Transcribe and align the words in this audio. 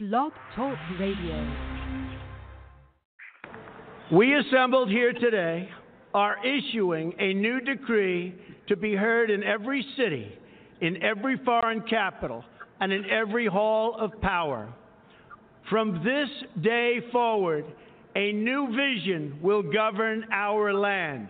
Blog 0.00 0.32
Talk 0.56 0.76
Radio. 0.98 1.54
We 4.12 4.34
assembled 4.34 4.90
here 4.90 5.12
today 5.12 5.68
are 6.12 6.44
issuing 6.44 7.14
a 7.20 7.32
new 7.32 7.60
decree 7.60 8.34
to 8.66 8.74
be 8.74 8.96
heard 8.96 9.30
in 9.30 9.44
every 9.44 9.86
city, 9.96 10.36
in 10.80 11.00
every 11.00 11.38
foreign 11.44 11.80
capital, 11.82 12.44
and 12.80 12.92
in 12.92 13.08
every 13.08 13.46
hall 13.46 13.94
of 13.96 14.20
power. 14.20 14.74
From 15.70 16.02
this 16.02 16.28
day 16.60 16.98
forward, 17.12 17.64
a 18.16 18.32
new 18.32 18.74
vision 18.74 19.38
will 19.40 19.62
govern 19.62 20.24
our 20.32 20.74
land. 20.74 21.28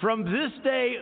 From 0.00 0.24
this 0.24 0.50
day 0.64 0.96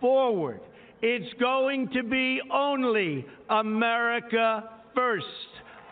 forward, 0.00 0.58
it's 1.02 1.32
going 1.38 1.88
to 1.90 2.02
be 2.02 2.40
only 2.52 3.24
America 3.48 4.70
first. 4.92 5.24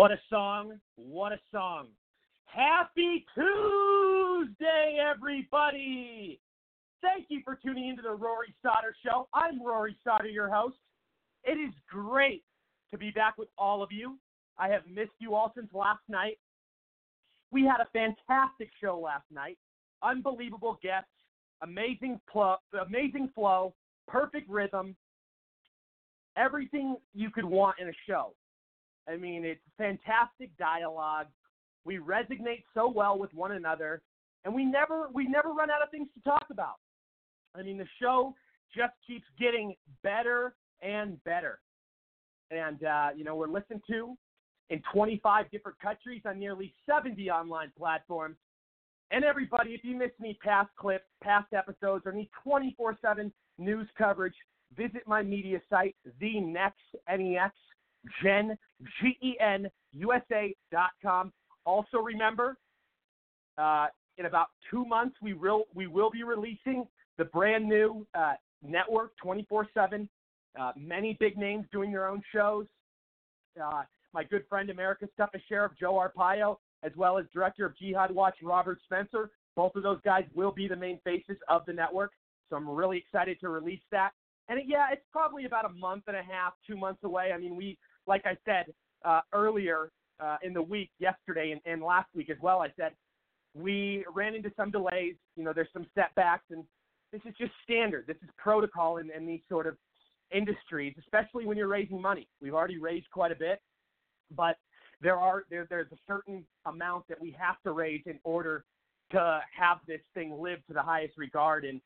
What 0.00 0.12
a 0.12 0.20
song. 0.30 0.80
What 0.96 1.32
a 1.32 1.38
song. 1.52 1.88
Happy 2.46 3.26
Tuesday, 3.34 4.98
everybody! 4.98 6.40
Thank 7.02 7.26
you 7.28 7.42
for 7.44 7.58
tuning 7.62 7.90
into 7.90 8.00
the 8.00 8.12
Rory 8.14 8.54
Sauter 8.62 8.96
Show. 9.04 9.28
I'm 9.34 9.62
Rory 9.62 9.94
Sauter, 10.02 10.28
your 10.28 10.48
host. 10.48 10.76
It 11.44 11.58
is 11.58 11.74
great 11.86 12.44
to 12.92 12.96
be 12.96 13.10
back 13.10 13.36
with 13.36 13.50
all 13.58 13.82
of 13.82 13.92
you. 13.92 14.18
I 14.56 14.68
have 14.68 14.86
missed 14.90 15.12
you 15.18 15.34
all 15.34 15.52
since 15.54 15.68
last 15.74 16.00
night. 16.08 16.38
We 17.50 17.66
had 17.66 17.82
a 17.82 17.88
fantastic 17.92 18.70
show 18.82 18.98
last 18.98 19.26
night. 19.30 19.58
Unbelievable 20.02 20.78
guests, 20.82 21.10
amazing 21.62 22.22
pl- 22.32 22.62
amazing 22.88 23.28
flow, 23.34 23.74
perfect 24.08 24.48
rhythm, 24.48 24.96
everything 26.38 26.96
you 27.12 27.28
could 27.28 27.44
want 27.44 27.76
in 27.78 27.88
a 27.88 27.94
show. 28.08 28.32
I 29.10 29.16
mean, 29.16 29.44
it's 29.44 29.60
fantastic 29.76 30.56
dialogue. 30.58 31.26
We 31.84 31.98
resonate 31.98 32.64
so 32.74 32.88
well 32.88 33.18
with 33.18 33.32
one 33.34 33.52
another, 33.52 34.02
and 34.44 34.54
we 34.54 34.64
never 34.64 35.08
we 35.12 35.26
never 35.26 35.50
run 35.50 35.70
out 35.70 35.82
of 35.82 35.90
things 35.90 36.08
to 36.14 36.22
talk 36.22 36.46
about. 36.50 36.76
I 37.56 37.62
mean, 37.62 37.78
the 37.78 37.86
show 38.00 38.34
just 38.74 38.92
keeps 39.06 39.24
getting 39.38 39.74
better 40.02 40.54
and 40.82 41.22
better. 41.24 41.58
And 42.50 42.84
uh, 42.84 43.08
you 43.16 43.24
know, 43.24 43.34
we're 43.34 43.48
listened 43.48 43.82
to 43.90 44.16
in 44.68 44.82
25 44.92 45.50
different 45.50 45.78
countries 45.80 46.22
on 46.24 46.38
nearly 46.38 46.72
70 46.88 47.28
online 47.30 47.72
platforms. 47.76 48.36
And 49.10 49.24
everybody, 49.24 49.70
if 49.70 49.80
you 49.82 49.96
miss 49.96 50.10
any 50.20 50.38
past 50.42 50.70
clips, 50.78 51.06
past 51.22 51.52
episodes, 51.52 52.06
or 52.06 52.12
need 52.12 52.30
24/7 52.46 53.32
news 53.58 53.88
coverage, 53.98 54.36
visit 54.76 55.02
my 55.06 55.22
media 55.22 55.60
site, 55.68 55.96
the 56.20 56.40
Next 56.40 56.78
N-E-X, 57.08 57.54
Gen, 58.22 58.56
G-E-N, 59.00 59.68
USA.com. 59.92 61.32
Also 61.64 61.98
remember, 61.98 62.56
uh, 63.58 63.86
in 64.18 64.26
about 64.26 64.48
two 64.70 64.84
months, 64.84 65.16
we 65.22 65.34
will, 65.34 65.64
we 65.74 65.86
will 65.86 66.10
be 66.10 66.22
releasing 66.22 66.86
the 67.18 67.24
brand 67.24 67.68
new 67.68 68.06
uh, 68.14 68.34
network 68.62 69.12
24-7. 69.24 70.08
Uh, 70.58 70.72
many 70.76 71.16
big 71.20 71.36
names 71.36 71.64
doing 71.72 71.92
their 71.92 72.08
own 72.08 72.22
shows. 72.32 72.66
Uh, 73.62 73.82
my 74.12 74.24
good 74.24 74.44
friend 74.48 74.70
America's 74.70 75.08
Toughest 75.16 75.44
Sheriff 75.48 75.72
Joe 75.78 75.94
Arpaio, 75.94 76.56
as 76.82 76.92
well 76.96 77.18
as 77.18 77.26
Director 77.32 77.66
of 77.66 77.76
Jihad 77.76 78.10
Watch 78.10 78.36
Robert 78.42 78.78
Spencer. 78.84 79.30
Both 79.56 79.76
of 79.76 79.82
those 79.82 80.00
guys 80.04 80.24
will 80.34 80.52
be 80.52 80.68
the 80.68 80.76
main 80.76 80.98
faces 81.04 81.36
of 81.48 81.62
the 81.66 81.72
network. 81.72 82.12
So 82.48 82.56
I'm 82.56 82.68
really 82.68 82.98
excited 82.98 83.38
to 83.40 83.48
release 83.48 83.82
that. 83.92 84.10
And 84.48 84.60
yeah, 84.66 84.86
it's 84.92 85.04
probably 85.12 85.44
about 85.44 85.64
a 85.64 85.68
month 85.68 86.04
and 86.08 86.16
a 86.16 86.22
half, 86.22 86.54
two 86.66 86.76
months 86.76 87.04
away. 87.04 87.30
I 87.32 87.38
mean, 87.38 87.54
we, 87.54 87.78
like 88.10 88.26
I 88.26 88.36
said 88.44 88.74
uh, 89.04 89.20
earlier 89.32 89.90
uh, 90.18 90.36
in 90.42 90.52
the 90.52 90.60
week, 90.60 90.90
yesterday 90.98 91.52
and, 91.52 91.60
and 91.64 91.80
last 91.80 92.08
week 92.14 92.28
as 92.28 92.36
well, 92.42 92.60
I 92.60 92.68
said 92.76 92.92
we 93.54 94.04
ran 94.12 94.34
into 94.34 94.50
some 94.56 94.70
delays. 94.70 95.14
You 95.36 95.44
know, 95.44 95.52
there's 95.54 95.68
some 95.72 95.86
setbacks, 95.94 96.44
and 96.50 96.64
this 97.12 97.22
is 97.24 97.34
just 97.38 97.52
standard. 97.62 98.04
This 98.06 98.16
is 98.22 98.28
protocol 98.36 98.98
in, 98.98 99.10
in 99.16 99.26
these 99.26 99.40
sort 99.48 99.66
of 99.66 99.76
industries, 100.32 100.94
especially 100.98 101.46
when 101.46 101.56
you're 101.56 101.68
raising 101.68 102.02
money. 102.02 102.28
We've 102.42 102.52
already 102.52 102.78
raised 102.78 103.08
quite 103.12 103.32
a 103.32 103.36
bit, 103.36 103.60
but 104.36 104.56
there 105.00 105.16
are 105.16 105.44
there, 105.48 105.66
there's 105.70 105.90
a 105.92 105.98
certain 106.06 106.44
amount 106.66 107.04
that 107.08 107.20
we 107.20 107.34
have 107.38 107.56
to 107.64 107.72
raise 107.72 108.02
in 108.06 108.18
order 108.24 108.64
to 109.12 109.40
have 109.56 109.78
this 109.86 110.00
thing 110.14 110.36
live 110.40 110.58
to 110.66 110.74
the 110.74 110.82
highest 110.82 111.16
regard 111.16 111.64
and 111.64 111.80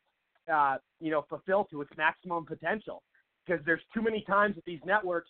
uh, 0.53 0.77
you 1.00 1.11
know 1.11 1.25
fulfill 1.29 1.65
to 1.70 1.82
its 1.82 1.91
maximum 1.99 2.47
potential. 2.47 3.03
Because 3.47 3.62
there's 3.67 3.82
too 3.93 4.00
many 4.00 4.25
times 4.27 4.55
that 4.55 4.65
these 4.65 4.81
networks 4.87 5.29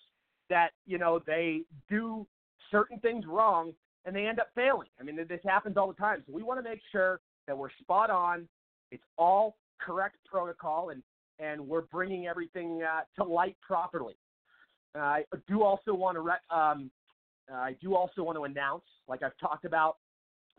that 0.51 0.71
you 0.87 0.99
know 0.99 1.21
they 1.27 1.63
do 1.89 2.27
certain 2.71 2.99
things 3.01 3.25
wrong 3.27 3.73
and 4.05 4.15
they 4.15 4.27
end 4.27 4.39
up 4.39 4.49
failing. 4.55 4.89
I 5.01 5.03
mean, 5.03 5.17
this 5.17 5.41
happens 5.47 5.77
all 5.77 5.89
the 5.89 5.95
time. 5.95 6.23
So 6.27 6.33
we 6.33 6.43
want 6.43 6.63
to 6.63 6.69
make 6.69 6.81
sure 6.93 7.21
that 7.47 7.57
we're 7.57 7.71
spot 7.81 8.11
on. 8.11 8.47
It's 8.91 9.03
all 9.17 9.57
correct 9.81 10.17
protocol, 10.31 10.91
and 10.91 11.03
and 11.39 11.61
we're 11.67 11.83
bringing 11.83 12.27
everything 12.27 12.83
uh, 12.83 13.01
to 13.17 13.29
light 13.29 13.57
properly. 13.67 14.15
I 14.95 15.25
do 15.49 15.65
also 15.65 15.93
want 15.93 16.17
to 16.17 16.21
re- 16.21 16.47
um, 16.51 16.91
I 17.53 17.77
do 17.83 17.95
also 17.95 18.23
want 18.23 18.39
to 18.39 18.45
announce, 18.45 18.85
like 19.09 19.23
I've 19.23 19.37
talked 19.39 19.65
about 19.65 19.97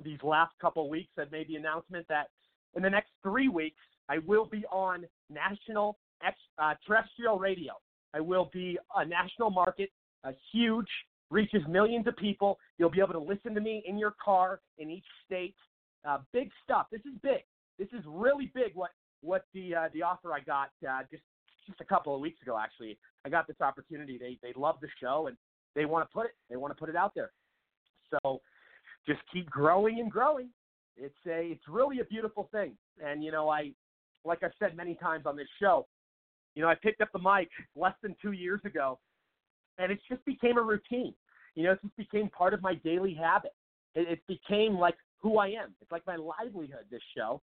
these 0.03 0.19
last 0.23 0.53
couple 0.59 0.88
weeks, 0.89 1.11
I've 1.17 1.31
made 1.31 1.47
the 1.47 1.55
announcement 1.55 2.05
that 2.09 2.27
in 2.75 2.83
the 2.83 2.89
next 2.89 3.11
three 3.23 3.47
weeks 3.47 3.79
I 4.09 4.19
will 4.19 4.45
be 4.45 4.65
on 4.71 5.05
national 5.29 5.97
ex- 6.25 6.38
uh, 6.59 6.73
terrestrial 6.85 7.39
radio. 7.39 7.73
I 8.15 8.21
will 8.21 8.50
be 8.53 8.79
a 8.95 9.06
national 9.06 9.50
market, 9.50 9.89
a 10.23 10.31
huge, 10.51 10.88
reaches 11.29 11.62
millions 11.67 12.07
of 12.07 12.15
people. 12.15 12.57
You'll 12.77 12.89
be 12.89 13.01
able 13.01 13.13
to 13.13 13.19
listen 13.19 13.53
to 13.56 13.62
me 13.62 13.83
in 13.85 13.97
your 13.97 14.15
car 14.23 14.62
in 14.77 14.89
each 14.89 15.06
state. 15.25 15.56
Uh, 16.07 16.19
big 16.31 16.50
stuff. 16.63 16.88
This 16.91 17.01
is 17.01 17.13
big. 17.21 17.41
This 17.77 17.89
is 17.91 18.03
really 18.07 18.51
big. 18.56 18.71
What 18.73 18.91
what 19.21 19.45
the 19.53 19.75
uh, 19.75 19.89
the 19.94 20.03
offer 20.03 20.31
I 20.33 20.39
got 20.39 20.69
uh, 20.88 21.01
just 21.12 21.23
just 21.67 21.81
a 21.81 21.85
couple 21.85 22.15
of 22.15 22.21
weeks 22.21 22.41
ago. 22.41 22.57
Actually, 22.62 22.97
I 23.25 23.29
got 23.29 23.47
this 23.47 23.59
opportunity. 23.59 24.17
They 24.17 24.38
they 24.41 24.53
love 24.56 24.75
the 24.81 24.88
show 25.01 25.27
and 25.27 25.35
they 25.75 25.85
want 25.85 26.07
to 26.07 26.13
put 26.13 26.27
it. 26.27 26.35
They 26.50 26.56
want 26.56 26.71
to 26.71 26.79
put 26.79 26.89
it 26.89 26.95
out 26.95 27.13
there. 27.15 27.31
So 28.12 28.39
just 29.07 29.19
keep 29.33 29.50
growing 29.50 30.00
and 30.00 30.12
growing. 30.12 30.50
It's 30.95 31.15
a 31.27 31.51
it's 31.51 31.67
really 31.67 32.00
a 32.00 32.06
beautiful 32.06 32.47
thing. 32.51 32.77
And 33.03 33.23
you 33.23 33.31
know, 33.31 33.50
I 33.50 33.71
like 34.23 34.44
I've 34.44 34.53
said 34.59 34.77
many 34.77 34.95
times 34.95 35.25
on 35.25 35.35
this 35.35 35.47
show, 35.59 35.88
you 36.55 36.61
know, 36.61 36.69
I 36.69 36.75
picked 36.75 37.01
up 37.01 37.09
the 37.13 37.19
mic 37.19 37.49
less 37.75 37.93
than 38.01 38.15
two 38.21 38.31
years 38.31 38.61
ago, 38.65 38.97
and 39.77 39.91
it 39.91 39.99
just 40.09 40.23
became 40.25 40.57
a 40.57 40.61
routine. 40.61 41.13
You 41.53 41.63
know, 41.65 41.71
it 41.73 41.81
just 41.81 41.95
became 41.97 42.29
part 42.29 42.53
of 42.53 42.61
my 42.61 42.75
daily 42.75 43.13
habit. 43.13 43.53
It, 43.93 44.07
it 44.07 44.19
became 44.27 44.75
like 44.77 44.95
who 45.21 45.37
I 45.37 45.47
am. 45.47 45.75
It's 45.81 45.91
like 45.91 46.05
my 46.07 46.15
livelihood. 46.15 46.85
This 46.89 47.01
show, 47.15 47.41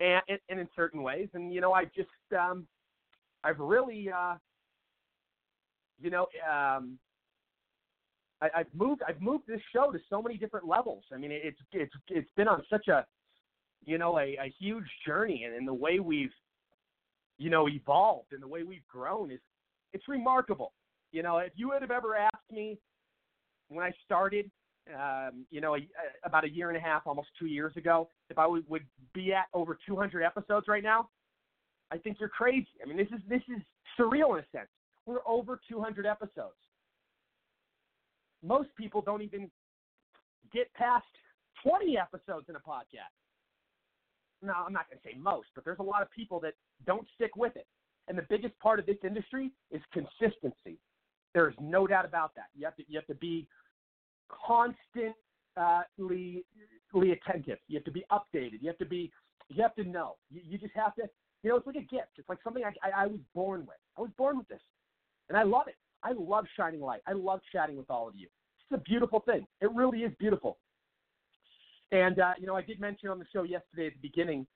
and, 0.00 0.22
and 0.48 0.60
in 0.60 0.68
certain 0.76 1.02
ways, 1.02 1.28
and 1.34 1.52
you 1.52 1.60
know, 1.60 1.72
I 1.72 1.84
just 1.84 2.08
um, 2.38 2.66
I've 3.42 3.58
really, 3.58 4.10
uh, 4.10 4.34
you 6.00 6.10
know, 6.10 6.26
um, 6.48 6.98
I, 8.40 8.48
I've 8.56 8.74
moved 8.74 9.02
I've 9.08 9.20
moved 9.20 9.44
this 9.48 9.60
show 9.72 9.90
to 9.90 9.98
so 10.08 10.22
many 10.22 10.36
different 10.36 10.68
levels. 10.68 11.04
I 11.12 11.16
mean, 11.18 11.30
it's 11.32 11.58
it's 11.72 11.92
it's 12.08 12.30
been 12.36 12.48
on 12.48 12.62
such 12.70 12.88
a 12.88 13.04
you 13.84 13.98
know 13.98 14.18
a, 14.18 14.36
a 14.40 14.52
huge 14.58 14.86
journey, 15.06 15.44
and, 15.44 15.54
and 15.54 15.66
the 15.66 15.74
way 15.74 16.00
we've 16.00 16.32
you 17.38 17.50
know 17.50 17.68
evolved 17.68 18.32
and 18.32 18.42
the 18.42 18.48
way 18.48 18.62
we've 18.62 18.86
grown 18.88 19.30
is 19.30 19.40
it's 19.92 20.08
remarkable. 20.08 20.72
You 21.12 21.22
know, 21.22 21.38
if 21.38 21.52
you 21.56 21.68
would 21.68 21.82
have 21.82 21.90
ever 21.90 22.16
asked 22.16 22.50
me 22.50 22.78
when 23.68 23.84
I 23.84 23.92
started, 24.04 24.50
um, 24.94 25.46
you 25.50 25.60
know, 25.60 25.76
a, 25.76 25.88
about 26.24 26.44
a 26.44 26.50
year 26.50 26.68
and 26.68 26.76
a 26.76 26.80
half, 26.80 27.06
almost 27.06 27.28
two 27.38 27.46
years 27.46 27.76
ago, 27.76 28.08
if 28.28 28.38
I 28.38 28.46
would, 28.46 28.68
would 28.68 28.84
be 29.14 29.32
at 29.32 29.46
over 29.54 29.78
200 29.86 30.22
episodes 30.22 30.68
right 30.68 30.82
now, 30.82 31.08
I 31.90 31.98
think 31.98 32.18
you're 32.20 32.28
crazy. 32.28 32.68
I 32.82 32.88
mean, 32.88 32.96
this 32.96 33.08
is 33.08 33.20
this 33.28 33.42
is 33.48 33.62
surreal 33.98 34.36
in 34.36 34.44
a 34.44 34.46
sense. 34.56 34.68
We're 35.06 35.26
over 35.26 35.60
200 35.68 36.04
episodes 36.04 36.56
most 38.46 38.68
people 38.76 39.02
don't 39.02 39.22
even 39.22 39.50
get 40.52 40.72
past 40.74 41.04
20 41.62 41.98
episodes 41.98 42.46
in 42.48 42.56
a 42.56 42.60
podcast. 42.60 43.12
Now, 44.42 44.64
I'm 44.66 44.72
not 44.72 44.88
going 44.88 44.98
to 45.02 45.08
say 45.08 45.16
most, 45.18 45.48
but 45.54 45.64
there's 45.64 45.78
a 45.78 45.84
lot 45.84 46.02
of 46.02 46.10
people 46.10 46.40
that 46.40 46.54
don't 46.86 47.06
stick 47.14 47.36
with 47.36 47.56
it. 47.56 47.66
And 48.08 48.16
the 48.16 48.26
biggest 48.28 48.58
part 48.60 48.78
of 48.78 48.86
this 48.86 48.96
industry 49.04 49.50
is 49.70 49.80
consistency. 49.92 50.78
There 51.34 51.48
is 51.48 51.54
no 51.60 51.86
doubt 51.86 52.04
about 52.04 52.34
that. 52.36 52.46
You 52.54 52.64
have 52.64 52.76
to 52.76 52.84
you 52.88 52.98
have 52.98 53.06
to 53.08 53.14
be 53.14 53.46
constantly 54.46 55.14
attentive. 57.12 57.58
You 57.68 57.78
have 57.78 57.84
to 57.84 57.90
be 57.90 58.04
updated. 58.12 58.62
You 58.62 58.68
have 58.68 58.78
to 58.78 58.86
be 58.86 59.10
you 59.48 59.62
have 59.62 59.74
to 59.76 59.84
know. 59.84 60.16
You, 60.30 60.40
you 60.44 60.58
just 60.58 60.74
have 60.74 60.94
to. 60.96 61.02
You 61.42 61.50
know, 61.50 61.56
it's 61.56 61.66
like 61.66 61.76
a 61.76 61.80
gift. 61.80 62.12
It's 62.16 62.28
like 62.28 62.38
something 62.42 62.64
I, 62.64 62.72
I, 62.86 63.04
I 63.04 63.06
was 63.06 63.20
born 63.34 63.60
with. 63.60 63.76
I 63.98 64.00
was 64.00 64.10
born 64.16 64.38
with 64.38 64.48
this, 64.48 64.60
and 65.28 65.36
I 65.36 65.42
love 65.42 65.68
it. 65.68 65.76
I 66.02 66.12
love 66.16 66.46
shining 66.56 66.80
light. 66.80 67.02
I 67.06 67.12
love 67.12 67.40
chatting 67.52 67.76
with 67.76 67.90
all 67.90 68.08
of 68.08 68.14
you. 68.16 68.28
It's 68.70 68.80
a 68.80 68.82
beautiful 68.82 69.20
thing. 69.20 69.46
It 69.60 69.70
really 69.74 70.00
is 70.00 70.12
beautiful. 70.18 70.58
And 71.92 72.18
uh, 72.18 72.32
you 72.38 72.46
know, 72.46 72.56
I 72.56 72.62
did 72.62 72.80
mention 72.80 73.08
on 73.08 73.18
the 73.18 73.26
show 73.32 73.42
yesterday 73.42 73.86
at 73.86 73.92
the 73.94 74.08
beginning, 74.08 74.46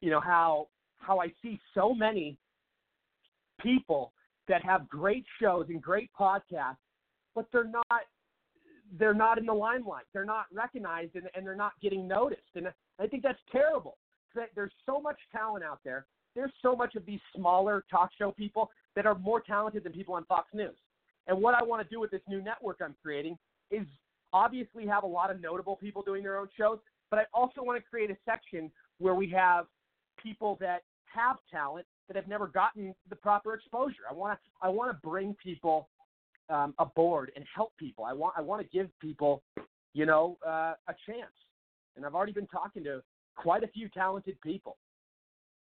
you 0.00 0.10
know 0.10 0.20
how 0.20 0.68
how 0.98 1.20
I 1.20 1.28
see 1.42 1.58
so 1.74 1.94
many 1.94 2.36
people 3.60 4.12
that 4.48 4.64
have 4.64 4.88
great 4.88 5.24
shows 5.40 5.66
and 5.68 5.80
great 5.80 6.10
podcasts, 6.18 6.76
but 7.34 7.46
they're 7.52 7.64
not 7.64 8.02
they're 8.98 9.14
not 9.14 9.38
in 9.38 9.46
the 9.46 9.54
limelight. 9.54 10.04
They're 10.12 10.24
not 10.24 10.46
recognized 10.52 11.16
and, 11.16 11.28
and 11.34 11.46
they're 11.46 11.56
not 11.56 11.72
getting 11.80 12.06
noticed. 12.06 12.42
And 12.54 12.68
I 12.98 13.06
think 13.06 13.22
that's 13.22 13.40
terrible. 13.50 13.96
There's 14.54 14.72
so 14.86 15.00
much 15.00 15.16
talent 15.34 15.64
out 15.64 15.80
there. 15.84 16.06
There's 16.34 16.52
so 16.62 16.74
much 16.74 16.94
of 16.94 17.04
these 17.04 17.20
smaller 17.34 17.84
talk 17.90 18.10
show 18.18 18.32
people 18.32 18.70
that 18.96 19.06
are 19.06 19.14
more 19.14 19.40
talented 19.40 19.84
than 19.84 19.92
people 19.92 20.14
on 20.14 20.24
Fox 20.24 20.48
News. 20.54 20.76
And 21.26 21.40
what 21.40 21.54
I 21.54 21.62
want 21.62 21.86
to 21.86 21.94
do 21.94 22.00
with 22.00 22.10
this 22.10 22.22
new 22.28 22.42
network 22.42 22.78
I'm 22.82 22.94
creating 23.02 23.38
is 23.70 23.86
obviously 24.32 24.86
have 24.86 25.02
a 25.04 25.06
lot 25.06 25.30
of 25.30 25.40
notable 25.40 25.76
people 25.76 26.02
doing 26.02 26.22
their 26.22 26.38
own 26.38 26.48
shows, 26.56 26.78
but 27.10 27.18
I 27.18 27.24
also 27.34 27.62
want 27.62 27.82
to 27.82 27.88
create 27.88 28.10
a 28.10 28.16
section 28.24 28.70
where 28.98 29.14
we 29.14 29.28
have 29.30 29.66
people 30.22 30.56
that 30.60 30.82
have 31.04 31.36
talent 31.50 31.86
that 32.08 32.16
have 32.16 32.28
never 32.28 32.46
gotten 32.46 32.94
the 33.10 33.16
proper 33.16 33.54
exposure. 33.54 34.02
I 34.10 34.14
want 34.14 34.38
to 34.38 34.66
I 34.66 34.68
want 34.68 34.90
to 34.90 35.06
bring 35.06 35.36
people 35.42 35.88
um, 36.48 36.74
aboard 36.78 37.32
and 37.36 37.44
help 37.54 37.72
people. 37.78 38.04
I 38.04 38.12
want 38.12 38.34
I 38.36 38.40
want 38.40 38.62
to 38.62 38.68
give 38.76 38.88
people 39.00 39.42
you 39.94 40.06
know, 40.06 40.38
uh, 40.46 40.74
a 40.88 40.94
chance. 41.06 41.32
And 41.96 42.06
I've 42.06 42.14
already 42.14 42.32
been 42.32 42.46
talking 42.46 42.82
to 42.84 43.02
quite 43.36 43.62
a 43.62 43.68
few 43.68 43.88
talented 43.88 44.40
people. 44.40 44.76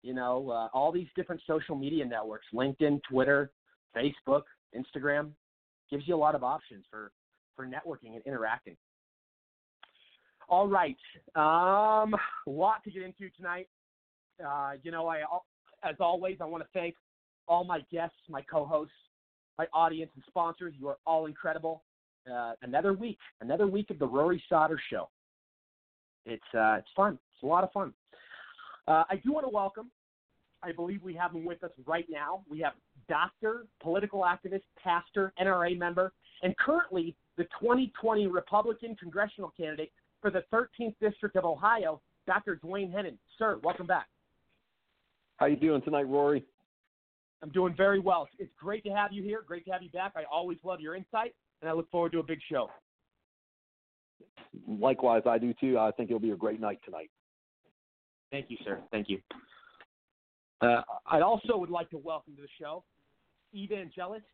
You 0.03 0.13
know, 0.13 0.49
uh, 0.49 0.69
all 0.73 0.91
these 0.91 1.07
different 1.15 1.41
social 1.47 1.75
media 1.75 2.05
networks, 2.05 2.45
LinkedIn, 2.53 3.01
Twitter, 3.09 3.51
Facebook, 3.95 4.43
Instagram, 4.75 5.31
gives 5.89 6.07
you 6.07 6.15
a 6.15 6.17
lot 6.17 6.35
of 6.35 6.43
options 6.43 6.85
for 6.89 7.11
for 7.57 7.65
networking 7.65 8.15
and 8.15 8.21
interacting. 8.25 8.77
All 10.47 10.67
right, 10.69 10.95
um, 11.35 12.13
a 12.13 12.49
lot 12.49 12.81
to 12.85 12.91
get 12.91 13.03
into 13.03 13.29
tonight. 13.35 13.67
Uh, 14.45 14.73
you 14.81 14.91
know, 14.91 15.07
I 15.07 15.23
as 15.83 15.95
always 15.99 16.37
I 16.39 16.45
want 16.45 16.63
to 16.63 16.69
thank 16.73 16.95
all 17.49 17.65
my 17.65 17.79
guests, 17.91 18.15
my 18.29 18.41
co-hosts, 18.41 18.93
my 19.57 19.65
audience 19.73 20.11
and 20.15 20.23
sponsors. 20.27 20.73
You 20.79 20.87
are 20.87 20.97
all 21.05 21.25
incredible. 21.25 21.83
Uh, 22.31 22.53
another 22.61 22.93
week, 22.93 23.17
another 23.41 23.67
week 23.67 23.89
of 23.89 23.99
the 23.99 24.07
Rory 24.07 24.41
Sauter 24.47 24.79
Show. 24.89 25.09
It's 26.25 26.43
uh, 26.53 26.75
it's 26.79 26.89
fun. 26.95 27.19
It's 27.33 27.43
a 27.43 27.45
lot 27.45 27.65
of 27.65 27.71
fun. 27.73 27.93
Uh, 28.87 29.03
I 29.09 29.17
do 29.17 29.33
want 29.33 29.45
to 29.45 29.49
welcome. 29.49 29.91
I 30.63 30.71
believe 30.71 31.03
we 31.03 31.13
have 31.13 31.33
him 31.33 31.45
with 31.45 31.63
us 31.63 31.71
right 31.85 32.05
now. 32.09 32.43
We 32.49 32.59
have 32.61 32.73
doctor, 33.09 33.65
political 33.81 34.21
activist, 34.21 34.63
pastor, 34.81 35.33
NRA 35.41 35.77
member, 35.77 36.13
and 36.41 36.55
currently 36.57 37.15
the 37.37 37.43
2020 37.59 38.27
Republican 38.27 38.95
congressional 38.95 39.53
candidate 39.55 39.91
for 40.21 40.31
the 40.31 40.43
13th 40.51 40.95
District 40.99 41.35
of 41.35 41.45
Ohio, 41.45 42.01
Dr. 42.25 42.55
Duane 42.55 42.91
Hennen. 42.91 43.17
Sir, 43.37 43.59
welcome 43.63 43.85
back. 43.85 44.07
How 45.37 45.45
you 45.45 45.55
doing 45.55 45.81
tonight, 45.83 46.07
Rory? 46.07 46.43
I'm 47.43 47.49
doing 47.49 47.75
very 47.77 47.99
well. 47.99 48.27
It's 48.39 48.51
great 48.59 48.83
to 48.85 48.89
have 48.89 49.13
you 49.13 49.21
here. 49.21 49.43
Great 49.45 49.65
to 49.65 49.71
have 49.71 49.83
you 49.83 49.91
back. 49.91 50.13
I 50.15 50.23
always 50.31 50.57
love 50.63 50.81
your 50.81 50.95
insight, 50.95 51.35
and 51.61 51.69
I 51.69 51.73
look 51.73 51.89
forward 51.91 52.11
to 52.13 52.19
a 52.19 52.23
big 52.23 52.39
show. 52.51 52.69
Likewise, 54.67 55.21
I 55.27 55.37
do 55.37 55.53
too. 55.59 55.77
I 55.77 55.91
think 55.91 56.09
it'll 56.09 56.19
be 56.19 56.31
a 56.31 56.35
great 56.35 56.59
night 56.59 56.79
tonight. 56.83 57.11
Thank 58.31 58.47
you, 58.49 58.57
sir. 58.65 58.79
Thank 58.91 59.07
you. 59.09 59.19
Uh, 60.61 60.81
I 61.05 61.21
also 61.21 61.55
would 61.57 61.69
like 61.69 61.91
to 61.91 61.97
welcome 61.97 62.35
to 62.35 62.41
the 62.41 62.47
show 62.59 62.83
evangelist, 63.53 64.25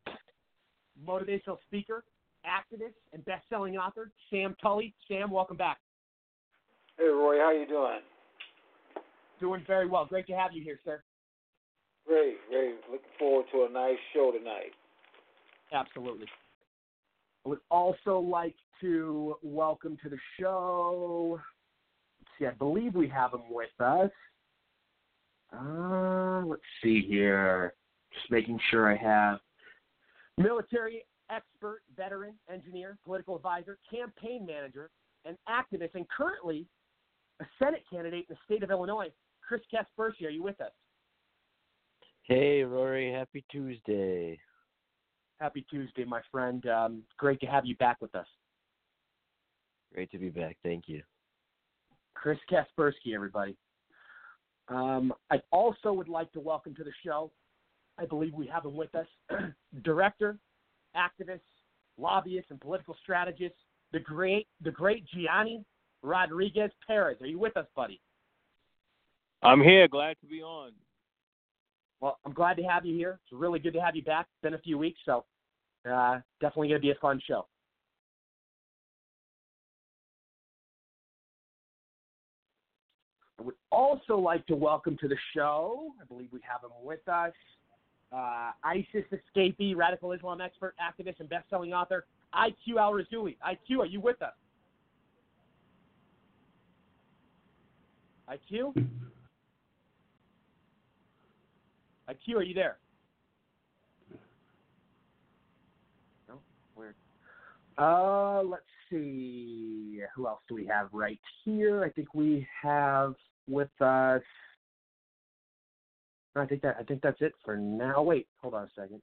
motivational 1.05 1.57
speaker, 1.67 2.03
activist, 2.45 2.93
and 3.13 3.23
best-selling 3.25 3.77
author 3.77 4.12
Sam 4.29 4.55
Tolley. 4.62 4.93
Sam, 5.07 5.31
welcome 5.31 5.57
back. 5.57 5.77
Hey, 6.97 7.05
Roy, 7.05 7.39
how 7.39 7.51
you 7.51 7.65
doing? 7.67 8.00
Doing 9.39 9.63
very 9.65 9.88
well. 9.88 10.05
Great 10.05 10.27
to 10.27 10.33
have 10.33 10.53
you 10.53 10.63
here, 10.63 10.79
sir. 10.85 11.01
Great, 12.07 12.38
great. 12.50 12.75
Looking 12.91 13.07
forward 13.17 13.45
to 13.51 13.63
a 13.63 13.69
nice 13.69 13.97
show 14.13 14.31
tonight. 14.31 14.71
Absolutely. 15.73 16.27
I 17.45 17.50
would 17.50 17.59
also 17.71 18.19
like 18.19 18.55
to 18.81 19.35
welcome 19.41 19.97
to 20.03 20.09
the 20.09 20.17
show. 20.39 21.39
Let's 22.19 22.31
see, 22.39 22.45
I 22.45 22.51
believe 22.51 22.95
we 22.95 23.07
have 23.09 23.33
him 23.33 23.43
with 23.50 23.69
us. 23.79 24.12
Uh, 25.51 26.43
let's 26.45 26.62
see 26.81 27.05
here. 27.07 27.73
Just 28.13 28.31
making 28.31 28.59
sure 28.69 28.91
I 28.91 28.97
have 28.97 29.39
military 30.38 31.03
expert, 31.34 31.82
veteran, 31.96 32.34
engineer, 32.52 32.98
political 33.06 33.36
advisor, 33.36 33.78
campaign 33.90 34.46
manager, 34.46 34.90
and 35.25 35.38
activist, 35.50 35.96
and 35.96 36.06
currently 36.10 36.66
a 37.42 37.46
Senate 37.60 37.84
candidate 37.90 38.25
in 38.30 38.36
the 38.36 38.38
state 38.46 38.63
of 38.63 38.72
Illinois. 38.72 39.12
Chris 39.48 39.62
Kasperski, 39.74 40.25
are 40.25 40.30
you 40.30 40.44
with 40.44 40.60
us? 40.62 40.72
Hey, 42.24 42.63
Rory. 42.63 43.12
Happy 43.12 43.44
Tuesday. 43.52 44.40
Happy 45.40 45.66
Tuesday, 45.70 46.06
my 46.06 46.22
friend. 46.32 46.66
Um, 46.68 47.04
great 47.18 47.40
to 47.42 47.48
have 47.48 47.66
you 47.66 47.75
back 47.78 47.98
with 48.02 48.16
us. 48.16 48.28
Great 49.94 50.12
to 50.12 50.18
be 50.18 50.30
back. 50.30 50.58
Thank 50.63 50.86
you. 50.88 51.02
Chris 52.13 52.40
Kasperski, 52.50 53.13
everybody. 53.13 53.58
Um, 54.70 55.13
I 55.30 55.42
also 55.52 55.92
would 55.92 56.08
like 56.08 56.32
to 56.32 56.40
welcome 56.40 56.74
to 56.75 56.84
the 56.84 56.94
show, 57.06 57.32
I 58.00 58.06
believe 58.06 58.34
we 58.34 58.48
have 58.48 58.66
him 58.66 58.75
with 58.75 58.96
us, 58.96 59.08
director, 59.84 60.38
activist, 60.95 61.41
lobbyists, 61.97 62.51
and 62.51 62.59
political 62.59 62.95
strategists, 63.01 63.57
the 63.91 64.00
great, 64.00 64.47
the 64.63 64.71
great 64.71 65.05
Gianni 65.07 65.63
Rodriguez 66.01 66.71
Perez. 66.85 67.21
Are 67.21 67.27
you 67.27 67.39
with 67.39 67.55
us, 67.57 67.67
buddy? 67.75 68.01
I'm 69.41 69.62
here. 69.62 69.88
Glad 69.88 70.15
to 70.21 70.27
be 70.27 70.41
on. 70.41 70.71
Well, 72.00 72.19
I'm 72.25 72.33
glad 72.33 72.57
to 72.57 72.63
have 72.63 72.85
you 72.85 72.95
here. 72.95 73.19
It's 73.23 73.39
really 73.39 73.59
good 73.59 73.73
to 73.73 73.79
have 73.79 73.95
you 73.95 74.03
back. 74.03 74.27
It's 74.29 74.41
been 74.41 74.53
a 74.55 74.62
few 74.62 74.77
weeks, 74.77 75.00
so 75.05 75.25
uh, 75.89 76.19
definitely 76.41 76.69
going 76.69 76.81
to 76.81 76.85
be 76.85 76.91
a 76.91 76.95
fun 76.95 77.21
show. 77.25 77.47
I 83.39 83.43
would 83.43 83.55
also 83.71 84.17
like 84.17 84.45
to 84.47 84.55
welcome 84.55 84.97
to 85.01 85.07
the 85.07 85.17
show, 85.35 85.91
I 86.01 86.05
believe 86.05 86.29
we 86.31 86.39
have 86.50 86.62
him 86.63 86.71
with 86.81 87.05
us, 87.07 87.33
uh, 88.15 88.51
ISIS 88.63 89.05
escapee, 89.12 89.75
radical 89.75 90.12
Islam 90.12 90.41
expert, 90.41 90.75
activist, 90.79 91.20
and 91.20 91.29
best-selling 91.29 91.74
author, 91.74 92.05
IQ 92.36 92.77
Al 92.79 92.93
Rassooli. 92.93 93.36
IQ, 93.48 93.79
are 93.79 93.86
you 93.86 94.00
with 94.00 94.22
us? 94.22 94.34
IQ? 98.29 98.74
IQ, 102.10 102.36
are 102.36 102.43
you 102.43 102.53
there? 102.53 102.77
No? 106.27 106.36
Weird. 106.75 106.96
Uh, 107.77 108.43
let's 108.43 108.63
see. 108.89 110.01
Who 110.15 110.27
else 110.27 110.41
do 110.48 110.55
we 110.55 110.65
have 110.67 110.89
right 110.91 111.20
here? 111.43 111.84
I 111.84 111.89
think 111.89 112.13
we 112.13 112.48
have 112.62 113.15
with 113.48 113.70
us. 113.82 114.22
I 116.36 116.46
think 116.46 116.62
that 116.63 116.78
I 116.80 116.84
think 116.84 117.02
that's 117.02 117.22
it 117.22 117.34
for 117.46 117.56
now. 117.56 118.02
Wait, 118.02 118.28
hold 118.42 118.54
on 118.54 118.63
a 118.63 118.70
second. 118.75 119.02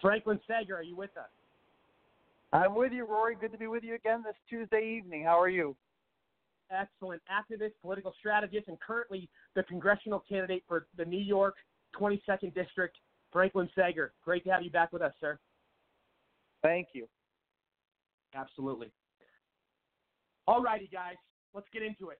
Franklin 0.00 0.38
Sager, 0.46 0.76
are 0.76 0.82
you 0.82 0.96
with 0.96 1.16
us? 1.16 1.30
I'm 2.52 2.74
with 2.74 2.92
you, 2.92 3.04
Rory. 3.04 3.36
Good 3.40 3.52
to 3.52 3.58
be 3.58 3.66
with 3.66 3.82
you 3.82 3.94
again 3.94 4.22
this 4.24 4.34
Tuesday 4.48 4.96
evening. 4.98 5.24
How 5.24 5.40
are 5.40 5.48
you? 5.48 5.76
Excellent 6.70 7.22
activist, 7.30 7.72
political 7.82 8.14
strategist, 8.18 8.68
and 8.68 8.78
currently 8.80 9.28
the 9.54 9.62
congressional 9.62 10.22
candidate 10.28 10.62
for 10.68 10.86
the 10.96 11.04
New 11.04 11.20
York 11.20 11.54
22nd 11.98 12.54
District, 12.54 12.96
Franklin 13.32 13.68
Sager. 13.74 14.12
Great 14.24 14.44
to 14.44 14.50
have 14.50 14.62
you 14.62 14.70
back 14.70 14.92
with 14.92 15.02
us, 15.02 15.12
sir. 15.20 15.38
Thank 16.62 16.88
you. 16.92 17.06
Absolutely. 18.34 18.90
All 20.46 20.62
righty, 20.62 20.88
guys, 20.92 21.16
let's 21.54 21.66
get 21.72 21.82
into 21.82 22.10
it. 22.10 22.18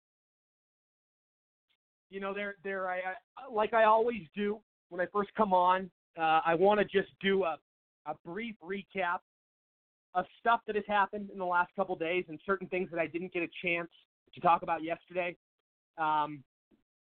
You 2.10 2.20
know, 2.20 2.32
there, 2.32 2.56
there, 2.64 2.88
I, 2.88 2.98
I 3.36 3.52
like 3.52 3.74
I 3.74 3.84
always 3.84 4.22
do 4.34 4.58
when 4.88 5.00
I 5.00 5.06
first 5.12 5.30
come 5.36 5.52
on. 5.52 5.90
Uh, 6.18 6.40
I 6.44 6.54
want 6.54 6.80
to 6.80 6.84
just 6.84 7.12
do 7.20 7.44
a, 7.44 7.58
a 8.06 8.14
brief 8.24 8.54
recap 8.64 9.18
of 10.14 10.24
stuff 10.40 10.60
that 10.66 10.74
has 10.74 10.84
happened 10.88 11.30
in 11.30 11.38
the 11.38 11.44
last 11.44 11.70
couple 11.76 11.94
days 11.96 12.24
and 12.28 12.38
certain 12.46 12.66
things 12.68 12.88
that 12.90 12.98
I 12.98 13.06
didn't 13.06 13.32
get 13.32 13.42
a 13.42 13.48
chance 13.62 13.90
to 14.34 14.40
talk 14.40 14.62
about 14.62 14.82
yesterday. 14.82 15.36
Um, 15.98 16.42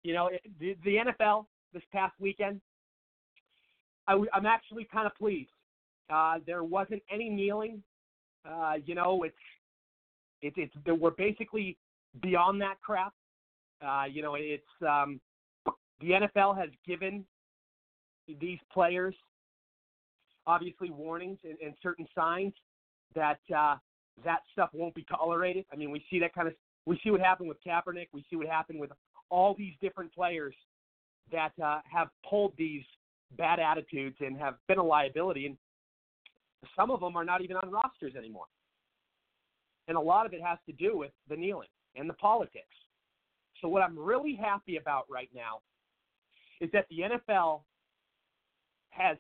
you 0.04 0.14
know, 0.14 0.28
it, 0.28 0.42
the, 0.60 0.76
the 0.84 0.98
NFL 0.98 1.46
this 1.74 1.84
past 1.92 2.14
weekend, 2.20 2.60
I, 4.08 4.14
am 4.14 4.46
actually 4.46 4.88
kind 4.92 5.06
of 5.06 5.16
pleased. 5.16 5.52
Uh, 6.10 6.40
there 6.46 6.64
wasn't 6.64 7.02
any 7.12 7.30
kneeling. 7.30 7.82
Uh, 8.46 8.74
you 8.86 8.96
know, 8.96 9.24
it's 9.24 9.36
it, 10.42 10.54
it's 10.58 10.74
we're 11.00 11.12
basically 11.12 11.78
beyond 12.22 12.60
that 12.62 12.76
crap. 12.82 13.14
Uh, 13.86 14.04
you 14.10 14.22
know, 14.22 14.36
it's 14.38 14.64
um, 14.88 15.20
the 16.00 16.12
NFL 16.12 16.58
has 16.58 16.70
given 16.86 17.26
these 18.40 18.60
players 18.72 19.16
obviously 20.48 20.90
warnings 20.90 21.38
and, 21.44 21.58
and 21.64 21.74
certain 21.82 22.08
signs 22.16 22.54
that 23.16 23.40
uh, 23.56 23.76
that 24.26 24.40
stuff 24.52 24.70
won't 24.74 24.96
be 24.96 25.04
tolerated. 25.04 25.66
I 25.72 25.76
mean, 25.76 25.92
we 25.92 26.04
see 26.10 26.20
that 26.20 26.34
kind 26.34 26.48
of 26.48 26.54
we 26.86 27.00
see 27.04 27.12
what 27.12 27.22
happened 27.22 27.50
with 27.50 27.58
Kaepernick. 27.66 28.08
We 28.14 28.26
see 28.30 28.36
what 28.36 28.48
happened 28.48 28.80
with 28.80 28.92
all 29.30 29.56
these 29.58 29.74
different 29.82 30.14
players 30.14 30.56
that 31.32 31.52
uh, 31.64 31.80
have 31.92 32.10
pulled 32.28 32.54
these 32.58 32.84
bad 33.38 33.60
attitudes 33.60 34.18
and 34.20 34.38
have 34.38 34.56
been 34.68 34.78
a 34.78 34.84
liability. 34.84 35.46
And 35.46 35.58
some 36.76 36.92
of 36.92 37.00
them 37.00 37.16
are 37.16 37.24
not 37.24 37.42
even 37.42 37.58
on 37.58 37.72
rosters 37.72 38.16
anymore. 38.18 38.46
And 39.88 39.98
a 39.98 40.02
lot 40.02 40.26
of 40.26 40.34
it 40.34 40.42
has 40.42 40.58
to 40.68 40.74
do 40.74 40.98
with 40.98 41.12
the 41.30 41.36
kneeling 41.36 41.70
and 41.96 42.10
the 42.10 42.14
politics. 42.14 42.66
So 43.62 43.68
what 43.68 43.82
I'm 43.82 43.98
really 43.98 44.36
happy 44.36 44.78
about 44.78 45.06
right 45.10 45.30
now 45.34 45.60
is 46.60 46.70
that 46.74 46.86
the 46.90 47.00
NFL 47.00 47.62
has, 48.90 49.18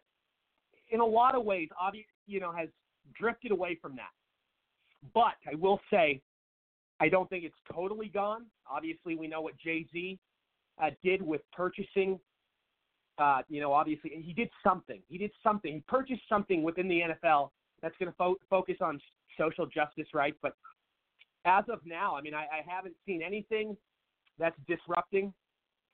in 0.91 0.99
a 0.99 1.05
lot 1.05 1.35
of 1.35 1.43
ways, 1.43 1.69
obviously, 1.79 2.07
you 2.27 2.39
know, 2.39 2.51
has 2.51 2.69
drifted 3.17 3.51
away 3.51 3.77
from 3.81 3.95
that. 3.95 4.11
But 5.13 5.33
I 5.51 5.55
will 5.55 5.79
say 5.91 6.21
I 6.99 7.09
don't 7.09 7.27
think 7.29 7.43
it's 7.43 7.55
totally 7.73 8.07
gone. 8.07 8.45
Obviously, 8.69 9.15
we 9.15 9.27
know 9.27 9.41
what 9.41 9.57
Jay 9.57 9.87
Z 9.91 10.19
uh, 10.81 10.91
did 11.03 11.21
with 11.21 11.41
purchasing. 11.51 12.19
Uh, 13.17 13.41
you 13.49 13.59
know, 13.59 13.73
obviously, 13.73 14.11
he 14.23 14.33
did 14.33 14.49
something. 14.63 15.01
He 15.09 15.17
did 15.17 15.31
something. 15.41 15.73
He 15.73 15.83
purchased 15.87 16.21
something 16.29 16.61
within 16.61 16.87
the 16.87 17.01
NFL 17.01 17.49
that's 17.81 17.95
going 17.97 18.11
to 18.11 18.15
fo- 18.17 18.37
focus 18.49 18.77
on 18.81 19.01
social 19.37 19.65
justice 19.65 20.07
rights. 20.13 20.37
But 20.43 20.53
as 21.45 21.63
of 21.69 21.79
now, 21.85 22.15
I 22.15 22.21
mean, 22.21 22.35
I, 22.35 22.43
I 22.43 22.63
haven't 22.67 22.95
seen 23.05 23.23
anything 23.23 23.75
that's 24.39 24.55
disrupting. 24.67 25.33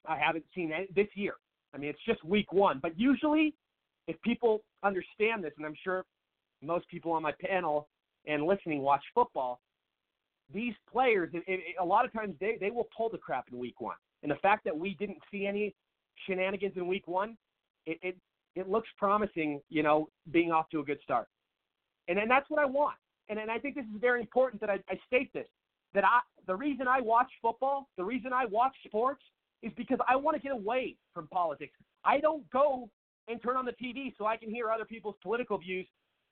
I 0.08 0.18
haven't 0.18 0.46
seen 0.56 0.72
any, 0.72 0.88
this 0.96 1.08
year. 1.16 1.34
I 1.74 1.78
mean, 1.78 1.90
it's 1.90 2.00
just 2.06 2.24
week 2.24 2.52
one. 2.54 2.80
But 2.82 2.98
usually, 2.98 3.54
if 4.08 4.20
people 4.22 4.64
understand 4.84 5.44
this, 5.44 5.52
and 5.58 5.66
I'm 5.66 5.76
sure 5.84 6.06
most 6.64 6.88
people 6.90 7.12
on 7.12 7.22
my 7.22 7.34
panel 7.42 7.88
and 8.26 8.44
listening 8.46 8.82
watch 8.82 9.04
football, 9.14 9.60
these 10.54 10.74
players, 10.92 11.30
it, 11.34 11.44
it, 11.48 11.76
a 11.80 11.86
lot 11.86 12.06
of 12.06 12.14
times 12.14 12.36
they, 12.40 12.58
they 12.60 12.72
will 12.72 12.88
pull 12.96 13.10
the 13.10 13.18
crap 13.18 13.46
in 13.52 13.58
week 13.58 13.82
one. 13.82 13.98
And 14.24 14.32
the 14.32 14.38
fact 14.38 14.64
that 14.66 14.78
we 14.78 14.96
didn't 14.96 15.20
see 15.30 15.46
any 15.46 15.76
shenanigans 16.26 16.74
in 16.78 16.88
week 16.88 17.08
one, 17.08 17.38
it, 17.86 18.00
it, 18.02 18.18
it 18.56 18.70
looks 18.70 18.88
promising, 18.98 19.62
you 19.70 19.84
know, 19.84 20.10
being 20.32 20.52
off 20.52 20.70
to 20.70 20.80
a 20.80 20.84
good 20.84 21.00
start. 21.04 21.28
And, 22.08 22.18
and 22.18 22.32
that's 22.32 22.50
what 22.50 22.62
I 22.62 22.66
want. 22.66 22.96
And, 23.30 23.38
and 23.38 23.52
I 23.52 23.60
think 23.60 23.76
this 23.76 23.84
is 23.94 24.00
very 24.00 24.22
important 24.22 24.62
that 24.62 24.70
I, 24.70 24.80
I 24.90 24.98
state 25.06 25.32
this 25.34 25.48
that 25.98 26.06
I, 26.06 26.20
the 26.46 26.56
reason 26.56 26.88
I 26.88 27.02
watch 27.02 27.32
football, 27.42 27.90
the 27.98 28.04
reason 28.04 28.32
I 28.32 28.46
watch 28.46 28.76
sports 28.86 29.24
is 29.64 29.72
because 29.76 29.98
I 30.08 30.16
want 30.16 30.38
to 30.38 30.42
get 30.42 30.52
away 30.52 30.96
from 31.12 31.28
politics. 31.30 31.74
I 32.06 32.20
don't 32.20 32.48
go 32.52 32.88
and 33.28 33.42
turn 33.42 33.58
on 33.58 33.66
the 33.66 33.72
TV 33.72 34.14
so 34.16 34.28
I 34.28 34.38
can 34.38 34.52
hear 34.52 34.70
other 34.70 34.86
people's 34.86 35.16
political 35.24 35.58
views 35.58 35.88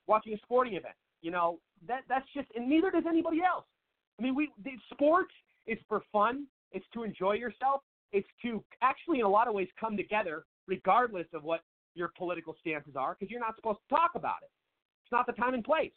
watching 0.05 0.33
a 0.33 0.37
sporting 0.43 0.75
event. 0.75 0.93
You 1.23 1.31
know, 1.31 1.57
that 1.87 2.01
that's 2.07 2.27
just 2.35 2.47
and 2.55 2.69
neither 2.69 2.91
does 2.91 3.05
anybody 3.09 3.39
else. 3.41 3.65
I 4.19 4.23
mean, 4.23 4.35
we 4.35 4.51
the 4.63 4.73
sports 4.93 5.33
is 5.65 5.79
for 5.89 6.03
fun. 6.11 6.45
It's 6.71 6.85
to 6.93 7.01
enjoy 7.01 7.33
yourself. 7.33 7.81
It's 8.11 8.27
to 8.43 8.63
actually, 8.83 9.21
in 9.21 9.25
a 9.25 9.29
lot 9.29 9.47
of 9.47 9.55
ways, 9.55 9.67
come 9.79 9.97
together 9.97 10.45
regardless 10.67 11.25
of 11.33 11.43
what 11.43 11.61
your 11.95 12.11
political 12.15 12.55
stances 12.61 12.95
are, 12.95 13.17
because 13.19 13.31
you're 13.31 13.39
not 13.39 13.55
supposed 13.55 13.79
to 13.89 13.95
talk 13.95 14.11
about 14.13 14.43
it. 14.43 14.51
It's 15.03 15.11
not 15.11 15.25
the 15.25 15.33
time 15.33 15.55
and 15.55 15.63
place. 15.63 15.91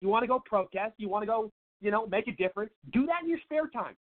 You 0.00 0.08
want 0.08 0.22
to 0.22 0.28
go 0.28 0.40
protest. 0.44 0.94
You 0.98 1.08
want 1.08 1.22
to 1.22 1.26
go, 1.26 1.50
you 1.82 1.90
know, 1.90 2.06
make 2.06 2.28
a 2.28 2.32
difference. 2.32 2.72
Do 2.92 3.04
that 3.06 3.24
in 3.24 3.28
your 3.28 3.40
spare 3.44 3.66
time. 3.66 3.96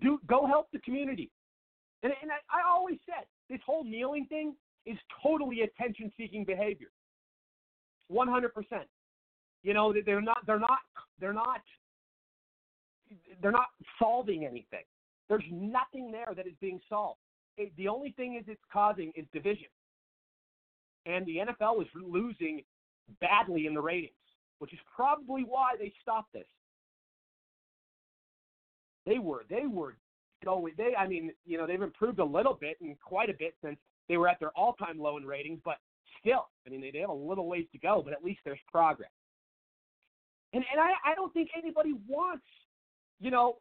Do 0.00 0.18
go 0.26 0.46
help 0.46 0.68
the 0.72 0.78
community. 0.80 1.30
And, 2.02 2.12
and 2.22 2.30
I, 2.32 2.58
I 2.58 2.62
always 2.68 2.98
said 3.06 3.26
this 3.48 3.60
whole 3.64 3.84
kneeling 3.84 4.26
thing 4.26 4.54
is 4.86 4.96
totally 5.22 5.60
attention-seeking 5.60 6.46
behavior. 6.46 6.88
100%. 8.10 8.48
You 9.62 9.74
know, 9.74 9.94
they're 10.06 10.22
not, 10.22 10.38
they're 10.46 10.58
not, 10.58 10.78
they're 11.20 11.34
not, 11.34 11.60
they're 13.42 13.52
not 13.52 13.66
solving 13.98 14.46
anything. 14.46 14.84
There's 15.28 15.44
nothing 15.50 16.10
there 16.10 16.32
that 16.34 16.46
is 16.46 16.54
being 16.60 16.80
solved. 16.88 17.20
It, 17.58 17.72
the 17.76 17.88
only 17.88 18.12
thing 18.12 18.36
is 18.36 18.44
it's 18.48 18.60
causing 18.72 19.12
is 19.14 19.26
division. 19.34 19.68
And 21.04 21.26
the 21.26 21.36
NFL 21.38 21.82
is 21.82 21.88
losing 21.94 22.62
badly 23.20 23.66
in 23.66 23.74
the 23.74 23.80
ratings, 23.80 24.12
which 24.60 24.72
is 24.72 24.78
probably 24.94 25.42
why 25.42 25.72
they 25.78 25.92
stopped 26.00 26.32
this. 26.32 26.46
They 29.06 29.18
were 29.18 29.44
they 29.48 29.66
were 29.66 29.96
going 30.44 30.74
they 30.76 30.94
I 30.98 31.06
mean, 31.06 31.32
you 31.44 31.58
know, 31.58 31.66
they've 31.66 31.80
improved 31.80 32.18
a 32.18 32.24
little 32.24 32.54
bit 32.54 32.76
and 32.80 32.98
quite 33.00 33.30
a 33.30 33.34
bit 33.38 33.54
since 33.64 33.78
they 34.08 34.16
were 34.16 34.28
at 34.28 34.40
their 34.40 34.50
all 34.50 34.74
time 34.74 34.98
low 34.98 35.16
in 35.16 35.24
ratings, 35.24 35.60
but 35.64 35.76
still, 36.20 36.48
I 36.66 36.70
mean 36.70 36.80
they, 36.80 36.90
they 36.90 37.00
have 37.00 37.10
a 37.10 37.14
little 37.14 37.46
ways 37.46 37.66
to 37.72 37.78
go, 37.78 38.02
but 38.04 38.12
at 38.12 38.24
least 38.24 38.40
there's 38.44 38.60
progress. 38.70 39.10
And 40.52 40.64
and 40.70 40.80
I, 40.80 41.12
I 41.12 41.14
don't 41.14 41.32
think 41.32 41.50
anybody 41.56 41.94
wants, 42.08 42.44
you 43.20 43.30
know, 43.30 43.58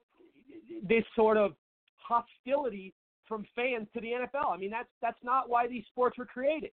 this 0.88 1.04
sort 1.16 1.38
of 1.38 1.54
hostility 1.98 2.94
from 3.28 3.46
fans 3.56 3.88
to 3.94 4.02
the 4.02 4.08
NFL. 4.08 4.52
I 4.52 4.58
mean 4.58 4.72
that's 4.72 4.90
that's 5.02 5.24
not 5.24 5.50
why 5.50 5.68
these 5.68 5.84
sports 5.92 6.18
were 6.18 6.26
created. 6.26 6.72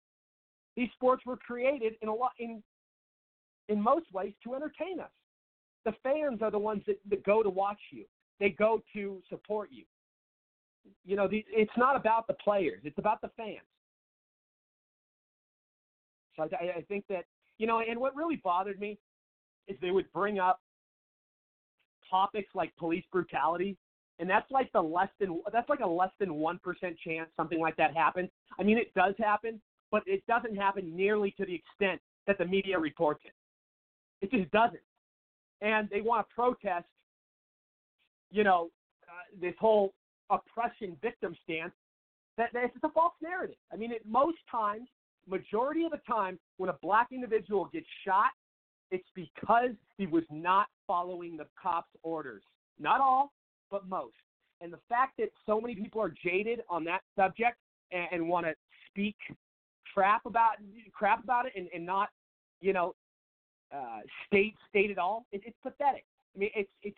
These 0.76 0.88
sports 0.95 1.25
were 1.26 1.37
created 1.37 1.95
in 2.02 2.09
a 2.09 2.14
lot 2.14 2.33
in 2.38 2.62
in 3.69 3.81
most 3.81 4.07
ways 4.12 4.35
to 4.45 4.54
entertain 4.54 5.00
us. 5.00 5.11
The 5.85 5.95
fans 6.02 6.42
are 6.42 6.50
the 6.50 6.59
ones 6.59 6.83
that, 6.87 6.99
that 7.11 7.25
go 7.25 7.42
to 7.42 7.50
watch 7.50 7.81
you. 7.90 8.04
They 8.40 8.50
go 8.50 8.82
to 8.94 9.22
support 9.28 9.68
you. 9.70 9.84
You 11.04 11.16
know, 11.16 11.28
the, 11.28 11.45
it's 11.49 11.73
not 11.76 11.97
about 11.97 12.26
the 12.26 12.34
players; 12.34 12.80
it's 12.84 12.99
about 12.99 13.21
the 13.21 13.30
fans. 13.36 13.60
So 16.36 16.49
I, 16.60 16.78
I 16.78 16.82
think 16.82 17.04
that 17.08 17.25
you 17.58 17.66
know, 17.66 17.80
and 17.80 17.99
what 18.00 18.16
really 18.16 18.40
bothered 18.42 18.80
me 18.80 18.99
is 19.68 19.76
they 19.80 19.90
would 19.90 20.12
bring 20.12 20.38
up 20.38 20.60
topics 22.10 22.49
like 22.54 22.75
police 22.76 23.04
brutality, 23.12 23.76
and 24.18 24.28
that's 24.28 24.50
like 24.50 24.73
the 24.73 24.80
less 24.80 25.08
than 25.21 25.40
that's 25.52 25.68
like 25.68 25.80
a 25.80 25.86
less 25.86 26.10
than 26.18 26.34
one 26.34 26.58
percent 26.58 26.97
chance 27.04 27.28
something 27.36 27.60
like 27.60 27.76
that 27.76 27.97
happens. 27.97 28.30
I 28.58 28.62
mean, 28.64 28.78
it 28.78 28.92
does 28.95 29.14
happen, 29.18 29.60
but 29.90 30.02
it 30.06 30.23
doesn't 30.26 30.56
happen 30.56 30.95
nearly 30.97 31.32
to 31.38 31.45
the 31.45 31.54
extent 31.54 32.00
that 32.26 32.38
the 32.38 32.45
media 32.45 32.78
reports 32.78 33.23
it. 33.25 33.32
It 34.21 34.30
just 34.30 34.50
doesn't. 34.52 34.82
And 35.60 35.88
they 35.90 36.00
want 36.00 36.26
to 36.28 36.34
protest, 36.34 36.86
you 38.32 38.45
know, 38.45 38.71
uh, 39.04 39.40
this 39.40 39.54
whole 39.60 39.92
oppression 40.30 40.97
victim 41.02 41.36
stance. 41.45 41.73
That, 42.38 42.49
that 42.54 42.64
it's 42.64 42.82
a 42.82 42.88
false 42.88 43.12
narrative. 43.23 43.56
I 43.73 43.76
mean, 43.76 43.92
it, 43.92 44.02
most 44.06 44.38
times, 44.50 44.88
majority 45.28 45.84
of 45.84 45.90
the 45.90 46.00
time, 46.08 46.38
when 46.56 46.71
a 46.71 46.76
black 46.82 47.08
individual 47.12 47.68
gets 47.73 47.86
shot, 48.06 48.30
it's 48.90 49.08
because 49.14 49.71
he 49.99 50.06
was 50.06 50.25
not 50.30 50.66
following 50.86 51.36
the 51.36 51.47
cops' 51.62 51.88
orders. 52.02 52.42
Not 52.80 53.00
all, 53.00 53.32
but 53.71 53.86
most. 53.86 54.14
And 54.62 54.73
the 54.73 54.78
fact 54.88 55.18
that 55.18 55.28
so 55.45 55.60
many 55.60 55.75
people 55.75 56.00
are 56.00 56.14
jaded 56.25 56.60
on 56.71 56.84
that 56.84 57.00
subject 57.16 57.58
and, 57.90 58.06
and 58.12 58.28
want 58.28 58.47
to 58.47 58.54
speak 58.88 59.16
crap 59.92 60.25
about 60.25 60.52
crap 60.92 61.23
about 61.23 61.47
it 61.47 61.52
and, 61.54 61.68
and 61.75 61.84
not, 61.84 62.08
you 62.60 62.73
know, 62.73 62.95
uh, 63.75 64.00
state 64.26 64.54
state 64.68 64.90
at 64.90 64.99
all. 64.99 65.26
It, 65.32 65.42
it's 65.45 65.56
pathetic. 65.62 66.04
I 66.34 66.38
mean, 66.38 66.50
it's 66.54 66.71
it's 66.82 66.97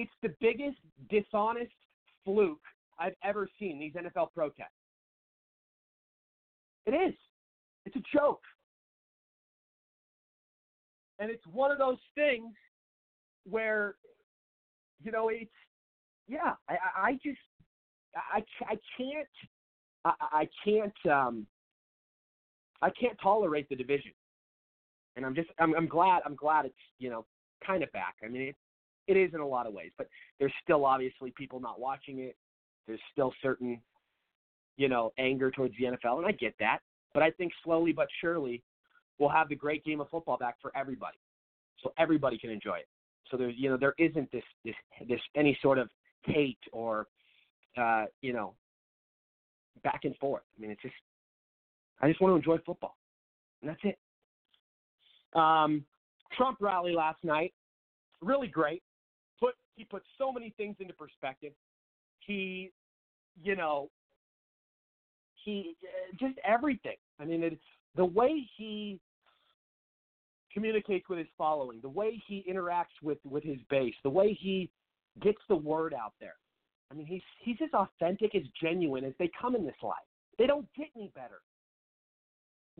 it's 0.00 0.10
the 0.22 0.34
biggest 0.40 0.78
dishonest 1.10 1.72
fluke 2.24 2.62
I've 2.98 3.14
ever 3.22 3.46
seen. 3.58 3.78
These 3.78 3.92
NFL 3.92 4.32
protests. 4.32 4.68
It 6.86 6.92
is. 6.92 7.14
It's 7.84 7.96
a 7.96 8.16
joke. 8.16 8.40
And 11.18 11.30
it's 11.30 11.46
one 11.46 11.70
of 11.70 11.76
those 11.76 11.98
things 12.14 12.54
where, 13.44 13.96
you 15.02 15.12
know, 15.12 15.28
it's 15.28 15.50
yeah. 16.26 16.54
I 16.66 16.76
I, 16.96 17.12
just 17.22 17.38
I 18.16 18.42
I 18.66 18.76
can't 18.96 19.28
I, 20.06 20.12
I 20.32 20.48
can't 20.64 21.12
um 21.12 21.46
I 22.80 22.88
can't 22.98 23.18
tolerate 23.22 23.68
the 23.68 23.76
division, 23.76 24.12
and 25.16 25.26
I'm 25.26 25.34
just 25.34 25.50
I'm, 25.58 25.74
I'm 25.74 25.88
glad 25.88 26.22
I'm 26.24 26.36
glad 26.36 26.64
it's 26.64 26.74
you 26.98 27.10
know 27.10 27.26
kind 27.66 27.82
of 27.82 27.92
back. 27.92 28.14
I 28.24 28.28
mean 28.28 28.42
it 28.42 28.56
it 29.10 29.16
is 29.16 29.34
in 29.34 29.40
a 29.40 29.46
lot 29.46 29.66
of 29.66 29.72
ways, 29.72 29.90
but 29.98 30.08
there's 30.38 30.52
still 30.62 30.84
obviously 30.84 31.32
people 31.36 31.60
not 31.60 31.80
watching 31.80 32.20
it. 32.20 32.36
There's 32.86 33.00
still 33.12 33.32
certain 33.42 33.80
you 34.76 34.88
know 34.88 35.12
anger 35.18 35.50
towards 35.50 35.74
the 35.78 35.84
NFL, 35.84 36.18
and 36.18 36.26
I 36.26 36.32
get 36.32 36.54
that. 36.60 36.78
But 37.12 37.22
I 37.22 37.30
think 37.32 37.52
slowly 37.64 37.92
but 37.92 38.08
surely 38.20 38.62
we'll 39.18 39.28
have 39.28 39.48
the 39.48 39.56
great 39.56 39.84
game 39.84 40.00
of 40.00 40.08
football 40.08 40.38
back 40.38 40.56
for 40.62 40.72
everybody, 40.76 41.18
so 41.82 41.92
everybody 41.98 42.38
can 42.38 42.50
enjoy 42.50 42.76
it. 42.76 42.88
So 43.30 43.36
there's 43.36 43.54
you 43.56 43.68
know 43.68 43.76
there 43.76 43.94
isn't 43.98 44.30
this 44.32 44.44
this 44.64 44.74
this 45.08 45.20
any 45.36 45.58
sort 45.60 45.78
of 45.78 45.88
hate 46.22 46.58
or 46.72 47.06
uh, 47.76 48.06
you 48.22 48.32
know 48.32 48.54
back 49.82 50.00
and 50.04 50.16
forth. 50.16 50.42
I 50.56 50.60
mean 50.60 50.70
it's 50.70 50.82
just 50.82 50.94
I 52.00 52.08
just 52.08 52.20
want 52.20 52.32
to 52.32 52.36
enjoy 52.36 52.62
football, 52.64 52.96
and 53.60 53.70
that's 53.70 53.80
it. 53.84 53.98
Um, 55.38 55.84
Trump 56.36 56.58
rally 56.60 56.92
last 56.92 57.22
night, 57.22 57.52
really 58.20 58.48
great. 58.48 58.82
He 59.80 59.84
puts 59.84 60.06
so 60.18 60.30
many 60.32 60.52
things 60.56 60.76
into 60.78 60.92
perspective. 60.92 61.52
He, 62.20 62.70
you 63.42 63.56
know, 63.56 63.90
he 65.44 65.74
uh, 65.82 66.16
just 66.18 66.38
everything. 66.44 66.96
I 67.18 67.24
mean, 67.24 67.42
it's 67.42 67.56
the 67.96 68.04
way 68.04 68.46
he 68.56 69.00
communicates 70.52 71.08
with 71.08 71.18
his 71.18 71.28
following, 71.38 71.80
the 71.80 71.88
way 71.88 72.22
he 72.26 72.44
interacts 72.50 73.00
with 73.02 73.18
with 73.24 73.42
his 73.42 73.58
base, 73.70 73.94
the 74.02 74.10
way 74.10 74.36
he 74.38 74.70
gets 75.22 75.38
the 75.48 75.56
word 75.56 75.94
out 75.94 76.12
there. 76.20 76.36
I 76.90 76.94
mean, 76.94 77.06
he's 77.06 77.22
he's 77.40 77.56
as 77.62 77.72
authentic, 77.72 78.34
as 78.34 78.42
genuine 78.62 79.04
as 79.04 79.14
they 79.18 79.30
come 79.40 79.56
in 79.56 79.64
this 79.64 79.74
life. 79.82 79.96
They 80.38 80.46
don't 80.46 80.66
get 80.76 80.88
any 80.94 81.10
better 81.14 81.40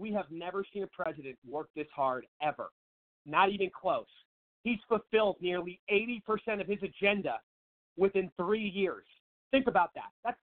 we 0.00 0.12
have 0.12 0.26
never 0.30 0.64
seen 0.72 0.82
a 0.82 0.86
president 0.86 1.36
work 1.48 1.68
this 1.76 1.86
hard 1.94 2.26
ever. 2.42 2.70
Not 3.26 3.50
even 3.50 3.70
close. 3.70 4.06
He's 4.62 4.79
fulfilled 4.88 5.37
nearly 5.40 5.81
80% 5.90 6.61
of 6.61 6.66
his 6.66 6.79
agenda 6.83 7.40
within 7.96 8.31
three 8.37 8.68
years. 8.68 9.05
Think 9.51 9.66
about 9.66 9.90
that. 9.94 10.11
That's 10.25 10.38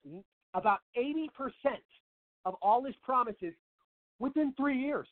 about 0.54 0.80
80% 0.98 1.28
of 2.46 2.56
all 2.62 2.84
his 2.84 2.96
promises 3.04 3.54
within 4.20 4.54
three 4.58 4.78
years, 4.78 5.08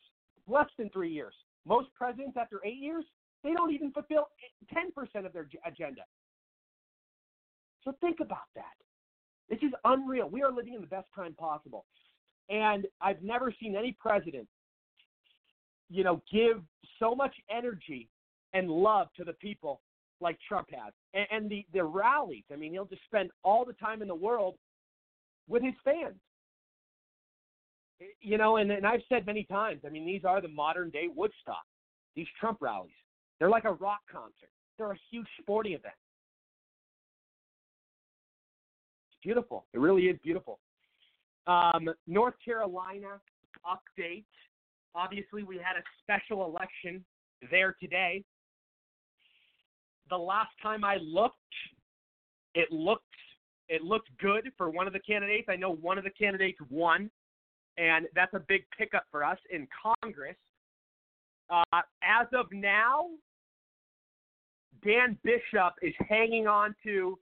less 0.48 0.68
than 0.78 0.90
three 0.90 1.10
years. 1.10 1.34
Most 1.66 1.88
presidents, 1.94 2.36
after 2.36 2.60
eight 2.64 2.78
years, 2.78 3.04
they 3.44 3.52
don't 3.52 3.72
even 3.72 3.92
fulfill 3.92 4.28
10% 4.74 5.26
of 5.26 5.32
their 5.32 5.48
agenda. 5.64 6.02
So 7.84 7.92
think 8.00 8.18
about 8.20 8.48
that. 8.56 8.74
This 9.48 9.58
is 9.62 9.72
unreal. 9.84 10.28
We 10.28 10.42
are 10.42 10.52
living 10.52 10.74
in 10.74 10.80
the 10.80 10.86
best 10.88 11.06
time 11.14 11.34
possible. 11.34 11.84
And 12.48 12.86
I've 13.00 13.22
never 13.22 13.54
seen 13.60 13.76
any 13.76 13.96
president, 14.00 14.48
you 15.88 16.02
know, 16.02 16.22
give 16.32 16.62
so 16.98 17.14
much 17.14 17.34
energy 17.50 18.08
and 18.52 18.70
love 18.70 19.08
to 19.16 19.24
the 19.24 19.32
people 19.34 19.80
like 20.20 20.38
Trump 20.48 20.68
has. 20.72 20.92
And, 21.14 21.26
and 21.30 21.50
the, 21.50 21.66
the 21.72 21.84
rallies, 21.84 22.44
I 22.52 22.56
mean, 22.56 22.72
he'll 22.72 22.86
just 22.86 23.04
spend 23.04 23.30
all 23.44 23.64
the 23.64 23.72
time 23.74 24.02
in 24.02 24.08
the 24.08 24.14
world 24.14 24.56
with 25.48 25.62
his 25.62 25.74
fans. 25.84 26.16
You 28.20 28.36
know, 28.36 28.56
and, 28.58 28.70
and 28.70 28.86
I've 28.86 29.00
said 29.08 29.24
many 29.24 29.44
times, 29.44 29.80
I 29.86 29.88
mean, 29.88 30.04
these 30.04 30.24
are 30.24 30.42
the 30.42 30.48
modern 30.48 30.90
day 30.90 31.08
Woodstock, 31.14 31.64
these 32.14 32.26
Trump 32.38 32.58
rallies. 32.60 32.92
They're 33.38 33.48
like 33.48 33.64
a 33.64 33.72
rock 33.72 34.00
concert, 34.10 34.50
they're 34.76 34.92
a 34.92 34.98
huge 35.10 35.26
sporting 35.40 35.72
event. 35.72 35.94
It's 39.10 39.22
beautiful. 39.22 39.64
It 39.72 39.80
really 39.80 40.04
is 40.04 40.18
beautiful. 40.22 40.58
Um, 41.46 41.88
North 42.06 42.34
Carolina 42.44 43.20
update. 43.64 44.24
Obviously, 44.94 45.42
we 45.42 45.56
had 45.56 45.76
a 45.76 45.84
special 46.02 46.44
election 46.44 47.04
there 47.50 47.76
today. 47.80 48.24
The 50.10 50.16
last 50.16 50.50
time 50.62 50.84
I 50.84 50.98
looked, 51.02 51.36
it 52.54 52.70
looked 52.70 53.02
it 53.68 53.82
looked 53.82 54.08
good 54.20 54.48
for 54.56 54.70
one 54.70 54.86
of 54.86 54.92
the 54.92 55.00
candidates. 55.00 55.48
I 55.48 55.56
know 55.56 55.74
one 55.74 55.98
of 55.98 56.04
the 56.04 56.10
candidates 56.10 56.58
won, 56.70 57.10
and 57.76 58.06
that's 58.14 58.32
a 58.34 58.40
big 58.46 58.62
pickup 58.78 59.04
for 59.10 59.24
us 59.24 59.38
in 59.50 59.66
Congress. 60.02 60.36
Uh, 61.50 61.80
as 62.02 62.26
of 62.32 62.46
now, 62.52 63.06
Dan 64.84 65.18
Bishop 65.24 65.74
is 65.82 65.94
hanging 66.08 66.46
on 66.46 66.74
to. 66.84 67.18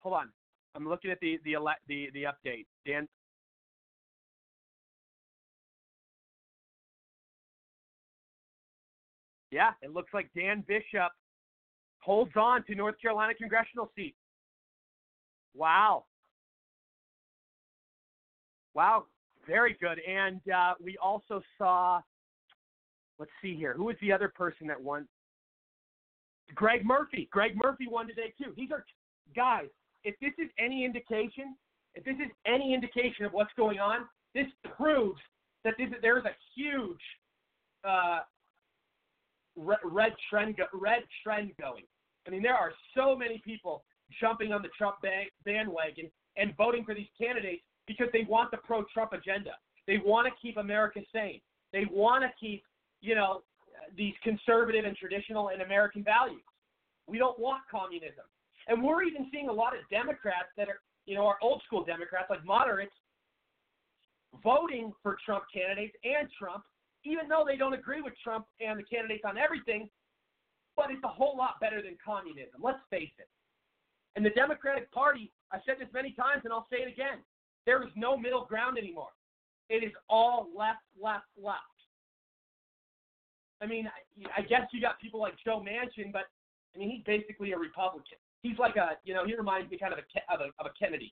Hold 0.00 0.14
on, 0.16 0.28
I'm 0.74 0.88
looking 0.88 1.10
at 1.10 1.20
the 1.20 1.38
the 1.44 1.56
the 1.88 2.08
the 2.12 2.24
update. 2.24 2.66
Dan. 2.86 3.08
Yeah, 9.50 9.70
it 9.82 9.92
looks 9.92 10.12
like 10.12 10.28
Dan 10.36 10.64
Bishop 10.66 11.12
holds 12.00 12.32
on 12.36 12.64
to 12.64 12.74
North 12.74 13.00
Carolina 13.00 13.34
congressional 13.34 13.90
seat. 13.96 14.14
Wow. 15.54 16.04
Wow, 18.74 19.06
very 19.46 19.76
good. 19.80 20.00
And 20.06 20.40
uh, 20.54 20.74
we 20.82 20.98
also 20.98 21.40
saw, 21.56 22.00
let's 23.18 23.30
see 23.40 23.56
here, 23.56 23.72
who 23.74 23.84
was 23.84 23.96
the 24.02 24.12
other 24.12 24.28
person 24.28 24.66
that 24.66 24.80
won? 24.80 25.08
Greg 26.54 26.84
Murphy. 26.84 27.28
Greg 27.32 27.52
Murphy 27.56 27.86
won 27.88 28.06
today 28.06 28.34
too. 28.40 28.52
These 28.56 28.70
are 28.70 28.84
guys. 29.34 29.68
If 30.04 30.14
this 30.20 30.32
is 30.38 30.50
any 30.58 30.84
indication, 30.84 31.56
if 31.94 32.04
this 32.04 32.16
is 32.16 32.30
any 32.46 32.74
indication 32.74 33.24
of 33.24 33.32
what's 33.32 33.52
going 33.56 33.78
on, 33.78 34.06
this 34.34 34.46
proves 34.76 35.20
that 35.64 35.74
this, 35.78 35.88
there's 36.02 36.24
a 36.24 36.36
huge 36.54 37.00
uh, 37.82 38.20
red 39.56 40.12
trend 40.28 40.56
red 40.72 41.02
trend 41.22 41.52
going. 41.60 41.84
I 42.26 42.30
mean, 42.30 42.42
there 42.42 42.54
are 42.54 42.72
so 42.94 43.16
many 43.16 43.40
people 43.44 43.84
jumping 44.20 44.52
on 44.52 44.62
the 44.62 44.68
Trump 44.76 44.96
bandwagon 45.44 46.10
and 46.36 46.56
voting 46.56 46.84
for 46.84 46.94
these 46.94 47.08
candidates 47.20 47.62
because 47.86 48.08
they 48.12 48.26
want 48.28 48.50
the 48.50 48.58
pro-Trump 48.58 49.12
agenda. 49.12 49.52
They 49.86 49.98
want 49.98 50.26
to 50.26 50.32
keep 50.40 50.56
America 50.56 51.00
sane. 51.12 51.40
They 51.72 51.84
want 51.90 52.24
to 52.24 52.30
keep, 52.38 52.62
you 53.00 53.14
know, 53.14 53.42
these 53.96 54.14
conservative 54.22 54.84
and 54.84 54.96
traditional 54.96 55.48
and 55.48 55.62
American 55.62 56.02
values. 56.02 56.42
We 57.06 57.18
don't 57.18 57.38
want 57.38 57.62
communism. 57.70 58.24
And 58.68 58.82
we're 58.82 59.04
even 59.04 59.28
seeing 59.32 59.48
a 59.48 59.52
lot 59.52 59.74
of 59.74 59.88
Democrats 59.90 60.48
that 60.56 60.68
are, 60.68 60.80
you 61.06 61.14
know, 61.14 61.26
our 61.26 61.36
old 61.40 61.62
school 61.64 61.84
Democrats, 61.84 62.26
like 62.30 62.44
moderates, 62.44 62.94
voting 64.42 64.92
for 65.02 65.16
Trump 65.24 65.44
candidates 65.54 65.94
and 66.02 66.28
Trump, 66.36 66.64
even 67.06 67.28
though 67.28 67.44
they 67.46 67.56
don't 67.56 67.72
agree 67.72 68.02
with 68.02 68.14
Trump 68.22 68.46
and 68.60 68.78
the 68.78 68.82
candidates 68.82 69.22
on 69.24 69.38
everything. 69.38 69.88
But 70.76 70.90
it's 70.90 71.02
a 71.04 71.08
whole 71.08 71.36
lot 71.38 71.56
better 71.60 71.80
than 71.80 71.96
communism. 72.04 72.60
Let's 72.60 72.82
face 72.90 73.14
it. 73.18 73.28
And 74.16 74.24
the 74.24 74.30
Democratic 74.30 74.90
Party, 74.92 75.32
I've 75.52 75.62
said 75.64 75.76
this 75.78 75.88
many 75.94 76.12
times 76.12 76.42
and 76.44 76.52
I'll 76.52 76.66
say 76.70 76.78
it 76.82 76.92
again, 76.92 77.24
there 77.64 77.82
is 77.82 77.88
no 77.96 78.16
middle 78.16 78.44
ground 78.44 78.76
anymore. 78.76 79.14
It 79.70 79.82
is 79.82 79.92
all 80.08 80.48
left, 80.56 80.84
left, 81.00 81.26
left. 81.40 81.60
I 83.62 83.66
mean, 83.66 83.88
I 84.36 84.42
guess 84.42 84.68
you 84.72 84.80
got 84.80 85.00
people 85.00 85.20
like 85.20 85.34
Joe 85.44 85.64
Manchin, 85.64 86.12
but 86.12 86.28
I 86.74 86.78
mean, 86.78 86.90
he's 86.90 87.02
basically 87.04 87.52
a 87.52 87.58
Republican. 87.58 88.18
He's 88.42 88.58
like 88.58 88.76
a, 88.76 88.98
you 89.04 89.14
know, 89.14 89.24
he 89.24 89.34
reminds 89.34 89.70
me 89.70 89.78
kind 89.78 89.92
of 89.92 89.98
a 89.98 90.04
of 90.32 90.40
a, 90.40 90.44
of 90.60 90.66
a 90.66 90.72
Kennedy, 90.78 91.12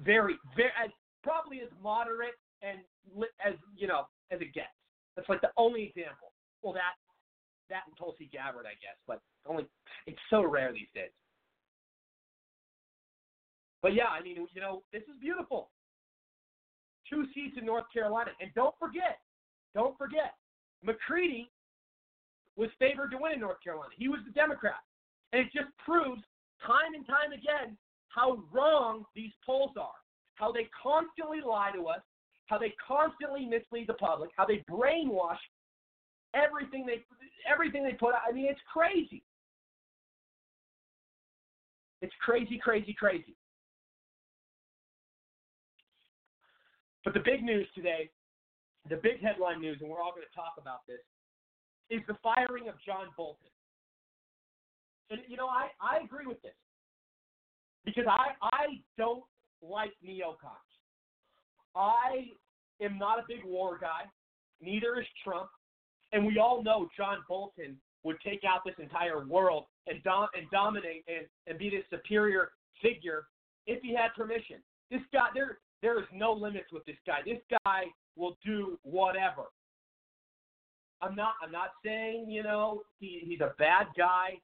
very, 0.00 0.36
very, 0.56 0.70
as, 0.82 0.90
probably 1.22 1.60
as 1.60 1.68
moderate 1.82 2.34
and 2.62 2.78
as 3.44 3.54
you 3.76 3.86
know 3.86 4.06
as 4.30 4.40
it 4.40 4.52
gets. 4.52 4.75
That's 5.16 5.28
like 5.28 5.40
the 5.40 5.50
only 5.56 5.82
example. 5.84 6.32
Well, 6.62 6.72
that 6.74 6.94
that 7.68 7.82
and 7.88 7.96
Tulsi 7.98 8.28
Gabbard, 8.32 8.66
I 8.66 8.78
guess, 8.78 8.96
but 9.06 9.20
only 9.46 9.66
it's 10.06 10.20
so 10.30 10.44
rare 10.44 10.72
these 10.72 10.90
days. 10.94 11.10
But 13.82 13.94
yeah, 13.94 14.06
I 14.06 14.22
mean, 14.22 14.46
you 14.52 14.60
know, 14.60 14.82
this 14.92 15.02
is 15.02 15.18
beautiful. 15.20 15.70
Two 17.10 17.24
seats 17.34 17.56
in 17.58 17.64
North 17.64 17.84
Carolina, 17.92 18.30
and 18.40 18.50
don't 18.54 18.74
forget, 18.78 19.18
don't 19.74 19.96
forget, 19.96 20.34
McCready 20.82 21.50
was 22.56 22.70
favored 22.78 23.10
to 23.12 23.18
win 23.20 23.34
in 23.34 23.40
North 23.40 23.62
Carolina. 23.62 23.90
He 23.96 24.08
was 24.08 24.20
the 24.26 24.32
Democrat, 24.32 24.82
and 25.32 25.42
it 25.42 25.52
just 25.54 25.70
proves 25.84 26.22
time 26.66 26.94
and 26.94 27.06
time 27.06 27.32
again 27.32 27.76
how 28.08 28.42
wrong 28.50 29.04
these 29.14 29.32
polls 29.44 29.72
are, 29.78 29.98
how 30.34 30.50
they 30.50 30.68
constantly 30.82 31.38
lie 31.46 31.70
to 31.74 31.86
us, 31.86 32.00
how 32.46 32.58
they 32.58 32.74
constantly 32.86 33.44
mislead 33.44 33.88
the 33.88 33.94
public, 33.94 34.30
how 34.36 34.46
they 34.46 34.64
brainwash 34.70 35.38
everything 36.34 36.86
they 36.86 37.04
everything 37.50 37.82
they 37.82 37.92
put 37.92 38.14
out. 38.14 38.22
I 38.28 38.32
mean, 38.32 38.46
it's 38.48 38.60
crazy. 38.72 39.22
It's 42.02 42.14
crazy, 42.20 42.58
crazy, 42.62 42.92
crazy. 42.92 43.34
But 47.04 47.14
the 47.14 47.20
big 47.20 47.42
news 47.42 47.66
today, 47.74 48.10
the 48.90 48.96
big 48.96 49.20
headline 49.22 49.60
news, 49.60 49.78
and 49.80 49.88
we're 49.88 50.02
all 50.02 50.10
going 50.10 50.26
to 50.28 50.34
talk 50.34 50.54
about 50.60 50.80
this, 50.86 51.00
is 51.88 52.04
the 52.08 52.16
firing 52.22 52.68
of 52.68 52.74
John 52.84 53.06
Bolton. 53.16 53.48
And 55.10 55.20
you 55.28 55.36
know, 55.36 55.46
I, 55.46 55.68
I 55.80 56.02
agree 56.04 56.26
with 56.26 56.42
this. 56.42 56.54
Because 57.84 58.04
I 58.08 58.34
I 58.42 58.82
don't 58.98 59.22
like 59.62 59.92
neocons. 60.04 60.65
I 61.76 62.28
am 62.80 62.98
not 62.98 63.18
a 63.18 63.22
big 63.28 63.44
war 63.44 63.78
guy. 63.80 64.08
Neither 64.60 64.98
is 64.98 65.06
Trump. 65.22 65.48
And 66.12 66.26
we 66.26 66.38
all 66.38 66.62
know 66.62 66.88
John 66.96 67.18
Bolton 67.28 67.76
would 68.04 68.16
take 68.24 68.42
out 68.48 68.60
this 68.64 68.74
entire 68.78 69.26
world 69.26 69.64
and, 69.86 70.00
and 70.06 70.50
dominate 70.50 71.04
and, 71.08 71.26
and 71.46 71.58
be 71.58 71.68
this 71.68 71.82
superior 71.90 72.50
figure 72.80 73.26
if 73.66 73.82
he 73.82 73.94
had 73.94 74.14
permission. 74.16 74.56
This 74.90 75.00
guy, 75.12 75.26
there, 75.34 75.58
there 75.82 75.98
is 75.98 76.06
no 76.12 76.32
limits 76.32 76.72
with 76.72 76.84
this 76.86 76.96
guy. 77.06 77.18
This 77.24 77.40
guy 77.64 77.84
will 78.16 78.38
do 78.44 78.78
whatever. 78.82 79.42
I'm 81.02 81.14
not. 81.14 81.34
I'm 81.42 81.52
not 81.52 81.70
saying 81.84 82.30
you 82.30 82.42
know 82.42 82.82
he, 83.00 83.20
he's 83.22 83.40
a 83.40 83.52
bad 83.58 83.88
guy. 83.98 84.40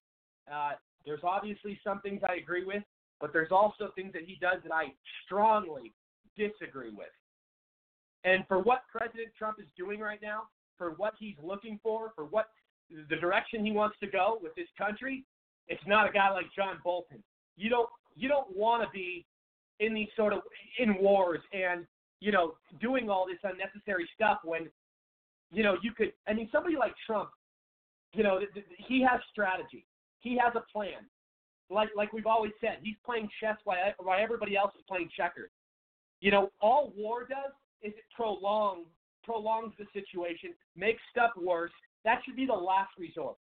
Uh, 0.51 0.73
there's 1.05 1.21
obviously 1.23 1.79
some 1.83 1.99
things 2.01 2.21
I 2.27 2.35
agree 2.35 2.63
with, 2.63 2.83
but 3.19 3.33
there's 3.33 3.51
also 3.51 3.89
things 3.95 4.13
that 4.13 4.23
he 4.25 4.37
does 4.39 4.61
that 4.63 4.71
I 4.71 4.93
strongly 5.25 5.93
disagree 6.37 6.91
with. 6.91 7.07
And 8.23 8.45
for 8.47 8.59
what 8.59 8.83
President 8.91 9.29
Trump 9.37 9.57
is 9.59 9.67
doing 9.77 9.99
right 9.99 10.19
now, 10.21 10.43
for 10.77 10.91
what 10.91 11.13
he's 11.19 11.35
looking 11.41 11.79
for, 11.83 12.11
for 12.15 12.25
what 12.25 12.47
the 13.09 13.15
direction 13.15 13.65
he 13.65 13.71
wants 13.71 13.97
to 13.99 14.07
go 14.07 14.39
with 14.41 14.55
this 14.55 14.67
country, 14.77 15.23
it's 15.67 15.83
not 15.87 16.09
a 16.09 16.11
guy 16.11 16.29
like 16.31 16.45
John 16.55 16.77
Bolton. 16.83 17.23
You 17.55 17.69
don't 17.69 17.89
you 18.15 18.29
don't 18.29 18.55
want 18.55 18.83
to 18.83 18.89
be 18.91 19.25
in 19.79 19.93
these 19.93 20.09
sort 20.15 20.33
of 20.33 20.41
in 20.79 20.95
wars 20.95 21.39
and 21.51 21.85
you 22.19 22.31
know 22.31 22.55
doing 22.81 23.09
all 23.09 23.25
this 23.25 23.39
unnecessary 23.43 24.09
stuff 24.15 24.39
when 24.43 24.69
you 25.51 25.63
know 25.63 25.77
you 25.81 25.91
could. 25.91 26.13
I 26.27 26.33
mean, 26.33 26.49
somebody 26.51 26.75
like 26.75 26.93
Trump, 27.05 27.29
you 28.13 28.23
know, 28.23 28.39
th- 28.39 28.53
th- 28.53 28.65
he 28.77 29.05
has 29.09 29.19
strategy. 29.31 29.85
He 30.19 30.37
has 30.43 30.53
a 30.55 30.63
plan. 30.71 31.05
Like 31.69 31.89
like 31.95 32.13
we've 32.13 32.27
always 32.27 32.51
said, 32.61 32.77
he's 32.81 32.95
playing 33.05 33.29
chess 33.39 33.57
while 33.63 33.77
while 33.99 34.19
everybody 34.21 34.55
else 34.55 34.71
is 34.75 34.83
playing 34.87 35.09
checkers. 35.15 35.51
You 36.19 36.31
know, 36.31 36.51
all 36.61 36.93
war 36.95 37.21
does 37.27 37.51
is 37.83 37.93
it 37.93 38.05
prolong 38.15 38.85
prolongs 39.23 39.73
the 39.79 39.85
situation, 39.93 40.49
makes 40.75 41.01
stuff 41.09 41.31
worse. 41.37 41.71
That 42.03 42.19
should 42.25 42.35
be 42.35 42.45
the 42.45 42.53
last 42.53 42.91
resort. 42.97 43.37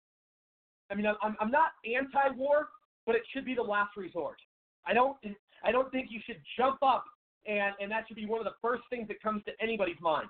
I 0.90 0.94
mean, 0.94 1.06
I'm 1.06 1.36
I'm 1.40 1.50
not 1.50 1.72
anti-war, 1.84 2.68
but 3.06 3.14
it 3.14 3.22
should 3.32 3.44
be 3.44 3.54
the 3.54 3.62
last 3.62 3.96
resort. 3.96 4.38
I 4.86 4.94
don't 4.94 5.16
I 5.64 5.72
don't 5.72 5.90
think 5.92 6.08
you 6.10 6.20
should 6.26 6.40
jump 6.56 6.78
up 6.82 7.04
and, 7.46 7.74
and 7.80 7.90
that 7.90 8.06
should 8.06 8.16
be 8.16 8.26
one 8.26 8.40
of 8.40 8.44
the 8.44 8.58
first 8.60 8.82
things 8.90 9.08
that 9.08 9.22
comes 9.22 9.42
to 9.44 9.52
anybody's 9.60 10.00
mind. 10.00 10.28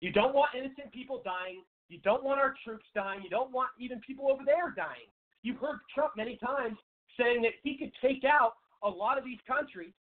You 0.00 0.12
don't 0.12 0.34
want 0.34 0.50
innocent 0.54 0.92
people 0.92 1.22
dying. 1.24 1.62
You 1.88 1.98
don't 2.02 2.24
want 2.24 2.40
our 2.40 2.54
troops 2.64 2.86
dying. 2.94 3.20
You 3.22 3.30
don't 3.30 3.52
want 3.52 3.70
even 3.78 4.00
people 4.00 4.30
over 4.30 4.42
there 4.44 4.72
dying. 4.76 5.10
You've 5.42 5.58
heard 5.58 5.78
Trump 5.94 6.12
many 6.16 6.36
times 6.38 6.76
saying 7.18 7.42
that 7.42 7.52
he 7.62 7.76
could 7.76 7.92
take 8.00 8.24
out 8.24 8.54
a 8.82 8.88
lot 8.88 9.18
of 9.18 9.24
these 9.24 9.38
countries 9.46 9.92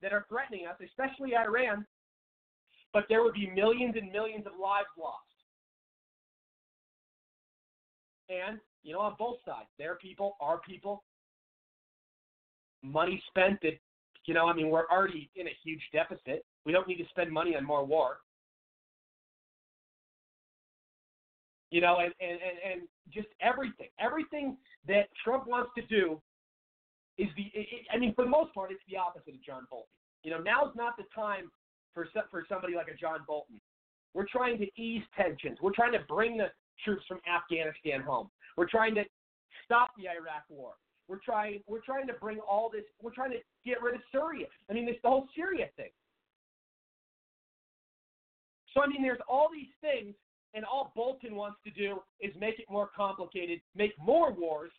that 0.00 0.12
are 0.12 0.24
threatening 0.28 0.66
us, 0.66 0.76
especially 0.84 1.34
Iran, 1.36 1.86
but 2.92 3.04
there 3.08 3.22
would 3.22 3.34
be 3.34 3.50
millions 3.50 3.94
and 3.96 4.12
millions 4.12 4.46
of 4.46 4.52
lives 4.60 4.88
lost. 4.98 5.18
And, 8.28 8.58
you 8.82 8.92
know, 8.92 9.00
on 9.00 9.14
both 9.18 9.36
sides, 9.46 9.68
their 9.78 9.96
people, 9.96 10.36
our 10.40 10.58
people, 10.60 11.02
money 12.82 13.22
spent 13.28 13.60
that, 13.62 13.78
you 14.26 14.34
know, 14.34 14.46
I 14.46 14.54
mean, 14.54 14.70
we're 14.70 14.86
already 14.90 15.30
in 15.36 15.46
a 15.46 15.56
huge 15.64 15.82
deficit. 15.92 16.44
We 16.64 16.72
don't 16.72 16.86
need 16.86 16.96
to 16.96 17.08
spend 17.10 17.30
money 17.30 17.56
on 17.56 17.64
more 17.64 17.84
war. 17.84 18.18
You 21.70 21.80
know, 21.80 21.98
and, 22.00 22.12
and, 22.20 22.32
and, 22.32 22.72
and 22.72 22.88
just 23.12 23.28
everything, 23.40 23.88
everything 23.98 24.56
that 24.86 25.08
Trump 25.24 25.46
wants 25.46 25.70
to 25.76 25.82
do 25.86 26.20
is 27.18 27.28
the, 27.36 27.50
it, 27.58 27.66
I 27.92 27.98
mean, 27.98 28.14
for 28.14 28.24
the 28.24 28.30
most 28.30 28.54
part, 28.54 28.70
it's 28.70 28.82
the 28.90 28.96
opposite 28.96 29.34
of 29.34 29.42
John 29.44 29.66
Bolton. 29.70 29.88
You 30.22 30.30
know, 30.32 30.38
now's 30.38 30.74
not 30.76 30.96
the 30.96 31.04
time 31.14 31.50
for 31.94 32.06
for 32.30 32.44
somebody 32.48 32.74
like 32.74 32.88
a 32.88 32.96
John 32.96 33.20
Bolton. 33.26 33.60
We're 34.14 34.26
trying 34.30 34.58
to 34.58 34.66
ease 34.80 35.02
tensions. 35.16 35.58
We're 35.62 35.74
trying 35.74 35.92
to 35.92 36.00
bring 36.08 36.36
the 36.36 36.48
troops 36.84 37.04
from 37.08 37.20
Afghanistan 37.26 38.02
home. 38.02 38.28
We're 38.56 38.68
trying 38.68 38.94
to 38.96 39.04
stop 39.64 39.90
the 39.96 40.04
Iraq 40.04 40.44
War. 40.48 40.72
We're 41.08 41.20
trying 41.24 41.60
we're 41.66 41.80
trying 41.80 42.06
to 42.06 42.14
bring 42.14 42.38
all 42.40 42.70
this. 42.72 42.84
We're 43.02 43.14
trying 43.14 43.32
to 43.32 43.38
get 43.64 43.82
rid 43.82 43.94
of 43.94 44.00
Syria. 44.10 44.46
I 44.70 44.72
mean, 44.72 44.86
this 44.86 44.96
the 45.02 45.08
whole 45.08 45.28
Syria 45.34 45.66
thing. 45.76 45.90
So 48.74 48.82
I 48.82 48.86
mean, 48.86 49.02
there's 49.02 49.20
all 49.28 49.48
these 49.52 49.72
things, 49.80 50.14
and 50.54 50.64
all 50.64 50.92
Bolton 50.94 51.34
wants 51.34 51.58
to 51.64 51.70
do 51.70 52.00
is 52.20 52.32
make 52.38 52.58
it 52.58 52.66
more 52.70 52.88
complicated, 52.94 53.60
make 53.74 53.92
more 53.98 54.32
wars, 54.32 54.72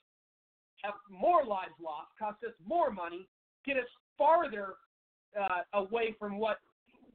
have 0.84 0.94
more 1.10 1.46
lives 1.46 1.74
lost, 1.84 2.10
cost 2.18 2.44
us 2.44 2.54
more 2.66 2.92
money, 2.92 3.28
get 3.66 3.78
us 3.78 3.90
farther 4.18 4.76
uh, 5.40 5.78
away 5.78 6.16
from 6.20 6.38
what 6.38 6.58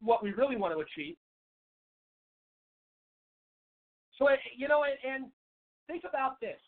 what 0.00 0.22
we 0.22 0.32
really 0.32 0.56
want 0.56 0.74
to 0.74 0.80
achieve. 0.80 1.16
So 4.18 4.26
eh, 4.26 4.36
you 4.56 4.68
know, 4.68 4.84
and, 4.84 5.14
and 5.14 5.32
think 5.86 6.04
about 6.08 6.40
this: 6.40 6.60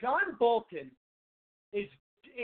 John 0.00 0.36
Bolton 0.38 0.90
is 1.72 1.88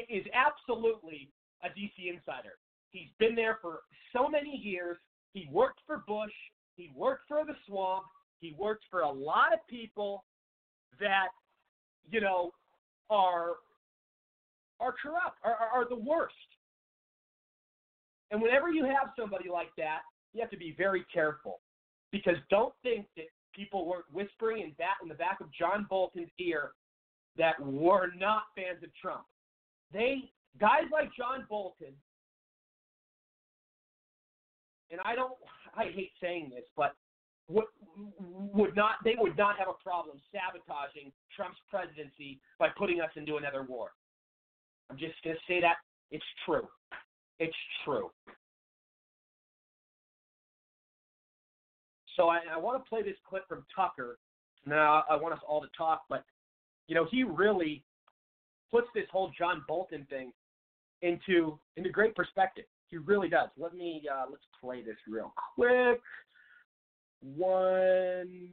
is 0.08 0.24
absolutely 0.34 1.30
a 1.64 1.68
DC 1.68 2.12
insider. 2.12 2.58
He's 2.90 3.08
been 3.18 3.34
there 3.34 3.58
for 3.60 3.80
so 4.12 4.28
many 4.28 4.56
years. 4.56 4.96
He 5.32 5.48
worked 5.50 5.80
for 5.86 6.02
Bush. 6.06 6.32
He 6.76 6.90
worked 6.94 7.28
for 7.28 7.44
the 7.44 7.54
swamp. 7.66 8.04
He 8.40 8.54
worked 8.58 8.84
for 8.90 9.00
a 9.00 9.10
lot 9.10 9.52
of 9.52 9.60
people 9.68 10.24
that, 11.00 11.28
you 12.10 12.20
know, 12.20 12.52
are 13.10 13.54
are 14.78 14.94
corrupt, 15.02 15.38
are, 15.42 15.54
are, 15.54 15.68
are 15.68 15.88
the 15.88 15.96
worst. 15.96 16.34
And 18.30 18.42
whenever 18.42 18.70
you 18.70 18.84
have 18.84 19.10
somebody 19.18 19.48
like 19.48 19.70
that, 19.78 20.00
you 20.32 20.40
have 20.40 20.50
to 20.50 20.56
be 20.56 20.74
very 20.76 21.04
careful 21.12 21.60
because 22.12 22.36
don't 22.50 22.74
think 22.82 23.06
that 23.16 23.26
people 23.54 23.86
weren't 23.86 24.04
whispering 24.12 24.62
in, 24.62 24.74
in 25.02 25.08
the 25.08 25.14
back 25.14 25.40
of 25.40 25.46
John 25.52 25.86
Bolton's 25.88 26.30
ear 26.38 26.72
that 27.38 27.60
were 27.60 28.08
not 28.18 28.44
fans 28.54 28.82
of 28.82 28.90
Trump. 29.00 29.24
They 29.92 30.30
guys 30.58 30.84
like 30.92 31.10
John 31.16 31.46
Bolton, 31.48 31.94
and 34.90 35.00
I 35.04 35.14
don't, 35.14 35.34
I 35.76 35.84
hate 35.84 36.12
saying 36.20 36.50
this, 36.54 36.64
but 36.76 36.94
would 37.48 37.64
would 38.18 38.74
not 38.74 38.96
they 39.04 39.14
would 39.16 39.36
not 39.38 39.56
have 39.58 39.68
a 39.68 39.82
problem 39.82 40.18
sabotaging 40.32 41.12
Trump's 41.34 41.58
presidency 41.70 42.40
by 42.58 42.68
putting 42.76 43.00
us 43.00 43.10
into 43.16 43.36
another 43.36 43.62
war. 43.62 43.90
I'm 44.90 44.98
just 44.98 45.14
going 45.24 45.36
to 45.36 45.42
say 45.48 45.60
that 45.60 45.76
it's 46.10 46.24
true. 46.44 46.66
It's 47.38 47.56
true. 47.84 48.10
So 52.16 52.28
I, 52.28 52.40
I 52.54 52.56
want 52.56 52.82
to 52.82 52.88
play 52.88 53.02
this 53.02 53.16
clip 53.28 53.46
from 53.48 53.64
Tucker. 53.74 54.18
Now 54.64 55.04
I 55.08 55.16
want 55.16 55.34
us 55.34 55.40
all 55.46 55.60
to 55.60 55.68
talk, 55.76 56.02
but 56.08 56.24
you 56.88 56.94
know 56.94 57.06
he 57.10 57.22
really 57.22 57.82
puts 58.70 58.88
this 58.94 59.04
whole 59.12 59.30
John 59.38 59.62
Bolton 59.68 60.06
thing 60.08 60.32
into 61.02 61.58
into 61.76 61.90
great 61.90 62.14
perspective. 62.14 62.64
He 62.88 62.96
really 62.96 63.28
does. 63.28 63.50
Let 63.58 63.74
me 63.74 64.02
uh, 64.12 64.24
let's 64.30 64.44
play 64.60 64.82
this 64.82 64.96
real 65.08 65.32
quick. 65.54 66.00
One, 67.20 68.50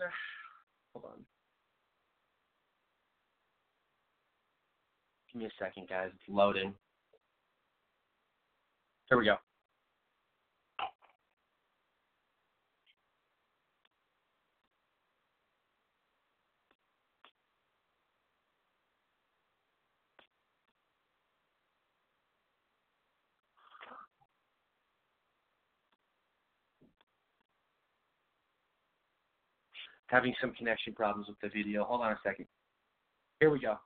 hold 0.93 1.05
on. 1.05 1.25
Give 5.31 5.41
me 5.41 5.47
a 5.47 5.63
second, 5.63 5.87
guys. 5.89 6.09
It's 6.13 6.29
loading. 6.29 6.73
Here 9.13 9.19
we 9.19 9.25
go. 9.25 9.35
having 30.07 30.33
some 30.41 30.53
connection 30.53 30.93
problems 30.93 31.27
with 31.27 31.37
the 31.41 31.49
video. 31.49 31.83
Hold 31.83 32.01
on 32.01 32.11
a 32.11 32.19
second. 32.23 32.45
Here 33.39 33.51
we 33.51 33.59
go. 33.59 33.77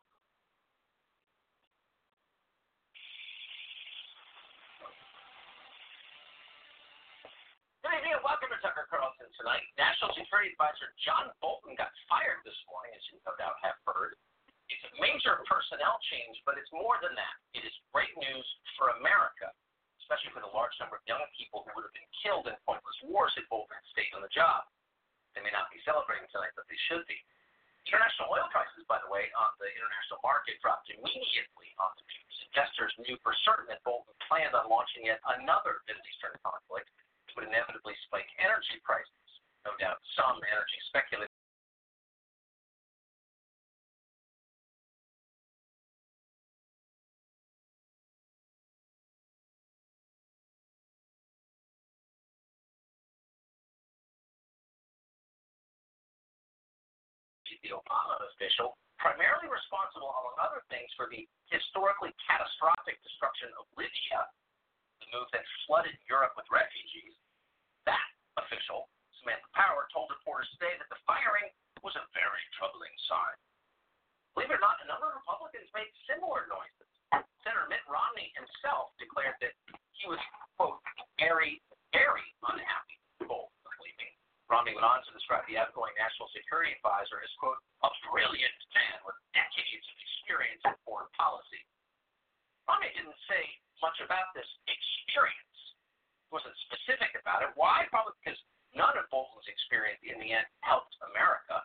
Good 7.97 8.13
evening 8.13 8.21
welcome 8.21 8.53
to 8.53 8.61
Tucker 8.61 8.85
Carlson 8.93 9.25
tonight. 9.41 9.65
National 9.73 10.13
Security 10.13 10.53
Advisor 10.53 10.93
John 11.01 11.33
Bolton 11.41 11.73
got 11.73 11.89
fired 12.05 12.45
this 12.45 12.53
morning, 12.69 12.93
as 12.93 13.01
you 13.09 13.17
no 13.25 13.33
doubt 13.41 13.57
have 13.65 13.73
heard. 13.89 14.13
It's 14.69 14.85
a 14.85 14.93
major 15.01 15.41
personnel 15.49 15.97
change, 16.13 16.37
but 16.45 16.61
it's 16.61 16.69
more 16.69 17.01
than 17.01 17.17
that. 17.17 17.35
It 17.57 17.65
is 17.65 17.73
great 17.89 18.13
news 18.21 18.45
for 18.77 18.93
America, 19.01 19.49
especially 20.05 20.29
for 20.29 20.45
the 20.45 20.53
large 20.53 20.77
number 20.77 21.01
of 21.01 21.03
young 21.09 21.25
people 21.33 21.65
who 21.65 21.73
would 21.73 21.89
have 21.89 21.97
been 21.97 22.05
killed 22.21 22.45
in 22.45 22.53
pointless 22.69 23.01
wars 23.01 23.33
if 23.33 23.49
Bolton 23.49 23.81
stayed 23.89 24.13
on 24.13 24.21
the 24.21 24.29
job. 24.29 24.69
They 25.33 25.41
may 25.41 25.49
not 25.49 25.73
be 25.73 25.81
celebrating 25.81 26.29
tonight, 26.29 26.53
but 26.53 26.69
they 26.69 26.77
should 26.85 27.01
be. 27.09 27.17
International 27.89 28.29
oil 28.29 28.45
prices, 28.53 28.85
by 28.85 29.01
the 29.01 29.09
way, 29.09 29.25
on 29.33 29.49
the 29.57 29.73
international 29.73 30.21
market 30.21 30.61
dropped 30.61 30.85
immediately 30.93 31.73
on 31.81 31.89
the 31.97 32.05
news. 32.05 32.35
Investors 32.53 32.93
knew 33.01 33.17
for 33.25 33.33
certain 33.41 33.65
that 33.73 33.81
Bolton 33.81 34.13
planned 34.29 34.53
on 34.53 34.69
launching 34.69 35.09
yet 35.09 35.17
another 35.41 35.81
Middle 35.89 36.05
Eastern 36.05 36.37
conflict 36.45 36.93
would 37.37 37.45
inevitably 37.45 37.93
spike 38.09 38.25
energy 38.41 38.81
prices. 38.81 39.29
No 39.61 39.77
doubt 39.77 40.01
some 40.17 40.41
energy 40.49 40.81
speculators 40.89 41.29
the 57.63 57.73
Obama 57.73 58.15
official, 58.37 58.77
primarily 59.01 59.49
responsible, 59.49 60.13
among 60.13 60.37
other 60.37 60.61
things, 60.69 60.93
for 60.93 61.09
the 61.09 61.25
historically 61.49 62.13
catastrophic 62.21 63.01
destruction 63.01 63.49
of 63.57 63.65
Libya, 63.73 64.29
the 65.01 65.09
move 65.09 65.25
that 65.33 65.41
flooded 65.65 65.97
Europe 66.05 66.37
with 66.37 66.45
refugees. 66.53 67.17
That 67.89 68.05
official, 68.37 68.93
Samantha 69.17 69.49
Power, 69.57 69.89
told 69.89 70.13
reporters 70.13 70.45
today 70.53 70.77
that 70.77 70.89
the 70.93 71.01
firing 71.09 71.49
was 71.81 71.97
a 71.97 72.05
very 72.13 72.43
troubling 72.61 72.93
sign. 73.09 73.37
Believe 74.37 74.53
it 74.53 74.61
or 74.61 74.61
not, 74.61 74.77
a 74.85 74.87
number 74.89 75.09
of 75.09 75.17
Republicans 75.17 75.65
made 75.73 75.89
similar 76.05 76.45
noises. 76.45 76.89
Senator 77.41 77.65
Mitt 77.73 77.81
Romney 77.89 78.29
himself 78.37 78.93
declared 79.01 79.33
that 79.41 79.55
he 79.97 80.05
was, 80.05 80.21
quote, 80.59 80.77
very, 81.17 81.57
very 81.89 82.27
unhappy. 82.45 82.96
Romney 84.47 84.71
went 84.71 84.87
on 84.87 85.03
to 85.03 85.11
describe 85.11 85.43
the 85.51 85.59
outgoing 85.59 85.91
national 85.99 86.31
security 86.31 86.71
advisor 86.71 87.19
as, 87.19 87.31
quote, 87.39 87.59
a 87.83 87.91
brilliant 88.07 88.59
man 88.71 88.97
with 89.03 89.15
decades 89.35 89.83
of 89.83 89.97
experience 89.99 90.61
in 90.63 90.75
foreign 90.87 91.11
policy. 91.19 91.59
Romney 92.63 92.91
didn't 92.95 93.19
say 93.27 93.43
much 93.83 93.99
about 93.99 94.31
this 94.31 94.47
experience 94.67 95.47
wasn't 96.31 96.55
specific 96.67 97.15
about 97.15 97.43
it. 97.43 97.51
Why? 97.55 97.87
Probably 97.87 98.15
because 98.19 98.39
none 98.75 98.95
of 98.99 99.07
Bolton's 99.07 99.47
experience 99.47 99.99
in 100.03 100.19
the 100.19 100.35
end 100.35 100.47
helped 100.63 100.91
America. 101.11 101.63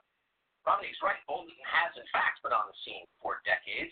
Romney's 0.63 0.99
right. 1.03 1.19
Bolton 1.27 1.51
has, 1.67 1.91
in 1.99 2.07
fact, 2.15 2.39
been 2.47 2.55
on 2.55 2.71
the 2.71 2.77
scene 2.87 3.07
for 3.19 3.43
decades. 3.43 3.91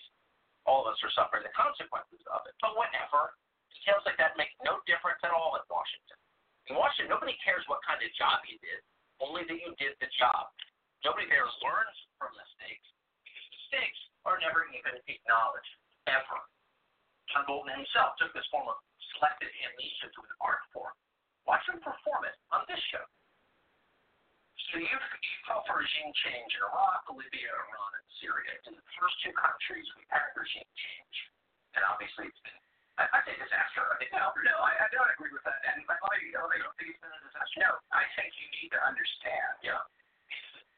All 0.62 0.86
of 0.86 0.94
us 0.94 1.02
are 1.02 1.10
suffering 1.18 1.42
the 1.42 1.54
consequences 1.56 2.22
of 2.30 2.46
it. 2.46 2.54
But 2.62 2.78
whatever. 2.78 3.34
Details 3.74 4.04
like 4.06 4.20
that 4.20 4.36
make 4.36 4.52
no 4.62 4.78
difference 4.84 5.18
at 5.24 5.34
all 5.34 5.56
in 5.58 5.64
Washington. 5.72 6.19
In 6.70 6.78
Washington, 6.78 7.10
nobody 7.10 7.34
cares 7.42 7.66
what 7.66 7.82
kind 7.82 7.98
of 7.98 8.06
job 8.14 8.46
you 8.46 8.54
did, 8.62 8.78
only 9.18 9.42
that 9.42 9.58
you 9.58 9.74
did 9.74 9.98
the 9.98 10.06
job. 10.14 10.54
Nobody 11.02 11.26
there 11.26 11.42
learns 11.66 11.98
from 12.14 12.30
mistakes 12.38 12.86
because 13.26 13.46
mistakes 13.58 14.00
are 14.22 14.38
never 14.38 14.70
even 14.70 14.94
acknowledged, 15.10 15.74
ever. 16.06 16.38
John 17.34 17.42
Bolton 17.50 17.74
himself 17.74 18.14
took 18.22 18.30
this 18.38 18.46
form 18.54 18.70
of 18.70 18.78
selected 19.18 19.50
amnesia 19.50 20.14
to 20.14 20.20
an 20.22 20.30
art 20.38 20.62
form. 20.70 20.94
Watch 21.42 21.66
him 21.66 21.82
perform 21.82 22.22
it 22.30 22.38
on 22.54 22.62
this 22.70 22.78
show. 22.94 23.02
So 24.70 24.78
you 24.78 24.86
you 24.86 25.38
call 25.50 25.66
for 25.66 25.82
regime 25.82 26.14
change 26.22 26.50
in 26.54 26.62
Iraq, 26.62 27.02
Libya, 27.10 27.50
Iran, 27.50 27.90
and 27.98 28.06
Syria. 28.22 28.54
In 28.70 28.78
the 28.78 28.86
first 28.94 29.18
two 29.26 29.34
countries, 29.34 29.90
we 29.98 30.06
had 30.06 30.30
regime 30.38 30.70
change, 30.78 31.16
and 31.74 31.82
obviously 31.90 32.30
it's 32.30 32.42
been. 32.46 32.59
I, 33.00 33.08
I 33.16 33.18
say 33.24 33.32
disaster. 33.40 33.80
I 33.88 33.96
think 33.96 34.12
no, 34.12 34.28
no, 34.44 34.56
I, 34.60 34.76
I 34.84 34.86
don't 34.92 35.08
agree 35.16 35.32
with 35.32 35.40
that. 35.48 35.56
And 35.72 35.80
by 35.88 35.96
the 35.96 36.04
way, 36.12 36.20
you 36.20 36.36
know, 36.36 36.44
I 36.44 36.60
don't 36.60 36.76
think 36.76 36.92
it's 36.92 37.00
been 37.00 37.08
a 37.08 37.20
disaster. 37.24 37.64
No, 37.64 37.80
I 37.96 38.04
think 38.12 38.28
you 38.36 38.44
need 38.60 38.68
to 38.76 38.80
understand. 38.84 39.56
Yeah, 39.64 39.80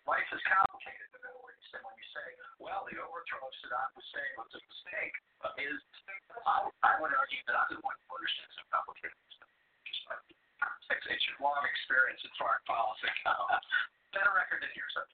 life 0.07 0.31
is 0.31 0.39
complicated 0.47 1.03
in 1.11 1.19
the 1.19 1.23
Middle 1.27 1.43
East, 1.51 1.75
and 1.75 1.83
when 1.83 1.99
you 1.99 2.07
say, 2.15 2.27
well, 2.63 2.87
the 2.87 3.03
overthrow 3.03 3.43
of 3.43 3.55
Saddam 3.59 3.91
Hussein 3.99 4.31
was 4.39 4.55
a 4.55 4.63
mistake, 4.63 5.15
uh, 5.43 5.67
is 5.67 5.83
I, 6.47 6.71
I 6.87 6.93
would 7.03 7.11
argue 7.11 7.43
that 7.51 7.59
I'm 7.59 7.75
the 7.75 7.83
one 7.83 7.99
who 8.07 8.15
understands 8.15 8.55
how 8.55 8.71
complicated 8.71 9.19
this 9.27 9.43
is. 9.43 9.51
Just 9.83 10.07
six 10.87 11.03
inches 11.11 11.35
long 11.43 11.67
experience 11.67 12.23
in 12.23 12.31
foreign 12.39 12.63
policy. 12.71 13.11
Better 14.15 14.31
record 14.31 14.63
than 14.63 14.71
yours. 14.79 14.95
Did 14.95 15.11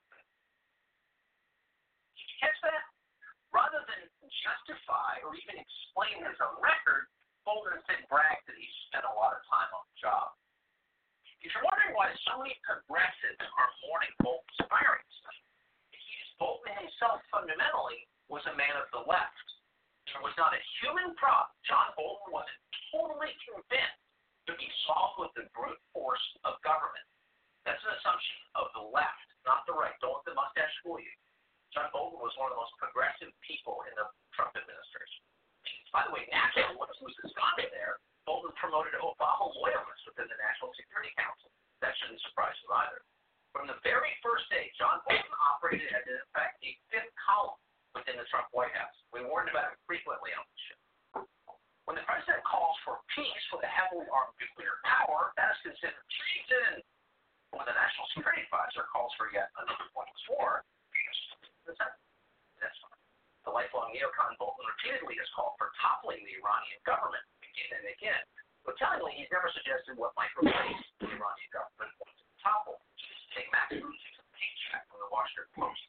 you 2.29 2.37
catch 2.37 2.61
that? 2.69 2.98
Rather 3.51 3.81
than 3.89 4.03
justify 4.45 5.21
or 5.25 5.33
even 5.35 5.57
explain 5.57 6.21
his 6.21 6.39
own 6.41 6.57
record, 6.61 7.09
Bolton 7.49 7.81
instead 7.81 8.05
bragged 8.13 8.45
that 8.45 8.59
he 8.59 8.69
spent 8.89 9.09
a 9.09 9.15
lot 9.17 9.33
of 9.33 9.41
time 9.49 9.71
on 9.73 9.85
the 9.89 9.97
job. 9.99 10.37
If 11.41 11.55
you're 11.55 11.65
wondering 11.65 11.97
why 11.97 12.13
so 12.29 12.43
many 12.43 12.53
progressives 12.67 13.41
are 13.41 13.71
mourning 13.89 14.13
Bolton's 14.21 14.61
firing, 14.69 15.07
Bolton 16.39 16.71
himself 16.79 17.19
fundamentally 17.35 18.07
was 18.31 18.47
a 18.47 18.55
man 18.55 18.71
of 18.79 18.87
the 18.95 19.03
left. 19.11 19.47
There 20.07 20.23
was 20.23 20.33
not 20.39 20.55
a 20.55 20.63
human 20.81 21.13
problem. 21.19 21.51
John 21.67 21.91
Bolton 21.99 22.31
wasn't 22.31 22.63
totally 22.95 23.35
convinced 23.43 24.03
to 24.47 24.55
be 24.55 24.71
solved 24.87 25.19
with 25.21 25.35
the 25.35 25.51
brute 25.53 25.83
force 25.91 26.23
of 26.47 26.57
government. 26.63 27.05
That's 27.67 27.83
an 27.85 27.93
assumption 28.01 28.39
of 28.57 28.71
the 28.73 28.85
left, 28.89 29.29
not 29.45 29.67
the 29.69 29.75
right. 29.77 29.93
Don't 30.01 30.17
let 30.23 30.25
the 30.31 30.39
mustache 30.39 30.73
fool 30.81 31.03
you. 31.03 31.13
John 31.77 31.89
Bolton 31.93 32.21
was 32.21 32.33
one 32.41 32.49
of 32.49 32.57
the 32.57 32.63
most 32.63 32.75
progressive 32.81 33.33
people 33.45 33.85
in 33.89 33.93
the 33.97 34.07
Trump 34.33 34.57
administration. 34.57 35.23
By 35.93 36.05
the 36.05 36.13
way, 36.13 36.25
he 36.29 36.33
was 36.77 37.15
ensconced 37.25 37.71
there, 37.73 38.01
Bolton 38.29 38.53
promoted 38.61 38.93
Obama 39.01 39.49
loyalists 39.57 40.05
within 40.05 40.29
the 40.29 40.37
National 40.37 40.69
Security 40.77 41.09
Council. 41.17 41.49
That 41.81 41.97
shouldn't 41.97 42.21
surprise 42.29 42.53
you 42.61 42.69
either. 42.77 43.01
From 43.57 43.65
the 43.65 43.81
very 43.81 44.13
first 44.21 44.45
day, 44.53 44.69
John 44.77 45.01
Bolton 45.09 45.33
operated 45.41 45.89
as, 45.97 46.05
in 46.05 46.21
fact, 46.37 46.61
a 46.61 46.77
fifth 46.93 47.09
column 47.17 47.57
within 47.97 48.21
the 48.21 48.29
Trump 48.29 48.53
White 48.53 48.73
House. 48.77 48.93
We 49.17 49.25
warned 49.25 49.49
about 49.49 49.73
it 49.73 49.81
frequently 49.89 50.37
on 50.37 50.45
the 50.45 50.59
show. 50.69 50.81
When 51.89 51.97
the 51.97 52.05
president 52.05 52.45
calls 52.45 52.77
for 52.85 53.01
peace 53.17 53.45
with 53.49 53.65
a 53.65 53.71
heavily 53.73 54.05
armed 54.13 54.37
nuclear 54.37 54.77
power, 54.85 55.33
that 55.41 55.57
is 55.57 55.73
considered 55.73 56.05
treason. 56.13 56.85
When 57.57 57.65
the 57.65 57.73
National 57.73 58.05
Security 58.13 58.45
Advisor 58.45 58.85
calls 58.93 59.17
for 59.17 59.33
yet 59.33 59.49
another 59.57 59.89
pointless 59.97 60.27
war, 60.29 60.69
that's 61.77 62.79
fine. 62.81 63.01
The 63.45 63.53
lifelong 63.53 63.93
neocon 63.93 64.33
Bolton 64.41 64.65
repeatedly 64.65 65.17
has 65.21 65.29
called 65.37 65.57
for 65.61 65.73
toppling 65.81 66.21
the 66.25 66.35
Iranian 66.41 66.81
government 66.89 67.25
again 67.45 67.81
and 67.81 67.89
again. 67.93 68.25
But 68.65 68.77
tellingly, 68.77 69.17
he's 69.17 69.33
never 69.33 69.49
suggested 69.53 69.97
what 69.97 70.13
might 70.17 70.33
replace 70.37 70.85
the 71.01 71.09
Iranian 71.09 71.51
government 71.53 71.93
once 72.01 72.17
it's 72.21 72.37
toppled. 72.45 72.81
Take 73.33 73.49
Max 73.53 73.73
Bruce's 73.73 74.17
paycheck 74.37 74.85
from 74.93 75.01
the 75.05 75.11
Washington 75.13 75.49
Post. 75.57 75.81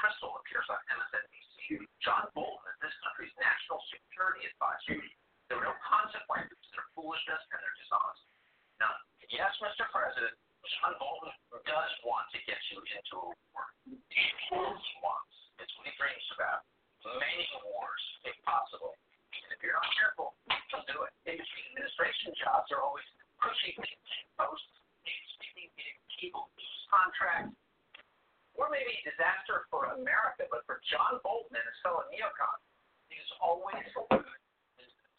Kristol 0.00 0.34
appears 0.40 0.66
on 0.72 0.80
MSNBC. 0.88 1.84
John 2.02 2.26
Bolton 2.34 2.64
is 2.74 2.78
this 2.82 2.96
country's 3.06 3.34
national 3.38 3.78
security 3.92 4.48
advisor. 4.50 4.98
There 5.46 5.60
are 5.60 5.68
no 5.68 5.76
consequences 5.84 6.56
to 6.56 6.68
their 6.74 6.88
foolishness 6.96 7.42
and 7.52 7.60
their 7.60 7.76
dishonesty. 7.76 8.32
None. 8.80 9.00
Yes, 9.30 9.52
Mr. 9.62 9.86
President, 9.92 10.34
John 10.62 10.94
Bolton 11.02 11.34
does 11.66 11.92
want 12.06 12.26
to 12.30 12.38
get 12.46 12.58
you 12.70 12.78
into 12.78 13.14
a 13.18 13.26
war. 13.34 13.64
He 13.86 14.24
wants. 15.02 15.34
It's 15.58 15.72
what 15.78 15.90
he 15.90 15.94
dreams 15.98 16.28
about. 16.38 16.62
Many 17.18 17.46
wars, 17.66 18.04
if 18.22 18.36
possible. 18.46 18.94
And 19.34 19.50
if 19.50 19.58
you're 19.58 19.74
not 19.74 19.90
careful, 19.98 20.38
he'll 20.70 20.86
do 20.86 21.02
it. 21.02 21.12
And 21.26 21.38
administration 21.38 22.30
jobs 22.38 22.70
are 22.70 22.82
always 22.82 23.06
cushy 23.42 23.74
posts, 24.38 24.74
speaking 25.34 25.70
people 26.18 26.46
contracts. 26.86 27.58
Or 28.54 28.68
maybe 28.68 28.92
a 28.94 29.02
disaster 29.08 29.66
for 29.72 29.90
America, 29.96 30.46
but 30.52 30.62
for 30.68 30.78
John 30.92 31.18
Bolton 31.24 31.56
and 31.56 31.66
his 31.66 31.78
fellow 31.82 32.04
neocons, 32.12 32.62
is 33.10 33.28
always 33.40 33.82
good 34.12 34.28
business. 34.76 35.18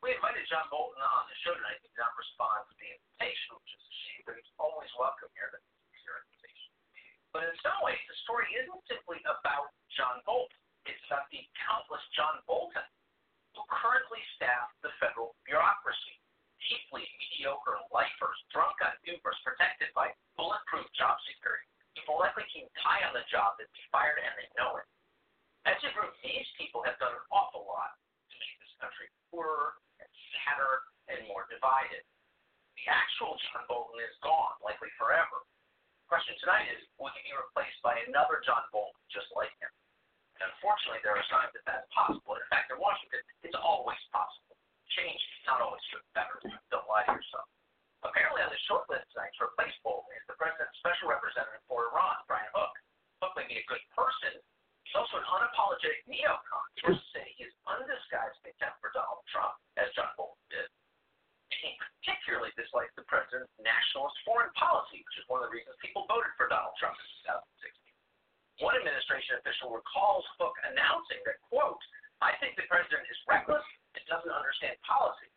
We 0.00 0.16
invited 0.16 0.41
John 0.52 0.68
Bolton 0.68 1.00
on 1.00 1.24
the 1.32 1.36
show 1.40 1.56
tonight. 1.56 1.80
Did 1.80 1.96
not 1.96 2.12
respond 2.12 2.68
to 2.68 2.76
the 2.76 2.92
invitation, 2.92 3.56
which 3.56 3.72
is 3.72 3.80
a 3.88 3.94
shame, 4.04 4.22
but 4.28 4.36
he's 4.36 4.52
always 4.60 4.92
welcome 5.00 5.32
here. 5.32 5.48
That's 5.48 5.64
your 6.04 6.20
invitation. 6.28 6.68
But 7.32 7.48
in 7.48 7.56
some 7.64 7.80
ways, 7.80 7.96
the 8.04 8.12
story 8.28 8.44
isn't 8.60 8.84
simply 8.84 9.24
about 9.24 9.72
John 9.96 10.20
Bolton. 10.28 10.52
It's 10.84 11.00
about 11.08 11.24
the 11.32 11.40
countless 11.56 12.04
John 12.12 12.36
Bolton 12.44 12.84
who 13.56 13.64
currently 13.64 14.20
staff 14.36 14.68
the 14.84 14.92
federal 15.00 15.32
bureaucracy. 15.48 16.20
Deeply 16.68 17.00
mediocre 17.00 17.80
lifers, 17.88 18.36
drunk 18.52 18.76
on 18.84 18.92
goobers, 19.08 19.40
protected 19.48 19.88
by 19.96 20.12
bulletproof 20.36 20.84
job 20.92 21.16
security. 21.32 21.64
People 21.96 22.20
likely 22.20 22.44
can 22.52 22.68
die 22.76 23.00
on 23.08 23.16
the 23.16 23.24
job 23.32 23.56
and 23.56 23.72
be 23.72 23.88
fired, 23.88 24.20
and 24.20 24.36
they 24.36 24.52
know 24.60 24.76
it. 24.76 24.84
As 25.64 25.80
a 25.80 25.96
group, 25.96 26.12
these 26.20 26.44
people 26.60 26.84
have 26.84 27.00
done 27.00 27.16
an 27.16 27.24
awful 27.32 27.64
lot 27.64 27.96
to 28.28 28.34
make 28.36 28.52
this 28.60 28.76
country 28.76 29.08
poorer 29.32 29.80
and 30.46 31.18
and 31.18 31.28
more 31.28 31.46
divided. 31.50 32.02
The 32.78 32.86
actual 32.88 33.38
John 33.50 33.66
Bolton 33.68 34.00
is 34.02 34.14
gone, 34.24 34.58
likely 34.64 34.90
forever. 34.98 35.44
Question 36.10 36.36
tonight 36.42 36.68
is, 36.72 36.82
will 36.98 37.12
he 37.14 37.22
be 37.24 37.34
replaced 37.36 37.78
by 37.80 37.96
another 38.08 38.42
John 38.44 38.64
Bolton 38.74 39.00
just 39.08 39.30
like 39.32 39.52
him? 39.62 39.70
And 40.36 40.50
unfortunately, 40.50 41.00
there 41.04 41.14
are 41.14 41.26
signs 41.30 41.52
that 41.54 41.64
that's 41.68 41.88
possible. 41.94 42.36
In 42.36 42.48
fact, 42.50 42.72
in 42.72 42.78
Washington, 42.80 43.22
it's 43.46 43.56
always 43.56 44.00
possible. 44.10 44.58
Change 44.98 45.20
is 45.20 45.44
not 45.48 45.62
always 45.62 45.84
for 45.88 46.02
the 46.02 46.10
better. 46.12 46.36
Don't 46.68 46.88
lie 46.90 47.06
to 47.06 47.14
yourself. 47.16 47.48
Apparently, 48.02 48.42
on 48.42 48.50
the 48.50 48.58
short 48.66 48.84
list 48.90 49.06
tonight 49.14 49.30
to 49.38 49.46
replace 49.46 49.72
Bolton 49.86 50.10
is 50.18 50.26
the 50.26 50.34
president's 50.34 50.74
special 50.82 51.06
representative 51.06 51.62
for 51.70 51.86
Iran, 51.94 52.18
Brian 52.26 52.50
Hook. 52.50 52.74
Hook 53.22 53.32
may 53.38 53.46
be 53.46 53.62
a 53.62 53.66
good 53.70 53.84
person. 53.94 54.34
He's 54.92 55.00
also 55.00 55.24
an 55.24 55.24
unapologetic 55.24 56.04
neocon. 56.04 56.64
Sources 56.84 57.00
say 57.16 57.24
he 57.40 57.48
is 57.48 57.54
undisguised 57.64 58.36
contempt 58.44 58.76
for 58.84 58.92
Donald 58.92 59.24
Trump, 59.32 59.56
as 59.80 59.88
John 59.96 60.12
Bolton 60.20 60.36
did. 60.52 60.68
And 61.48 61.58
he 61.64 61.72
particularly 61.80 62.52
dislikes 62.60 62.92
the 62.92 63.08
president's 63.08 63.48
nationalist 63.56 64.20
foreign 64.28 64.52
policy, 64.52 65.00
which 65.00 65.16
is 65.16 65.24
one 65.32 65.40
of 65.40 65.48
the 65.48 65.54
reasons 65.56 65.80
people 65.80 66.04
voted 66.12 66.28
for 66.36 66.44
Donald 66.44 66.76
Trump 66.76 67.00
in 67.00 67.08
2016. 67.24 68.68
One 68.68 68.76
administration 68.76 69.40
official 69.40 69.72
recalls 69.72 70.28
Hook 70.36 70.60
announcing 70.60 71.24
that, 71.24 71.40
quote, 71.40 71.80
I 72.20 72.36
think 72.44 72.60
the 72.60 72.68
president 72.68 73.08
is 73.08 73.16
reckless 73.24 73.64
and 73.96 74.04
doesn't 74.12 74.28
understand 74.28 74.76
policy. 74.84 75.32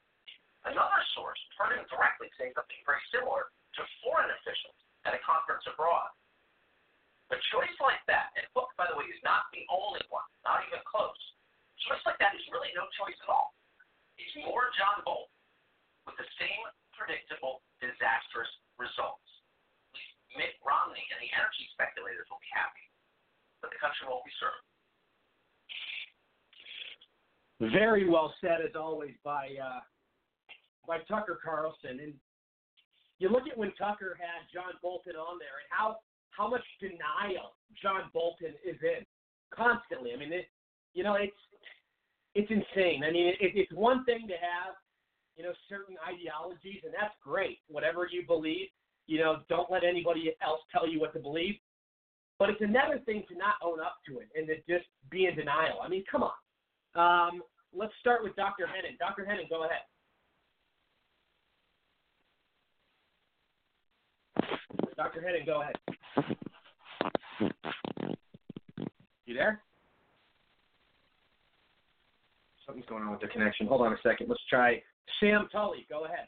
Another 0.67 0.99
source 1.15 1.39
heard 1.55 1.79
him 1.79 1.87
directly 1.87 2.27
say 2.35 2.51
something 2.51 2.83
very 2.83 2.99
similar 3.07 3.47
to 3.79 3.87
foreign 4.03 4.35
officials 4.35 4.75
at 5.07 5.15
a 5.15 5.21
conference 5.23 5.63
abroad. 5.63 6.11
A 7.33 7.37
choice 7.49 7.73
like 7.81 8.03
that, 8.05 8.29
and 8.37 8.45
Hook, 8.53 8.69
by 8.77 8.85
the 8.85 8.93
way, 8.93 9.09
is 9.09 9.21
not 9.25 9.49
the 9.49 9.65
only 9.73 10.03
one, 10.13 10.29
not 10.45 10.61
even 10.69 10.77
close. 10.85 11.17
A 11.73 11.79
choice 11.89 12.03
like 12.05 12.21
that 12.21 12.37
is 12.37 12.45
really 12.53 12.69
no 12.77 12.85
choice 13.01 13.17
at 13.17 13.29
all. 13.33 13.57
It's 14.21 14.35
more 14.45 14.69
John 14.77 15.01
Bolton 15.01 15.33
with 16.05 16.21
the 16.21 16.29
same 16.37 16.61
predictable, 16.93 17.65
disastrous 17.81 18.49
results. 18.77 19.25
Mitt 20.37 20.53
Romney 20.61 21.01
and 21.15 21.19
the 21.23 21.31
energy 21.33 21.65
speculators 21.73 22.29
will 22.29 22.43
be 22.43 22.51
happy, 22.53 22.85
but 23.63 23.71
the 23.71 23.79
country 23.81 24.05
won't 24.05 24.21
be 24.27 24.35
served. 24.37 24.65
Very 27.71 28.03
well 28.05 28.35
said, 28.43 28.59
as 28.59 28.75
always, 28.75 29.15
by 29.23 29.55
uh, 29.55 29.79
by 30.83 30.99
Tucker 31.07 31.39
Carlson. 31.39 32.03
And 32.03 32.13
you 33.17 33.31
look 33.31 33.47
at 33.47 33.57
when 33.57 33.71
Tucker 33.79 34.19
had 34.19 34.43
John 34.51 34.75
Bolton 34.83 35.15
on 35.15 35.39
there, 35.39 35.63
and 35.63 35.69
how 35.71 36.03
how 36.35 36.49
much 36.49 36.63
denial 36.79 37.55
John 37.81 38.09
Bolton 38.13 38.53
is 38.65 38.77
in 38.81 39.05
constantly. 39.53 40.11
I 40.13 40.17
mean, 40.17 40.33
it, 40.33 40.47
you 40.93 41.03
know, 41.03 41.15
it's 41.15 41.35
it's 42.33 42.51
insane. 42.51 43.03
I 43.03 43.11
mean, 43.11 43.27
it, 43.27 43.37
it's 43.39 43.71
one 43.73 44.03
thing 44.05 44.27
to 44.27 44.33
have 44.33 44.75
you 45.37 45.43
know 45.43 45.53
certain 45.69 45.95
ideologies, 46.03 46.81
and 46.83 46.93
that's 46.93 47.13
great. 47.23 47.59
Whatever 47.67 48.07
you 48.11 48.25
believe, 48.25 48.67
you 49.07 49.19
know, 49.19 49.41
don't 49.49 49.71
let 49.71 49.83
anybody 49.83 50.35
else 50.43 50.61
tell 50.71 50.87
you 50.87 50.99
what 50.99 51.13
to 51.13 51.19
believe. 51.19 51.55
But 52.37 52.49
it's 52.49 52.61
another 52.61 52.99
thing 53.05 53.23
to 53.29 53.35
not 53.37 53.55
own 53.63 53.79
up 53.79 53.95
to 54.07 54.19
it 54.19 54.27
and 54.35 54.45
to 54.47 54.55
just 54.67 54.87
be 55.09 55.25
in 55.27 55.35
denial. 55.35 55.79
I 55.81 55.87
mean, 55.87 56.03
come 56.11 56.23
on. 56.23 56.31
Um, 56.95 57.41
let's 57.73 57.93
start 58.01 58.23
with 58.23 58.35
Dr. 58.35 58.65
Hennen. 58.65 58.97
Dr. 58.99 59.23
Hennen, 59.23 59.49
go 59.49 59.63
ahead. 59.63 59.83
Dr. 64.97 65.21
Hennen, 65.21 65.45
go 65.45 65.61
ahead. 65.61 65.75
You 69.25 69.33
there? 69.33 69.61
Something's 72.65 72.87
going 72.87 73.03
on 73.03 73.11
with 73.11 73.21
the 73.21 73.27
connection. 73.27 73.67
Hold 73.67 73.81
on 73.81 73.93
a 73.93 73.97
second. 74.01 74.27
Let's 74.29 74.41
try 74.49 74.81
Sam 75.19 75.47
Tolley. 75.51 75.85
Go 75.89 76.05
ahead. 76.05 76.27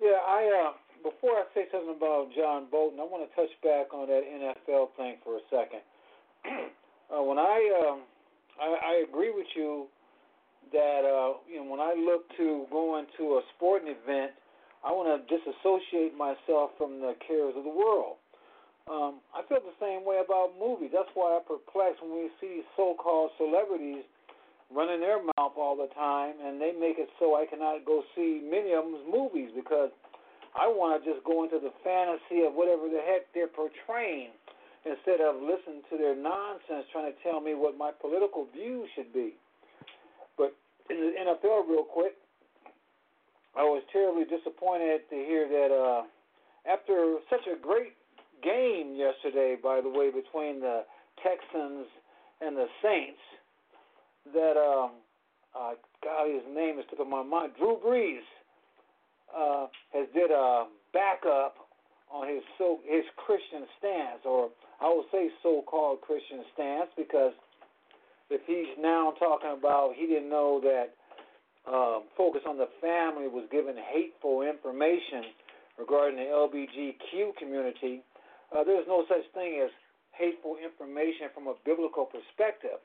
Yeah, 0.00 0.22
I 0.26 0.70
uh, 0.70 0.72
before 1.02 1.32
I 1.32 1.44
say 1.54 1.66
something 1.72 1.94
about 1.96 2.30
John 2.36 2.66
Bolton, 2.70 3.00
I 3.00 3.02
want 3.02 3.28
to 3.28 3.34
touch 3.34 3.50
back 3.62 3.92
on 3.92 4.06
that 4.06 4.22
NFL 4.22 4.94
thing 4.96 5.16
for 5.24 5.36
a 5.36 5.44
second. 5.50 5.82
uh, 7.10 7.22
when 7.22 7.38
I, 7.38 7.58
um, 7.82 8.00
I 8.60 8.94
I 8.94 9.04
agree 9.08 9.32
with 9.34 9.46
you 9.56 9.86
that 10.72 11.02
uh, 11.02 11.38
you 11.50 11.62
know 11.62 11.70
when 11.70 11.80
I 11.80 11.94
look 11.94 12.28
to 12.36 12.66
go 12.70 12.98
into 12.98 13.34
a 13.34 13.42
sporting 13.56 13.88
event, 13.88 14.32
I 14.84 14.94
want 14.94 15.10
to 15.10 15.18
disassociate 15.26 16.14
myself 16.14 16.70
from 16.78 17.00
the 17.00 17.18
cares 17.26 17.54
of 17.56 17.64
the 17.64 17.72
world. 17.72 18.22
Um, 18.88 19.20
I 19.36 19.44
feel 19.44 19.60
the 19.60 19.76
same 19.76 20.06
way 20.06 20.22
about 20.24 20.56
movies. 20.56 20.90
That's 20.94 21.12
why 21.12 21.36
I 21.36 21.44
perplex 21.44 22.00
when 22.00 22.14
we 22.14 22.32
see 22.40 22.64
so-called 22.72 23.36
celebrities 23.36 24.06
running 24.72 25.00
their 25.00 25.20
mouth 25.20 25.56
all 25.56 25.76
the 25.76 25.92
time, 25.92 26.40
and 26.40 26.60
they 26.60 26.72
make 26.72 26.96
it 26.96 27.08
so 27.18 27.36
I 27.36 27.44
cannot 27.44 27.84
go 27.84 28.04
see 28.16 28.40
many 28.44 28.72
of 28.72 28.84
them's 28.84 29.04
movies 29.04 29.50
because 29.52 29.92
I 30.56 30.68
want 30.68 30.96
to 30.96 31.00
just 31.04 31.24
go 31.24 31.44
into 31.44 31.60
the 31.60 31.72
fantasy 31.84 32.44
of 32.48 32.56
whatever 32.56 32.88
the 32.88 33.00
heck 33.04 33.28
they're 33.36 33.52
portraying 33.52 34.32
instead 34.88 35.20
of 35.20 35.40
listening 35.40 35.84
to 35.92 36.00
their 36.00 36.16
nonsense 36.16 36.88
trying 36.92 37.12
to 37.12 37.16
tell 37.20 37.40
me 37.40 37.52
what 37.52 37.76
my 37.76 37.92
political 37.92 38.48
views 38.56 38.88
should 38.96 39.12
be. 39.12 39.36
But 40.36 40.56
in 40.88 40.96
the 40.96 41.12
NFL, 41.16 41.68
real 41.68 41.84
quick, 41.84 42.16
I 43.56 43.62
was 43.62 43.82
terribly 43.92 44.24
disappointed 44.24 45.02
to 45.10 45.16
hear 45.16 45.48
that 45.48 45.74
uh, 45.74 46.02
after 46.70 47.16
such 47.30 47.46
a 47.46 47.60
great 47.60 47.94
game 48.42 48.94
yesterday, 48.96 49.56
by 49.60 49.80
the 49.80 49.88
way, 49.88 50.10
between 50.10 50.60
the 50.60 50.84
Texans 51.22 51.86
and 52.40 52.56
the 52.56 52.66
Saints, 52.82 53.18
that 54.32 54.56
um, 54.56 54.90
uh, 55.58 55.74
God, 56.04 56.28
his 56.28 56.42
name 56.54 56.78
is 56.78 56.84
in 56.98 57.10
my 57.10 57.22
mind. 57.22 57.52
Drew 57.58 57.78
Brees 57.84 58.20
uh, 59.34 59.66
has 59.92 60.06
did 60.14 60.30
a 60.30 60.66
backup 60.92 61.56
on 62.12 62.28
his 62.28 62.42
so 62.56 62.78
his 62.86 63.04
Christian 63.16 63.66
stance, 63.78 64.20
or 64.24 64.50
I 64.80 64.88
will 64.88 65.04
say 65.12 65.28
so-called 65.42 66.00
Christian 66.00 66.44
stance, 66.54 66.90
because 66.96 67.32
if 68.30 68.40
he's 68.46 68.76
now 68.78 69.14
talking 69.18 69.50
about 69.58 69.94
he 69.96 70.06
didn't 70.06 70.30
know 70.30 70.60
that 70.62 70.94
uh, 71.68 72.00
focus 72.16 72.42
on 72.48 72.56
the 72.56 72.68
family 72.80 73.28
was 73.28 73.44
given 73.52 73.76
hateful 73.76 74.42
information 74.42 75.36
regarding 75.78 76.16
the 76.16 76.26
LBGQ 76.32 77.36
community, 77.36 78.02
uh, 78.56 78.64
there's 78.64 78.88
no 78.88 79.04
such 79.08 79.28
thing 79.34 79.60
as 79.62 79.70
hateful 80.16 80.56
information 80.56 81.28
from 81.34 81.46
a 81.46 81.54
biblical 81.64 82.08
perspective. 82.08 82.80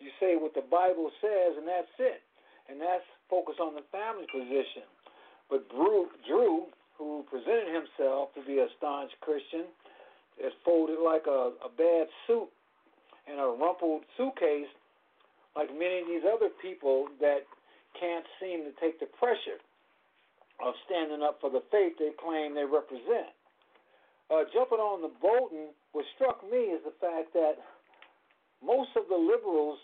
You 0.00 0.14
say 0.22 0.38
what 0.38 0.54
the 0.54 0.64
Bible 0.64 1.10
says, 1.20 1.58
and 1.58 1.66
that's 1.66 1.92
it. 1.98 2.22
And 2.70 2.80
that's 2.80 3.04
focus 3.28 3.56
on 3.60 3.74
the 3.74 3.84
family 3.90 4.24
position. 4.30 4.86
But 5.50 5.68
Drew, 5.68 6.08
Drew, 6.28 6.70
who 6.96 7.24
presented 7.28 7.74
himself 7.74 8.32
to 8.34 8.40
be 8.46 8.58
a 8.60 8.68
staunch 8.78 9.10
Christian, 9.20 9.66
is 10.38 10.52
folded 10.64 11.02
like 11.02 11.26
a, 11.26 11.52
a 11.64 11.70
bad 11.76 12.06
suit 12.26 12.48
in 13.26 13.38
a 13.38 13.48
rumpled 13.48 14.02
suitcase, 14.16 14.70
like 15.56 15.68
many 15.72 16.00
of 16.00 16.06
these 16.06 16.24
other 16.24 16.48
people 16.62 17.08
that 17.20 17.44
can't 18.00 18.26
seem 18.40 18.64
to 18.64 18.72
take 18.80 18.98
the 19.00 19.10
pressure 19.18 19.60
of 20.64 20.74
standing 20.86 21.22
up 21.22 21.38
for 21.40 21.50
the 21.50 21.62
faith 21.70 21.94
they 21.98 22.10
claim 22.18 22.54
they 22.54 22.66
represent. 22.66 23.30
Uh, 24.30 24.44
jumping 24.52 24.82
on 24.82 25.00
the 25.00 25.12
Bolton, 25.22 25.72
what 25.92 26.04
struck 26.14 26.42
me 26.44 26.74
is 26.74 26.82
the 26.84 26.94
fact 27.00 27.32
that 27.32 27.62
most 28.60 28.90
of 28.98 29.08
the 29.08 29.16
liberals 29.16 29.78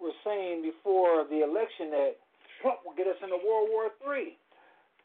were 0.00 0.14
saying 0.22 0.62
before 0.62 1.24
the 1.26 1.42
election 1.42 1.90
that 1.90 2.20
Trump 2.60 2.84
would 2.86 2.96
get 2.96 3.08
us 3.08 3.18
into 3.22 3.38
World 3.42 3.68
War 3.72 3.90
III. 4.06 4.36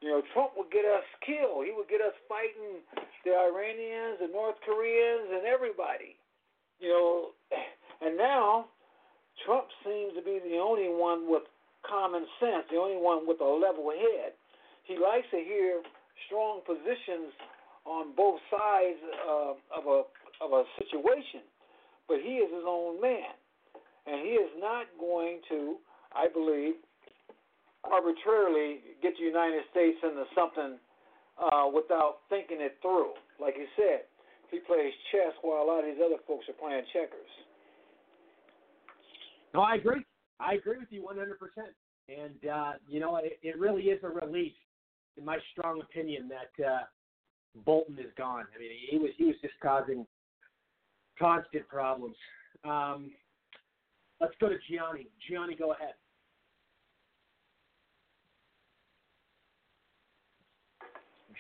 You 0.02 0.10
know, 0.10 0.22
Trump 0.34 0.54
would 0.58 0.70
get 0.70 0.86
us 0.86 1.06
killed. 1.26 1.66
He 1.66 1.74
would 1.74 1.90
get 1.90 2.02
us 2.02 2.14
fighting 2.30 2.86
the 3.26 3.34
Iranians, 3.34 4.22
the 4.22 4.30
North 4.30 4.62
Koreans, 4.62 5.34
and 5.34 5.48
everybody. 5.48 6.22
You 6.78 6.90
know, 6.94 7.14
and 8.06 8.14
now 8.16 8.70
Trump 9.46 9.66
seems 9.82 10.14
to 10.14 10.22
be 10.22 10.38
the 10.38 10.62
only 10.62 10.86
one 10.86 11.26
with 11.26 11.50
common 11.86 12.26
sense, 12.40 12.66
the 12.72 12.78
only 12.78 12.98
one 12.98 13.28
with 13.28 13.42
a 13.42 13.46
level 13.46 13.92
head. 13.92 14.34
He 14.84 14.98
likes 14.98 15.28
to 15.32 15.38
hear 15.38 15.84
strong 16.28 16.62
positions 16.66 17.36
on 17.86 18.16
both 18.16 18.40
sides 18.52 19.00
uh, 19.28 19.54
of 19.76 19.84
a 19.88 20.00
of 20.40 20.54
a 20.54 20.64
situation, 20.78 21.42
but 22.08 22.18
he 22.22 22.38
is 22.38 22.50
his 22.54 22.64
own 22.68 23.02
man, 23.02 23.34
and 24.06 24.22
he 24.22 24.38
is 24.38 24.52
not 24.60 24.86
going 25.00 25.42
to, 25.50 25.78
I 26.14 26.28
believe, 26.30 26.76
arbitrarily 27.84 28.82
get 29.02 29.18
the 29.18 29.26
United 29.26 29.64
States 29.72 29.98
into 30.04 30.24
something 30.36 30.78
uh, 31.42 31.66
without 31.74 32.22
thinking 32.30 32.58
it 32.60 32.78
through. 32.82 33.14
Like 33.42 33.56
you 33.58 33.66
said, 33.76 34.06
he 34.52 34.60
plays 34.60 34.94
chess 35.12 35.34
while 35.42 35.64
a 35.64 35.66
lot 35.66 35.80
of 35.80 35.86
these 35.86 36.02
other 36.04 36.22
folks 36.28 36.46
are 36.50 36.60
playing 36.60 36.84
checkers. 36.94 37.32
No, 39.54 39.62
I 39.62 39.76
agree. 39.76 40.06
I 40.40 40.54
agree 40.54 40.78
with 40.78 40.90
you 40.92 41.02
100%. 41.02 41.34
And, 42.10 42.50
uh, 42.50 42.74
you 42.88 43.00
know, 43.00 43.18
it, 43.18 43.40
it 43.44 43.60
really 43.60 43.84
is 43.84 44.00
a 44.04 44.08
relief, 44.08 44.54
in 45.18 45.26
my 45.26 45.38
strong 45.52 45.82
opinion, 45.82 46.30
that 46.30 46.66
uh, 46.66 46.80
Bolton 47.66 47.98
is 48.00 48.12
gone. 48.18 48.46
I 48.56 48.60
mean, 48.60 48.70
he 48.90 48.98
was 48.98 49.10
he 49.18 49.26
was 49.26 49.36
just 49.42 49.56
causing 49.62 50.06
constant 51.20 51.68
problems. 51.68 52.16
Um, 52.64 53.12
let's 54.22 54.34
go 54.40 54.48
to 54.50 54.56
Gianni. 54.70 55.08
Gianni, 55.28 55.56
go 55.56 55.74
ahead. 55.74 55.94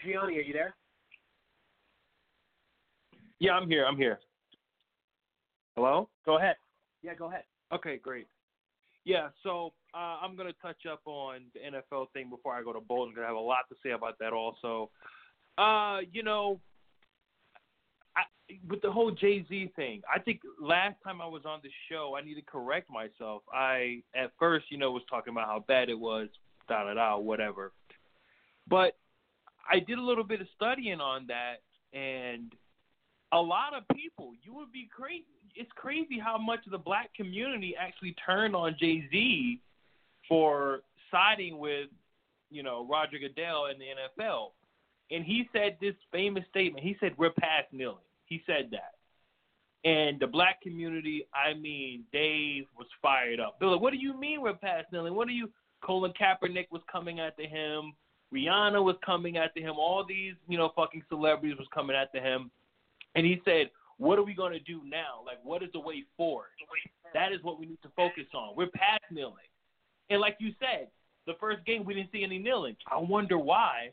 Gianni, 0.03 0.37
are 0.37 0.41
you 0.41 0.53
there? 0.53 0.75
Yeah, 3.39 3.53
I'm 3.53 3.69
here. 3.69 3.85
I'm 3.85 3.97
here. 3.97 4.19
Hello? 5.75 6.09
Go 6.25 6.37
ahead. 6.37 6.55
Yeah, 7.03 7.13
go 7.13 7.27
ahead. 7.27 7.43
Okay, 7.71 7.97
great. 7.97 8.27
Yeah, 9.07 9.29
so 9.41 9.71
uh, 9.93 10.17
I'm 10.21 10.35
going 10.35 10.49
to 10.49 10.59
touch 10.61 10.85
up 10.85 10.99
on 11.05 11.43
the 11.53 11.61
NFL 11.61 12.07
thing 12.11 12.29
before 12.29 12.53
I 12.53 12.61
go 12.61 12.73
to 12.73 12.81
Bolton 12.81 13.15
I 13.23 13.25
have 13.25 13.37
a 13.37 13.39
lot 13.39 13.59
to 13.69 13.75
say 13.81 13.91
about 13.91 14.19
that 14.19 14.33
also. 14.33 14.89
Uh, 15.57 15.99
you 16.11 16.23
know, 16.23 16.59
I, 18.17 18.23
with 18.69 18.81
the 18.81 18.91
whole 18.91 19.11
Jay 19.11 19.45
Z 19.47 19.71
thing, 19.77 20.01
I 20.13 20.19
think 20.19 20.41
last 20.61 20.97
time 21.05 21.21
I 21.21 21.25
was 21.25 21.43
on 21.45 21.61
the 21.63 21.69
show, 21.89 22.17
I 22.21 22.21
need 22.21 22.35
to 22.35 22.41
correct 22.41 22.89
myself. 22.91 23.43
I 23.53 24.03
at 24.13 24.33
first, 24.37 24.65
you 24.69 24.77
know, 24.77 24.91
was 24.91 25.03
talking 25.09 25.31
about 25.31 25.47
how 25.47 25.63
bad 25.69 25.87
it 25.87 25.97
was, 25.97 26.27
da 26.67 26.83
da 26.83 26.95
da, 26.95 27.17
whatever. 27.17 27.71
But 28.69 28.97
I 29.71 29.79
did 29.79 29.99
a 29.99 30.03
little 30.03 30.25
bit 30.25 30.41
of 30.41 30.47
studying 30.53 30.99
on 30.99 31.27
that, 31.27 31.61
and 31.97 32.51
a 33.31 33.39
lot 33.39 33.73
of 33.73 33.83
people, 33.95 34.33
you 34.43 34.53
would 34.55 34.73
be 34.73 34.89
crazy. 34.93 35.23
It's 35.57 35.71
crazy 35.75 36.19
how 36.19 36.37
much 36.37 36.59
the 36.69 36.77
black 36.77 37.13
community 37.13 37.75
actually 37.77 38.15
turned 38.23 38.55
on 38.55 38.75
Jay 38.79 39.07
Z 39.11 39.59
for 40.27 40.81
siding 41.11 41.57
with, 41.57 41.89
you 42.49 42.63
know, 42.63 42.85
Roger 42.89 43.17
Goodell 43.17 43.67
in 43.67 43.79
the 43.79 43.85
NFL. 43.85 44.51
And 45.09 45.23
he 45.25 45.49
said 45.53 45.77
this 45.81 45.95
famous 46.11 46.43
statement. 46.49 46.85
He 46.85 46.95
said, 46.99 47.17
"We're 47.17 47.31
past 47.31 47.71
kneeling." 47.71 48.03
He 48.25 48.43
said 48.45 48.69
that. 48.71 48.95
And 49.83 50.19
the 50.19 50.27
black 50.27 50.61
community, 50.61 51.27
I 51.33 51.53
mean, 51.53 52.05
Dave 52.11 52.67
was 52.77 52.87
fired 53.01 53.39
up. 53.39 53.57
They're 53.59 53.69
like, 53.69 53.81
"What 53.81 53.93
do 53.93 53.99
you 53.99 54.13
mean 54.13 54.41
we're 54.41 54.53
past 54.53 54.91
kneeling? 54.91 55.15
What 55.15 55.27
do 55.27 55.33
you?" 55.33 55.51
Colin 55.81 56.11
Kaepernick 56.13 56.69
was 56.71 56.81
coming 56.91 57.19
after 57.19 57.47
him. 57.47 57.93
Rihanna 58.33 58.83
was 58.83 58.97
coming 59.05 59.37
after 59.37 59.61
him. 59.61 59.75
All 59.77 60.03
these, 60.03 60.35
you 60.47 60.57
know, 60.57 60.69
fucking 60.75 61.03
celebrities 61.07 61.57
was 61.57 61.67
coming 61.73 61.95
after 61.95 62.19
him. 62.19 62.51
And 63.15 63.25
he 63.25 63.41
said, 63.45 63.69
"What 63.97 64.19
are 64.19 64.23
we 64.23 64.33
going 64.33 64.53
to 64.53 64.59
do 64.59 64.81
now? 64.85 65.21
Like, 65.25 65.39
what 65.43 65.63
is 65.63 65.69
the 65.73 65.79
way 65.79 66.03
forward? 66.15 66.49
That 67.13 67.31
is 67.31 67.43
what 67.43 67.59
we 67.59 67.65
need 67.65 67.81
to 67.83 67.89
focus 67.95 68.25
on. 68.33 68.55
We're 68.55 68.67
past 68.67 69.03
kneeling." 69.11 69.49
And 70.09 70.21
like 70.21 70.37
you 70.39 70.53
said, 70.59 70.87
the 71.25 71.33
first 71.39 71.65
game 71.65 71.83
we 71.83 71.93
didn't 71.93 72.11
see 72.11 72.23
any 72.23 72.37
kneeling. 72.37 72.75
I 72.89 72.97
wonder 72.97 73.37
why. 73.37 73.91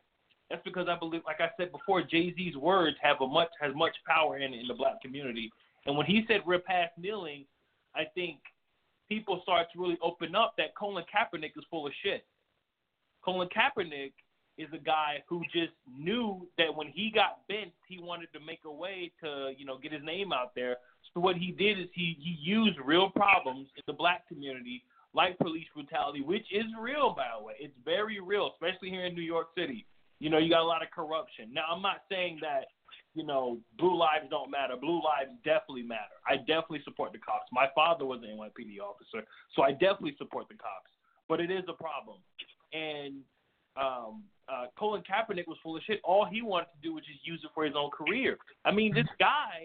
That's 0.51 0.63
because 0.65 0.89
I 0.89 0.99
believe, 0.99 1.23
like 1.25 1.41
I 1.41 1.51
said 1.57 1.73
before, 1.73 2.03
Jay 2.03 2.33
Z's 2.35 2.57
words 2.57 2.97
have 3.03 3.21
a 3.21 3.27
much 3.27 3.49
has 3.61 3.75
much 3.75 3.97
power 4.07 4.39
in 4.39 4.55
in 4.55 4.69
the 4.69 4.75
black 4.75 5.01
community. 5.03 5.51
And 5.87 5.97
when 5.97 6.07
he 6.07 6.25
said 6.29 6.43
we're 6.47 6.61
past 6.61 6.93
kneeling, 6.99 7.45
I 7.95 8.05
think 8.15 8.39
people 9.09 9.41
start 9.43 9.69
to 9.73 9.81
really 9.81 9.99
open 10.03 10.35
up 10.35 10.55
that 10.59 10.75
Colin 10.77 11.05
Kaepernick 11.05 11.53
is 11.57 11.65
full 11.71 11.87
of 11.87 11.93
shit. 12.03 12.25
Colin 13.25 13.49
Kaepernick 13.49 14.13
is 14.57 14.69
a 14.73 14.79
guy 14.79 15.23
who 15.29 15.43
just 15.53 15.73
knew 15.99 16.47
that 16.59 16.75
when 16.75 16.89
he 16.89 17.11
got 17.13 17.47
bent, 17.49 17.73
he 17.89 17.99
wanted 17.99 18.33
to 18.33 18.41
make 18.41 18.61
a 18.65 18.73
way 18.73 19.11
to, 19.23 19.53
you 19.57 19.65
know, 19.65 19.79
get 19.79 19.93
his 19.93 20.03
name 20.05 20.33
out 20.33 20.55
there. 20.55 20.77
So 21.13 21.21
what 21.21 21.37
he 21.37 21.53
did 21.53 21.79
is 21.79 21.87
he 21.93 22.17
he 22.21 22.37
used 22.41 22.79
real 22.85 23.11
problems 23.11 23.69
in 23.77 23.83
the 23.87 23.93
black 23.93 24.27
community, 24.29 24.85
like 25.13 25.39
police 25.39 25.67
brutality, 25.75 26.23
which 26.23 26.47
is 26.53 26.67
real, 26.79 27.15
by 27.15 27.29
the 27.37 27.45
way. 27.45 27.55
It's 27.59 27.75
very 27.85 28.21
real, 28.21 28.51
especially 28.53 28.91
here 28.91 29.07
in 29.07 29.15
New 29.15 29.23
York 29.23 29.49
City. 29.57 29.87
You 30.21 30.31
know, 30.31 30.39
you 30.39 30.51
got 30.51 30.63
a 30.63 30.67
lot 30.67 30.83
of 30.83 30.91
corruption. 30.91 31.53
Now, 31.53 31.65
I'm 31.71 31.83
not 31.83 32.03
saying 32.11 32.39
that, 32.43 32.67
you 33.15 33.25
know, 33.25 33.59
blue 33.79 33.97
lives 33.97 34.27
don't 34.31 34.51
matter. 34.51 34.75
Blue 34.77 35.03
lives 35.03 35.31
definitely 35.45 35.83
matter. 35.83 36.19
I 36.27 36.37
definitely 36.37 36.83
support 36.85 37.13
the 37.13 37.19
cops. 37.19 37.47
My 37.53 37.67
father 37.75 38.07
was 38.07 38.23
an 38.23 38.37
NYPD 38.39 38.81
officer, 38.81 39.27
so 39.55 39.63
I 39.63 39.73
definitely 39.73 40.15
support 40.19 40.47
the 40.49 40.55
cops. 40.55 40.91
But 41.29 41.41
it 41.41 41.51
is 41.51 41.65
a 41.69 41.73
problem. 41.73 42.19
And 42.73 43.23
um, 43.77 44.23
uh, 44.49 44.67
Colin 44.79 45.03
Kaepernick 45.03 45.47
was 45.47 45.59
full 45.63 45.77
of 45.77 45.83
shit. 45.87 46.01
All 46.05 46.25
he 46.25 46.43
wanted 46.43 46.67
to 46.67 46.89
do 46.89 46.95
was 46.95 47.05
just 47.05 47.27
use 47.27 47.41
it 47.43 47.51
for 47.55 47.65
his 47.65 47.75
own 47.77 47.91
career. 47.91 48.37
I 48.65 48.73
mean, 48.73 48.95
this 48.95 49.07
guy 49.19 49.65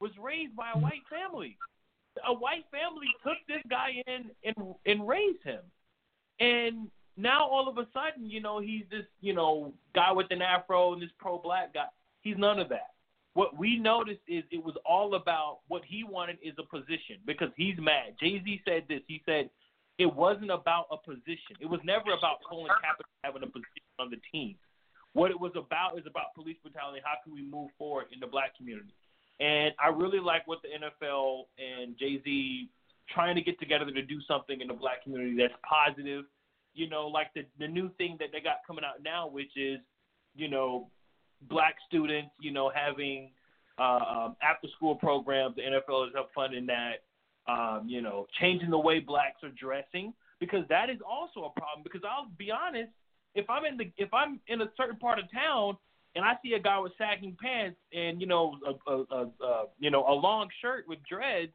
was 0.00 0.10
raised 0.20 0.56
by 0.56 0.70
a 0.74 0.78
white 0.78 1.02
family. 1.10 1.56
A 2.26 2.32
white 2.32 2.64
family 2.70 3.08
took 3.22 3.38
this 3.48 3.62
guy 3.68 4.02
in 4.06 4.30
and 4.44 4.74
and 4.86 5.06
raised 5.06 5.42
him, 5.42 5.62
and 6.38 6.88
now 7.16 7.46
all 7.46 7.68
of 7.68 7.76
a 7.78 7.88
sudden, 7.92 8.30
you 8.30 8.40
know, 8.40 8.60
he's 8.60 8.84
this 8.90 9.04
you 9.20 9.34
know 9.34 9.72
guy 9.94 10.12
with 10.12 10.28
an 10.30 10.40
afro 10.40 10.92
and 10.92 11.02
this 11.02 11.10
pro-black 11.18 11.74
guy. 11.74 11.86
He's 12.22 12.36
none 12.38 12.60
of 12.60 12.68
that. 12.68 12.90
What 13.34 13.58
we 13.58 13.78
noticed 13.78 14.20
is 14.28 14.44
it 14.52 14.64
was 14.64 14.76
all 14.86 15.16
about 15.16 15.58
what 15.66 15.82
he 15.84 16.04
wanted 16.04 16.38
is 16.40 16.54
a 16.58 16.62
position 16.62 17.18
because 17.26 17.50
he's 17.56 17.76
mad. 17.78 18.14
Jay 18.20 18.40
Z 18.44 18.62
said 18.64 18.84
this. 18.88 19.00
He 19.08 19.20
said 19.26 19.50
it 19.98 20.12
wasn't 20.12 20.50
about 20.50 20.86
a 20.90 20.96
position. 20.96 21.54
It 21.60 21.66
was 21.66 21.80
never 21.84 22.12
about 22.12 22.38
Colin 22.48 22.70
Kaepernick 22.82 23.22
having 23.22 23.42
a 23.42 23.46
position 23.46 23.94
on 23.98 24.10
the 24.10 24.18
team. 24.32 24.56
What 25.12 25.30
it 25.30 25.38
was 25.38 25.52
about 25.54 25.98
is 25.98 26.04
about 26.06 26.34
police 26.34 26.56
brutality. 26.62 27.00
How 27.04 27.14
can 27.22 27.32
we 27.32 27.42
move 27.42 27.70
forward 27.78 28.06
in 28.12 28.18
the 28.18 28.26
black 28.26 28.56
community? 28.56 28.94
And 29.40 29.72
I 29.78 29.88
really 29.88 30.18
like 30.18 30.46
what 30.46 30.58
the 30.62 30.68
NFL 30.68 31.44
and 31.58 31.96
Jay 31.98 32.20
Z 32.22 32.68
trying 33.12 33.36
to 33.36 33.42
get 33.42 33.58
together 33.60 33.84
to 33.86 34.02
do 34.02 34.20
something 34.26 34.60
in 34.60 34.68
the 34.68 34.74
black 34.74 35.04
community 35.04 35.36
that's 35.36 35.54
positive. 35.68 36.24
You 36.74 36.88
know, 36.88 37.06
like 37.06 37.28
the 37.34 37.44
the 37.58 37.68
new 37.68 37.90
thing 37.98 38.16
that 38.18 38.30
they 38.32 38.40
got 38.40 38.66
coming 38.66 38.84
out 38.84 39.02
now, 39.04 39.28
which 39.28 39.56
is, 39.56 39.78
you 40.34 40.48
know, 40.48 40.88
black 41.42 41.76
students, 41.86 42.30
you 42.40 42.50
know, 42.50 42.70
having 42.74 43.30
uh, 43.78 43.82
um, 43.82 44.36
after 44.42 44.68
school 44.76 44.94
programs. 44.94 45.56
The 45.56 45.62
NFL 45.62 46.08
is 46.08 46.14
up 46.18 46.30
funding 46.34 46.66
that. 46.66 47.02
Um, 47.46 47.84
you 47.86 48.00
know, 48.00 48.26
changing 48.40 48.70
the 48.70 48.78
way 48.78 49.00
blacks 49.00 49.42
are 49.42 49.50
dressing 49.50 50.14
because 50.40 50.64
that 50.68 50.88
is 50.88 50.98
also 51.06 51.44
a 51.44 51.60
problem. 51.60 51.82
Because 51.82 52.00
I'll 52.04 52.30
be 52.38 52.50
honest, 52.50 52.90
if 53.34 53.48
I'm 53.50 53.64
in 53.64 53.76
the 53.76 53.90
if 53.96 54.12
I'm 54.14 54.40
in 54.48 54.62
a 54.62 54.70
certain 54.76 54.96
part 54.96 55.18
of 55.18 55.30
town 55.30 55.76
and 56.14 56.24
I 56.24 56.34
see 56.42 56.52
a 56.54 56.60
guy 56.60 56.78
with 56.78 56.92
sagging 56.96 57.36
pants 57.40 57.78
and 57.92 58.20
you 58.20 58.26
know 58.26 58.56
a, 58.66 58.90
a, 58.90 59.04
a, 59.10 59.44
a 59.44 59.64
you 59.78 59.90
know 59.90 60.06
a 60.08 60.14
long 60.14 60.48
shirt 60.60 60.84
with 60.88 60.98
dreads, 61.08 61.52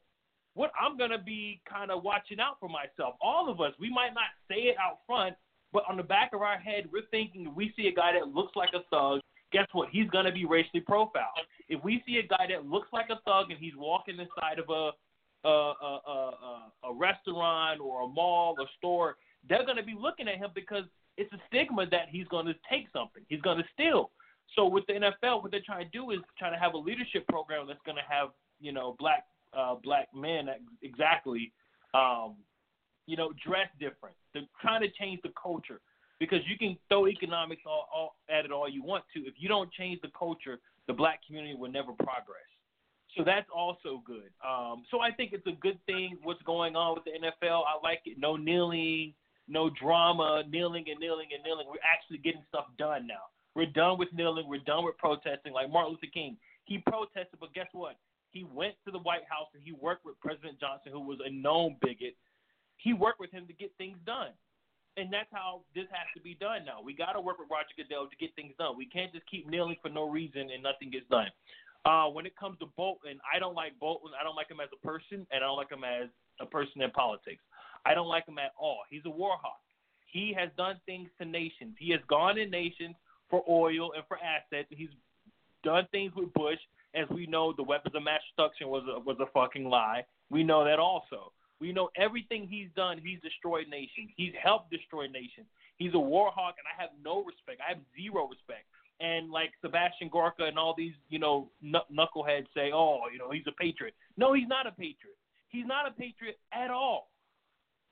what 0.53 0.71
I'm 0.79 0.97
gonna 0.97 1.21
be 1.21 1.61
kind 1.69 1.91
of 1.91 2.03
watching 2.03 2.39
out 2.39 2.57
for 2.59 2.69
myself. 2.69 3.15
All 3.21 3.49
of 3.49 3.61
us, 3.61 3.73
we 3.79 3.89
might 3.89 4.13
not 4.13 4.29
say 4.49 4.63
it 4.63 4.75
out 4.77 4.99
front, 5.07 5.35
but 5.71 5.83
on 5.89 5.97
the 5.97 6.03
back 6.03 6.31
of 6.33 6.41
our 6.41 6.57
head, 6.57 6.85
we're 6.91 7.07
thinking 7.11 7.53
we 7.55 7.73
see 7.75 7.87
a 7.87 7.93
guy 7.93 8.13
that 8.13 8.33
looks 8.33 8.55
like 8.55 8.69
a 8.73 8.83
thug, 8.89 9.21
guess 9.51 9.67
what? 9.71 9.89
He's 9.91 10.09
gonna 10.09 10.31
be 10.31 10.45
racially 10.45 10.81
profiled. 10.81 11.47
If 11.69 11.83
we 11.83 12.03
see 12.05 12.17
a 12.17 12.27
guy 12.27 12.47
that 12.49 12.65
looks 12.65 12.89
like 12.91 13.07
a 13.09 13.19
thug 13.25 13.51
and 13.51 13.59
he's 13.59 13.75
walking 13.77 14.19
inside 14.19 14.59
of 14.59 14.69
a 14.69 14.91
a, 15.45 15.49
a, 15.49 16.01
a, 16.07 16.71
a 16.89 16.93
restaurant 16.93 17.79
or 17.81 18.03
a 18.03 18.07
mall 18.07 18.55
or 18.59 18.65
store, 18.77 19.17
they're 19.47 19.65
going 19.65 19.77
to 19.77 19.83
be 19.83 19.95
looking 19.97 20.27
at 20.27 20.37
him 20.37 20.49
because 20.53 20.83
it's 21.17 21.31
a 21.33 21.39
stigma 21.47 21.85
that 21.91 22.07
he's 22.09 22.27
going 22.27 22.45
to 22.45 22.55
take 22.69 22.87
something. 22.93 23.23
He's 23.27 23.41
going 23.41 23.57
to 23.57 23.63
steal. 23.73 24.11
So 24.55 24.65
with 24.65 24.85
the 24.87 24.93
NFL, 24.93 25.41
what 25.41 25.51
they're 25.51 25.61
trying 25.65 25.85
to 25.85 25.91
do 25.91 26.11
is 26.11 26.19
trying 26.37 26.53
to 26.53 26.59
have 26.59 26.73
a 26.73 26.77
leadership 26.77 27.27
program 27.27 27.67
that's 27.67 27.81
going 27.85 27.97
to 27.97 28.07
have 28.09 28.29
you 28.59 28.71
know 28.71 28.95
black 28.99 29.25
uh, 29.57 29.75
black 29.83 30.07
men 30.13 30.47
exactly, 30.81 31.51
um, 31.93 32.35
you 33.05 33.17
know, 33.17 33.31
dress 33.45 33.67
different. 33.79 34.15
They're 34.33 34.43
trying 34.61 34.81
to 34.81 34.89
change 34.99 35.19
the 35.23 35.31
culture 35.41 35.81
because 36.19 36.39
you 36.47 36.57
can 36.57 36.77
throw 36.87 37.07
economics 37.07 37.61
all, 37.65 37.87
all 37.93 38.15
at 38.29 38.45
it 38.45 38.51
all 38.51 38.69
you 38.69 38.83
want 38.83 39.03
to. 39.15 39.21
If 39.21 39.35
you 39.37 39.47
don't 39.47 39.71
change 39.71 39.99
the 40.01 40.11
culture, 40.17 40.59
the 40.87 40.93
black 40.93 41.19
community 41.25 41.55
will 41.55 41.71
never 41.71 41.93
progress. 41.93 42.45
So 43.17 43.23
that's 43.23 43.47
also 43.53 44.03
good. 44.05 44.29
Um, 44.45 44.83
so 44.91 45.01
I 45.01 45.11
think 45.11 45.33
it's 45.33 45.47
a 45.47 45.57
good 45.59 45.79
thing 45.85 46.17
what's 46.21 46.41
going 46.43 46.75
on 46.75 46.95
with 46.95 47.05
the 47.05 47.11
NFL. 47.11 47.63
I 47.65 47.79
like 47.81 48.01
it. 48.05 48.17
No 48.19 48.35
kneeling, 48.35 49.13
no 49.47 49.69
drama, 49.69 50.43
kneeling 50.47 50.85
and 50.89 50.99
kneeling 50.99 51.29
and 51.33 51.43
kneeling. 51.43 51.65
We're 51.67 51.83
actually 51.83 52.19
getting 52.19 52.43
stuff 52.47 52.65
done 52.77 53.07
now. 53.07 53.33
We're 53.55 53.65
done 53.65 53.97
with 53.97 54.09
kneeling. 54.13 54.47
We're 54.47 54.63
done 54.63 54.85
with 54.85 54.97
protesting. 54.97 55.53
Like 55.53 55.71
Martin 55.71 55.93
Luther 55.93 56.11
King, 56.13 56.37
he 56.65 56.77
protested, 56.85 57.39
but 57.39 57.53
guess 57.53 57.67
what? 57.73 57.97
He 58.31 58.43
went 58.43 58.75
to 58.85 58.91
the 58.91 58.99
White 58.99 59.25
House 59.27 59.49
and 59.55 59.63
he 59.63 59.71
worked 59.71 60.05
with 60.05 60.19
President 60.21 60.59
Johnson, 60.59 60.91
who 60.91 61.01
was 61.01 61.17
a 61.25 61.31
known 61.31 61.77
bigot. 61.81 62.15
He 62.77 62.93
worked 62.93 63.19
with 63.19 63.31
him 63.31 63.47
to 63.47 63.53
get 63.53 63.73
things 63.77 63.97
done. 64.05 64.31
And 64.97 65.11
that's 65.11 65.29
how 65.31 65.61
this 65.73 65.85
has 65.91 66.07
to 66.15 66.21
be 66.21 66.35
done 66.35 66.65
now. 66.65 66.81
We 66.83 66.93
got 66.93 67.13
to 67.13 67.21
work 67.21 67.39
with 67.39 67.47
Roger 67.49 67.73
Goodell 67.77 68.07
to 68.07 68.15
get 68.17 68.35
things 68.35 68.53
done. 68.59 68.77
We 68.77 68.85
can't 68.85 69.11
just 69.13 69.25
keep 69.29 69.49
kneeling 69.49 69.77
for 69.81 69.89
no 69.89 70.09
reason 70.09 70.49
and 70.53 70.61
nothing 70.61 70.91
gets 70.91 71.07
done. 71.09 71.27
Uh, 71.85 72.07
when 72.07 72.25
it 72.25 72.35
comes 72.35 72.59
to 72.59 72.65
Bolton, 72.77 73.19
I 73.33 73.39
don't 73.39 73.55
like 73.55 73.79
Bolton. 73.79 74.11
I 74.19 74.23
don't 74.23 74.35
like 74.35 74.51
him 74.51 74.59
as 74.59 74.69
a 74.73 74.85
person, 74.85 75.25
and 75.31 75.43
I 75.43 75.47
don't 75.47 75.57
like 75.57 75.71
him 75.71 75.83
as 75.83 76.09
a 76.41 76.45
person 76.45 76.81
in 76.81 76.91
politics. 76.91 77.41
I 77.85 77.93
don't 77.93 78.07
like 78.07 78.27
him 78.27 78.37
at 78.37 78.51
all. 78.59 78.79
He's 78.89 79.01
a 79.05 79.09
war 79.09 79.37
hawk. 79.41 79.59
He 80.11 80.33
has 80.37 80.49
done 80.57 80.79
things 80.85 81.09
to 81.19 81.25
nations. 81.25 81.75
He 81.79 81.91
has 81.91 82.01
gone 82.09 82.37
in 82.37 82.49
nations 82.49 82.95
for 83.29 83.43
oil 83.47 83.93
and 83.93 84.03
for 84.07 84.17
assets. 84.17 84.67
He's 84.69 84.89
done 85.63 85.87
things 85.91 86.11
with 86.15 86.33
Bush. 86.33 86.59
As 86.95 87.07
we 87.09 87.27
know, 87.27 87.53
the 87.53 87.63
weapons 87.63 87.95
of 87.95 88.03
mass 88.03 88.21
destruction 88.27 88.67
was 88.67 88.83
a, 88.89 88.99
was 88.99 89.17
a 89.19 89.27
fucking 89.31 89.69
lie. 89.69 90.03
We 90.29 90.43
know 90.43 90.65
that 90.65 90.79
also. 90.79 91.31
We 91.61 91.71
know 91.71 91.89
everything 91.95 92.47
he's 92.47 92.69
done. 92.75 92.99
He's 93.03 93.19
destroyed 93.21 93.67
nations. 93.69 94.09
He's 94.15 94.33
helped 94.41 94.71
destroy 94.71 95.07
nations. 95.07 95.45
He's 95.77 95.93
a 95.93 95.99
war 95.99 96.31
hawk, 96.33 96.55
and 96.57 96.65
I 96.67 96.81
have 96.81 96.91
no 97.03 97.23
respect. 97.23 97.61
I 97.65 97.69
have 97.69 97.81
zero 97.95 98.27
respect 98.27 98.65
and 98.99 99.29
like 99.31 99.51
Sebastian 99.61 100.09
Gorka 100.09 100.43
and 100.43 100.59
all 100.59 100.75
these, 100.77 100.93
you 101.09 101.19
know, 101.19 101.49
knuckleheads 101.63 102.47
say, 102.53 102.71
oh, 102.73 102.99
you 103.11 103.17
know, 103.17 103.31
he's 103.31 103.47
a 103.47 103.51
patriot. 103.51 103.93
No, 104.17 104.33
he's 104.33 104.47
not 104.47 104.67
a 104.67 104.71
patriot. 104.71 105.17
He's 105.49 105.65
not 105.65 105.87
a 105.87 105.91
patriot 105.91 106.37
at 106.53 106.69
all. 106.69 107.09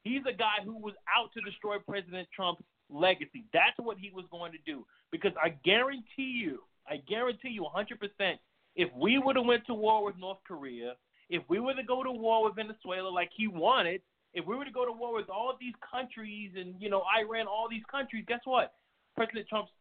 He's 0.04 0.22
a 0.30 0.34
guy 0.34 0.64
who 0.64 0.78
was 0.78 0.94
out 1.14 1.32
to 1.34 1.42
destroy 1.42 1.78
President 1.80 2.28
Trump's 2.36 2.64
legacy. 2.90 3.46
That's 3.54 3.78
what 3.78 3.98
he 3.98 4.12
was 4.14 4.26
going 4.32 4.52
to 4.52 4.58
do. 4.66 4.86
Because 5.12 5.32
I 5.42 5.50
guarantee 5.64 6.40
you, 6.42 6.60
I 6.88 6.98
guarantee 6.98 7.50
you 7.50 7.66
100%, 7.76 8.38
if 8.76 8.90
we 8.96 9.18
would 9.18 9.36
have 9.36 9.46
went 9.46 9.66
to 9.68 9.74
war 9.74 10.06
with 10.06 10.18
North 10.18 10.38
Korea, 10.48 10.94
if 11.30 11.44
we 11.50 11.60
were 11.60 11.74
to 11.74 11.84
go 11.84 12.04
to 12.04 12.12
war 12.12 12.46
with 12.46 12.56
Venezuela 12.56 13.10
like 13.10 13.30
he 13.36 13.48
wanted, 13.48 14.02
if 14.34 14.46
we 14.46 14.56
were 14.56 14.66
to 14.66 14.72
go 14.72 14.86
to 14.86 14.92
war 14.92 15.16
with 15.16 15.30
all 15.30 15.58
these 15.60 15.74
countries 15.90 16.52
and, 16.56 16.76
you 16.80 16.90
know, 16.90 17.04
Iran, 17.18 17.48
all 17.48 17.68
these 17.70 17.84
countries, 17.90 18.24
guess 18.28 18.42
what? 18.46 18.74
President 19.16 19.48
Trump's 19.48 19.72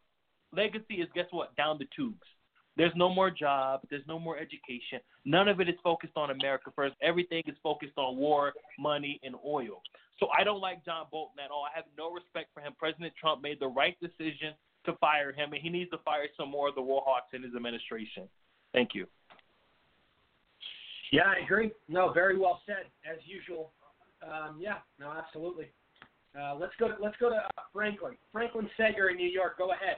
legacy 0.51 0.95
is 0.95 1.07
guess 1.13 1.27
what? 1.31 1.55
Down 1.55 1.77
the 1.77 1.87
tubes. 1.95 2.25
There's 2.77 2.93
no 2.95 3.09
more 3.09 3.31
jobs. 3.31 3.85
There's 3.89 4.05
no 4.07 4.19
more 4.19 4.37
education. 4.37 4.99
None 5.25 5.47
of 5.47 5.59
it 5.59 5.67
is 5.67 5.75
focused 5.83 6.13
on 6.15 6.29
America 6.29 6.71
first. 6.75 6.95
Everything 7.01 7.41
is 7.47 7.55
focused 7.63 7.97
on 7.97 8.17
war, 8.17 8.53
money, 8.77 9.19
and 9.23 9.35
oil. 9.45 9.81
So 10.19 10.27
I 10.37 10.43
don't 10.43 10.61
like 10.61 10.85
John 10.85 11.07
Bolton 11.11 11.39
at 11.43 11.49
all. 11.49 11.65
I 11.65 11.75
have 11.75 11.85
no 11.97 12.11
respect 12.11 12.49
for 12.53 12.61
him. 12.61 12.73
President 12.77 13.13
Trump 13.19 13.41
made 13.41 13.59
the 13.59 13.67
right 13.67 13.97
decision 13.99 14.53
to 14.85 14.93
fire 14.93 15.31
him, 15.31 15.53
and 15.53 15.61
he 15.61 15.69
needs 15.69 15.89
to 15.89 15.97
fire 16.05 16.27
some 16.37 16.49
more 16.49 16.69
of 16.69 16.75
the 16.75 16.81
Warhawks 16.81 17.33
in 17.33 17.41
his 17.41 17.55
administration. 17.55 18.29
Thank 18.73 18.93
you. 18.93 19.07
Yeah, 21.11 21.23
I 21.25 21.43
agree. 21.43 21.71
No, 21.87 22.11
very 22.11 22.37
well 22.37 22.61
said, 22.65 22.85
as 23.09 23.17
usual. 23.25 23.71
Um, 24.21 24.57
yeah, 24.59 24.77
no, 24.99 25.11
absolutely. 25.11 25.69
Uh, 26.39 26.55
let's 26.55 26.73
go. 26.79 26.89
To, 26.89 26.95
let's 27.01 27.15
go 27.19 27.29
to 27.29 27.35
uh, 27.35 27.61
Franklin. 27.73 28.15
Franklin 28.31 28.69
Sager 28.77 29.09
in 29.09 29.17
New 29.17 29.29
York. 29.29 29.57
Go 29.57 29.71
ahead. 29.71 29.97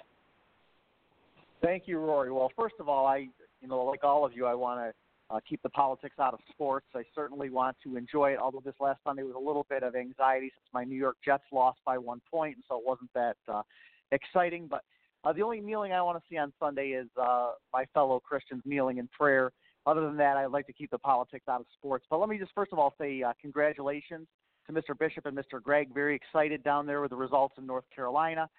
Thank 1.61 1.83
you, 1.87 1.99
Rory. 1.99 2.31
Well, 2.31 2.51
first 2.55 2.75
of 2.79 2.87
all, 2.87 3.05
I, 3.05 3.27
you 3.61 3.67
know, 3.67 3.83
like 3.83 4.03
all 4.03 4.25
of 4.25 4.33
you, 4.33 4.45
I 4.45 4.53
want 4.53 4.79
to 4.79 5.35
uh, 5.35 5.39
keep 5.47 5.61
the 5.61 5.69
politics 5.69 6.15
out 6.19 6.33
of 6.33 6.39
sports. 6.49 6.87
I 6.95 7.03
certainly 7.13 7.49
want 7.49 7.77
to 7.83 7.97
enjoy 7.97 8.31
it. 8.31 8.39
Although 8.39 8.63
this 8.63 8.75
last 8.79 8.99
Sunday 9.03 9.23
was 9.23 9.35
a 9.35 9.39
little 9.39 9.65
bit 9.69 9.83
of 9.83 9.95
anxiety 9.95 10.47
since 10.47 10.65
my 10.73 10.83
New 10.83 10.95
York 10.95 11.17
Jets 11.23 11.43
lost 11.51 11.79
by 11.85 11.97
one 11.97 12.21
point, 12.31 12.55
and 12.55 12.63
so 12.67 12.77
it 12.77 12.83
wasn't 12.85 13.11
that 13.13 13.37
uh, 13.47 13.61
exciting. 14.11 14.67
But 14.67 14.83
uh, 15.23 15.33
the 15.33 15.41
only 15.41 15.59
kneeling 15.59 15.91
I 15.91 16.01
want 16.01 16.17
to 16.17 16.23
see 16.29 16.37
on 16.37 16.53
Sunday 16.59 16.89
is 16.89 17.07
uh, 17.21 17.51
my 17.73 17.85
fellow 17.93 18.19
Christians 18.19 18.63
kneeling 18.65 18.97
in 18.97 19.07
prayer. 19.09 19.51
Other 19.85 20.01
than 20.01 20.17
that, 20.17 20.37
I'd 20.37 20.47
like 20.47 20.67
to 20.67 20.73
keep 20.73 20.91
the 20.91 20.97
politics 20.97 21.45
out 21.49 21.59
of 21.59 21.67
sports. 21.77 22.05
But 22.09 22.19
let 22.19 22.29
me 22.29 22.37
just 22.37 22.51
first 22.53 22.73
of 22.73 22.79
all 22.79 22.93
say 22.99 23.21
uh, 23.21 23.33
congratulations 23.41 24.27
to 24.67 24.73
Mr. 24.73 24.97
Bishop 24.97 25.25
and 25.25 25.37
Mr. 25.37 25.61
Gregg. 25.61 25.93
Very 25.93 26.15
excited 26.15 26.63
down 26.63 26.85
there 26.85 27.01
with 27.01 27.09
the 27.09 27.15
results 27.15 27.55
in 27.57 27.65
North 27.65 27.85
Carolina. 27.93 28.49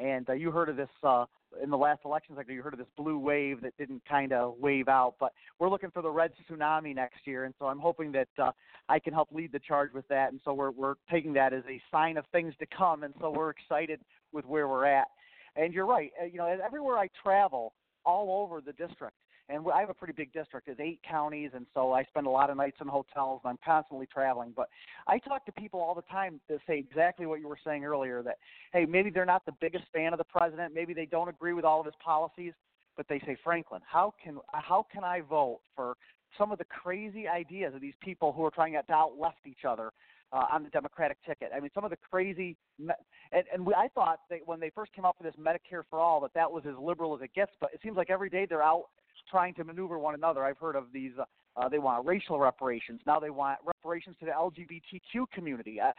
And 0.00 0.28
uh, 0.28 0.32
you 0.32 0.50
heard 0.50 0.68
of 0.68 0.76
this 0.76 0.88
uh, 1.02 1.26
in 1.62 1.70
the 1.70 1.76
last 1.76 2.00
election 2.04 2.34
cycle, 2.36 2.54
you 2.54 2.62
heard 2.62 2.72
of 2.72 2.78
this 2.78 2.88
blue 2.96 3.18
wave 3.18 3.60
that 3.62 3.76
didn't 3.76 4.02
kind 4.08 4.32
of 4.32 4.54
wave 4.58 4.88
out, 4.88 5.14
but 5.18 5.32
we're 5.58 5.68
looking 5.68 5.90
for 5.90 6.00
the 6.00 6.10
red 6.10 6.32
tsunami 6.48 6.94
next 6.94 7.26
year, 7.26 7.44
and 7.44 7.54
so 7.58 7.66
I'm 7.66 7.78
hoping 7.78 8.12
that 8.12 8.28
uh, 8.38 8.52
I 8.88 8.98
can 8.98 9.12
help 9.12 9.28
lead 9.32 9.52
the 9.52 9.58
charge 9.58 9.92
with 9.92 10.06
that. 10.08 10.32
And 10.32 10.40
so 10.44 10.54
we're 10.54 10.70
we're 10.70 10.94
taking 11.10 11.32
that 11.34 11.52
as 11.52 11.64
a 11.68 11.80
sign 11.90 12.16
of 12.16 12.24
things 12.32 12.54
to 12.60 12.66
come, 12.66 13.02
and 13.02 13.12
so 13.20 13.30
we're 13.30 13.50
excited 13.50 14.00
with 14.32 14.44
where 14.46 14.68
we're 14.68 14.86
at. 14.86 15.08
And 15.56 15.74
you're 15.74 15.86
right, 15.86 16.12
uh, 16.20 16.26
you 16.26 16.38
know, 16.38 16.46
everywhere 16.64 16.96
I 16.96 17.08
travel, 17.22 17.72
all 18.04 18.42
over 18.42 18.60
the 18.60 18.72
district, 18.72 19.16
and 19.50 19.64
I 19.72 19.80
have 19.80 19.90
a 19.90 19.94
pretty 19.94 20.12
big 20.12 20.32
district. 20.32 20.68
It's 20.68 20.80
eight 20.80 21.00
counties, 21.08 21.50
and 21.54 21.66
so 21.74 21.92
I 21.92 22.04
spend 22.04 22.26
a 22.26 22.30
lot 22.30 22.50
of 22.50 22.56
nights 22.56 22.76
in 22.80 22.88
hotels. 22.88 23.40
And 23.44 23.50
I'm 23.50 23.58
constantly 23.64 24.06
traveling, 24.06 24.52
but 24.54 24.68
I 25.06 25.18
talk 25.18 25.44
to 25.46 25.52
people 25.52 25.80
all 25.80 25.94
the 25.94 26.02
time 26.02 26.40
that 26.48 26.58
say 26.66 26.78
exactly 26.78 27.26
what 27.26 27.40
you 27.40 27.48
were 27.48 27.58
saying 27.64 27.84
earlier. 27.84 28.22
That 28.22 28.36
hey, 28.72 28.86
maybe 28.86 29.10
they're 29.10 29.26
not 29.26 29.44
the 29.46 29.54
biggest 29.60 29.84
fan 29.92 30.12
of 30.12 30.18
the 30.18 30.24
president. 30.24 30.74
Maybe 30.74 30.94
they 30.94 31.06
don't 31.06 31.28
agree 31.28 31.52
with 31.52 31.64
all 31.64 31.80
of 31.80 31.86
his 31.86 31.94
policies, 32.02 32.52
but 32.96 33.06
they 33.08 33.18
say, 33.20 33.36
Franklin, 33.42 33.80
how 33.86 34.14
can 34.22 34.38
how 34.52 34.86
can 34.92 35.04
I 35.04 35.20
vote 35.20 35.60
for 35.74 35.96
some 36.38 36.52
of 36.52 36.58
the 36.58 36.64
crazy 36.64 37.26
ideas 37.26 37.74
of 37.74 37.80
these 37.80 37.94
people 38.00 38.32
who 38.32 38.44
are 38.44 38.50
trying 38.50 38.72
to 38.72 38.92
out 38.92 39.12
left 39.18 39.46
each 39.46 39.64
other 39.66 39.92
uh, 40.32 40.46
on 40.50 40.62
the 40.62 40.70
Democratic 40.70 41.18
ticket. 41.26 41.50
I 41.54 41.60
mean, 41.60 41.70
some 41.74 41.84
of 41.84 41.90
the 41.90 41.96
crazy, 41.96 42.56
and, 42.78 43.44
and 43.52 43.66
we, 43.66 43.74
I 43.74 43.88
thought 43.94 44.20
that 44.30 44.40
when 44.46 44.60
they 44.60 44.70
first 44.70 44.92
came 44.92 45.04
out 45.04 45.16
for 45.16 45.24
this 45.24 45.34
Medicare 45.40 45.82
for 45.88 45.98
all, 45.98 46.20
that 46.20 46.32
that 46.34 46.50
was 46.50 46.62
as 46.68 46.74
liberal 46.80 47.14
as 47.14 47.22
it 47.22 47.34
gets. 47.34 47.52
But 47.60 47.70
it 47.74 47.80
seems 47.82 47.96
like 47.96 48.10
every 48.10 48.30
day 48.30 48.46
they're 48.48 48.62
out 48.62 48.86
trying 49.30 49.54
to 49.54 49.64
maneuver 49.64 49.98
one 49.98 50.14
another. 50.14 50.44
I've 50.44 50.58
heard 50.58 50.76
of 50.76 50.86
these. 50.92 51.12
Uh, 51.18 51.24
uh, 51.56 51.68
they 51.68 51.78
want 51.78 52.06
racial 52.06 52.38
reparations. 52.38 53.00
Now 53.06 53.18
they 53.18 53.30
want 53.30 53.58
reparations 53.64 54.16
to 54.20 54.26
the 54.26 54.30
LGBTQ 54.30 55.26
community. 55.32 55.80
Uh, 55.80 55.92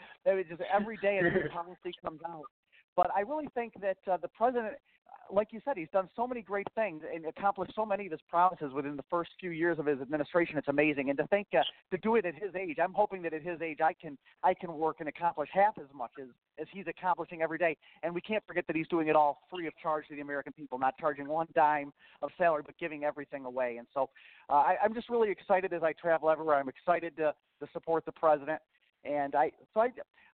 just 0.47 0.61
every 0.73 0.97
day 0.97 1.19
a 1.19 1.23
new 1.23 1.49
policy 1.49 1.93
comes 2.03 2.21
out. 2.27 2.45
But 2.95 3.09
I 3.15 3.21
really 3.21 3.47
think 3.53 3.73
that 3.81 3.97
uh, 4.09 4.17
the 4.17 4.29
president 4.29 4.73
like 5.33 5.49
you 5.51 5.61
said, 5.63 5.77
he's 5.77 5.89
done 5.93 6.09
so 6.15 6.27
many 6.27 6.41
great 6.41 6.67
things 6.75 7.03
and 7.13 7.25
accomplished 7.25 7.73
so 7.75 7.85
many 7.85 8.05
of 8.05 8.11
his 8.11 8.21
promises 8.29 8.73
within 8.73 8.95
the 8.95 9.03
first 9.09 9.31
few 9.39 9.51
years 9.51 9.79
of 9.79 9.85
his 9.85 9.99
administration. 10.01 10.57
It's 10.57 10.67
amazing, 10.67 11.09
and 11.09 11.17
to 11.17 11.27
think 11.27 11.47
uh, 11.57 11.63
to 11.91 11.97
do 11.97 12.15
it 12.15 12.25
at 12.25 12.35
his 12.35 12.53
age, 12.55 12.77
I'm 12.81 12.93
hoping 12.93 13.21
that 13.23 13.33
at 13.33 13.41
his 13.41 13.61
age 13.61 13.79
I 13.81 13.93
can 13.93 14.17
I 14.43 14.53
can 14.53 14.73
work 14.73 14.97
and 14.99 15.07
accomplish 15.07 15.49
half 15.53 15.77
as 15.77 15.87
much 15.95 16.11
as 16.21 16.27
as 16.59 16.67
he's 16.71 16.85
accomplishing 16.87 17.41
every 17.41 17.57
day. 17.57 17.77
And 18.03 18.13
we 18.13 18.21
can't 18.21 18.43
forget 18.45 18.65
that 18.67 18.75
he's 18.75 18.87
doing 18.87 19.07
it 19.07 19.15
all 19.15 19.41
free 19.49 19.67
of 19.67 19.73
charge 19.81 20.07
to 20.09 20.15
the 20.15 20.21
American 20.21 20.53
people, 20.53 20.77
not 20.77 20.97
charging 20.97 21.27
one 21.27 21.47
dime 21.55 21.91
of 22.21 22.29
salary, 22.37 22.63
but 22.65 22.77
giving 22.77 23.03
everything 23.03 23.45
away. 23.45 23.77
And 23.77 23.87
so 23.93 24.09
uh, 24.49 24.53
I, 24.53 24.75
I'm 24.83 24.93
just 24.93 25.09
really 25.09 25.29
excited 25.29 25.73
as 25.73 25.83
I 25.83 25.93
travel 25.93 26.29
everywhere. 26.29 26.57
I'm 26.57 26.69
excited 26.69 27.15
to 27.17 27.33
to 27.61 27.67
support 27.73 28.05
the 28.05 28.11
president. 28.11 28.59
And 29.03 29.35
I 29.35 29.51
so 29.73 29.81
I 29.81 29.89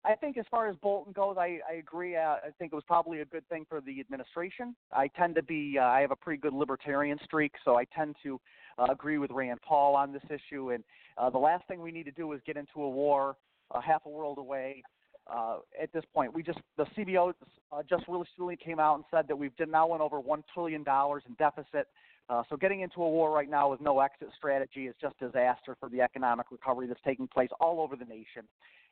I 0.06 0.16
think 0.16 0.38
as 0.38 0.46
far 0.50 0.70
as 0.70 0.76
Bolton 0.78 1.12
goes, 1.12 1.36
I, 1.38 1.60
I 1.70 1.76
agree. 1.76 2.16
Uh, 2.16 2.36
I 2.36 2.50
think 2.58 2.72
it 2.72 2.76
was 2.76 2.84
probably 2.88 3.22
a 3.22 3.26
good 3.26 3.48
thing 3.50 3.66
for 3.68 3.82
the 3.82 4.00
administration. 4.00 4.76
I 4.94 5.08
tend 5.08 5.36
to 5.36 5.44
be, 5.44 5.78
uh, 5.78 5.84
I 5.84 6.00
have 6.02 6.12
a 6.12 6.16
pretty 6.16 6.40
good 6.40 6.54
libertarian 6.54 7.20
streak, 7.26 7.54
so 7.66 7.78
I 7.78 7.84
tend 7.86 8.16
to 8.24 8.40
uh, 8.78 8.88
agree 8.90 9.18
with 9.18 9.32
Rand 9.32 9.60
Paul 9.68 9.96
on 9.96 10.14
this 10.14 10.24
issue. 10.30 10.72
And 10.72 10.84
uh, 11.18 11.30
the 11.30 11.38
last 11.38 11.68
thing 11.68 11.82
we 11.82 11.92
need 11.92 12.06
to 12.06 12.12
do 12.12 12.32
is 12.32 12.42
get 12.46 12.56
into 12.56 12.84
a 12.84 12.90
war 12.90 13.36
uh, 13.72 13.82
half 13.82 14.06
a 14.06 14.10
world 14.10 14.38
away. 14.38 14.84
Uh, 15.30 15.58
at 15.82 15.92
this 15.92 16.06
point, 16.14 16.34
we 16.34 16.42
just 16.42 16.60
the 16.78 16.86
CBO 16.98 17.34
uh, 17.74 17.82
just 17.90 18.06
recently 18.08 18.56
came 18.56 18.80
out 18.80 18.96
and 18.96 19.04
said 19.12 19.28
that 19.28 19.36
we've 19.36 19.52
now 19.68 19.88
went 19.88 20.02
over 20.02 20.22
one 20.22 20.42
trillion 20.54 20.84
dollars 20.84 21.24
in 21.28 21.34
deficit. 21.34 21.88
Uh, 22.30 22.44
so 22.50 22.58
getting 22.58 22.82
into 22.82 23.02
a 23.02 23.10
war 23.10 23.32
right 23.32 23.50
now 23.50 23.70
with 23.70 23.80
no 23.80 24.00
exit 24.00 24.30
strategy 24.36 24.88
is 24.88 24.96
just 25.00 25.18
disaster 25.18 25.78
for 25.80 25.90
the 25.90 26.02
economic 26.02 26.48
recovery 26.52 26.88
that's 26.88 27.00
taking 27.06 27.28
place 27.28 27.50
all 27.62 27.80
over 27.80 27.96
the 27.96 28.06
nation. 28.06 28.44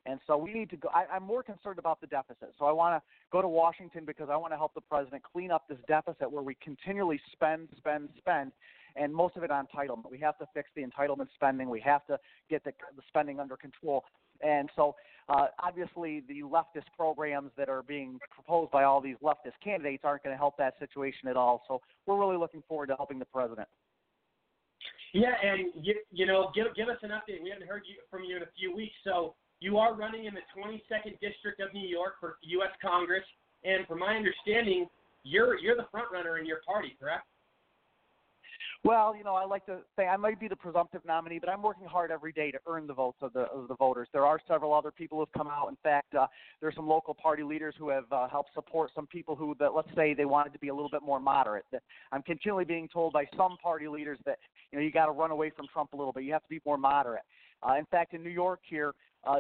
And 0.06 0.20
so 0.28 0.38
we 0.38 0.54
need 0.54 0.70
to 0.70 0.78
go. 0.78 0.90
I, 0.94 1.06
I'm 1.16 1.24
more 1.24 1.42
concerned 1.44 1.80
about 1.80 2.00
the 2.00 2.08
deficit. 2.08 2.54
So 2.60 2.66
I 2.66 2.72
want 2.72 2.96
to 2.96 3.02
go 3.32 3.42
to 3.42 3.48
Washington 3.48 4.06
because 4.06 4.30
I 4.32 4.38
want 4.38 4.54
to 4.54 4.58
help 4.58 4.74
the 4.74 4.82
president 4.82 5.24
clean 5.24 5.52
up 5.52 5.64
this 5.68 5.80
deficit 5.88 6.32
where 6.32 6.44
we 6.44 6.56
continually 6.64 7.20
spend, 7.32 7.70
spend, 7.78 8.10
spend, 8.18 8.52
and 8.96 9.14
most 9.14 9.36
of 9.36 9.44
it 9.44 9.52
on 9.52 9.66
entitlement. 9.66 10.12
We 10.12 10.20
have 10.20 10.38
to 10.38 10.48
fix 10.54 10.70
the 10.76 10.84
entitlement 10.84 11.28
spending. 11.34 11.70
We 11.70 11.82
have 11.82 12.06
to 12.06 12.20
get 12.50 12.64
the, 12.64 12.72
the 12.96 13.02
spending 13.08 13.40
under 13.40 13.58
control. 13.58 14.04
And 14.44 14.70
so, 14.76 14.96
uh, 15.30 15.48
obviously, 15.62 16.24
the 16.28 16.42
leftist 16.42 16.86
programs 16.96 17.52
that 17.58 17.70
are 17.70 17.84
being 17.84 18.20
proposed 18.32 18.72
by 18.72 18.84
all 18.84 19.02
these 19.02 19.18
leftist 19.24 19.58
candidates 19.64 20.04
aren't 20.06 20.24
going 20.24 20.34
to 20.34 20.38
help 20.38 20.58
that 20.58 20.74
situation 20.80 21.28
at 21.28 21.38
all. 21.38 21.64
So, 21.68 21.82
we're 22.06 22.20
really 22.20 22.38
looking 22.38 22.64
forward 22.68 22.88
to 22.88 22.96
helping 22.96 23.20
the 23.20 23.26
president. 23.26 23.68
Yeah, 25.14 25.32
and 25.42 25.72
you, 25.82 25.96
you 26.12 26.26
know, 26.26 26.52
give 26.54 26.68
give 26.76 26.90
us 26.90 26.98
an 27.02 27.12
update. 27.12 27.42
We 27.42 27.50
haven't 27.50 27.68
heard 27.68 27.84
you, 27.88 27.96
from 28.12 28.24
you 28.26 28.36
in 28.36 28.44
a 28.44 28.52
few 28.58 28.76
weeks, 28.76 28.96
so 29.04 29.34
you 29.62 29.78
are 29.78 29.96
running 29.96 30.26
in 30.26 30.34
the 30.34 30.44
22nd 30.52 31.20
district 31.22 31.62
of 31.62 31.74
New 31.74 31.88
York 31.88 32.16
for 32.20 32.36
U.S. 32.42 32.72
Congress, 32.82 33.24
and 33.64 33.88
from 33.88 34.00
my 34.00 34.18
understanding, 34.18 34.88
you're 35.24 35.58
you're 35.58 35.78
the 35.78 35.88
front 35.90 36.08
runner 36.12 36.38
in 36.38 36.46
your 36.46 36.60
party, 36.68 36.98
correct? 37.00 37.26
Well, 38.86 39.16
you 39.18 39.24
know, 39.24 39.34
I 39.34 39.46
like 39.46 39.66
to 39.66 39.80
say 39.98 40.06
I 40.06 40.16
might 40.16 40.40
be 40.40 40.48
the 40.48 40.56
presumptive 40.56 41.02
nominee, 41.08 41.40
but 41.40 41.50
I'm 41.50 41.64
working 41.64 41.88
hard 41.88 42.12
every 42.12 42.32
day 42.32 42.52
to 42.52 42.60
earn 42.68 42.86
the 42.86 42.94
votes 42.94 43.18
of 43.20 43.34
the 43.34 43.48
of 43.52 43.68
the 43.68 43.74
voters. 43.74 44.08
There 44.14 44.28
are 44.28 44.40
several 44.48 44.76
other 44.76 44.92
people 44.92 45.18
who've 45.18 45.32
come 45.36 45.48
out. 45.48 45.70
In 45.70 45.78
fact, 45.82 46.14
uh, 46.14 46.28
there 46.62 46.70
are 46.70 46.72
some 46.72 46.88
local 46.88 47.16
party 47.16 47.42
leaders 47.42 47.74
who 47.80 47.90
have 47.90 48.04
uh, 48.12 48.28
helped 48.28 48.54
support 48.54 48.92
some 48.94 49.08
people 49.08 49.36
who, 49.36 49.56
that 49.60 49.74
let's 49.74 49.90
say, 49.96 50.14
they 50.14 50.26
wanted 50.26 50.54
to 50.54 50.60
be 50.60 50.68
a 50.68 50.74
little 50.74 50.92
bit 50.92 51.02
more 51.02 51.20
moderate. 51.20 51.66
That 51.72 51.82
I'm 52.12 52.22
continually 52.22 52.64
being 52.64 52.88
told 52.88 53.12
by 53.12 53.26
some 53.36 53.58
party 53.58 53.88
leaders 53.88 54.20
that 54.28 54.38
you 54.72 54.78
know 54.78 54.86
you 54.86 54.92
got 54.92 55.08
to 55.08 55.14
run 55.14 55.32
away 55.32 55.50
from 55.50 55.66
Trump 55.74 55.94
a 55.94 55.98
little 55.98 56.14
bit. 56.14 56.24
You 56.24 56.34
have 56.34 56.44
to 56.44 56.50
be 56.50 56.62
more 56.64 56.78
moderate. 56.78 57.24
Uh, 57.68 57.78
in 57.80 57.86
fact, 57.86 58.14
in 58.14 58.24
New 58.24 58.30
York 58.30 58.60
here, 58.70 58.94
uh, 59.26 59.40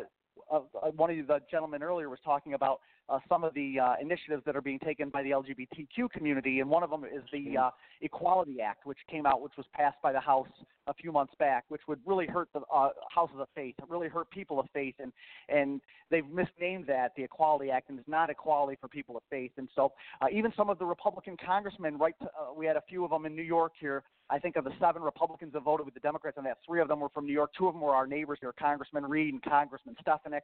uh, 0.51 0.59
one 0.95 1.11
of 1.11 1.27
the 1.27 1.39
gentlemen 1.51 1.83
earlier 1.83 2.09
was 2.09 2.19
talking 2.25 2.55
about 2.55 2.79
uh, 3.09 3.19
some 3.29 3.43
of 3.43 3.53
the 3.53 3.79
uh, 3.79 3.93
initiatives 4.01 4.43
that 4.45 4.55
are 4.55 4.61
being 4.61 4.79
taken 4.79 5.09
by 5.09 5.21
the 5.23 5.31
LGBTQ 5.31 6.09
community, 6.11 6.59
and 6.59 6.69
one 6.69 6.83
of 6.83 6.89
them 6.89 7.03
is 7.03 7.23
the 7.31 7.57
uh, 7.57 7.69
Equality 8.01 8.61
Act, 8.61 8.85
which 8.85 8.97
came 9.09 9.25
out, 9.25 9.41
which 9.41 9.53
was 9.57 9.65
passed 9.73 9.97
by 10.01 10.11
the 10.11 10.19
House 10.19 10.47
a 10.87 10.93
few 10.93 11.11
months 11.11 11.33
back, 11.39 11.65
which 11.69 11.81
would 11.87 11.99
really 12.05 12.27
hurt 12.27 12.49
the 12.53 12.61
uh, 12.73 12.89
houses 13.13 13.37
of 13.39 13.47
faith, 13.55 13.75
really 13.87 14.07
hurt 14.07 14.29
people 14.31 14.59
of 14.59 14.67
faith, 14.73 14.95
and 14.99 15.11
and 15.49 15.81
they've 16.09 16.27
misnamed 16.29 16.85
that 16.87 17.11
the 17.15 17.23
Equality 17.23 17.71
Act, 17.71 17.89
and 17.89 17.99
it's 17.99 18.07
not 18.07 18.29
equality 18.29 18.77
for 18.79 18.87
people 18.87 19.15
of 19.17 19.23
faith. 19.29 19.51
And 19.57 19.67
so, 19.75 19.93
uh, 20.21 20.27
even 20.31 20.51
some 20.55 20.69
of 20.69 20.79
the 20.79 20.85
Republican 20.85 21.37
congressmen, 21.43 21.97
right? 21.97 22.15
To, 22.21 22.25
uh, 22.25 22.53
we 22.55 22.65
had 22.65 22.75
a 22.75 22.83
few 22.87 23.03
of 23.03 23.11
them 23.11 23.25
in 23.25 23.35
New 23.35 23.43
York 23.43 23.73
here. 23.79 24.03
I 24.29 24.39
think 24.39 24.55
of 24.55 24.63
the 24.63 24.73
seven 24.79 25.01
Republicans 25.01 25.53
that 25.53 25.61
voted 25.63 25.85
with 25.85 25.93
the 25.93 25.99
Democrats 25.99 26.37
on 26.37 26.43
that, 26.45 26.57
three 26.65 26.81
of 26.81 26.87
them 26.87 26.99
were 26.99 27.09
from 27.09 27.25
New 27.25 27.33
York. 27.33 27.51
Two 27.57 27.67
of 27.67 27.73
them 27.73 27.81
were 27.81 27.93
our 27.93 28.07
neighbors 28.07 28.39
here, 28.41 28.53
Congressman 28.57 29.05
Reed 29.05 29.33
and 29.33 29.43
Congressman 29.43 29.95
Stefanik. 30.01 30.43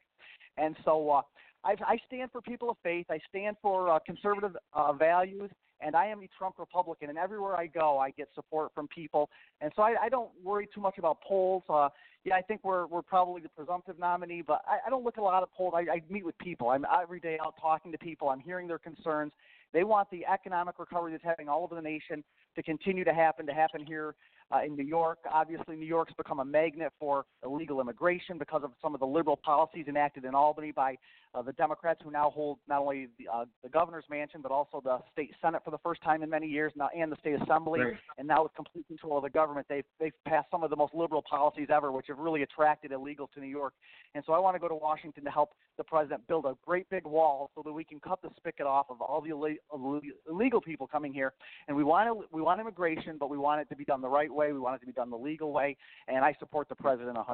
And 0.57 0.75
so, 0.85 1.09
uh, 1.09 1.21
I, 1.63 1.75
I 1.85 1.97
stand 2.07 2.31
for 2.31 2.41
people 2.41 2.69
of 2.69 2.77
faith. 2.83 3.05
I 3.09 3.19
stand 3.29 3.55
for 3.61 3.89
uh, 3.89 3.99
conservative 4.05 4.57
uh, 4.73 4.93
values, 4.93 5.49
and 5.79 5.95
I 5.95 6.07
am 6.07 6.21
a 6.21 6.29
Trump 6.37 6.55
Republican. 6.57 7.09
And 7.09 7.17
everywhere 7.17 7.55
I 7.55 7.67
go, 7.67 7.97
I 7.99 8.11
get 8.11 8.29
support 8.33 8.71
from 8.73 8.87
people. 8.87 9.29
And 9.61 9.71
so 9.75 9.83
I, 9.83 9.95
I 10.03 10.09
don't 10.09 10.31
worry 10.43 10.67
too 10.73 10.81
much 10.81 10.97
about 10.97 11.21
polls. 11.21 11.63
Uh, 11.69 11.89
yeah, 12.23 12.35
I 12.35 12.41
think 12.41 12.61
we're 12.63 12.85
we're 12.87 13.01
probably 13.01 13.41
the 13.41 13.49
presumptive 13.49 13.97
nominee, 13.97 14.43
but 14.45 14.61
I, 14.67 14.87
I 14.87 14.89
don't 14.89 15.03
look 15.03 15.17
at 15.17 15.21
a 15.21 15.23
lot 15.23 15.43
of 15.43 15.51
polls. 15.53 15.73
I, 15.75 15.81
I 15.91 16.01
meet 16.09 16.25
with 16.25 16.37
people. 16.37 16.69
I'm 16.69 16.85
every 17.01 17.19
day 17.19 17.37
out 17.43 17.55
talking 17.59 17.91
to 17.91 17.97
people. 17.97 18.29
I'm 18.29 18.39
hearing 18.39 18.67
their 18.67 18.79
concerns. 18.79 19.31
They 19.73 19.83
want 19.83 20.09
the 20.11 20.25
economic 20.31 20.77
recovery 20.79 21.11
that's 21.13 21.23
happening 21.23 21.49
all 21.49 21.63
over 21.63 21.75
the 21.75 21.81
nation 21.81 22.23
to 22.55 22.63
continue 22.63 23.03
to 23.03 23.13
happen, 23.13 23.45
to 23.45 23.53
happen 23.53 23.85
here 23.85 24.15
uh, 24.51 24.63
in 24.65 24.75
New 24.75 24.83
York. 24.83 25.19
Obviously, 25.31 25.75
New 25.75 25.85
York's 25.85 26.13
become 26.13 26.39
a 26.39 26.45
magnet 26.45 26.91
for 26.99 27.25
illegal 27.43 27.79
immigration 27.79 28.37
because 28.37 28.63
of 28.63 28.71
some 28.81 28.93
of 28.93 28.99
the 28.99 29.07
liberal 29.07 29.37
policies 29.37 29.85
enacted 29.87 30.25
in 30.25 30.35
Albany 30.35 30.71
by 30.71 30.97
uh, 31.33 31.41
the 31.41 31.53
Democrats, 31.53 31.99
who 32.03 32.11
now 32.11 32.29
hold 32.29 32.59
not 32.67 32.81
only 32.81 33.07
the, 33.17 33.27
uh, 33.27 33.45
the 33.63 33.69
governor's 33.69 34.05
mansion 34.09 34.41
but 34.41 34.51
also 34.51 34.81
the 34.83 34.99
state 35.11 35.31
senate 35.41 35.61
for 35.63 35.71
the 35.71 35.77
first 35.79 36.01
time 36.01 36.23
in 36.23 36.29
many 36.29 36.47
years, 36.47 36.71
now 36.75 36.89
and 36.95 37.11
the 37.11 37.17
state 37.17 37.35
assembly, 37.41 37.81
right. 37.81 37.93
and 38.17 38.27
now 38.27 38.43
with 38.43 38.53
complete 38.55 38.87
control 38.87 39.17
of 39.17 39.23
the 39.23 39.29
government, 39.29 39.65
they've 39.69 39.85
they've 39.99 40.13
passed 40.27 40.47
some 40.51 40.63
of 40.63 40.69
the 40.69 40.75
most 40.75 40.93
liberal 40.93 41.23
policies 41.29 41.67
ever, 41.73 41.91
which 41.91 42.07
have 42.07 42.17
really 42.17 42.43
attracted 42.43 42.91
illegals 42.91 43.31
to 43.33 43.39
New 43.39 43.47
York. 43.47 43.73
And 44.15 44.23
so 44.25 44.33
I 44.33 44.39
want 44.39 44.55
to 44.55 44.59
go 44.59 44.67
to 44.67 44.75
Washington 44.75 45.23
to 45.23 45.31
help 45.31 45.51
the 45.77 45.83
president 45.83 46.27
build 46.27 46.45
a 46.45 46.55
great 46.65 46.89
big 46.89 47.05
wall 47.05 47.49
so 47.55 47.61
that 47.63 47.71
we 47.71 47.83
can 47.83 47.99
cut 47.99 48.21
the 48.21 48.29
spigot 48.37 48.67
off 48.67 48.87
of 48.89 49.01
all 49.01 49.21
the 49.21 49.29
illegal 50.29 50.61
people 50.61 50.87
coming 50.87 51.13
here. 51.13 51.33
And 51.67 51.75
we 51.75 51.83
want 51.83 52.07
to, 52.07 52.27
we 52.31 52.41
want 52.41 52.59
immigration, 52.59 53.17
but 53.19 53.29
we 53.29 53.37
want 53.37 53.61
it 53.61 53.69
to 53.69 53.75
be 53.75 53.85
done 53.85 54.01
the 54.01 54.09
right 54.09 54.31
way. 54.31 54.51
We 54.51 54.59
want 54.59 54.75
it 54.75 54.79
to 54.79 54.85
be 54.85 54.91
done 54.91 55.09
the 55.09 55.17
legal 55.17 55.51
way. 55.51 55.77
And 56.07 56.23
I 56.23 56.35
support 56.39 56.69
the 56.69 56.75
president 56.75 57.17
100%. 57.17 57.25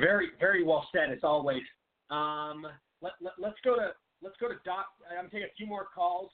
Very, 0.00 0.28
very 0.38 0.64
well 0.64 0.86
said 0.92 1.12
as 1.12 1.20
always. 1.22 1.62
Um, 2.10 2.66
let, 3.00 3.12
let, 3.20 3.34
let's 3.38 3.58
go 3.64 3.76
to 3.76 3.92
let's 4.22 4.36
go 4.40 4.48
to 4.48 4.56
Doc. 4.64 4.86
I'm 5.10 5.26
taking 5.26 5.48
a 5.48 5.54
few 5.56 5.66
more 5.66 5.86
calls. 5.94 6.30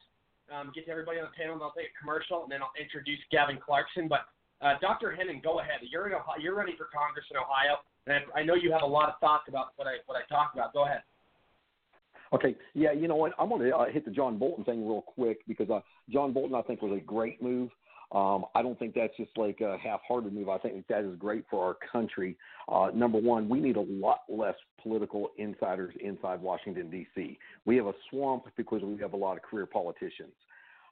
Um, 0.52 0.70
get 0.74 0.84
to 0.86 0.90
everybody 0.90 1.18
on 1.18 1.30
the 1.30 1.36
panel, 1.38 1.54
and 1.54 1.62
I'll 1.62 1.72
take 1.72 1.94
a 1.94 1.98
commercial, 2.00 2.42
and 2.42 2.50
then 2.50 2.60
I'll 2.60 2.74
introduce 2.78 3.20
Gavin 3.30 3.58
Clarkson. 3.62 4.08
But 4.08 4.26
uh, 4.60 4.74
Dr. 4.80 5.16
Hennen, 5.16 5.42
go 5.42 5.60
ahead. 5.60 5.80
You're 5.82 6.06
in 6.08 6.14
Ohio, 6.14 6.36
you're 6.40 6.54
running 6.54 6.74
for 6.76 6.88
Congress 6.92 7.24
in 7.30 7.36
Ohio, 7.38 7.78
and 8.06 8.24
I 8.34 8.42
know 8.42 8.54
you 8.54 8.72
have 8.72 8.82
a 8.82 8.86
lot 8.86 9.08
of 9.08 9.14
thoughts 9.20 9.44
about 9.48 9.72
what 9.76 9.86
I 9.86 10.02
what 10.06 10.18
I 10.18 10.26
talked 10.28 10.54
about. 10.54 10.74
Go 10.74 10.84
ahead. 10.84 11.02
Okay, 12.32 12.56
yeah, 12.74 12.92
you 12.92 13.08
know 13.08 13.16
what? 13.16 13.32
I'm 13.38 13.50
going 13.50 13.62
to 13.62 13.76
uh, 13.76 13.86
hit 13.92 14.04
the 14.04 14.10
John 14.10 14.38
Bolton 14.38 14.64
thing 14.64 14.86
real 14.86 15.02
quick 15.02 15.40
because 15.46 15.68
uh, 15.68 15.80
John 16.08 16.32
Bolton, 16.32 16.54
I 16.54 16.62
think, 16.62 16.80
was 16.80 16.96
a 16.96 17.00
great 17.00 17.42
move. 17.42 17.70
Um, 18.12 18.44
I 18.54 18.62
don't 18.62 18.78
think 18.78 18.94
that's 18.94 19.16
just 19.16 19.30
like 19.36 19.60
a 19.60 19.78
half-hearted 19.82 20.34
move. 20.34 20.50
I 20.50 20.58
think 20.58 20.86
that 20.88 21.02
is 21.02 21.16
great 21.18 21.44
for 21.50 21.64
our 21.64 21.76
country. 21.90 22.36
Uh, 22.68 22.90
number 22.94 23.18
one, 23.18 23.48
we 23.48 23.58
need 23.58 23.76
a 23.76 23.80
lot 23.80 24.20
less 24.28 24.54
political 24.82 25.30
insiders 25.38 25.94
inside 26.00 26.40
Washington 26.40 26.90
D.C. 26.90 27.38
We 27.64 27.76
have 27.76 27.86
a 27.86 27.94
swamp 28.10 28.44
because 28.56 28.82
we 28.82 28.98
have 28.98 29.14
a 29.14 29.16
lot 29.16 29.38
of 29.38 29.42
career 29.42 29.64
politicians, 29.64 30.32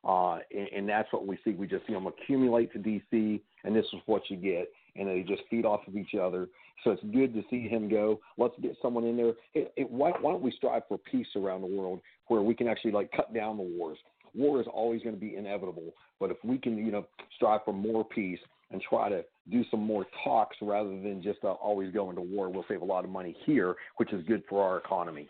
uh, 0.02 0.38
and, 0.50 0.68
and 0.74 0.88
that's 0.88 1.12
what 1.12 1.26
we 1.26 1.38
see. 1.44 1.50
We 1.50 1.66
just 1.66 1.86
see 1.86 1.92
them 1.92 2.06
accumulate 2.06 2.72
to 2.72 2.78
D.C. 2.78 3.42
and 3.64 3.76
this 3.76 3.84
is 3.92 4.00
what 4.06 4.22
you 4.30 4.38
get, 4.38 4.72
and 4.96 5.06
they 5.06 5.22
just 5.22 5.42
feed 5.50 5.66
off 5.66 5.80
of 5.86 5.96
each 5.96 6.14
other. 6.14 6.48
So 6.84 6.92
it's 6.92 7.02
good 7.12 7.34
to 7.34 7.42
see 7.50 7.68
him 7.68 7.90
go. 7.90 8.20
Let's 8.38 8.54
get 8.62 8.76
someone 8.80 9.04
in 9.04 9.18
there. 9.18 9.32
It, 9.52 9.72
it, 9.76 9.90
why, 9.90 10.12
why 10.20 10.32
don't 10.32 10.42
we 10.42 10.52
strive 10.52 10.84
for 10.88 10.96
peace 10.96 11.26
around 11.36 11.60
the 11.60 11.66
world 11.66 12.00
where 12.28 12.40
we 12.40 12.54
can 12.54 12.68
actually 12.68 12.92
like 12.92 13.12
cut 13.12 13.34
down 13.34 13.58
the 13.58 13.62
wars? 13.62 13.98
War 14.34 14.60
is 14.60 14.66
always 14.72 15.02
going 15.02 15.14
to 15.14 15.20
be 15.20 15.36
inevitable. 15.36 15.94
But 16.18 16.30
if 16.30 16.36
we 16.44 16.58
can, 16.58 16.76
you 16.78 16.92
know, 16.92 17.06
strive 17.36 17.60
for 17.64 17.72
more 17.72 18.04
peace 18.04 18.38
and 18.70 18.80
try 18.80 19.08
to 19.08 19.24
do 19.50 19.64
some 19.70 19.80
more 19.80 20.06
talks 20.22 20.56
rather 20.62 20.90
than 20.90 21.22
just 21.22 21.38
uh, 21.42 21.52
always 21.52 21.92
going 21.92 22.16
to 22.16 22.22
war, 22.22 22.48
we'll 22.48 22.64
save 22.68 22.82
a 22.82 22.84
lot 22.84 23.04
of 23.04 23.10
money 23.10 23.36
here, 23.44 23.74
which 23.96 24.12
is 24.12 24.24
good 24.26 24.42
for 24.48 24.62
our 24.62 24.78
economy. 24.78 25.28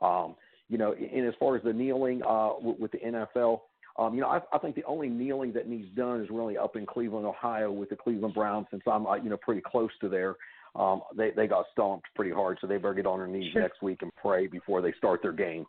Um, 0.00 0.34
you 0.68 0.78
know, 0.78 0.92
and 0.92 1.26
as 1.26 1.34
far 1.38 1.56
as 1.56 1.62
the 1.62 1.72
kneeling 1.72 2.22
uh, 2.22 2.52
with, 2.60 2.78
with 2.78 2.92
the 2.92 2.98
NFL, 2.98 3.60
Um, 3.98 4.14
you 4.14 4.22
know, 4.22 4.28
I, 4.28 4.40
I 4.52 4.58
think 4.58 4.74
the 4.74 4.84
only 4.84 5.08
kneeling 5.08 5.52
that 5.52 5.68
needs 5.68 5.94
done 5.94 6.22
is 6.22 6.30
really 6.30 6.56
up 6.56 6.76
in 6.76 6.86
Cleveland, 6.86 7.26
Ohio, 7.26 7.70
with 7.70 7.90
the 7.90 7.96
Cleveland 7.96 8.34
Browns, 8.34 8.66
since 8.70 8.82
I'm, 8.86 9.06
uh, 9.06 9.16
you 9.16 9.28
know, 9.28 9.36
pretty 9.36 9.60
close 9.60 9.90
to 10.00 10.08
there. 10.08 10.36
Um, 10.74 11.02
they 11.14 11.30
they 11.36 11.46
got 11.46 11.66
stomped 11.72 12.06
pretty 12.14 12.30
hard, 12.30 12.56
so 12.60 12.66
they 12.66 12.76
better 12.78 12.94
get 12.94 13.04
on 13.06 13.18
their 13.18 13.28
knees 13.28 13.52
next 13.54 13.82
week 13.82 14.00
and 14.00 14.10
pray 14.16 14.46
before 14.46 14.80
they 14.80 14.92
start 14.96 15.20
their 15.20 15.32
game. 15.32 15.66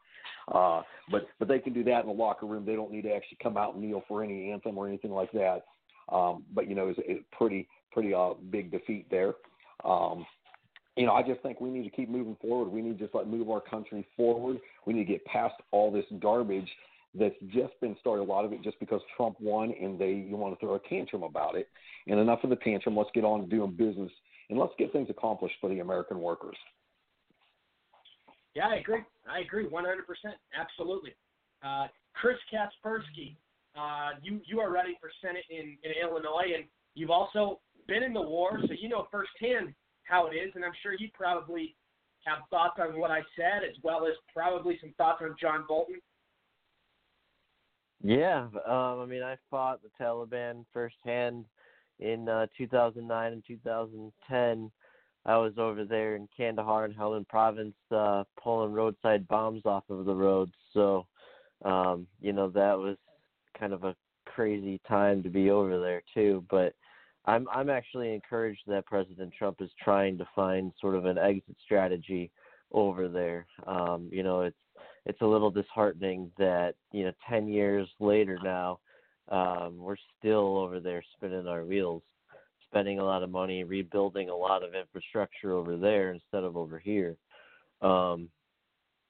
Uh, 0.52 0.82
but 1.12 1.28
but 1.40 1.48
they 1.48 1.60
can 1.60 1.74
do 1.74 1.84
that 1.84 2.02
in 2.02 2.08
the 2.08 2.14
locker 2.14 2.46
room. 2.46 2.66
They 2.66 2.76
don't 2.76 2.92
need 2.92 3.04
to 3.04 3.14
actually 3.14 3.38
come 3.42 3.58
out 3.58 3.76
and 3.76 3.84
kneel 3.84 4.04
for 4.08 4.24
any 4.24 4.52
anthem 4.52 4.78
or 4.78 4.88
anything 4.88 5.12
like 5.12 5.32
that. 5.34 5.66
Um, 6.12 6.44
but 6.54 6.68
you 6.68 6.76
know, 6.76 6.88
it's 6.90 7.00
a 7.00 7.36
pretty 7.36 7.68
pretty 7.92 8.14
uh, 8.14 8.34
big 8.50 8.72
defeat 8.72 9.08
there. 9.10 9.36
Um, 9.86 10.26
you 10.96 11.06
know, 11.06 11.14
I 11.14 11.24
just 11.24 11.42
think 11.42 11.60
we 11.60 11.70
need 11.70 11.84
to 11.84 11.90
keep 11.90 12.10
moving 12.10 12.38
forward. 12.42 12.70
We 12.70 12.82
need 12.82 12.98
to 13.00 13.04
just 13.04 13.16
like 13.16 13.28
move 13.28 13.50
our 13.50 13.62
country 13.62 14.06
forward. 14.16 14.60
We 14.86 14.94
need 14.94 15.06
to 15.06 15.12
get 15.12 15.26
past 15.26 15.56
all 15.72 15.92
this 15.92 16.06
garbage 16.20 16.70
that's 17.16 17.36
just 17.48 17.80
been 17.82 17.96
started. 18.00 18.24
A 18.24 18.26
lot 18.26 18.46
of 18.46 18.54
it 18.54 18.62
just 18.64 18.80
because 18.80 19.02
Trump 19.16 19.38
won 19.40 19.74
and 19.80 20.00
they 20.00 20.12
you 20.12 20.36
want 20.36 20.54
to 20.54 20.66
throw 20.66 20.76
a 20.76 20.80
tantrum 20.90 21.24
about 21.24 21.56
it. 21.56 21.70
And 22.08 22.20
enough 22.20 22.44
of 22.44 22.50
the 22.50 22.58
tantrum. 22.58 22.98
Let's 22.98 23.10
get 23.14 23.24
on 23.24 23.42
to 23.42 23.48
doing 23.48 23.72
business 23.72 24.12
and 24.50 24.60
let's 24.60 24.74
get 24.78 24.92
things 24.92 25.10
accomplished 25.10 25.56
for 25.62 25.70
the 25.70 25.80
American 25.80 26.20
workers. 26.20 26.58
Yeah, 28.56 28.68
I 28.68 28.76
agree. 28.76 29.02
I 29.28 29.40
agree 29.40 29.66
100%. 29.66 29.74
Absolutely. 30.58 31.16
Uh, 31.64 31.88
Chris 32.14 32.38
Kasperski, 32.54 33.36
uh, 33.76 34.20
you 34.22 34.40
you 34.46 34.60
are 34.60 34.72
running 34.72 34.96
for 35.02 35.10
Senate 35.22 35.46
in, 35.50 35.78
in 35.84 35.92
Illinois, 36.02 36.54
and 36.56 36.66
you've 36.94 37.10
also 37.10 37.60
been 37.88 38.04
in 38.04 38.14
the 38.14 38.22
war, 38.22 38.60
so 38.62 38.74
you 38.80 38.90
know 38.90 39.08
firsthand 39.12 39.74
how 40.04 40.28
it 40.28 40.36
is, 40.36 40.52
and 40.56 40.64
I'm 40.64 40.74
sure 40.84 40.94
you 40.94 41.10
probably 41.14 41.76
have 42.26 42.40
thoughts 42.50 42.80
on 42.80 43.00
what 43.00 43.12
I 43.12 43.22
said, 43.36 43.64
as 43.68 43.76
well 43.82 44.06
as 44.06 44.14
probably 44.34 44.78
some 44.80 44.94
thoughts 44.98 45.22
on 45.24 45.36
John 45.40 45.66
Bolton. 45.68 46.00
Yeah, 48.02 48.48
um, 48.68 49.00
I 49.00 49.06
mean, 49.06 49.24
I 49.24 49.38
fought 49.50 49.80
the 49.82 49.90
Taliban 50.00 50.66
firsthand 50.74 51.46
in 52.00 52.28
uh, 52.28 52.48
2009 52.58 53.32
and 53.32 53.44
2010. 53.48 54.72
I 55.26 55.38
was 55.38 55.54
over 55.58 55.86
there 55.86 56.16
in 56.16 56.28
Kandahar 56.36 56.86
and 56.86 56.96
Helmand 56.96 57.28
Province, 57.28 57.76
uh, 57.92 58.24
pulling 58.42 58.74
roadside 58.74 59.28
bombs 59.28 59.62
off 59.66 59.84
of 59.90 60.06
the 60.06 60.16
roads. 60.16 60.54
So, 60.74 61.08
um, 61.64 62.08
you 62.20 62.34
know, 62.34 62.50
that 62.50 62.78
was 62.78 62.98
kind 63.58 63.74
of 63.74 63.84
a 63.84 63.96
crazy 64.26 64.82
time 64.88 65.24
to 65.24 65.30
be 65.30 65.50
over 65.50 65.80
there 65.80 66.02
too. 66.14 66.44
But 66.50 66.74
I'm 67.26 67.48
I'm 67.50 67.70
actually 67.70 68.14
encouraged 68.14 68.64
that 68.68 68.86
President 68.86 69.34
Trump 69.38 69.62
is 69.62 69.70
trying 69.82 70.18
to 70.18 70.28
find 70.36 70.74
sort 70.82 70.96
of 70.96 71.06
an 71.06 71.18
exit 71.18 71.56
strategy 71.64 72.32
over 72.72 73.08
there. 73.08 73.46
Um, 73.66 74.10
you 74.12 74.24
know, 74.24 74.42
it's 74.42 74.58
it's 75.06 75.22
a 75.22 75.26
little 75.26 75.52
disheartening 75.52 76.32
that 76.38 76.76
you 76.92 77.06
know 77.06 77.14
10 77.30 77.48
years 77.48 77.88
later 78.00 78.38
now 78.44 78.80
um, 79.30 79.78
we're 79.78 79.96
still 80.20 80.58
over 80.58 80.80
there 80.80 81.04
spinning 81.16 81.48
our 81.48 81.64
wheels, 81.64 82.04
spending 82.74 82.98
a 82.98 83.04
lot 83.04 83.22
of 83.22 83.30
money 83.30 83.64
rebuilding 83.64 84.30
a 84.30 84.36
lot 84.36 84.64
of 84.64 84.74
infrastructure 84.74 85.52
over 85.54 85.78
there 85.78 86.12
instead 86.12 86.44
of 86.44 86.58
over 86.58 86.80
here. 86.80 87.16
Um, 87.82 88.30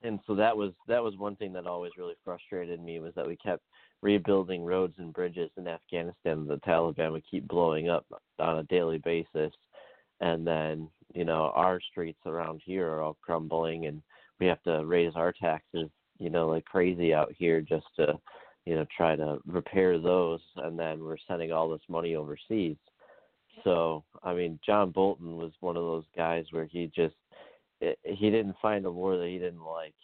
and 0.01 0.20
so 0.28 0.36
that 0.36 0.55
was 0.55 0.74
that 0.89 1.01
was 1.01 1.16
one 1.18 1.38
thing 1.38 1.53
that 1.53 1.66
always 1.66 1.93
really 1.97 2.16
frustrated 2.26 2.84
me 2.84 2.99
was 2.99 3.14
that 3.16 3.26
we 3.26 3.38
kept 3.38 3.64
rebuilding 4.01 4.66
roads 4.66 4.95
and 4.97 5.14
bridges 5.14 5.49
in 5.55 5.66
Afghanistan. 5.66 6.45
The 6.45 6.59
Taliban 6.68 7.14
would 7.14 7.24
keep 7.30 7.47
blowing 7.47 7.88
up 7.88 8.05
on 8.38 8.59
a 8.59 8.64
daily 8.64 8.97
basis, 8.97 9.53
and 10.20 10.45
then 10.45 10.89
you 11.14 11.24
know 11.24 11.53
our 11.55 11.80
streets 11.80 12.20
around 12.26 12.61
here 12.66 12.89
are 12.89 13.01
all 13.01 13.18
crumbling, 13.22 13.86
and 13.86 14.01
we 14.41 14.45
have 14.47 14.61
to 14.64 14.86
raise 14.86 15.14
our 15.16 15.32
taxes, 15.32 15.89
you 16.20 16.30
know, 16.30 16.49
like 16.49 16.66
crazy 16.66 17.14
out 17.14 17.32
here 17.38 17.61
just 17.61 17.86
to 17.95 18.20
you 18.66 18.76
know 18.76 18.86
try 18.95 19.16
to 19.16 19.38
repair 19.47 19.97
those, 19.97 20.41
and 20.57 20.78
then 20.78 21.01
we're 21.01 21.16
sending 21.30 21.53
all 21.53 21.70
this 21.70 21.88
money 21.88 22.16
overseas. 22.16 22.76
So 23.64 24.04
I 24.24 24.34
mean, 24.34 24.60
John 24.66 24.91
Bolton 24.91 25.38
was 25.38 25.51
one 25.60 25.78
of 25.78 25.84
those 25.84 26.06
guys 26.16 26.45
where 26.51 26.66
he 26.66 26.91
just 26.95 27.16
he 27.80 28.30
didn't 28.30 28.56
find 28.62 28.86
a 28.86 28.91
war 28.91 29.18
that 29.18 29.28
he 29.28 29.38
didn't 29.38 29.64
like. 29.66 29.95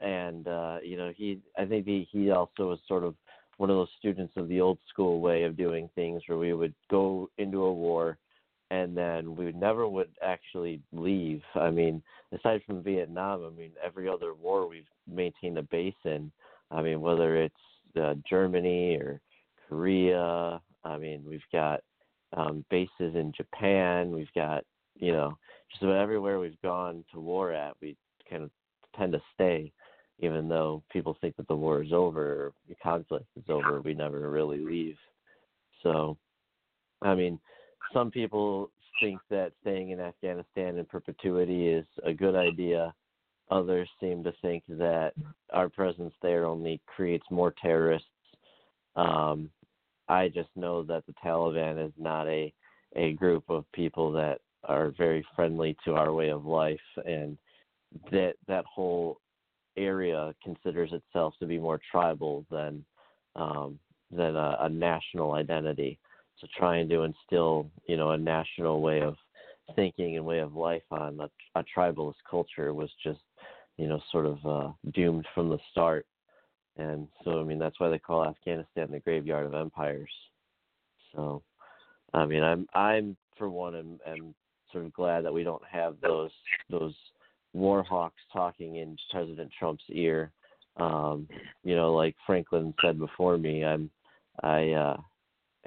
And 0.00 0.48
uh 0.48 0.78
you 0.82 0.96
know 0.96 1.12
he 1.14 1.38
i 1.58 1.66
think 1.66 1.84
he 1.84 2.08
he 2.10 2.30
also 2.30 2.70
was 2.70 2.78
sort 2.88 3.04
of 3.04 3.14
one 3.58 3.68
of 3.68 3.76
those 3.76 3.90
students 3.98 4.32
of 4.36 4.48
the 4.48 4.60
old 4.60 4.78
school 4.88 5.20
way 5.20 5.42
of 5.42 5.56
doing 5.56 5.88
things 5.94 6.22
where 6.26 6.38
we 6.38 6.54
would 6.54 6.74
go 6.90 7.28
into 7.36 7.62
a 7.64 7.72
war 7.72 8.16
and 8.70 8.96
then 8.96 9.36
we 9.36 9.52
never 9.52 9.86
would 9.86 10.08
actually 10.22 10.80
leave. 10.92 11.42
I 11.54 11.70
mean 11.70 12.02
aside 12.32 12.62
from 12.66 12.82
vietnam 12.82 13.44
i 13.44 13.50
mean 13.50 13.72
every 13.84 14.08
other 14.08 14.32
war 14.32 14.66
we've 14.66 14.88
maintained 15.06 15.58
a 15.58 15.62
base 15.62 15.94
in. 16.06 16.32
I 16.70 16.80
mean 16.80 17.02
whether 17.02 17.36
it's 17.36 17.54
uh, 18.00 18.14
germany 18.28 18.96
or 18.96 19.20
korea 19.68 20.60
i 20.84 20.96
mean 20.96 21.22
we've 21.28 21.40
got 21.52 21.82
um 22.36 22.64
bases 22.70 23.14
in 23.14 23.32
japan 23.36 24.10
we've 24.10 24.32
got 24.34 24.64
you 24.96 25.12
know 25.12 25.36
just 25.70 25.82
about 25.82 25.96
everywhere 25.96 26.38
we've 26.38 26.60
gone 26.62 27.04
to 27.12 27.20
war 27.20 27.52
at 27.52 27.74
we 27.80 27.96
kind 28.28 28.42
of 28.42 28.50
tend 28.96 29.12
to 29.12 29.20
stay 29.34 29.72
even 30.22 30.48
though 30.48 30.82
people 30.90 31.16
think 31.20 31.36
that 31.36 31.48
the 31.48 31.54
war 31.54 31.82
is 31.82 31.92
over, 31.92 32.22
or 32.22 32.52
the 32.68 32.76
conflict 32.76 33.26
is 33.36 33.44
over, 33.48 33.80
we 33.80 33.92
never 33.92 34.30
really 34.30 34.58
leave. 34.58 34.96
So, 35.82 36.16
I 37.02 37.14
mean, 37.16 37.40
some 37.92 38.10
people 38.10 38.70
think 39.00 39.20
that 39.30 39.52
staying 39.60 39.90
in 39.90 40.00
Afghanistan 40.00 40.78
in 40.78 40.84
perpetuity 40.84 41.68
is 41.68 41.84
a 42.04 42.12
good 42.12 42.36
idea. 42.36 42.94
Others 43.50 43.88
seem 44.00 44.22
to 44.22 44.32
think 44.40 44.62
that 44.68 45.12
our 45.52 45.68
presence 45.68 46.14
there 46.22 46.46
only 46.46 46.80
creates 46.86 47.26
more 47.28 47.52
terrorists. 47.60 48.06
Um, 48.94 49.50
I 50.08 50.28
just 50.28 50.50
know 50.56 50.82
that 50.84 51.04
the 51.06 51.14
Taliban 51.24 51.84
is 51.84 51.92
not 51.98 52.26
a 52.28 52.52
a 52.94 53.14
group 53.14 53.44
of 53.48 53.64
people 53.72 54.12
that 54.12 54.40
are 54.64 54.92
very 54.98 55.24
friendly 55.34 55.76
to 55.84 55.94
our 55.94 56.12
way 56.12 56.28
of 56.28 56.44
life, 56.44 56.80
and 57.06 57.38
that 58.10 58.34
that 58.46 58.64
whole 58.66 59.18
area 59.76 60.34
considers 60.42 60.92
itself 60.92 61.34
to 61.40 61.46
be 61.46 61.58
more 61.58 61.80
tribal 61.90 62.44
than 62.50 62.84
um, 63.36 63.78
than 64.10 64.36
a, 64.36 64.58
a 64.60 64.68
national 64.68 65.32
identity. 65.32 65.98
So 66.38 66.46
trying 66.56 66.88
to 66.90 67.02
instill, 67.02 67.70
you 67.86 67.96
know, 67.96 68.10
a 68.10 68.18
national 68.18 68.82
way 68.82 69.00
of 69.00 69.16
thinking 69.74 70.16
and 70.16 70.26
way 70.26 70.40
of 70.40 70.54
life 70.54 70.82
on 70.90 71.20
a, 71.20 71.58
a 71.58 71.64
tribalist 71.76 72.14
culture 72.28 72.74
was 72.74 72.90
just, 73.02 73.20
you 73.78 73.86
know, 73.86 74.00
sort 74.10 74.26
of 74.26 74.46
uh, 74.46 74.72
doomed 74.92 75.26
from 75.34 75.48
the 75.48 75.58
start. 75.70 76.04
And 76.76 77.08
so, 77.24 77.40
I 77.40 77.44
mean, 77.44 77.58
that's 77.58 77.78
why 77.78 77.88
they 77.88 77.98
call 77.98 78.24
Afghanistan 78.24 78.90
the 78.90 79.00
graveyard 79.00 79.46
of 79.46 79.54
empires. 79.54 80.10
So, 81.14 81.42
I 82.14 82.24
mean, 82.24 82.42
I'm 82.42 82.66
I'm 82.74 83.16
for 83.36 83.50
one 83.50 83.74
am, 83.74 83.98
am 84.06 84.34
sort 84.72 84.86
of 84.86 84.92
glad 84.94 85.24
that 85.24 85.34
we 85.34 85.44
don't 85.44 85.64
have 85.70 85.96
those 86.00 86.30
those 86.70 86.94
war 87.52 87.82
hawks 87.82 88.20
talking 88.32 88.76
in 88.76 88.96
President 89.10 89.50
Trump's 89.58 89.84
ear. 89.90 90.32
Um, 90.78 91.28
you 91.62 91.76
know, 91.76 91.92
like 91.92 92.16
Franklin 92.26 92.72
said 92.82 92.98
before 92.98 93.36
me, 93.36 93.64
I'm 93.64 93.90
I 94.42 94.70
uh, 94.70 94.96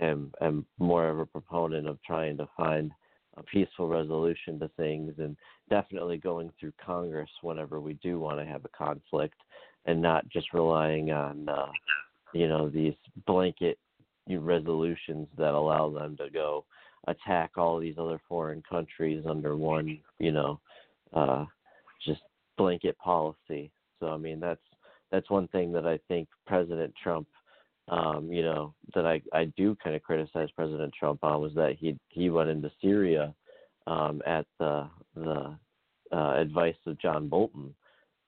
am 0.02 0.32
am 0.42 0.66
more 0.80 1.08
of 1.08 1.20
a 1.20 1.26
proponent 1.26 1.88
of 1.88 2.02
trying 2.04 2.38
to 2.38 2.50
find 2.58 2.92
a 3.38 3.44
peaceful 3.44 3.88
resolution 3.88 4.58
to 4.60 4.70
things 4.70 5.14
and 5.18 5.36
definitely 5.70 6.18
going 6.18 6.52
through 6.60 6.74
Congress 6.84 7.30
whenever 7.42 7.80
we 7.82 7.94
do 7.96 8.20
want 8.20 8.40
to 8.40 8.46
have 8.46 8.64
a 8.66 8.70
conflict 8.70 9.36
and 9.86 10.02
not 10.02 10.28
just 10.30 10.54
relying 10.54 11.12
on 11.12 11.48
uh, 11.50 11.68
you 12.34 12.48
know 12.48 12.70
these 12.70 12.94
blanket 13.26 13.78
resolutions 14.30 15.28
that 15.38 15.54
allow 15.54 15.90
them 15.90 16.18
to 16.18 16.30
go 16.30 16.66
attack 17.08 17.52
all 17.58 17.80
these 17.80 17.96
other 18.00 18.20
foreign 18.28 18.64
countries 18.68 19.24
under 19.30 19.56
one 19.56 20.00
you 20.18 20.32
know 20.32 20.60
uh 21.14 21.46
just 22.06 22.22
blanket 22.58 22.98
policy. 22.98 23.72
So 24.00 24.08
I 24.08 24.18
mean 24.18 24.40
that's 24.40 24.62
that's 25.12 25.30
one 25.30 25.48
thing 25.50 25.72
that 25.74 25.86
I 25.86 26.00
think 26.08 26.28
President 26.46 26.94
Trump 27.02 27.28
um, 27.88 28.32
you 28.32 28.42
know, 28.42 28.74
that 28.96 29.06
I, 29.06 29.22
I 29.32 29.46
do 29.58 29.78
kind 29.84 29.96
of 29.96 30.04
criticize 30.04 30.50
President 30.56 30.94
Trump 30.98 31.24
on 31.24 31.42
was 31.42 31.54
that 31.56 31.76
he 31.80 31.98
he 32.10 32.30
went 32.30 32.50
into 32.50 32.72
Syria 32.82 33.34
um, 33.86 34.22
at 34.26 34.46
the 34.60 34.88
the 35.16 35.56
uh, 36.12 36.34
advice 36.36 36.76
of 36.86 37.00
John 37.00 37.28
Bolton 37.28 37.74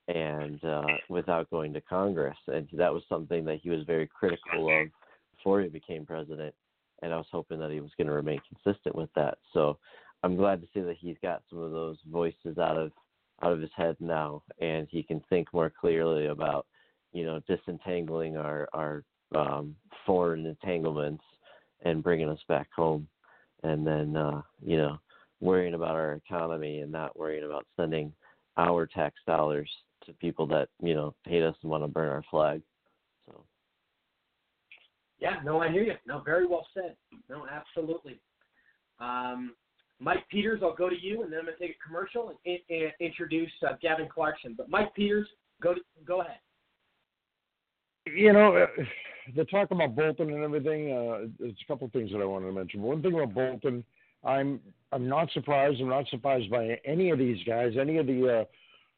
and 0.07 0.63
uh, 0.63 0.85
without 1.09 1.49
going 1.49 1.73
to 1.73 1.81
Congress, 1.81 2.37
and 2.47 2.67
that 2.73 2.93
was 2.93 3.03
something 3.09 3.43
that 3.45 3.59
he 3.61 3.69
was 3.69 3.83
very 3.85 4.07
critical 4.07 4.69
of 4.69 4.87
before 5.35 5.61
he 5.61 5.67
became 5.67 6.05
president. 6.05 6.53
And 7.01 7.13
I 7.13 7.17
was 7.17 7.27
hoping 7.31 7.59
that 7.59 7.71
he 7.71 7.79
was 7.79 7.91
going 7.97 8.07
to 8.07 8.13
remain 8.13 8.39
consistent 8.47 8.95
with 8.95 9.09
that. 9.15 9.37
So 9.53 9.77
I'm 10.23 10.35
glad 10.35 10.61
to 10.61 10.67
see 10.73 10.81
that 10.81 10.97
he's 10.99 11.17
got 11.21 11.43
some 11.49 11.59
of 11.59 11.71
those 11.71 11.97
voices 12.09 12.57
out 12.57 12.77
of 12.77 12.91
out 13.43 13.53
of 13.53 13.61
his 13.61 13.69
head 13.75 13.95
now, 13.99 14.41
and 14.59 14.87
he 14.89 15.03
can 15.03 15.21
think 15.29 15.53
more 15.53 15.71
clearly 15.79 16.25
about, 16.25 16.65
you 17.11 17.23
know, 17.25 17.41
disentangling 17.47 18.37
our 18.37 18.67
our 18.73 19.03
um, 19.35 19.75
foreign 20.05 20.45
entanglements 20.45 21.23
and 21.83 22.03
bringing 22.03 22.29
us 22.29 22.39
back 22.47 22.67
home, 22.75 23.07
and 23.63 23.85
then 23.85 24.15
uh, 24.15 24.41
you 24.65 24.77
know, 24.77 24.97
worrying 25.41 25.75
about 25.75 25.95
our 25.95 26.13
economy 26.13 26.79
and 26.79 26.91
not 26.91 27.17
worrying 27.19 27.43
about 27.43 27.67
sending 27.75 28.11
our 28.57 28.87
tax 28.87 29.15
dollars 29.27 29.69
to 30.07 30.13
people 30.13 30.47
that 30.47 30.69
you 30.81 30.93
know 30.93 31.13
hate 31.25 31.43
us 31.43 31.55
and 31.61 31.69
want 31.69 31.83
to 31.83 31.87
burn 31.87 32.09
our 32.09 32.23
flag. 32.29 32.61
So. 33.27 33.43
Yeah, 35.19 35.35
no, 35.43 35.61
I 35.61 35.71
hear 35.71 35.83
you. 35.83 35.93
No, 36.07 36.21
very 36.25 36.47
well 36.47 36.65
said. 36.73 36.95
No, 37.29 37.45
absolutely. 37.49 38.19
Um, 38.99 39.53
Mike 39.99 40.27
Peters, 40.29 40.61
I'll 40.63 40.75
go 40.75 40.89
to 40.89 40.99
you, 40.99 41.23
and 41.23 41.31
then 41.31 41.39
I'm 41.39 41.45
going 41.45 41.57
to 41.57 41.63
take 41.67 41.75
a 41.75 41.87
commercial 41.87 42.29
and, 42.29 42.37
in, 42.45 42.57
and 42.69 42.91
introduce 42.99 43.51
uh, 43.67 43.73
Gavin 43.81 44.07
Clarkson. 44.07 44.53
But 44.55 44.69
Mike 44.69 44.93
Peters, 44.95 45.27
go 45.61 45.73
to, 45.73 45.81
go 46.05 46.21
ahead. 46.21 46.37
You 48.05 48.31
know, 48.31 48.55
uh, 48.55 48.67
the 49.35 49.45
talk 49.45 49.71
about 49.71 49.95
Bolton 49.95 50.31
and 50.31 50.43
everything. 50.43 50.91
Uh, 50.91 51.27
there's 51.39 51.53
a 51.61 51.67
couple 51.67 51.87
of 51.87 51.93
things 51.93 52.11
that 52.11 52.21
I 52.21 52.25
wanted 52.25 52.47
to 52.47 52.53
mention. 52.53 52.81
One 52.81 53.01
thing 53.01 53.13
about 53.13 53.33
Bolton, 53.33 53.83
I'm 54.23 54.59
I'm 54.91 55.09
not 55.09 55.31
surprised. 55.31 55.81
I'm 55.81 55.89
not 55.89 56.07
surprised 56.09 56.49
by 56.49 56.79
any 56.85 57.09
of 57.09 57.19
these 57.19 57.43
guys, 57.45 57.73
any 57.79 57.97
of 57.97 58.07
the 58.07 58.41
uh, 58.41 58.43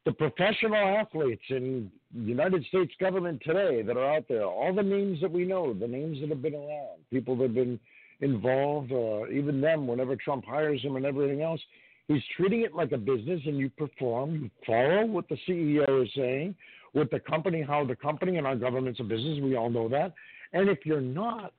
the 0.09 0.15
professional 0.15 0.73
athletes 0.75 1.43
in 1.49 1.91
United 2.15 2.65
States 2.65 2.91
government 2.99 3.39
today 3.45 3.83
that 3.83 3.95
are 3.95 4.15
out 4.15 4.25
there. 4.27 4.43
All 4.43 4.73
the 4.73 4.81
names 4.81 5.21
that 5.21 5.31
we 5.31 5.45
know, 5.45 5.71
the 5.71 5.87
names 5.87 6.19
that 6.21 6.29
have 6.29 6.41
been 6.41 6.55
around, 6.55 6.97
people 7.11 7.35
that 7.35 7.43
have 7.43 7.53
been 7.53 7.79
involved, 8.21 8.91
uh, 8.91 9.27
even 9.27 9.61
them, 9.61 9.85
whenever 9.85 10.15
Trump 10.15 10.45
hires 10.45 10.81
them 10.81 10.95
and 10.95 11.05
everything 11.05 11.43
else, 11.43 11.61
he's 12.07 12.23
treating 12.35 12.61
it 12.61 12.73
like 12.73 12.91
a 12.91 12.97
business 12.97 13.39
and 13.45 13.59
you 13.59 13.69
perform, 13.69 14.33
you 14.35 14.49
follow 14.65 15.05
what 15.05 15.29
the 15.29 15.37
CEO 15.47 16.03
is 16.03 16.09
saying, 16.15 16.55
with 16.95 17.11
the 17.11 17.19
company, 17.19 17.61
how 17.61 17.85
the 17.85 17.95
company 17.95 18.37
and 18.37 18.47
our 18.47 18.55
government's 18.55 18.99
a 18.99 19.03
business, 19.03 19.37
we 19.43 19.55
all 19.55 19.69
know 19.69 19.87
that. 19.89 20.15
And 20.53 20.69
if 20.69 20.87
you're 20.87 21.01
not 21.01 21.53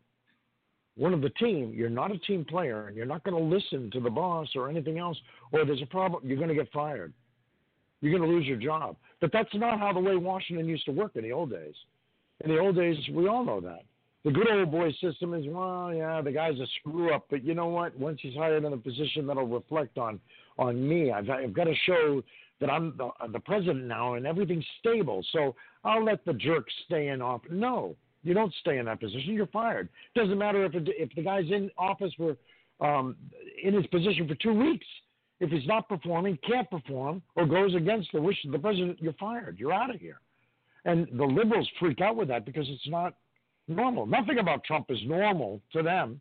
one 0.97 1.15
of 1.15 1.21
the 1.21 1.31
team, 1.31 1.73
you're 1.73 1.89
not 1.89 2.11
a 2.11 2.19
team 2.19 2.45
player, 2.45 2.89
and 2.89 2.97
you're 2.97 3.07
not 3.07 3.23
going 3.23 3.37
to 3.37 3.57
listen 3.57 3.93
to 3.93 4.01
the 4.01 4.11
boss 4.11 4.49
or 4.57 4.69
anything 4.69 4.99
else, 4.99 5.17
or 5.53 5.65
there's 5.65 5.83
a 5.83 5.87
problem, 5.87 6.27
you're 6.27 6.37
going 6.37 6.49
to 6.49 6.55
get 6.57 6.73
fired. 6.73 7.13
You're 8.01 8.17
going 8.17 8.29
to 8.29 8.35
lose 8.35 8.47
your 8.47 8.57
job. 8.57 8.97
But 9.21 9.33
that's 9.33 9.55
not 9.55 9.79
how 9.79 9.93
the 9.93 10.01
way 10.01 10.17
Washington 10.17 10.67
used 10.67 10.85
to 10.87 10.93
work 10.93 11.13
in 11.17 11.23
the 11.23 11.33
old 11.33 11.51
days. 11.51 11.75
In 12.45 12.51
the 12.51 12.59
old 12.59 12.77
days, 12.77 12.97
we 13.13 13.29
all 13.29 13.45
know 13.45 13.61
that. 13.61 13.83
The 14.25 14.31
good 14.31 14.51
old 14.51 14.71
boy 14.71 14.93
system 15.01 15.33
is, 15.35 15.45
well, 15.49 15.95
yeah, 15.95 16.21
the 16.21 16.33
guy's 16.33 16.59
a 16.59 16.67
screw 16.79 17.15
up, 17.15 17.27
but 17.31 17.43
you 17.43 17.55
know 17.55 17.69
what? 17.69 17.99
Once 17.99 18.19
he's 18.23 18.35
hired 18.35 18.65
in 18.65 18.73
a 18.73 18.77
position 18.77 19.27
that'll 19.27 19.47
reflect 19.47 19.97
on 19.99 20.21
on 20.59 20.87
me, 20.87 21.11
I've, 21.11 21.29
I've 21.31 21.55
got 21.55 21.65
to 21.65 21.75
show 21.87 22.23
that 22.61 22.69
I'm 22.69 22.95
the, 22.99 23.09
the 23.33 23.41
president 23.41 23.87
now 23.87 24.15
and 24.15 24.27
everything's 24.27 24.67
stable. 24.79 25.25
So 25.33 25.55
I'll 25.85 26.05
let 26.05 26.23
the 26.27 26.35
jerk 26.35 26.67
stay 26.85 27.09
in 27.09 27.23
office. 27.23 27.51
No, 27.51 27.97
you 28.23 28.35
don't 28.35 28.53
stay 28.61 28.77
in 28.77 28.85
that 28.87 29.01
position. 29.01 29.33
You're 29.33 29.47
fired. 29.47 29.89
Doesn't 30.15 30.37
matter 30.37 30.67
if 30.67 30.75
it, 30.75 30.89
if 30.89 31.15
the 31.15 31.23
guy's 31.23 31.47
in 31.51 31.71
office 31.79 32.13
for 32.17 32.37
um, 32.81 33.17
in 33.63 33.75
his 33.75 33.87
position 33.87 34.29
for 34.29 34.35
two 34.35 34.53
weeks. 34.53 34.87
If 35.41 35.51
he's 35.51 35.67
not 35.67 35.89
performing, 35.89 36.39
can't 36.47 36.71
perform, 36.71 37.23
or 37.35 37.47
goes 37.47 37.75
against 37.75 38.13
the 38.13 38.21
wishes 38.21 38.47
of 38.47 38.53
the 38.53 38.59
president, 38.59 39.01
you're 39.01 39.15
fired. 39.15 39.59
You're 39.59 39.73
out 39.73 39.95
of 39.95 40.01
here. 40.01 40.21
And 40.85 41.09
the 41.17 41.25
liberals 41.25 41.69
freak 41.79 42.01
out 42.01 42.17
with 42.17 42.29
that 42.29 42.45
because 42.45 42.67
it's 42.69 42.89
not 42.89 43.15
normal. 43.69 44.07
Nothing 44.07 44.39
about 44.39 44.65
Trump 44.65 44.87
is 44.91 44.99
normal 45.07 45.61
to 45.73 45.83
them, 45.83 46.21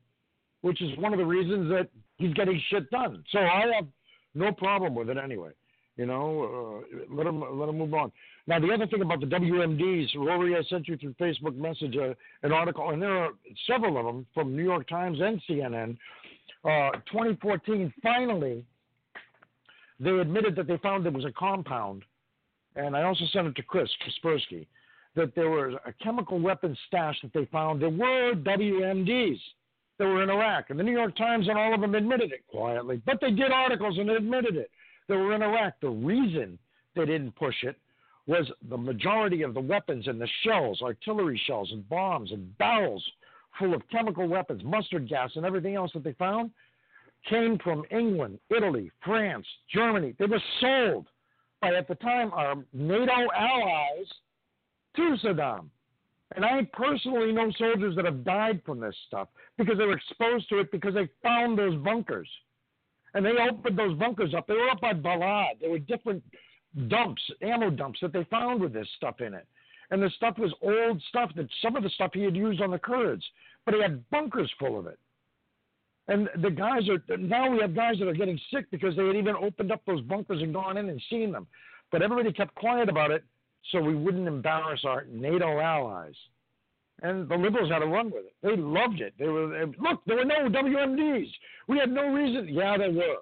which 0.62 0.82
is 0.82 0.98
one 0.98 1.14
of 1.14 1.20
the 1.20 1.26
reasons 1.26 1.70
that 1.70 1.90
he's 2.18 2.34
getting 2.34 2.62
shit 2.70 2.90
done. 2.92 3.24
So 3.32 3.40
I 3.40 3.66
have 3.76 3.88
no 4.36 4.52
problem 4.52 4.96
with 4.96 5.10
it 5.10 5.18
anyway. 5.18 5.52
You 5.98 6.06
know, 6.06 6.84
uh, 6.90 7.14
let 7.14 7.28
him 7.28 7.44
let 7.60 7.68
him 7.68 7.78
move 7.78 7.94
on. 7.94 8.10
Now 8.48 8.58
the 8.58 8.72
other 8.72 8.88
thing 8.88 9.02
about 9.02 9.20
the 9.20 9.26
WMDs, 9.26 10.16
Rory, 10.16 10.56
I 10.56 10.64
sent 10.70 10.88
you 10.88 10.96
through 10.96 11.14
Facebook 11.20 11.58
message 11.58 11.98
uh, 11.98 12.14
an 12.44 12.54
article, 12.54 12.90
and 12.92 13.02
there 13.02 13.18
are 13.18 13.32
several 13.68 13.98
of 13.98 14.06
them 14.06 14.26
from 14.34 14.56
New 14.56 14.64
York 14.64 14.88
Times 14.88 15.20
and 15.20 15.42
CNN. 15.50 15.98
Uh, 16.64 16.92
2014, 17.12 17.94
finally, 18.02 18.64
they 20.00 20.12
admitted 20.12 20.56
that 20.56 20.68
they 20.68 20.78
found 20.78 21.06
there 21.06 21.12
was 21.12 21.26
a 21.26 21.32
compound, 21.32 22.04
and 22.76 22.96
I 22.96 23.04
also 23.04 23.26
sent 23.32 23.48
it 23.48 23.56
to 23.56 23.64
Chris 23.64 23.90
Kasperski 24.06 24.66
that 25.16 25.36
there 25.36 25.50
was 25.50 25.74
a 25.86 25.94
chemical 26.04 26.40
weapons 26.40 26.78
stash 26.88 27.20
that 27.22 27.34
they 27.34 27.46
found. 27.46 27.82
There 27.82 27.90
were 27.90 28.34
WMDs 28.36 29.40
that 29.98 30.06
were 30.06 30.24
in 30.24 30.30
Iraq, 30.30 30.70
and 30.70 30.80
the 30.80 30.84
New 30.84 30.94
York 30.94 31.16
Times 31.18 31.48
and 31.48 31.58
all 31.58 31.74
of 31.74 31.82
them 31.82 31.96
admitted 31.96 32.32
it 32.32 32.46
quietly, 32.48 33.02
but 33.06 33.20
they 33.20 33.32
did 33.32 33.52
articles 33.52 33.98
and 33.98 34.10
admitted 34.10 34.56
it. 34.56 34.72
They 35.08 35.16
were 35.16 35.34
in 35.34 35.42
Iraq. 35.42 35.74
The 35.82 35.90
reason 35.90 36.58
they 36.96 37.06
didn't 37.06 37.36
push 37.36 37.56
it 37.64 37.76
was 38.28 38.50
the 38.70 38.78
majority 38.78 39.42
of 39.42 39.54
the 39.56 39.60
weapons 39.60 40.08
and 40.08 40.22
the 40.22 40.30
shells, 40.44 40.82
artillery 40.82 41.42
shells 41.48 41.72
and 41.72 41.88
bombs 41.90 42.32
and 42.32 42.56
barrels 42.60 43.04
full 43.58 43.74
of 43.74 43.82
chemical 43.90 44.28
weapons, 44.28 44.64
mustard 44.64 45.10
gas, 45.10 45.32
and 45.36 45.46
everything 45.46 45.76
else 45.76 45.92
that 45.94 46.04
they 46.04 46.14
found 46.14 46.52
came 47.28 47.58
from 47.60 47.84
England, 47.92 48.40
Italy, 48.50 48.92
France, 49.04 49.46
Germany. 49.74 50.16
They 50.18 50.26
were 50.26 50.42
sold 50.62 51.08
by, 51.62 51.74
at 51.74 51.88
the 51.88 51.96
time, 51.96 52.32
our 52.34 52.56
NATO 52.74 53.28
allies 53.36 54.08
to 54.96 55.18
Saddam. 55.24 55.70
And 56.36 56.46
I 56.46 56.68
personally 56.74 57.32
know 57.32 57.52
soldiers 57.58 57.96
that 57.96 58.06
have 58.06 58.24
died 58.24 58.62
from 58.66 58.80
this 58.80 58.96
stuff 59.08 59.30
because 59.58 59.78
they 59.78 59.86
were 59.86 59.98
exposed 59.98 60.48
to 60.50 60.60
it 60.60 60.72
because 60.72 60.94
they 60.94 61.10
found 61.24 61.58
those 61.58 61.76
bunkers. 61.78 62.30
And 63.14 63.26
they 63.26 63.32
opened 63.32 63.78
those 63.78 63.98
bunkers 63.98 64.36
up. 64.36 64.46
They 64.46 64.54
were 64.54 64.70
up 64.70 64.82
by 64.82 64.94
Balad. 64.94 65.60
There 65.60 65.72
were 65.72 65.80
different 65.80 66.24
dumps, 66.88 67.22
ammo 67.42 67.72
dumps 67.72 68.00
that 68.02 68.14
they 68.14 68.26
found 68.26 68.62
with 68.62 68.74
this 68.74 68.88
stuff 68.98 69.22
in 69.22 69.34
it. 69.34 69.48
And 69.92 70.04
the 70.04 70.12
stuff 70.12 70.38
was 70.38 70.54
old 70.62 71.02
stuff 71.10 71.32
that 71.36 71.48
some 71.64 71.76
of 71.76 71.82
the 71.82 71.90
stuff 71.90 72.12
he 72.14 72.22
had 72.22 72.36
used 72.36 72.62
on 72.62 72.70
the 72.70 72.78
Kurds, 72.78 73.26
but 73.66 73.74
he 73.74 73.82
had 73.82 74.08
bunkers 74.12 74.52
full 74.60 74.78
of 74.78 74.86
it. 74.86 75.00
And 76.10 76.28
the 76.42 76.50
guys 76.50 76.82
are 76.90 77.18
now 77.18 77.50
we 77.50 77.60
have 77.62 77.76
guys 77.76 78.00
that 78.00 78.08
are 78.08 78.14
getting 78.14 78.40
sick 78.52 78.66
because 78.72 78.96
they 78.96 79.06
had 79.06 79.16
even 79.16 79.36
opened 79.36 79.72
up 79.72 79.82
those 79.86 80.02
bunkers 80.02 80.42
and 80.42 80.54
gone 80.54 80.76
in 80.78 80.90
and 80.90 81.02
seen 81.10 81.32
them. 81.32 81.46
But 81.92 82.02
everybody 82.02 82.34
kept 82.34 82.56
quiet 82.56 82.90
about 82.90 83.12
it 83.12 83.24
so 83.72 83.80
we 83.80 83.96
wouldn't 83.96 84.28
embarrass 84.28 84.82
our 84.86 85.06
NATO 85.06 85.60
allies. 85.60 86.16
And 87.04 87.30
the 87.30 87.36
liberals 87.36 87.72
had 87.72 87.80
to 87.80 87.86
run 87.86 88.08
with 88.08 88.26
it. 88.26 88.34
They 88.42 88.58
loved 88.58 89.02
it. 89.02 89.14
They 89.20 89.28
were 89.28 89.68
look. 89.80 90.02
There 90.06 90.18
were 90.18 90.26
no 90.26 90.50
WMDs. 90.50 91.30
We 91.68 91.78
had 91.78 91.92
no 91.92 92.08
reason. 92.12 92.50
Yeah, 92.50 92.76
there 92.78 92.92
were. 92.92 93.18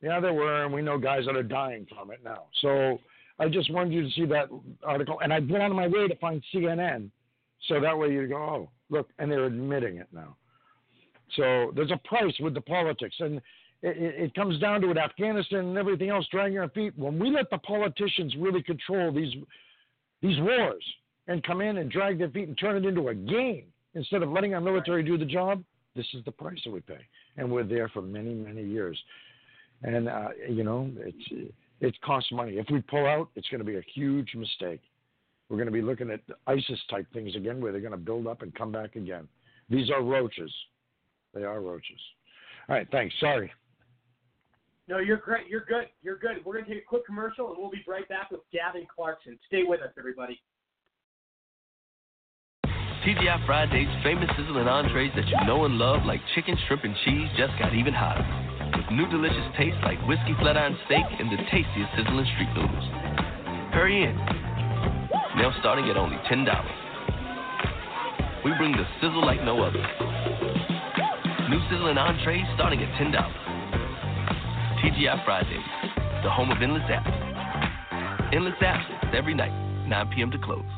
Yeah, 0.00 0.20
there 0.20 0.32
were, 0.32 0.64
and 0.64 0.72
we 0.72 0.80
know 0.80 0.96
guys 0.96 1.26
that 1.26 1.36
are 1.36 1.42
dying 1.42 1.86
from 1.94 2.10
it 2.10 2.20
now. 2.24 2.44
So 2.62 2.98
I 3.38 3.48
just 3.48 3.70
wanted 3.70 3.92
you 3.92 4.02
to 4.02 4.10
see 4.10 4.24
that 4.26 4.48
article, 4.82 5.20
and 5.22 5.32
I 5.32 5.40
went 5.40 5.62
on 5.62 5.74
my 5.74 5.88
way 5.88 6.08
to 6.08 6.16
find 6.16 6.42
CNN, 6.54 7.10
so 7.66 7.80
that 7.80 7.96
way 7.98 8.12
you 8.12 8.26
go, 8.28 8.36
oh, 8.36 8.70
look, 8.90 9.10
and 9.18 9.30
they're 9.30 9.46
admitting 9.46 9.96
it 9.96 10.06
now. 10.12 10.36
So 11.36 11.72
there's 11.74 11.90
a 11.90 12.00
price 12.08 12.34
with 12.40 12.54
the 12.54 12.60
politics, 12.60 13.16
and 13.18 13.36
it, 13.82 14.24
it 14.24 14.34
comes 14.34 14.58
down 14.60 14.80
to 14.82 14.90
it. 14.90 14.96
Afghanistan 14.96 15.60
and 15.60 15.78
everything 15.78 16.10
else 16.10 16.26
dragging 16.30 16.58
our 16.58 16.68
feet. 16.70 16.92
When 16.96 17.18
we 17.18 17.30
let 17.30 17.50
the 17.50 17.58
politicians 17.58 18.34
really 18.38 18.62
control 18.62 19.12
these 19.12 19.34
these 20.20 20.38
wars 20.40 20.84
and 21.28 21.42
come 21.44 21.60
in 21.60 21.76
and 21.76 21.90
drag 21.90 22.18
their 22.18 22.30
feet 22.30 22.48
and 22.48 22.58
turn 22.58 22.76
it 22.76 22.88
into 22.88 23.08
a 23.08 23.14
game 23.14 23.66
instead 23.94 24.22
of 24.22 24.30
letting 24.30 24.54
our 24.54 24.60
military 24.60 25.04
do 25.04 25.16
the 25.16 25.24
job, 25.24 25.62
this 25.94 26.06
is 26.14 26.24
the 26.24 26.32
price 26.32 26.58
that 26.64 26.72
we 26.72 26.80
pay, 26.80 27.00
and 27.36 27.50
we're 27.50 27.64
there 27.64 27.88
for 27.88 28.02
many 28.02 28.34
many 28.34 28.64
years 28.64 28.98
and 29.82 30.08
uh, 30.08 30.28
you 30.48 30.64
know 30.64 30.90
it's 30.98 31.52
it 31.80 32.00
costs 32.00 32.32
money. 32.32 32.54
If 32.58 32.66
we 32.70 32.80
pull 32.80 33.06
out, 33.06 33.28
it's 33.36 33.48
going 33.48 33.60
to 33.60 33.64
be 33.64 33.76
a 33.76 33.84
huge 33.94 34.34
mistake. 34.34 34.80
We're 35.48 35.56
going 35.56 35.66
to 35.66 35.72
be 35.72 35.80
looking 35.80 36.10
at 36.10 36.20
ISIS 36.48 36.78
type 36.90 37.06
things 37.12 37.36
again, 37.36 37.60
where 37.60 37.70
they're 37.70 37.80
going 37.80 37.92
to 37.92 37.96
build 37.96 38.26
up 38.26 38.42
and 38.42 38.52
come 38.54 38.72
back 38.72 38.96
again. 38.96 39.28
These 39.70 39.88
are 39.90 40.02
roaches. 40.02 40.52
They 41.34 41.44
are 41.44 41.60
roaches. 41.60 42.00
All 42.68 42.76
right, 42.76 42.88
thanks. 42.90 43.14
Sorry. 43.20 43.50
No, 44.88 44.98
you're 44.98 45.18
great. 45.18 45.48
You're 45.48 45.64
good. 45.68 45.86
You're 46.02 46.18
good. 46.18 46.44
We're 46.44 46.54
going 46.54 46.64
to 46.64 46.70
take 46.70 46.82
a 46.82 46.86
quick 46.86 47.04
commercial, 47.04 47.48
and 47.48 47.56
we'll 47.58 47.70
be 47.70 47.84
right 47.86 48.08
back 48.08 48.30
with 48.30 48.40
Gavin 48.52 48.86
Clarkson. 48.94 49.38
Stay 49.46 49.62
with 49.66 49.80
us, 49.82 49.90
everybody. 49.98 50.40
TGI 53.04 53.46
Fridays 53.46 53.88
famous 54.02 54.28
sizzling 54.36 54.66
entrees 54.66 55.12
that 55.14 55.28
you 55.28 55.36
know 55.46 55.64
and 55.66 55.78
love, 55.78 56.04
like 56.04 56.20
chicken, 56.34 56.56
shrimp, 56.66 56.84
and 56.84 56.94
cheese, 57.04 57.28
just 57.36 57.52
got 57.58 57.74
even 57.74 57.94
hotter 57.94 58.26
with 58.76 58.84
new 58.92 59.06
delicious 59.08 59.44
tastes 59.56 59.78
like 59.82 59.98
whiskey 60.06 60.34
flat 60.40 60.56
iron 60.56 60.76
steak 60.86 61.04
and 61.18 61.30
the 61.30 61.36
tastiest 61.50 61.90
sizzling 61.96 62.26
street 62.34 62.48
noodles. 62.54 62.84
Hurry 63.72 64.04
in. 64.04 64.16
Now 65.36 65.54
starting 65.60 65.88
at 65.90 65.96
only 65.96 66.16
$10. 66.30 66.44
We 68.44 68.52
bring 68.56 68.72
the 68.72 68.86
sizzle 69.00 69.24
like 69.24 69.42
no 69.44 69.62
other. 69.62 70.77
New 71.48 71.60
sizzling 71.70 71.96
entrees 71.96 72.44
starting 72.54 72.82
at 72.82 72.92
$10. 73.00 73.10
TGI 74.82 75.24
Fridays, 75.24 75.64
the 76.22 76.28
home 76.28 76.50
of 76.50 76.60
endless 76.60 76.82
apps. 76.90 78.34
Endless 78.34 78.54
apps 78.60 79.14
every 79.14 79.32
night, 79.32 79.52
9 79.88 80.10
p.m. 80.14 80.30
to 80.30 80.38
close. 80.38 80.77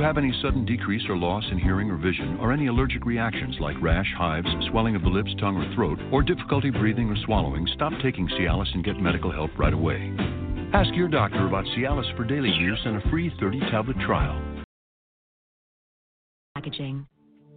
have 0.00 0.18
any 0.18 0.32
sudden 0.40 0.64
decrease 0.64 1.02
or 1.08 1.16
loss 1.16 1.44
in 1.50 1.58
hearing 1.58 1.90
or 1.90 1.96
vision, 1.96 2.38
or 2.40 2.52
any 2.52 2.66
allergic 2.66 3.04
reactions 3.04 3.56
like 3.60 3.76
rash, 3.80 4.06
hives, 4.16 4.48
swelling 4.70 4.96
of 4.96 5.02
the 5.02 5.08
lips, 5.08 5.34
tongue, 5.40 5.56
or 5.56 5.74
throat, 5.74 5.98
or 6.12 6.22
difficulty 6.22 6.70
breathing 6.70 7.08
or 7.08 7.16
swallowing, 7.24 7.66
stop 7.74 7.92
taking 8.02 8.28
Cialis 8.28 8.72
and 8.74 8.84
get 8.84 9.00
medical 9.00 9.32
help 9.32 9.50
right 9.58 9.72
away. 9.72 10.14
Ask 10.72 10.94
your 10.94 11.08
doctor 11.08 11.46
about 11.46 11.64
Cialis 11.76 12.16
for 12.16 12.24
daily 12.24 12.50
use 12.50 12.80
and 12.84 12.96
a 12.96 13.10
free 13.10 13.32
30 13.40 13.60
tablet 13.70 13.96
trial. 14.06 14.40
Packaging. 16.54 17.06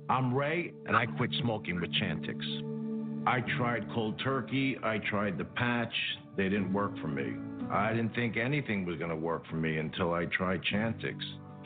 I'm 0.09 0.33
Ray, 0.33 0.73
and 0.87 0.97
I 0.97 1.05
quit 1.05 1.29
smoking 1.41 1.79
with 1.79 1.91
Chantix. 1.93 2.41
I 3.25 3.39
tried 3.57 3.87
cold 3.93 4.19
turkey, 4.23 4.77
I 4.83 4.97
tried 5.09 5.37
the 5.37 5.45
patch, 5.45 5.93
they 6.35 6.49
didn't 6.49 6.73
work 6.73 6.91
for 6.99 7.07
me. 7.07 7.33
I 7.71 7.93
didn't 7.93 8.13
think 8.15 8.35
anything 8.35 8.85
was 8.85 8.97
going 8.97 9.11
to 9.11 9.15
work 9.15 9.43
for 9.49 9.55
me 9.55 9.77
until 9.77 10.13
I 10.13 10.25
tried 10.25 10.61
Chantix. 10.71 11.15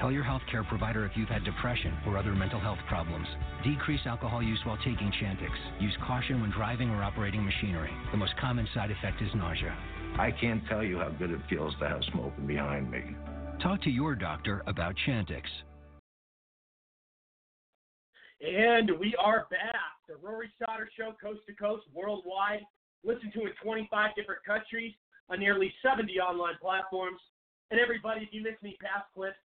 Tell 0.00 0.10
your 0.10 0.24
healthcare 0.24 0.66
provider 0.66 1.04
if 1.04 1.12
you've 1.16 1.28
had 1.28 1.44
depression 1.44 1.96
or 2.06 2.16
other 2.16 2.32
mental 2.34 2.58
health 2.58 2.78
problems. 2.88 3.26
Decrease 3.64 4.00
alcohol 4.06 4.42
use 4.42 4.60
while 4.64 4.78
taking 4.78 5.12
Chantix. 5.22 5.50
Use 5.80 5.96
caution 6.06 6.40
when 6.40 6.50
driving 6.50 6.90
or 6.90 7.02
operating 7.02 7.44
machinery. 7.44 7.90
The 8.10 8.16
most 8.16 8.36
common 8.40 8.66
side 8.74 8.90
effect 8.90 9.20
is 9.22 9.28
nausea. 9.34 9.76
I 10.18 10.30
can't 10.30 10.62
tell 10.68 10.82
you 10.82 10.98
how 10.98 11.10
good 11.10 11.30
it 11.30 11.40
feels 11.48 11.74
to 11.80 11.88
have 11.88 12.00
smoking 12.12 12.46
behind 12.46 12.90
me. 12.90 13.02
Talk 13.62 13.82
to 13.82 13.90
your 13.90 14.14
doctor 14.14 14.62
about 14.66 14.94
Chantix. 15.06 15.42
And 18.40 18.90
we 18.98 19.14
are 19.22 19.46
back. 19.50 20.02
The 20.08 20.16
Rory 20.16 20.50
Sauter 20.58 20.88
Show, 20.98 21.14
coast 21.22 21.40
to 21.46 21.54
coast, 21.54 21.84
worldwide. 21.94 22.60
Listen 23.04 23.30
to 23.34 23.42
in 23.42 23.52
25 23.62 24.10
different 24.16 24.44
countries 24.44 24.92
on 25.30 25.38
nearly 25.38 25.72
70 25.80 26.18
online 26.18 26.54
platforms. 26.60 27.20
And 27.70 27.78
everybody, 27.78 28.22
if 28.22 28.28
you 28.32 28.42
miss 28.42 28.54
any 28.62 28.76
past 28.82 29.06
clips, 29.14 29.38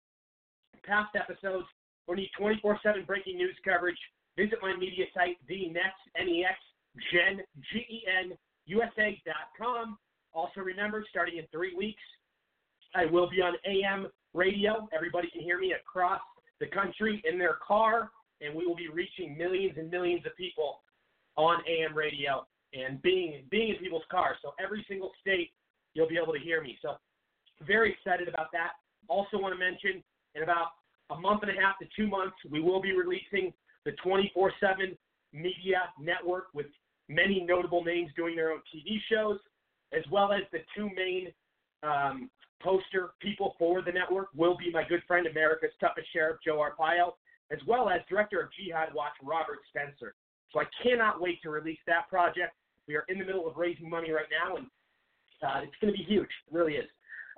past 0.86 1.14
episodes, 1.16 1.66
or 2.06 2.16
need 2.16 2.30
24 2.38 2.80
7 2.82 3.04
breaking 3.04 3.36
news 3.36 3.56
coverage, 3.64 3.98
visit 4.36 4.58
my 4.62 4.76
media 4.76 5.06
site, 5.14 5.36
the 5.48 5.68
next 5.68 6.00
NEX 6.16 6.56
Gen 7.12 7.42
G 7.72 7.78
E 7.78 8.02
N 8.06 8.32
USA.com. 8.66 9.98
Also, 10.32 10.60
remember, 10.60 11.04
starting 11.10 11.38
in 11.38 11.44
three 11.50 11.74
weeks, 11.74 12.02
I 12.94 13.06
will 13.06 13.28
be 13.28 13.40
on 13.40 13.54
AM 13.66 14.08
radio. 14.34 14.88
Everybody 14.94 15.28
can 15.30 15.40
hear 15.40 15.58
me 15.58 15.72
across 15.72 16.20
the 16.60 16.66
country 16.66 17.22
in 17.28 17.38
their 17.38 17.58
car, 17.66 18.10
and 18.40 18.54
we 18.54 18.66
will 18.66 18.76
be 18.76 18.88
reaching 18.88 19.36
millions 19.36 19.76
and 19.78 19.90
millions 19.90 20.24
of 20.26 20.36
people 20.36 20.80
on 21.36 21.58
AM 21.68 21.96
radio 21.96 22.46
and 22.72 23.00
being 23.02 23.44
being 23.50 23.70
in 23.70 23.76
people's 23.76 24.04
cars. 24.10 24.36
So 24.42 24.52
every 24.62 24.84
single 24.88 25.12
state, 25.20 25.50
you'll 25.94 26.08
be 26.08 26.18
able 26.22 26.32
to 26.32 26.40
hear 26.40 26.62
me. 26.62 26.78
So 26.82 26.96
very 27.66 27.92
excited 27.92 28.28
about 28.28 28.48
that. 28.52 28.72
Also 29.08 29.38
want 29.38 29.54
to 29.54 29.58
mention 29.58 30.02
in 30.36 30.42
about 30.42 30.68
a 31.10 31.18
month 31.18 31.42
and 31.42 31.50
a 31.56 31.60
half 31.60 31.78
to 31.78 31.86
two 31.96 32.06
months, 32.06 32.36
we 32.50 32.60
will 32.60 32.80
be 32.80 32.92
releasing 32.92 33.52
the 33.84 33.92
24/7 34.04 34.96
media 35.32 35.92
network 35.98 36.48
with 36.54 36.66
many 37.08 37.40
notable 37.40 37.84
names 37.84 38.10
doing 38.16 38.36
their 38.36 38.52
own 38.52 38.60
TV 38.72 39.00
shows, 39.10 39.38
as 39.92 40.06
well 40.10 40.32
as 40.32 40.42
the 40.52 40.60
two 40.74 40.90
main 40.90 41.32
um, 41.82 42.30
poster 42.60 43.10
people 43.20 43.54
for 43.58 43.82
the 43.82 43.92
network 43.92 44.28
will 44.34 44.56
be 44.56 44.70
my 44.70 44.82
good 44.88 45.02
friend 45.06 45.26
America's 45.26 45.70
toughest 45.80 46.08
sheriff 46.12 46.38
Joe 46.44 46.58
Arpaio, 46.58 47.12
as 47.50 47.58
well 47.66 47.88
as 47.88 48.00
director 48.08 48.40
of 48.40 48.48
Jihad 48.52 48.92
Watch 48.94 49.12
Robert 49.22 49.58
Spencer. 49.68 50.14
So 50.52 50.60
I 50.60 50.64
cannot 50.82 51.20
wait 51.20 51.42
to 51.42 51.50
release 51.50 51.78
that 51.86 52.08
project. 52.08 52.54
We 52.88 52.96
are 52.96 53.04
in 53.08 53.18
the 53.18 53.24
middle 53.24 53.46
of 53.46 53.56
raising 53.56 53.90
money 53.90 54.10
right 54.10 54.26
now, 54.30 54.56
and 54.56 54.66
uh, 55.42 55.60
it's 55.62 55.76
going 55.80 55.92
to 55.92 55.98
be 55.98 56.04
huge. 56.04 56.30
It 56.46 56.54
really 56.54 56.74
is. 56.74 56.88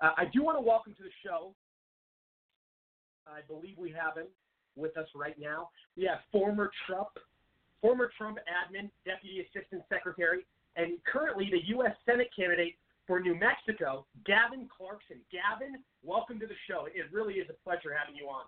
Uh, 0.01 0.13
I 0.17 0.25
do 0.33 0.43
want 0.43 0.57
to 0.57 0.63
welcome 0.63 0.95
to 0.95 1.03
the 1.03 1.11
show. 1.25 1.55
I 3.29 3.41
believe 3.47 3.77
we 3.79 3.91
have 3.93 4.17
him 4.17 4.29
with 4.77 4.97
us 4.97 5.09
right 5.15 5.39
now. 5.39 5.71
We 5.97 6.05
have 6.05 6.19
former 6.33 6.71
Trump, 6.87 7.09
former 7.81 8.11
Trump 8.17 8.39
admin, 8.49 8.91
deputy 9.05 9.45
assistant 9.47 9.83
secretary, 9.89 10.47
and 10.77 10.99
currently 11.05 11.49
the 11.51 11.67
U.S. 11.77 11.95
Senate 12.07 12.31
candidate 12.35 12.77
for 13.07 13.21
New 13.21 13.35
Mexico, 13.35 14.07
Gavin 14.27 14.69
Clarkson. 14.69 15.17
Gavin, 15.33 15.81
welcome 16.05 16.39
to 16.41 16.47
the 16.47 16.59
show. 16.69 16.87
It 16.87 17.11
really 17.13 17.35
is 17.35 17.49
a 17.51 17.57
pleasure 17.65 17.91
having 17.97 18.15
you 18.17 18.29
on. 18.29 18.45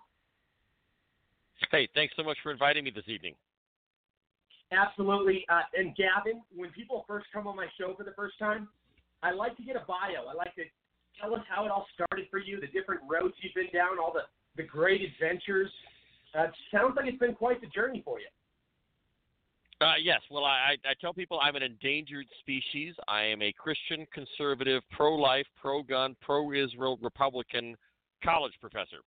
Hey, 1.69 1.87
thanks 1.93 2.13
so 2.15 2.23
much 2.23 2.37
for 2.41 2.51
inviting 2.51 2.83
me 2.83 2.91
this 2.91 3.07
evening. 3.07 3.35
Absolutely. 4.71 5.45
Uh, 5.49 5.61
and 5.75 5.95
Gavin, 5.95 6.41
when 6.55 6.71
people 6.71 7.03
first 7.07 7.27
come 7.33 7.45
on 7.45 7.55
my 7.55 7.67
show 7.77 7.93
for 7.97 8.03
the 8.03 8.15
first 8.15 8.39
time, 8.39 8.67
I 9.21 9.31
like 9.31 9.57
to 9.57 9.63
get 9.63 9.75
a 9.75 9.83
bio. 9.85 10.25
I 10.29 10.33
like 10.33 10.55
to 10.55 10.63
tell 11.19 11.35
us 11.35 11.41
how 11.49 11.65
it 11.65 11.71
all 11.71 11.85
started 11.93 12.27
for 12.31 12.39
you, 12.39 12.59
the 12.59 12.67
different 12.67 13.01
roads 13.09 13.35
you've 13.41 13.53
been 13.53 13.69
down, 13.73 13.99
all 13.99 14.13
the, 14.13 14.21
the 14.57 14.63
great 14.63 15.01
adventures. 15.01 15.71
Uh, 16.37 16.47
sounds 16.71 16.93
like 16.95 17.05
it's 17.07 17.19
been 17.19 17.35
quite 17.35 17.61
the 17.61 17.67
journey 17.67 18.01
for 18.05 18.19
you. 18.19 18.27
Uh, 19.81 19.95
yes. 20.01 20.21
Well, 20.29 20.45
I, 20.45 20.75
I 20.85 20.93
tell 21.01 21.13
people 21.13 21.39
I'm 21.41 21.55
an 21.55 21.63
endangered 21.63 22.27
species. 22.39 22.93
I 23.07 23.23
am 23.23 23.41
a 23.41 23.51
Christian 23.51 24.05
conservative, 24.13 24.83
pro 24.91 25.15
life, 25.15 25.47
pro 25.59 25.81
gun, 25.81 26.15
pro 26.21 26.53
Israel 26.53 26.99
Republican 27.01 27.75
college 28.23 28.53
professor. 28.61 28.99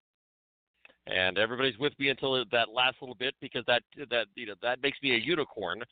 And 1.07 1.39
everybody's 1.39 1.79
with 1.79 1.93
me 1.99 2.09
until 2.09 2.45
that 2.51 2.71
last 2.71 2.97
little 3.01 3.15
bit 3.15 3.35
because 3.41 3.63
that 3.67 3.83
that 4.11 4.27
you 4.35 4.47
know 4.47 4.55
that 4.63 4.83
makes 4.83 4.99
me 5.03 5.15
a 5.15 5.19
unicorn. 5.19 5.83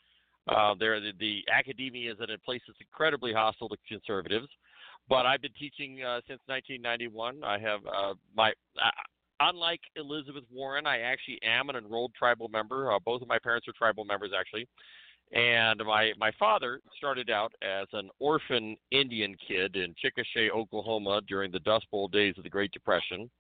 Uh, 0.49 0.75
there, 0.81 0.99
the, 1.01 1.13
the 1.21 1.43
academia 1.53 2.11
is 2.11 2.19
in 2.19 2.31
a 2.31 2.39
place 2.39 2.61
that's 2.67 2.81
incredibly 2.81 3.33
hostile 3.33 3.69
to 3.69 3.77
conservatives. 3.87 4.49
But 5.09 5.27
I've 5.27 5.43
been 5.43 5.53
teaching 5.59 6.03
uh, 6.03 6.21
since 6.27 6.41
1991. 6.47 7.45
I 7.45 7.59
have 7.59 7.81
uh, 7.87 8.15
my 8.35 8.51
uh, 8.83 8.91
unlike 9.49 9.81
Elizabeth 9.97 10.45
Warren, 10.53 10.87
I 10.87 11.01
actually 11.01 11.39
am 11.43 11.69
an 11.69 11.77
enrolled 11.77 12.13
tribal 12.15 12.49
member. 12.49 12.93
Uh, 12.93 12.99
both 13.05 13.23
of 13.23 13.29
my 13.29 13.39
parents 13.39 13.69
are 13.69 13.73
tribal 13.73 14.05
members, 14.05 14.31
actually. 14.39 14.67
And 15.33 15.81
my 15.87 16.13
my 16.19 16.31
father 16.39 16.81
started 16.97 17.31
out 17.31 17.53
as 17.63 17.87
an 17.93 18.11
orphan 18.19 18.77
Indian 18.91 19.35
kid 19.47 19.77
in 19.77 19.95
Chickasha, 19.95 20.51
Oklahoma, 20.51 21.23
during 21.27 21.51
the 21.51 21.61
Dust 21.61 21.87
Bowl 21.91 22.09
days 22.09 22.35
of 22.37 22.45
the 22.45 22.51
Great 22.51 22.71
Depression. 22.73 23.31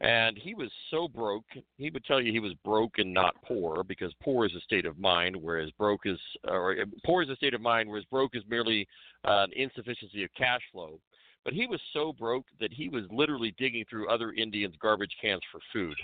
And 0.00 0.38
he 0.38 0.54
was 0.54 0.70
so 0.90 1.08
broke, 1.08 1.44
he 1.76 1.90
would 1.90 2.04
tell 2.06 2.22
you 2.22 2.32
he 2.32 2.40
was 2.40 2.54
broke 2.64 2.98
and 2.98 3.12
not 3.12 3.34
poor 3.44 3.84
because 3.84 4.14
poor 4.22 4.46
is 4.46 4.54
a 4.56 4.60
state 4.60 4.86
of 4.86 4.98
mind, 4.98 5.36
whereas 5.36 5.70
broke 5.72 6.06
is, 6.06 6.18
or 6.48 6.74
poor 7.04 7.22
is 7.22 7.28
a 7.28 7.36
state 7.36 7.52
of 7.52 7.60
mind, 7.60 7.86
whereas 7.86 8.06
broke 8.06 8.34
is 8.34 8.42
merely 8.48 8.88
uh, 9.26 9.44
an 9.44 9.52
insufficiency 9.54 10.24
of 10.24 10.30
cash 10.34 10.62
flow. 10.72 10.98
But 11.44 11.54
he 11.54 11.66
was 11.66 11.80
so 11.92 12.12
broke 12.12 12.46
that 12.60 12.72
he 12.72 12.88
was 12.88 13.04
literally 13.10 13.54
digging 13.58 13.84
through 13.88 14.08
other 14.08 14.32
Indians' 14.32 14.74
garbage 14.80 15.16
cans 15.20 15.40
for 15.50 15.60
food. 15.72 15.96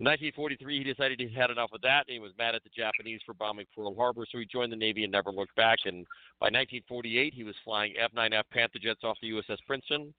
In 0.00 0.06
1943, 0.06 0.78
he 0.78 0.84
decided 0.84 1.20
he 1.20 1.28
had 1.32 1.50
enough 1.50 1.70
of 1.72 1.80
that, 1.82 2.04
and 2.08 2.14
he 2.14 2.18
was 2.18 2.32
mad 2.36 2.56
at 2.56 2.64
the 2.64 2.70
Japanese 2.76 3.20
for 3.24 3.32
bombing 3.32 3.66
Pearl 3.74 3.94
Harbor, 3.94 4.26
so 4.30 4.38
he 4.38 4.44
joined 4.44 4.72
the 4.72 4.76
Navy 4.76 5.04
and 5.04 5.12
never 5.12 5.30
looked 5.30 5.54
back. 5.54 5.78
And 5.84 6.04
by 6.40 6.46
1948, 6.46 7.32
he 7.32 7.44
was 7.44 7.54
flying 7.64 7.94
F-9F 7.96 8.42
Panther 8.50 8.80
jets 8.80 9.04
off 9.04 9.16
the 9.22 9.30
USS 9.30 9.58
Princeton. 9.66 10.12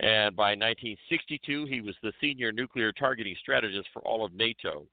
And 0.00 0.36
by 0.36 0.50
1962, 0.50 1.66
he 1.66 1.80
was 1.80 1.94
the 2.02 2.12
senior 2.20 2.52
nuclear 2.52 2.92
targeting 2.92 3.34
strategist 3.40 3.88
for 3.92 4.02
all 4.02 4.26
of 4.26 4.34
NATO. 4.34 4.86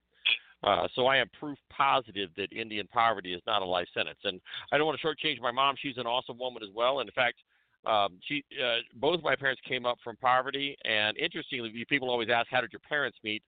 Uh, 0.64 0.88
so 0.96 1.08
I 1.08 1.18
am 1.18 1.28
proof 1.38 1.58
positive 1.70 2.30
that 2.38 2.54
Indian 2.54 2.88
poverty 2.88 3.34
is 3.34 3.42
not 3.48 3.64
a 3.64 3.66
life 3.66 3.88
sentence. 3.94 4.20
And 4.24 4.40
I 4.72 4.78
don't 4.78 4.86
want 4.86 5.00
to 5.00 5.06
shortchange 5.06 5.42
my 5.42 5.52
mom. 5.52 5.76
She's 5.82 5.98
an 5.98 6.06
awesome 6.06 6.38
woman 6.38 6.64
as 6.64 6.70
well. 6.74 7.00
And 7.00 7.10
in 7.10 7.14
fact, 7.14 7.38
Um, 7.86 8.20
she, 8.28 8.44
uh, 8.64 8.78
both 8.96 9.24
my 9.24 9.36
parents 9.36 9.62
came 9.68 9.86
up 9.86 9.98
from 10.04 10.16
poverty, 10.18 10.78
and 10.86 11.18
interestingly, 11.18 11.86
people 11.90 12.10
always 12.10 12.30
ask, 12.30 12.48
"How 12.50 12.62
did 12.62 12.72
your 12.72 12.82
parents 12.82 13.18
meet?" 13.24 13.44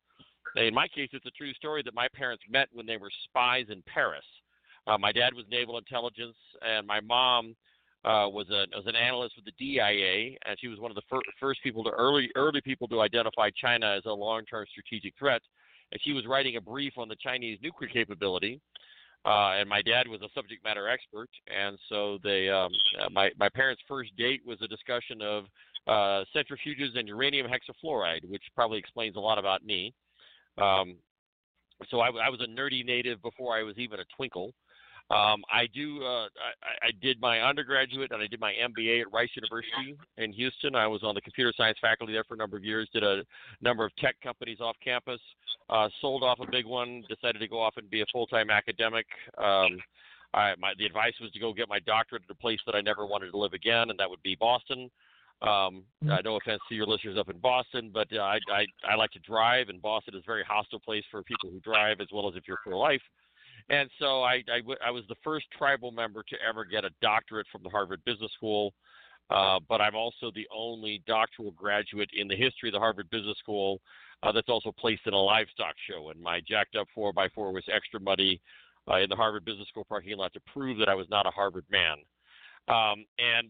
In 0.55 0.73
my 0.73 0.87
case, 0.87 1.09
it's 1.13 1.25
a 1.25 1.31
true 1.31 1.53
story 1.53 1.83
that 1.83 1.93
my 1.93 2.07
parents 2.09 2.43
met 2.49 2.69
when 2.71 2.85
they 2.85 2.97
were 2.97 3.11
spies 3.25 3.65
in 3.69 3.81
Paris. 3.83 4.25
Uh, 4.85 4.97
my 4.97 5.11
dad 5.11 5.33
was 5.33 5.45
naval 5.49 5.77
intelligence, 5.77 6.35
and 6.61 6.85
my 6.85 6.99
mom 6.99 7.55
uh, 8.05 8.27
was 8.27 8.49
a 8.49 8.65
was 8.75 8.85
an 8.85 8.95
analyst 8.95 9.35
with 9.35 9.45
the 9.45 9.53
DIA, 9.57 10.35
and 10.45 10.59
she 10.59 10.67
was 10.67 10.79
one 10.79 10.91
of 10.91 10.95
the 10.95 11.01
fir- 11.09 11.21
first 11.39 11.63
people 11.63 11.83
to 11.83 11.89
early 11.91 12.29
early 12.35 12.61
people 12.61 12.87
to 12.89 13.01
identify 13.01 13.49
China 13.51 13.95
as 13.95 14.03
a 14.05 14.11
long 14.11 14.43
term 14.45 14.65
strategic 14.69 15.17
threat. 15.17 15.41
And 15.91 16.01
she 16.03 16.11
was 16.11 16.25
writing 16.25 16.55
a 16.57 16.61
brief 16.61 16.93
on 16.97 17.07
the 17.07 17.15
Chinese 17.15 17.59
nuclear 17.61 17.89
capability. 17.89 18.59
Uh, 19.25 19.53
and 19.59 19.69
my 19.69 19.81
dad 19.81 20.07
was 20.07 20.21
a 20.21 20.27
subject 20.35 20.63
matter 20.65 20.89
expert, 20.89 21.29
and 21.47 21.77
so 21.87 22.17
they 22.23 22.49
um, 22.49 22.71
uh, 23.01 23.09
my 23.09 23.29
my 23.37 23.47
parents' 23.47 23.81
first 23.87 24.15
date 24.17 24.41
was 24.45 24.61
a 24.61 24.67
discussion 24.67 25.21
of 25.21 25.45
uh, 25.87 26.25
centrifuges 26.35 26.97
and 26.97 27.07
uranium 27.07 27.47
hexafluoride, 27.47 28.29
which 28.29 28.43
probably 28.53 28.77
explains 28.77 29.15
a 29.15 29.19
lot 29.19 29.37
about 29.37 29.63
me. 29.63 29.93
Um, 30.57 30.97
so 31.89 31.99
I, 31.99 32.07
I 32.07 32.29
was 32.29 32.41
a 32.41 32.47
nerdy 32.47 32.85
native 32.85 33.21
before 33.21 33.57
I 33.57 33.63
was 33.63 33.77
even 33.77 33.99
a 33.99 34.05
twinkle. 34.15 34.53
Um, 35.11 35.43
I 35.51 35.67
do. 35.73 36.03
Uh, 36.03 36.25
I, 36.25 36.87
I 36.87 36.91
did 37.01 37.19
my 37.21 37.41
undergraduate 37.41 38.11
and 38.11 38.21
I 38.21 38.27
did 38.27 38.39
my 38.39 38.53
MBA 38.53 39.01
at 39.01 39.11
Rice 39.11 39.29
University 39.35 39.95
in 40.17 40.33
Houston. 40.33 40.75
I 40.75 40.87
was 40.87 41.03
on 41.03 41.13
the 41.13 41.21
computer 41.21 41.53
science 41.55 41.77
faculty 41.81 42.13
there 42.13 42.23
for 42.23 42.33
a 42.33 42.37
number 42.37 42.57
of 42.57 42.63
years. 42.63 42.89
Did 42.93 43.03
a 43.03 43.23
number 43.61 43.85
of 43.85 43.95
tech 43.97 44.15
companies 44.23 44.59
off 44.59 44.75
campus. 44.83 45.19
Uh, 45.69 45.89
sold 46.01 46.23
off 46.23 46.39
a 46.39 46.49
big 46.49 46.65
one. 46.65 47.03
Decided 47.09 47.39
to 47.39 47.47
go 47.47 47.61
off 47.61 47.75
and 47.77 47.89
be 47.89 48.01
a 48.01 48.05
full-time 48.11 48.49
academic. 48.49 49.05
Um, 49.37 49.77
I, 50.33 50.53
my, 50.57 50.73
the 50.77 50.85
advice 50.85 51.13
was 51.21 51.31
to 51.31 51.39
go 51.39 51.53
get 51.53 51.69
my 51.69 51.79
doctorate 51.79 52.23
at 52.27 52.35
a 52.35 52.39
place 52.39 52.59
that 52.65 52.75
I 52.75 52.81
never 52.81 53.05
wanted 53.05 53.31
to 53.31 53.37
live 53.37 53.53
again, 53.53 53.89
and 53.89 53.99
that 53.99 54.09
would 54.09 54.23
be 54.23 54.35
Boston. 54.35 54.89
Um, 55.41 55.83
uh, 56.09 56.17
no 56.23 56.37
offense 56.37 56.61
to 56.69 56.75
your 56.75 56.85
listeners 56.87 57.17
up 57.19 57.29
in 57.29 57.37
Boston, 57.37 57.91
but 57.93 58.07
uh, 58.13 58.21
I, 58.21 58.39
I 58.51 58.65
I 58.89 58.95
like 58.95 59.11
to 59.11 59.19
drive, 59.19 59.67
and 59.67 59.81
Boston 59.81 60.15
is 60.15 60.23
a 60.23 60.25
very 60.25 60.43
hostile 60.47 60.79
place 60.79 61.03
for 61.11 61.21
people 61.21 61.49
who 61.49 61.59
drive, 61.59 61.99
as 61.99 62.07
well 62.13 62.29
as 62.29 62.35
if 62.35 62.47
you're 62.47 62.59
pro-life. 62.63 63.01
And 63.69 63.89
so 63.99 64.21
I, 64.23 64.43
I, 64.51 64.61
I 64.87 64.91
was 64.91 65.03
the 65.07 65.15
first 65.23 65.45
tribal 65.57 65.91
member 65.91 66.23
to 66.23 66.35
ever 66.47 66.65
get 66.65 66.85
a 66.85 66.89
doctorate 67.01 67.47
from 67.51 67.63
the 67.63 67.69
Harvard 67.69 68.01
Business 68.05 68.31
School. 68.35 68.73
Uh, 69.29 69.59
but 69.69 69.79
I'm 69.81 69.95
also 69.95 70.31
the 70.35 70.47
only 70.53 71.01
doctoral 71.07 71.51
graduate 71.51 72.09
in 72.15 72.27
the 72.27 72.35
history 72.35 72.69
of 72.69 72.73
the 72.73 72.79
Harvard 72.79 73.09
Business 73.09 73.37
School 73.39 73.79
uh, 74.21 74.31
that's 74.31 74.49
also 74.49 74.71
placed 74.77 75.01
in 75.05 75.13
a 75.13 75.17
livestock 75.17 75.75
show. 75.89 76.09
And 76.09 76.21
my 76.21 76.41
jacked 76.47 76.75
up 76.75 76.87
4x4 76.95 77.53
was 77.53 77.63
extra 77.73 77.99
muddy 77.99 78.41
uh, 78.89 78.97
in 78.97 79.09
the 79.09 79.15
Harvard 79.15 79.45
Business 79.45 79.67
School 79.69 79.85
parking 79.87 80.17
lot 80.17 80.33
to 80.33 80.41
prove 80.51 80.77
that 80.77 80.89
I 80.89 80.95
was 80.95 81.07
not 81.09 81.25
a 81.25 81.31
Harvard 81.31 81.65
man. 81.71 81.97
Um, 82.67 83.05
and 83.17 83.49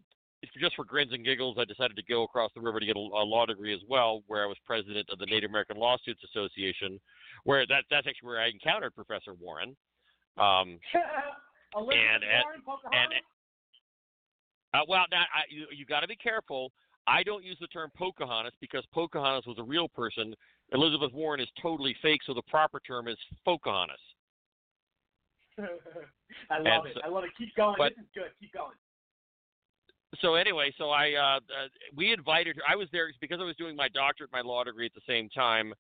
just 0.59 0.75
for 0.75 0.85
grins 0.85 1.13
and 1.13 1.23
giggles, 1.23 1.57
I 1.59 1.65
decided 1.65 1.95
to 1.95 2.03
go 2.03 2.23
across 2.23 2.51
the 2.53 2.61
river 2.61 2.79
to 2.79 2.85
get 2.85 2.95
a, 2.95 2.99
a 2.99 3.23
law 3.23 3.45
degree 3.45 3.73
as 3.73 3.81
well, 3.87 4.23
where 4.27 4.43
I 4.43 4.47
was 4.47 4.57
president 4.65 5.09
of 5.11 5.19
the 5.19 5.25
Native 5.25 5.49
American 5.49 5.77
Law 5.77 5.97
Students 5.97 6.23
Association, 6.23 6.99
where 7.45 7.65
that, 7.67 7.85
that's 7.89 8.07
actually 8.07 8.27
where 8.27 8.41
I 8.41 8.49
encountered 8.49 8.95
Professor 8.95 9.33
Warren. 9.39 9.75
Um, 10.37 10.79
and, 11.75 12.23
and, 12.23 12.45
and 12.91 13.13
uh, 14.73 14.79
well, 14.87 15.05
now 15.11 15.21
I, 15.21 15.43
you 15.49 15.67
you 15.75 15.85
got 15.85 16.01
to 16.01 16.07
be 16.07 16.15
careful. 16.15 16.71
I 17.05 17.21
don't 17.21 17.43
use 17.43 17.57
the 17.59 17.67
term 17.67 17.91
Pocahontas 17.97 18.53
because 18.61 18.83
Pocahontas 18.93 19.45
was 19.45 19.57
a 19.59 19.63
real 19.63 19.87
person. 19.89 20.33
Elizabeth 20.71 21.11
Warren 21.13 21.41
is 21.41 21.49
totally 21.61 21.95
fake, 22.01 22.21
so 22.25 22.33
the 22.33 22.41
proper 22.43 22.79
term 22.79 23.07
is 23.07 23.17
Fauxcahontas. 23.45 23.97
I 26.49 26.57
love 26.57 26.65
and 26.65 26.87
it. 26.87 26.93
So, 26.95 27.01
I 27.03 27.09
love 27.09 27.23
it. 27.25 27.31
Keep 27.37 27.55
going. 27.55 27.75
But, 27.77 27.93
this 27.95 28.03
is 28.03 28.09
good. 28.15 28.31
Keep 28.39 28.53
going. 28.53 28.73
So 30.21 30.35
anyway, 30.35 30.71
so 30.77 30.89
I 30.89 31.13
uh, 31.13 31.37
uh, 31.37 31.67
we 31.95 32.13
invited 32.13 32.57
her. 32.57 32.61
I 32.69 32.75
was 32.75 32.87
there 32.91 33.09
because 33.19 33.39
I 33.41 33.43
was 33.43 33.55
doing 33.55 33.75
my 33.75 33.89
doctorate, 33.89 34.31
my 34.31 34.41
law 34.41 34.63
degree 34.63 34.85
at 34.85 34.93
the 34.93 35.01
same 35.07 35.27
time. 35.29 35.73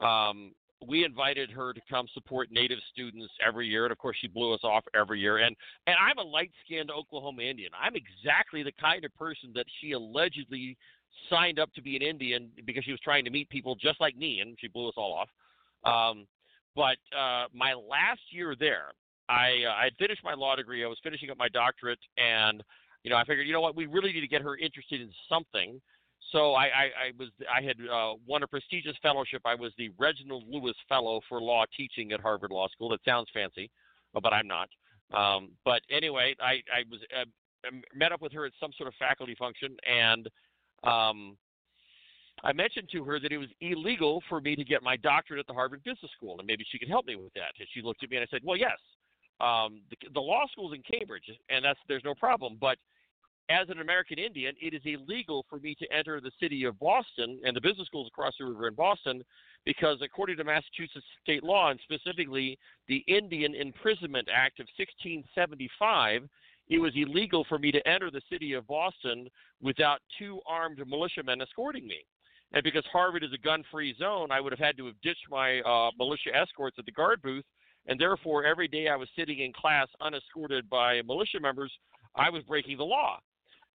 Um, 0.00 0.52
we 0.86 1.04
invited 1.04 1.50
her 1.50 1.72
to 1.72 1.80
come 1.90 2.06
support 2.14 2.48
Native 2.50 2.78
students 2.92 3.32
every 3.46 3.66
year, 3.66 3.84
and 3.84 3.92
of 3.92 3.98
course, 3.98 4.16
she 4.20 4.28
blew 4.28 4.52
us 4.54 4.60
off 4.62 4.84
every 4.94 5.20
year. 5.20 5.38
And 5.38 5.54
and 5.86 5.96
I'm 6.00 6.18
a 6.18 6.28
light-skinned 6.28 6.90
Oklahoma 6.90 7.42
Indian. 7.42 7.70
I'm 7.78 7.94
exactly 7.96 8.62
the 8.62 8.72
kind 8.80 9.04
of 9.04 9.14
person 9.16 9.52
that 9.54 9.66
she 9.80 9.92
allegedly 9.92 10.76
signed 11.28 11.58
up 11.58 11.72
to 11.74 11.82
be 11.82 11.96
an 11.96 12.02
Indian 12.02 12.50
because 12.64 12.84
she 12.84 12.92
was 12.92 13.00
trying 13.00 13.24
to 13.24 13.30
meet 13.30 13.48
people 13.50 13.74
just 13.74 14.00
like 14.00 14.16
me, 14.16 14.40
and 14.40 14.56
she 14.60 14.68
blew 14.68 14.88
us 14.88 14.94
all 14.96 15.12
off. 15.12 15.28
Um, 15.84 16.26
but 16.76 16.98
uh, 17.16 17.46
my 17.52 17.74
last 17.74 18.20
year 18.30 18.54
there, 18.58 18.92
I 19.28 19.64
uh, 19.68 19.72
I 19.72 19.84
had 19.84 19.94
finished 19.98 20.22
my 20.24 20.34
law 20.34 20.56
degree. 20.56 20.84
I 20.84 20.88
was 20.88 20.98
finishing 21.02 21.30
up 21.30 21.38
my 21.38 21.48
doctorate, 21.48 21.98
and 22.16 22.62
you 23.02 23.10
know, 23.10 23.16
I 23.16 23.24
figured, 23.24 23.46
you 23.46 23.52
know 23.52 23.60
what, 23.60 23.76
we 23.76 23.86
really 23.86 24.12
need 24.12 24.20
to 24.20 24.28
get 24.28 24.42
her 24.42 24.56
interested 24.56 25.00
in 25.00 25.10
something. 25.28 25.80
So 26.32 26.54
I, 26.54 26.64
I, 26.64 26.84
I 26.84 27.12
was 27.18 27.28
I 27.52 27.60
had 27.62 27.76
uh, 27.92 28.14
won 28.26 28.42
a 28.42 28.46
prestigious 28.46 28.96
fellowship. 29.02 29.42
I 29.44 29.54
was 29.54 29.72
the 29.78 29.90
Reginald 29.98 30.44
Lewis 30.48 30.76
Fellow 30.88 31.20
for 31.28 31.40
Law 31.40 31.64
Teaching 31.76 32.12
at 32.12 32.20
Harvard 32.20 32.52
Law 32.52 32.68
School. 32.68 32.90
That 32.90 33.00
sounds 33.04 33.28
fancy, 33.34 33.70
but 34.14 34.32
I'm 34.32 34.46
not. 34.46 34.68
Um, 35.12 35.50
but 35.64 35.82
anyway, 35.90 36.36
I, 36.40 36.62
I 36.72 36.84
was 36.88 37.00
uh, 37.18 37.24
met 37.94 38.12
up 38.12 38.22
with 38.22 38.32
her 38.32 38.46
at 38.46 38.52
some 38.60 38.70
sort 38.76 38.86
of 38.86 38.94
faculty 38.94 39.34
function, 39.36 39.76
and 39.88 40.28
um, 40.84 41.36
I 42.44 42.52
mentioned 42.52 42.88
to 42.92 43.02
her 43.04 43.18
that 43.18 43.32
it 43.32 43.38
was 43.38 43.48
illegal 43.60 44.22
for 44.28 44.40
me 44.40 44.54
to 44.54 44.64
get 44.64 44.82
my 44.84 44.96
doctorate 44.96 45.40
at 45.40 45.46
the 45.48 45.52
Harvard 45.52 45.82
Business 45.82 46.12
School, 46.16 46.38
and 46.38 46.46
maybe 46.46 46.64
she 46.70 46.78
could 46.78 46.88
help 46.88 47.06
me 47.06 47.16
with 47.16 47.34
that. 47.34 47.52
And 47.58 47.68
she 47.74 47.82
looked 47.82 48.04
at 48.04 48.10
me 48.10 48.18
and 48.18 48.22
I 48.22 48.28
said, 48.30 48.42
"Well, 48.44 48.56
yes, 48.56 48.78
um, 49.40 49.80
the, 49.90 49.96
the 50.14 50.20
law 50.20 50.44
school's 50.52 50.74
in 50.74 50.82
Cambridge, 50.82 51.28
and 51.48 51.64
that's 51.64 51.80
there's 51.88 52.04
no 52.04 52.14
problem, 52.14 52.56
but." 52.60 52.78
As 53.50 53.68
an 53.68 53.80
American 53.80 54.18
Indian, 54.18 54.54
it 54.62 54.74
is 54.74 54.82
illegal 54.84 55.44
for 55.50 55.58
me 55.58 55.74
to 55.74 55.92
enter 55.92 56.20
the 56.20 56.30
city 56.40 56.64
of 56.64 56.78
Boston 56.78 57.40
and 57.44 57.56
the 57.56 57.60
business 57.60 57.88
schools 57.88 58.06
across 58.06 58.34
the 58.38 58.46
river 58.46 58.68
in 58.68 58.74
Boston 58.74 59.22
because, 59.66 59.98
according 60.02 60.36
to 60.36 60.44
Massachusetts 60.44 61.04
state 61.22 61.42
law, 61.42 61.70
and 61.70 61.80
specifically 61.82 62.56
the 62.86 63.04
Indian 63.08 63.54
Imprisonment 63.54 64.28
Act 64.32 64.60
of 64.60 64.68
1675, 64.78 66.28
it 66.68 66.78
was 66.78 66.92
illegal 66.94 67.44
for 67.48 67.58
me 67.58 67.72
to 67.72 67.88
enter 67.88 68.10
the 68.10 68.22
city 68.30 68.52
of 68.52 68.68
Boston 68.68 69.28
without 69.60 69.98
two 70.16 70.38
armed 70.46 70.80
militiamen 70.86 71.42
escorting 71.42 71.86
me. 71.86 71.98
And 72.52 72.62
because 72.62 72.84
Harvard 72.92 73.24
is 73.24 73.32
a 73.34 73.38
gun 73.38 73.64
free 73.70 73.94
zone, 73.98 74.30
I 74.30 74.40
would 74.40 74.52
have 74.52 74.60
had 74.60 74.76
to 74.76 74.86
have 74.86 75.00
ditched 75.02 75.26
my 75.28 75.60
uh, 75.60 75.90
militia 75.98 76.30
escorts 76.34 76.76
at 76.78 76.86
the 76.86 76.92
guard 76.92 77.20
booth. 77.22 77.44
And 77.86 77.98
therefore, 77.98 78.44
every 78.44 78.68
day 78.68 78.88
I 78.88 78.96
was 78.96 79.08
sitting 79.16 79.40
in 79.40 79.52
class 79.52 79.88
unescorted 80.00 80.70
by 80.70 81.02
militia 81.02 81.40
members, 81.40 81.72
I 82.14 82.30
was 82.30 82.44
breaking 82.44 82.76
the 82.76 82.84
law 82.84 83.18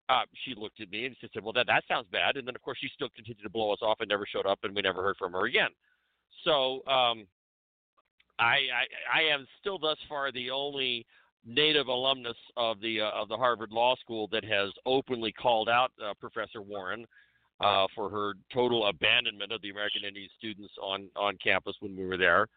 uh, 0.09 0.23
she 0.45 0.53
looked 0.55 0.81
at 0.81 0.91
me 0.91 1.05
and 1.05 1.15
she 1.19 1.29
said, 1.33 1.43
"Well, 1.43 1.53
that 1.53 1.67
that 1.67 1.83
sounds 1.87 2.07
bad." 2.11 2.37
And 2.37 2.47
then, 2.47 2.55
of 2.55 2.61
course, 2.61 2.77
she 2.81 2.89
still 2.93 3.09
continued 3.15 3.43
to 3.43 3.49
blow 3.49 3.71
us 3.71 3.79
off 3.81 3.97
and 3.99 4.09
never 4.09 4.25
showed 4.25 4.45
up, 4.45 4.59
and 4.63 4.75
we 4.75 4.81
never 4.81 5.01
heard 5.01 5.17
from 5.17 5.33
her 5.33 5.45
again. 5.45 5.69
So, 6.43 6.85
um, 6.87 7.25
I, 8.39 8.57
I 8.73 9.19
I 9.19 9.21
am 9.33 9.47
still 9.59 9.77
thus 9.77 9.97
far 10.09 10.31
the 10.31 10.49
only 10.51 11.05
native 11.45 11.87
alumnus 11.87 12.37
of 12.57 12.79
the 12.81 13.01
uh, 13.01 13.11
of 13.11 13.29
the 13.29 13.37
Harvard 13.37 13.71
Law 13.71 13.95
School 13.95 14.27
that 14.31 14.43
has 14.43 14.71
openly 14.85 15.31
called 15.31 15.69
out 15.69 15.91
uh, 16.03 16.13
Professor 16.19 16.61
Warren 16.61 17.05
uh, 17.61 17.87
for 17.95 18.09
her 18.09 18.33
total 18.53 18.87
abandonment 18.87 19.51
of 19.51 19.61
the 19.61 19.69
American 19.69 20.03
Indian 20.05 20.29
students 20.37 20.73
on 20.81 21.09
on 21.15 21.37
campus 21.43 21.75
when 21.79 21.95
we 21.95 22.05
were 22.05 22.17
there. 22.17 22.47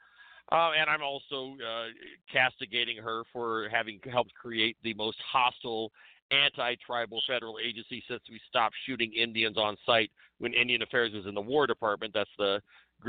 Uh, 0.52 0.70
and 0.78 0.88
I'm 0.88 1.02
also 1.02 1.56
uh, 1.56 1.86
castigating 2.32 2.98
her 2.98 3.24
for 3.32 3.68
having 3.68 3.98
helped 4.10 4.32
create 4.34 4.76
the 4.84 4.94
most 4.94 5.18
hostile 5.32 5.90
anti-tribal 6.30 7.20
federal 7.26 7.56
agency 7.64 8.02
since 8.08 8.22
we 8.28 8.40
stopped 8.48 8.74
shooting 8.86 9.12
Indians 9.12 9.56
on 9.56 9.76
sight 9.86 10.10
when 10.38 10.52
Indian 10.52 10.82
Affairs 10.82 11.12
was 11.12 11.26
in 11.26 11.34
the 11.34 11.40
War 11.40 11.66
Department. 11.66 12.12
That's 12.14 12.30
the 12.38 12.60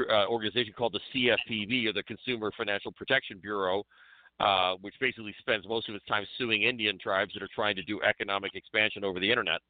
uh, 0.09 0.28
organization 0.28 0.74
called 0.78 0.93
the 0.93 0.99
CFPB, 1.49 1.88
or 1.88 1.93
the 1.93 2.03
Consumer 2.03 2.51
Financial 2.57 2.91
Protection 2.91 3.39
Bureau, 3.41 3.84
uh, 4.39 4.76
which 4.82 4.93
basically 4.99 5.34
spends 5.39 5.68
most 5.68 5.89
of 5.89 5.95
its 5.95 6.05
time 6.05 6.26
suing 6.38 6.63
Indian 6.63 6.99
tribes 6.99 7.34
that 7.34 7.41
are 7.41 7.49
trying 7.53 7.76
to 7.76 7.84
do 7.84 8.01
economic 8.01 8.54
expansion 8.55 9.04
over 9.04 9.20
the 9.20 9.29
internet. 9.29 9.62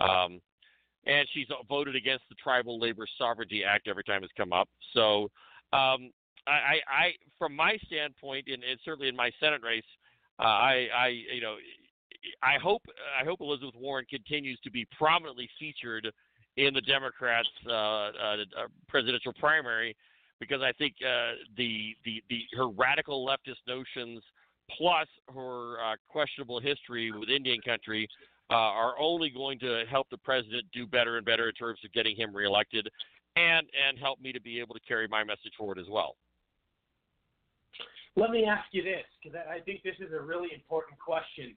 Um, 0.00 0.40
and 1.06 1.26
she's 1.32 1.46
voted 1.68 1.96
against 1.96 2.24
the 2.28 2.34
Tribal 2.34 2.78
Labor 2.78 3.06
Sovereignty 3.18 3.64
Act 3.64 3.88
every 3.88 4.04
time 4.04 4.24
it's 4.24 4.32
come 4.36 4.52
up. 4.52 4.68
So, 4.92 5.30
um, 5.72 6.10
I, 6.48 6.78
I, 6.86 7.12
from 7.38 7.56
my 7.56 7.76
standpoint, 7.86 8.46
and, 8.46 8.62
and 8.62 8.78
certainly 8.84 9.08
in 9.08 9.16
my 9.16 9.32
Senate 9.40 9.62
race, 9.64 9.82
uh, 10.38 10.44
I, 10.44 10.86
I, 10.96 11.08
you 11.08 11.40
know, 11.40 11.56
I 12.42 12.58
hope 12.62 12.82
I 13.20 13.24
hope 13.24 13.40
Elizabeth 13.40 13.74
Warren 13.78 14.06
continues 14.08 14.58
to 14.64 14.70
be 14.70 14.86
prominently 14.96 15.48
featured 15.58 16.12
in 16.56 16.74
the 16.74 16.80
Democrats' 16.80 17.48
uh, 17.66 17.70
uh, 17.70 18.10
uh, 18.12 18.66
presidential 18.88 19.32
primary 19.38 19.96
because 20.40 20.62
I 20.62 20.72
think 20.72 20.94
uh, 21.02 21.32
the, 21.56 21.94
the 22.04 22.22
the 22.28 22.42
her 22.56 22.68
radical 22.68 23.26
leftist 23.26 23.66
notions 23.66 24.22
plus 24.76 25.08
her 25.34 25.80
uh, 25.80 25.96
questionable 26.08 26.60
history 26.60 27.12
with 27.12 27.28
Indian 27.28 27.60
country 27.60 28.08
uh, 28.50 28.54
are 28.54 28.98
only 28.98 29.30
going 29.30 29.58
to 29.60 29.84
help 29.90 30.08
the 30.10 30.18
president 30.18 30.64
do 30.72 30.86
better 30.86 31.16
and 31.16 31.26
better 31.26 31.48
in 31.48 31.54
terms 31.54 31.78
of 31.84 31.92
getting 31.92 32.16
him 32.16 32.34
reelected, 32.34 32.88
and 33.36 33.66
and 33.88 33.98
help 33.98 34.20
me 34.20 34.32
to 34.32 34.40
be 34.40 34.60
able 34.60 34.74
to 34.74 34.80
carry 34.86 35.06
my 35.08 35.24
message 35.24 35.52
forward 35.56 35.78
as 35.78 35.86
well. 35.88 36.16
Let 38.16 38.30
me 38.30 38.46
ask 38.46 38.64
you 38.72 38.82
this, 38.82 39.04
because 39.22 39.38
I 39.48 39.60
think 39.60 39.82
this 39.82 39.96
is 40.00 40.12
a 40.12 40.20
really 40.20 40.48
important 40.54 40.98
question 40.98 41.54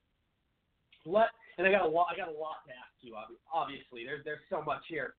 let 1.05 1.29
and 1.57 1.67
I 1.67 1.71
got 1.71 1.85
a 1.85 1.89
lot. 1.89 2.07
I 2.11 2.17
got 2.17 2.29
a 2.29 2.37
lot 2.37 2.63
to 2.67 2.71
ask 2.71 2.95
you. 3.01 3.15
Obviously, 3.53 4.05
there's 4.05 4.23
there's 4.23 4.39
so 4.49 4.61
much 4.61 4.81
here, 4.87 5.15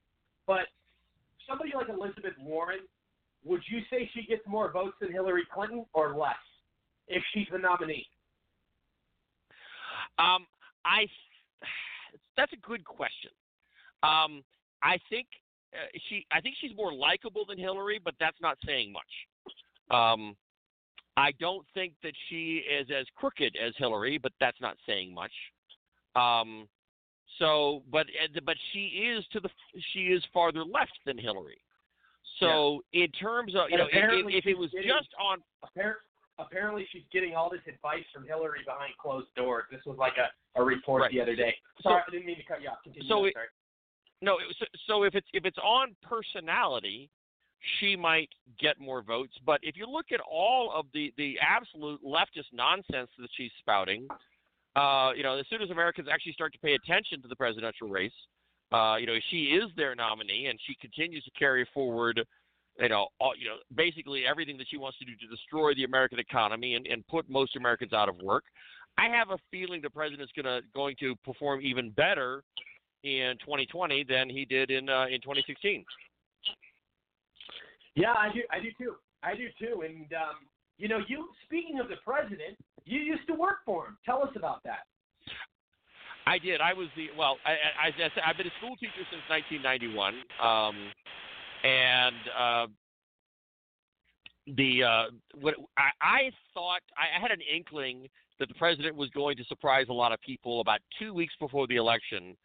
but 0.47 0.65
somebody 1.47 1.71
like 1.75 1.87
Elizabeth 1.89 2.33
Warren, 2.39 2.79
would 3.45 3.61
you 3.67 3.81
say 3.89 4.09
she 4.13 4.23
gets 4.23 4.41
more 4.47 4.71
votes 4.71 4.95
than 4.99 5.11
Hillary 5.11 5.43
Clinton 5.53 5.85
or 5.93 6.15
less 6.15 6.35
if 7.07 7.23
she's 7.33 7.47
the 7.51 7.59
nominee? 7.59 8.07
Um, 10.17 10.47
I 10.85 11.05
that's 12.37 12.53
a 12.53 12.67
good 12.67 12.83
question. 12.85 13.31
Um, 14.03 14.43
I 14.83 14.97
think 15.09 15.27
uh, 15.73 15.87
she 16.09 16.25
I 16.31 16.41
think 16.41 16.55
she's 16.59 16.75
more 16.75 16.93
likable 16.93 17.45
than 17.47 17.57
Hillary, 17.57 17.99
but 18.03 18.15
that's 18.19 18.37
not 18.41 18.57
saying 18.65 18.91
much. 18.91 19.03
Um, 19.95 20.35
I 21.17 21.31
don't 21.39 21.65
think 21.73 21.93
that 22.03 22.13
she 22.29 22.63
is 22.67 22.87
as 22.89 23.05
crooked 23.15 23.55
as 23.63 23.73
Hillary, 23.77 24.17
but 24.17 24.31
that's 24.39 24.59
not 24.61 24.77
saying 24.87 25.13
much. 25.13 25.31
Um, 26.15 26.67
so, 27.39 27.83
but 27.91 28.07
but 28.45 28.57
she 28.73 28.85
is 29.15 29.25
to 29.31 29.39
the 29.39 29.49
she 29.93 30.07
is 30.07 30.23
farther 30.33 30.63
left 30.65 30.91
than 31.05 31.17
Hillary. 31.17 31.61
So 32.39 32.81
in 32.93 33.07
terms 33.11 33.53
of 33.55 33.69
you 33.69 33.77
And 33.77 33.91
know, 33.91 34.27
if, 34.29 34.43
if 34.43 34.45
it 34.47 34.57
was 34.57 34.71
getting- 34.71 34.87
just 34.89 35.09
on 35.19 35.39
Appar- 35.63 35.95
apparently, 36.39 36.87
she's 36.91 37.03
getting 37.11 37.35
all 37.35 37.49
this 37.49 37.61
advice 37.67 38.03
from 38.13 38.25
Hillary 38.25 38.59
behind 38.65 38.93
closed 38.99 39.33
doors. 39.35 39.65
This 39.71 39.81
was 39.85 39.97
like 39.97 40.13
a, 40.17 40.29
a 40.59 40.63
report 40.63 41.03
Right. 41.03 41.11
the 41.11 41.21
other 41.21 41.35
day. 41.35 41.55
So- 41.83 41.89
Sorry, 41.89 42.03
I 42.07 42.11
didn't 42.11 42.25
mean 42.25 42.37
to 42.37 42.43
cut 42.43 42.61
you 42.61 42.69
off. 42.69 42.77
Continue. 42.83 43.07
So 43.07 43.25
it-. 43.25 43.33
No, 44.23 44.37
it 44.37 44.45
was, 44.47 44.55
so 44.87 45.03
if 45.03 45.15
it's 45.15 45.27
if 45.33 45.45
it's 45.45 45.57
on 45.59 45.95
personality, 46.03 47.09
she 47.79 47.95
might 47.95 48.29
get 48.59 48.79
more 48.79 49.01
votes. 49.01 49.33
But 49.45 49.59
if 49.63 49.75
you 49.77 49.85
look 49.87 50.11
at 50.11 50.19
all 50.19 50.71
of 50.73 50.85
the 50.93 51.13
the 51.17 51.37
absolute 51.39 52.03
leftist 52.03 52.51
nonsense 52.53 53.09
that 53.19 53.29
she's 53.35 53.51
spouting, 53.59 54.07
uh, 54.75 55.11
you 55.15 55.23
know, 55.23 55.37
as 55.37 55.45
soon 55.49 55.61
as 55.61 55.69
Americans 55.69 56.07
actually 56.11 56.33
start 56.33 56.53
to 56.53 56.59
pay 56.59 56.73
attention 56.73 57.21
to 57.21 57.27
the 57.27 57.35
presidential 57.35 57.89
race, 57.89 58.11
uh, 58.71 58.95
you 58.99 59.05
know, 59.05 59.17
she 59.29 59.45
is 59.45 59.69
their 59.75 59.95
nominee, 59.95 60.47
and 60.47 60.57
she 60.65 60.75
continues 60.79 61.23
to 61.25 61.31
carry 61.31 61.67
forward, 61.73 62.21
you 62.79 62.89
know, 62.89 63.07
all, 63.19 63.33
you 63.37 63.45
know, 63.45 63.55
basically 63.75 64.23
everything 64.25 64.57
that 64.57 64.67
she 64.69 64.77
wants 64.77 64.97
to 64.99 65.05
do 65.05 65.11
to 65.15 65.27
destroy 65.27 65.73
the 65.75 65.83
American 65.83 66.19
economy 66.19 66.75
and, 66.75 66.87
and 66.87 67.05
put 67.07 67.29
most 67.29 67.55
Americans 67.57 67.91
out 67.91 68.07
of 68.07 68.15
work. 68.21 68.45
I 68.97 69.09
have 69.09 69.31
a 69.31 69.37
feeling 69.49 69.81
the 69.81 69.89
president's 69.89 70.31
gonna 70.35 70.61
going 70.73 70.95
to 70.99 71.15
perform 71.25 71.61
even 71.61 71.91
better 71.91 72.43
in 73.03 73.35
2020 73.41 74.05
than 74.07 74.29
he 74.29 74.45
did 74.45 74.71
in 74.71 74.89
uh, 74.89 75.05
in 75.05 75.21
2016. 75.21 75.83
Yeah, 77.95 78.13
I 78.13 78.31
do. 78.33 78.41
I 78.51 78.59
do 78.59 78.69
too. 78.77 78.95
I 79.23 79.35
do 79.35 79.47
too. 79.59 79.81
And 79.81 80.07
um, 80.13 80.47
you 80.81 80.87
know, 80.87 80.99
you 81.07 81.29
speaking 81.45 81.79
of 81.79 81.89
the 81.89 81.97
president, 82.03 82.57
you 82.85 82.99
used 82.99 83.27
to 83.27 83.33
work 83.35 83.57
for 83.65 83.85
him. 83.85 83.97
Tell 84.03 84.23
us 84.23 84.31
about 84.35 84.63
that. 84.63 84.79
I 86.25 86.39
did. 86.39 86.59
I 86.59 86.73
was 86.73 86.87
the 86.95 87.07
well. 87.17 87.37
i 87.45 87.51
i, 87.51 87.87
I 87.87 88.29
i've 88.29 88.37
been 88.37 88.47
a 88.47 88.57
school 88.57 88.75
teacher 88.77 89.05
since 89.11 89.21
1991, 89.29 90.13
um, 90.41 90.75
and 91.63 92.15
uh, 92.37 92.67
the 94.57 94.83
uh, 94.83 95.03
what 95.39 95.53
I, 95.77 95.89
I 96.01 96.31
thought 96.53 96.81
I, 96.97 97.17
I 97.17 97.21
had 97.21 97.29
an 97.29 97.41
inkling 97.41 98.07
that 98.39 98.47
the 98.47 98.55
president 98.55 98.95
was 98.95 99.09
going 99.11 99.37
to 99.37 99.43
surprise 99.45 99.85
a 99.89 99.93
lot 99.93 100.11
of 100.11 100.19
people 100.21 100.61
about 100.61 100.79
two 100.97 101.13
weeks 101.13 101.33
before 101.39 101.67
the 101.67 101.75
election, 101.75 102.35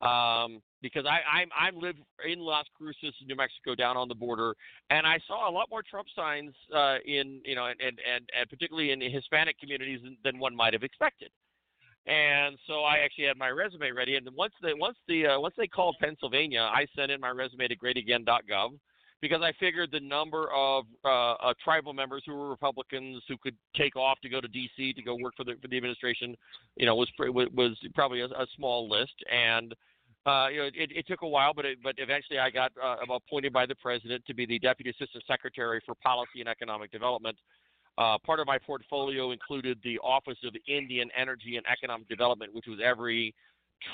um, 0.00 0.62
because 0.84 1.06
I 1.06 1.20
I'm 1.26 1.48
I'm 1.58 1.80
live 1.80 1.96
in 2.30 2.38
Las 2.38 2.66
Cruces, 2.76 3.14
New 3.26 3.34
Mexico, 3.34 3.74
down 3.74 3.96
on 3.96 4.06
the 4.06 4.14
border, 4.14 4.54
and 4.90 5.06
I 5.06 5.18
saw 5.26 5.48
a 5.48 5.52
lot 5.52 5.70
more 5.70 5.82
Trump 5.82 6.06
signs 6.14 6.52
uh, 6.76 6.96
in 7.06 7.40
you 7.44 7.54
know 7.56 7.66
and, 7.66 7.80
and 7.80 7.98
and 8.38 8.50
particularly 8.50 8.92
in 8.92 9.00
Hispanic 9.00 9.58
communities 9.58 10.00
than, 10.22 10.38
one 10.38 10.54
might 10.54 10.74
have 10.74 10.82
expected. 10.82 11.30
And 12.06 12.58
so 12.66 12.82
I 12.82 12.98
actually 12.98 13.24
had 13.24 13.38
my 13.38 13.48
resume 13.48 13.90
ready. 13.92 14.16
And 14.16 14.28
once 14.36 14.52
the 14.60 14.74
once 14.76 14.98
the 15.08 15.26
uh, 15.26 15.40
once 15.40 15.54
they 15.56 15.66
called 15.66 15.96
Pennsylvania, 16.02 16.60
I 16.60 16.86
sent 16.94 17.10
in 17.10 17.18
my 17.18 17.30
resume 17.30 17.66
to 17.66 17.76
greatagain.gov 17.76 18.72
because 19.22 19.40
I 19.40 19.52
figured 19.58 19.88
the 19.90 20.00
number 20.00 20.48
of 20.54 20.84
uh, 21.02 21.32
uh, 21.32 21.54
tribal 21.64 21.94
members 21.94 22.24
who 22.26 22.34
were 22.34 22.50
Republicans 22.50 23.22
who 23.26 23.38
could 23.38 23.56
take 23.74 23.96
off 23.96 24.20
to 24.20 24.28
go 24.28 24.38
to 24.38 24.48
D.C. 24.48 24.92
to 24.92 25.02
go 25.02 25.16
work 25.16 25.32
for 25.34 25.44
the 25.44 25.54
for 25.62 25.68
the 25.68 25.78
administration, 25.78 26.36
you 26.76 26.84
know, 26.84 26.94
was 26.94 27.08
was 27.18 27.48
was 27.54 27.78
probably 27.94 28.20
a, 28.20 28.26
a 28.26 28.46
small 28.54 28.86
list. 28.86 29.14
And 29.32 29.74
uh, 30.26 30.48
you 30.50 30.58
know, 30.58 30.64
it, 30.66 30.90
it 30.94 31.06
took 31.06 31.22
a 31.22 31.28
while, 31.28 31.52
but 31.54 31.64
it, 31.64 31.78
but 31.82 31.94
eventually 31.98 32.38
I 32.38 32.50
got 32.50 32.72
uh, 32.82 32.96
appointed 33.12 33.52
by 33.52 33.66
the 33.66 33.74
president 33.74 34.24
to 34.26 34.34
be 34.34 34.46
the 34.46 34.58
deputy 34.58 34.90
assistant 34.90 35.24
secretary 35.26 35.80
for 35.84 35.94
policy 35.96 36.40
and 36.40 36.48
economic 36.48 36.90
development. 36.90 37.36
Uh, 37.96 38.18
part 38.24 38.40
of 38.40 38.46
my 38.46 38.58
portfolio 38.58 39.30
included 39.30 39.78
the 39.84 39.98
Office 39.98 40.38
of 40.44 40.54
Indian 40.66 41.10
Energy 41.16 41.56
and 41.56 41.66
Economic 41.70 42.08
Development, 42.08 42.52
which 42.52 42.66
was 42.66 42.80
every 42.82 43.34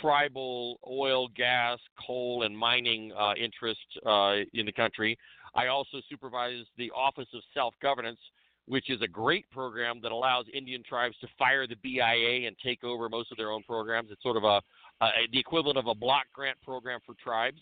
tribal 0.01 0.79
oil, 0.89 1.29
gas, 1.37 1.79
coal, 2.07 2.45
and 2.45 2.57
mining 2.57 3.13
uh, 3.19 3.35
interest 3.35 3.81
uh, 4.07 4.37
in 4.55 4.67
the 4.67 4.73
country. 4.73 5.19
I 5.55 5.67
also 5.67 6.01
supervised 6.09 6.69
the 6.79 6.91
Office 6.93 7.29
of 7.35 7.43
Self 7.53 7.75
Governance, 7.83 8.21
which 8.67 8.89
is 8.89 9.03
a 9.03 9.09
great 9.09 9.51
program 9.51 10.01
that 10.03 10.13
allows 10.13 10.47
Indian 10.55 10.83
tribes 10.89 11.17
to 11.21 11.29
fire 11.39 11.67
the 11.67 11.77
BIA 11.83 12.47
and 12.47 12.57
take 12.65 12.85
over 12.85 13.09
most 13.09 13.33
of 13.33 13.37
their 13.37 13.51
own 13.51 13.63
programs. 13.65 14.11
It's 14.11 14.23
sort 14.23 14.37
of 14.37 14.45
a, 14.45 14.63
a 15.01 15.09
the 15.33 15.39
equivalent 15.39 15.79
of 15.79 15.87
a 15.87 15.95
block 15.95 16.25
grant 16.33 16.61
program 16.63 17.01
for 17.05 17.15
tribes. 17.23 17.61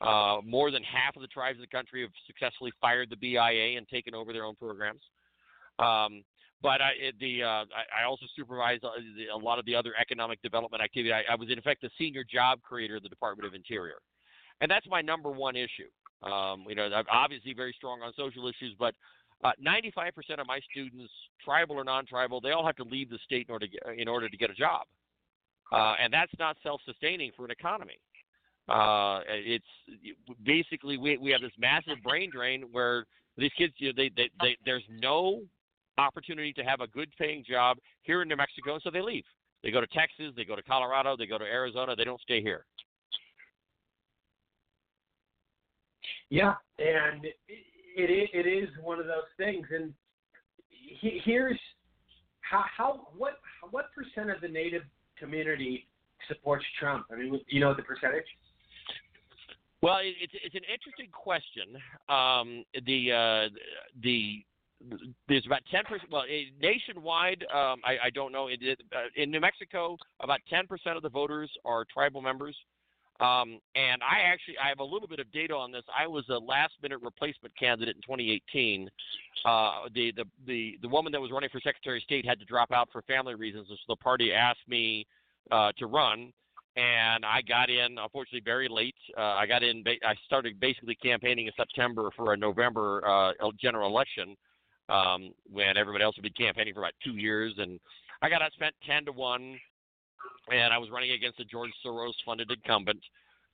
Uh, 0.00 0.40
more 0.44 0.72
than 0.72 0.82
half 0.82 1.14
of 1.14 1.22
the 1.22 1.28
tribes 1.28 1.56
in 1.56 1.60
the 1.60 1.66
country 1.68 2.02
have 2.02 2.10
successfully 2.26 2.72
fired 2.80 3.08
the 3.08 3.16
BIA 3.16 3.78
and 3.78 3.86
taken 3.88 4.16
over 4.16 4.32
their 4.32 4.44
own 4.44 4.56
programs. 4.56 5.00
Um, 5.78 6.24
but 6.60 6.80
I, 6.80 6.92
the 7.20 7.42
uh, 7.42 7.46
I, 7.46 8.02
I 8.02 8.04
also 8.08 8.26
supervised 8.34 8.84
uh, 8.84 8.90
the- 9.16 9.34
a 9.34 9.36
lot 9.36 9.58
of 9.58 9.64
the 9.64 9.74
other 9.74 9.92
economic 10.00 10.40
development 10.42 10.82
activity. 10.82 11.12
I, 11.12 11.22
I 11.30 11.34
was 11.36 11.50
in 11.50 11.58
effect 11.58 11.82
the 11.82 11.90
senior 11.98 12.24
job 12.24 12.62
creator 12.62 12.96
of 12.96 13.02
the 13.02 13.08
Department 13.08 13.46
of 13.46 13.54
Interior, 13.54 13.98
and 14.60 14.70
that's 14.70 14.86
my 14.88 15.00
number 15.00 15.30
one 15.30 15.56
issue. 15.56 15.90
Um, 16.22 16.64
you 16.68 16.76
know, 16.76 16.84
I'm 16.84 17.04
obviously 17.10 17.52
very 17.52 17.72
strong 17.76 18.00
on 18.02 18.12
social 18.16 18.46
issues, 18.46 18.74
but 18.78 18.94
uh, 19.42 19.50
95% 19.64 20.12
of 20.38 20.46
my 20.46 20.60
students, 20.70 21.12
tribal 21.44 21.76
or 21.76 21.82
non-tribal, 21.82 22.40
they 22.40 22.52
all 22.52 22.64
have 22.64 22.76
to 22.76 22.84
leave 22.84 23.10
the 23.10 23.18
state 23.24 23.46
in 23.48 23.52
order 23.52 23.66
to 23.66 23.72
get, 23.72 23.98
in 23.98 24.06
order 24.06 24.28
to 24.28 24.36
get 24.36 24.50
a 24.50 24.54
job, 24.54 24.82
uh, 25.72 25.94
and 26.02 26.12
that's 26.12 26.32
not 26.38 26.56
self-sustaining 26.62 27.32
for 27.36 27.44
an 27.44 27.50
economy. 27.50 27.98
Uh, 28.68 29.20
it's 29.26 29.64
basically 30.44 30.96
we 30.96 31.16
we 31.16 31.30
have 31.30 31.40
this 31.40 31.50
massive 31.58 32.00
brain 32.04 32.30
drain 32.32 32.64
where 32.70 33.06
these 33.36 33.50
kids, 33.58 33.72
you 33.78 33.88
know, 33.88 33.92
they, 33.96 34.10
they, 34.16 34.30
they 34.40 34.56
there's 34.64 34.84
no 34.88 35.40
opportunity 35.98 36.52
to 36.52 36.62
have 36.62 36.80
a 36.80 36.86
good 36.86 37.10
paying 37.18 37.44
job 37.48 37.78
here 38.02 38.22
in 38.22 38.28
New 38.28 38.36
Mexico, 38.36 38.78
so 38.82 38.90
they 38.90 39.02
leave. 39.02 39.24
They 39.62 39.70
go 39.70 39.80
to 39.80 39.86
Texas, 39.88 40.32
they 40.36 40.44
go 40.44 40.56
to 40.56 40.62
Colorado, 40.62 41.16
they 41.16 41.26
go 41.26 41.38
to 41.38 41.44
Arizona, 41.44 41.96
they 41.96 42.04
don't 42.04 42.20
stay 42.20 42.40
here. 42.40 42.64
Yeah, 46.30 46.54
and 46.78 47.24
it, 47.24 47.36
it 47.96 48.30
it 48.32 48.46
is 48.48 48.68
one 48.82 48.98
of 48.98 49.06
those 49.06 49.30
things. 49.36 49.66
And 49.70 49.92
here's 51.00 51.58
how 52.40 52.64
how 52.76 53.08
what 53.16 53.40
what 53.70 53.86
percent 53.92 54.30
of 54.30 54.40
the 54.40 54.48
native 54.48 54.82
community 55.22 55.86
supports 56.28 56.64
Trump? 56.78 57.06
I 57.12 57.16
mean, 57.16 57.40
you 57.48 57.60
know 57.60 57.74
the 57.74 57.82
percentage. 57.82 58.24
Well, 59.82 59.98
it's 60.02 60.32
it's 60.44 60.54
an 60.54 60.62
interesting 60.72 61.08
question. 61.12 61.76
Um, 62.08 62.64
the 62.86 63.12
uh, 63.12 63.48
the 64.02 64.44
there's 65.28 65.46
about 65.46 65.62
ten 65.70 65.84
percent. 65.84 66.10
Well, 66.10 66.24
nationwide, 66.60 67.44
um, 67.52 67.80
I, 67.84 68.06
I 68.06 68.10
don't 68.14 68.32
know. 68.32 68.48
Uh, 68.48 68.96
in 69.16 69.30
New 69.30 69.40
Mexico, 69.40 69.96
about 70.20 70.40
ten 70.48 70.66
percent 70.66 70.96
of 70.96 71.02
the 71.02 71.08
voters 71.08 71.50
are 71.64 71.84
tribal 71.92 72.22
members. 72.22 72.56
Um, 73.22 73.60
and 73.76 74.02
I 74.02 74.22
actually 74.24 74.58
I 74.58 74.68
have 74.68 74.80
a 74.80 74.84
little 74.84 75.06
bit 75.06 75.20
of 75.20 75.30
data 75.30 75.54
on 75.54 75.70
this. 75.70 75.84
I 75.96 76.08
was 76.08 76.24
a 76.28 76.38
last 76.38 76.72
minute 76.82 77.00
replacement 77.02 77.56
candidate 77.56 77.94
in 77.94 78.02
2018. 78.02 78.90
Uh, 79.44 79.88
the, 79.94 80.12
the 80.16 80.24
the 80.46 80.78
the 80.82 80.88
woman 80.88 81.12
that 81.12 81.20
was 81.20 81.30
running 81.30 81.48
for 81.50 81.60
Secretary 81.60 81.98
of 81.98 82.02
State 82.02 82.26
had 82.26 82.40
to 82.40 82.44
drop 82.44 82.72
out 82.72 82.88
for 82.92 83.00
family 83.02 83.36
reasons, 83.36 83.68
so 83.68 83.76
the 83.88 83.96
party 83.96 84.32
asked 84.32 84.66
me 84.68 85.06
uh, 85.52 85.70
to 85.78 85.86
run. 85.86 86.32
And 86.74 87.24
I 87.24 87.42
got 87.42 87.68
in, 87.68 87.98
unfortunately, 87.98 88.40
very 88.44 88.66
late. 88.66 88.96
Uh, 89.16 89.20
I 89.20 89.46
got 89.46 89.62
in. 89.62 89.84
I 89.86 90.14
started 90.24 90.58
basically 90.58 90.96
campaigning 90.96 91.46
in 91.46 91.52
September 91.56 92.10
for 92.16 92.32
a 92.32 92.36
November 92.36 93.06
uh, 93.06 93.32
general 93.60 93.88
election, 93.88 94.34
um, 94.88 95.32
when 95.50 95.76
everybody 95.76 96.02
else 96.02 96.16
had 96.16 96.22
been 96.22 96.32
campaigning 96.32 96.74
for 96.74 96.80
about 96.80 96.94
two 97.04 97.12
years. 97.12 97.54
And 97.58 97.78
I 98.20 98.28
got 98.28 98.40
outspent 98.40 98.72
ten 98.84 99.04
to 99.04 99.12
one 99.12 99.58
and 100.50 100.72
I 100.72 100.78
was 100.78 100.90
running 100.90 101.12
against 101.12 101.40
a 101.40 101.44
George 101.44 101.70
Soros-funded 101.84 102.50
incumbent, 102.50 103.00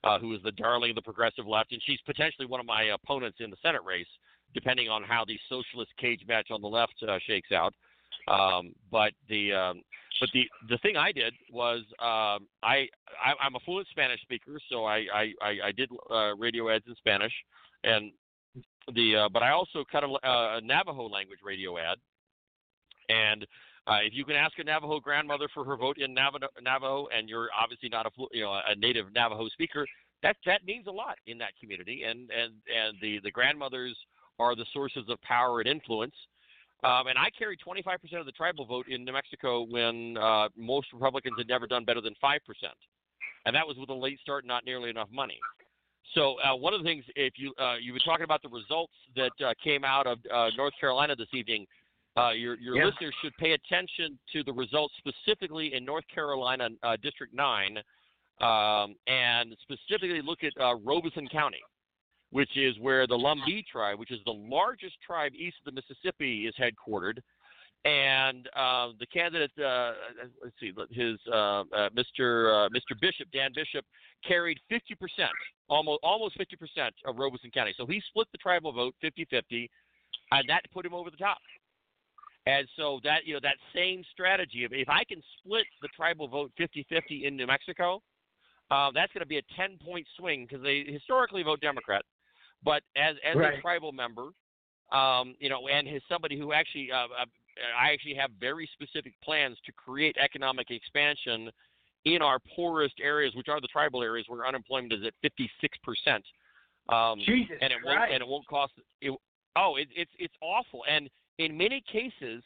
uh, 0.03 0.19
who 0.19 0.33
is 0.33 0.41
the 0.43 0.51
darling 0.53 0.91
of 0.91 0.95
the 0.95 1.01
progressive 1.01 1.45
left, 1.45 1.71
and 1.71 1.81
she's 1.85 1.99
potentially 2.05 2.47
one 2.47 2.59
of 2.59 2.65
my 2.65 2.83
opponents 2.83 3.37
in 3.39 3.49
the 3.49 3.57
Senate 3.61 3.83
race, 3.85 4.07
depending 4.53 4.89
on 4.89 5.03
how 5.03 5.25
the 5.25 5.37
socialist 5.49 5.91
cage 5.99 6.21
match 6.27 6.47
on 6.51 6.61
the 6.61 6.67
left 6.67 6.95
uh, 7.07 7.19
shakes 7.25 7.51
out. 7.51 7.73
Um, 8.27 8.73
but 8.91 9.13
the 9.27 9.53
um, 9.53 9.81
but 10.19 10.29
the 10.33 10.43
the 10.69 10.77
thing 10.79 10.97
I 10.97 11.11
did 11.11 11.33
was 11.51 11.81
um, 11.99 12.47
I, 12.63 12.87
I 13.23 13.33
I'm 13.41 13.55
a 13.55 13.59
fluent 13.65 13.87
Spanish 13.89 14.21
speaker, 14.21 14.59
so 14.69 14.85
I 14.85 15.05
I 15.13 15.33
I, 15.41 15.71
did 15.71 15.89
uh, 16.11 16.35
radio 16.35 16.69
ads 16.69 16.85
in 16.87 16.95
Spanish, 16.95 17.33
and 17.83 18.11
the 18.93 19.15
uh, 19.15 19.29
but 19.29 19.43
I 19.43 19.51
also 19.51 19.83
cut 19.91 20.03
a, 20.03 20.07
a 20.23 20.61
Navajo 20.63 21.07
language 21.07 21.39
radio 21.43 21.77
ad, 21.77 21.97
and 23.09 23.45
Uh, 23.89 24.01
if 24.03 24.13
you 24.13 24.23
can 24.23 24.35
ask 24.35 24.57
a 24.59 24.63
Navajo 24.63 24.99
grandmother 24.99 25.47
for 25.53 25.65
her 25.65 25.75
vote 25.75 25.97
in 25.97 26.13
Navajo, 26.13 26.47
Navajo 26.61 27.07
and 27.15 27.27
you're 27.27 27.49
obviously 27.59 27.89
not 27.89 28.05
a 28.05 28.09
you 28.31 28.43
know 28.43 28.59
a 28.67 28.75
native 28.75 29.07
Navajo 29.13 29.47
speaker, 29.49 29.87
that 30.21 30.35
that 30.45 30.63
means 30.63 30.85
a 30.87 30.91
lot 30.91 31.17
in 31.25 31.37
that 31.39 31.53
community. 31.59 32.03
And 32.03 32.29
and 32.29 32.53
and 32.69 32.97
the 33.01 33.19
the 33.23 33.31
grandmothers 33.31 33.97
are 34.37 34.55
the 34.55 34.65
sources 34.73 35.05
of 35.09 35.19
power 35.21 35.59
and 35.59 35.67
influence. 35.67 36.13
Um, 36.83 37.07
and 37.07 37.17
I 37.17 37.29
carried 37.37 37.59
25% 37.67 38.19
of 38.21 38.25
the 38.25 38.31
tribal 38.31 38.65
vote 38.65 38.87
in 38.87 39.03
New 39.03 39.11
Mexico 39.11 39.63
when 39.63 40.17
uh, 40.17 40.47
most 40.55 40.87
Republicans 40.93 41.35
had 41.37 41.49
never 41.49 41.67
done 41.67 41.83
better 41.83 41.99
than 41.99 42.15
5%. 42.23 42.37
And 43.45 43.53
that 43.53 43.67
was 43.67 43.75
with 43.77 43.89
a 43.89 43.93
late 43.93 44.17
start, 44.21 44.45
not 44.45 44.63
nearly 44.63 44.89
enough 44.89 45.09
money. 45.11 45.37
So 46.15 46.35
uh, 46.39 46.55
one 46.55 46.73
of 46.73 46.79
the 46.79 46.85
things, 46.85 47.03
if 47.15 47.33
you 47.37 47.53
uh, 47.59 47.75
you 47.81 47.93
were 47.93 47.99
talking 47.99 48.23
about 48.23 48.41
the 48.41 48.49
results 48.49 48.93
that 49.15 49.31
uh, 49.45 49.53
came 49.63 49.83
out 49.83 50.07
of 50.07 50.19
uh, 50.33 50.49
North 50.57 50.73
Carolina 50.79 51.15
this 51.15 51.27
evening, 51.33 51.67
uh, 52.19 52.31
your 52.31 52.55
your 52.59 52.75
Yeah. 52.75 52.85
listeners 52.85 53.13
should 53.21 53.35
pay 53.37 53.51
attention 53.53 54.19
to 54.33 54.43
the 54.43 54.53
results 54.53 54.93
specifically 54.97 55.73
in 55.73 55.85
North 55.85 56.07
Carolina 56.07 56.69
uh, 56.83 56.95
District 56.97 57.33
Nine, 57.33 57.77
um, 58.41 58.95
and 59.07 59.55
specifically 59.61 60.21
look 60.21 60.43
at 60.43 60.53
uh, 60.59 60.75
Robeson 60.75 61.27
County, 61.27 61.61
which 62.31 62.55
is 62.57 62.77
where 62.79 63.07
the 63.07 63.17
Lumbee 63.17 63.65
tribe, 63.65 63.99
which 63.99 64.11
is 64.11 64.19
the 64.25 64.33
largest 64.33 64.95
tribe 65.05 65.33
east 65.35 65.57
of 65.65 65.73
the 65.73 65.81
Mississippi, 65.81 66.47
is 66.47 66.55
headquartered. 66.55 67.19
And 67.85 68.49
uh, 68.57 68.89
the 68.99 69.05
candidate, 69.05 69.51
uh, 69.57 69.93
let's 70.43 70.55
see, 70.59 70.73
his 70.91 71.17
uh, 71.31 71.63
uh, 71.73 71.89
Mr. 71.91 72.65
Uh, 72.65 72.69
Mr. 72.69 72.99
Bishop, 72.99 73.29
Dan 73.31 73.51
Bishop, 73.55 73.85
carried 74.27 74.59
50%, 74.69 75.29
almost 75.69 75.99
almost 76.03 76.37
50% 76.37 76.89
of 77.05 77.15
Robeson 77.17 77.51
County. 77.51 77.73
So 77.77 77.85
he 77.85 78.01
split 78.09 78.27
the 78.33 78.37
tribal 78.37 78.73
vote 78.73 78.95
50-50, 79.01 79.69
and 80.31 80.49
that 80.49 80.63
put 80.73 80.85
him 80.85 80.93
over 80.93 81.09
the 81.09 81.15
top. 81.15 81.37
And 82.49 82.67
so 82.77 82.99
that 83.03 83.19
you 83.25 83.33
know 83.35 83.39
that 83.43 83.57
same 83.75 83.99
strategy, 84.11 84.63
if, 84.63 84.71
if 84.73 84.89
I 84.89 85.03
can 85.03 85.21
split 85.37 85.65
the 85.83 85.89
tribal 85.95 86.27
vote 86.27 86.51
50-50 86.59 87.23
in 87.27 87.35
New 87.35 87.47
Mexico, 87.47 88.01
uh, 88.71 88.89
that's 88.93 89.11
going 89.13 89.25
to 89.27 89.33
be 89.35 89.37
a 89.37 89.47
10-point 89.59 90.07
swing 90.17 90.45
because 90.47 90.63
they 90.63 90.77
historically 90.87 91.43
vote 91.43 91.59
Democrat. 91.61 92.03
But 92.63 92.81
as 92.95 93.15
as 93.29 93.35
Right. 93.35 93.57
a 93.57 93.61
tribal 93.61 93.91
member, 93.91 94.27
um, 94.91 95.35
you 95.39 95.49
know, 95.49 95.67
and 95.67 95.87
as 95.87 96.01
somebody 96.09 96.37
who 96.37 96.51
actually, 96.53 96.91
uh, 96.91 97.07
uh, 97.21 97.25
I 97.77 97.91
actually 97.93 98.15
have 98.15 98.31
very 98.39 98.69
specific 98.73 99.13
plans 99.21 99.57
to 99.65 99.71
create 99.73 100.15
economic 100.17 100.67
expansion 100.71 101.51
in 102.05 102.21
our 102.21 102.39
poorest 102.55 102.95
areas, 103.01 103.31
which 103.35 103.49
are 103.49 103.61
the 103.61 103.67
tribal 103.67 104.01
areas 104.01 104.25
where 104.27 104.47
unemployment 104.47 104.93
is 104.93 105.03
at 105.05 105.13
56 105.21 105.77
percent. 105.83 106.23
Um, 106.89 107.19
Jesus 107.25 107.57
and 107.61 107.71
it 107.71 107.79
won't 107.83 107.97
Christ. 107.97 108.13
and 108.13 108.21
it 108.23 108.27
won't 108.27 108.47
cost. 108.47 108.73
It, 109.01 109.11
oh, 109.55 109.75
it, 109.75 109.87
it's 109.95 110.11
it's 110.17 110.37
awful. 110.41 110.81
And 110.89 111.09
in 111.39 111.57
many 111.57 111.81
cases, 111.91 112.43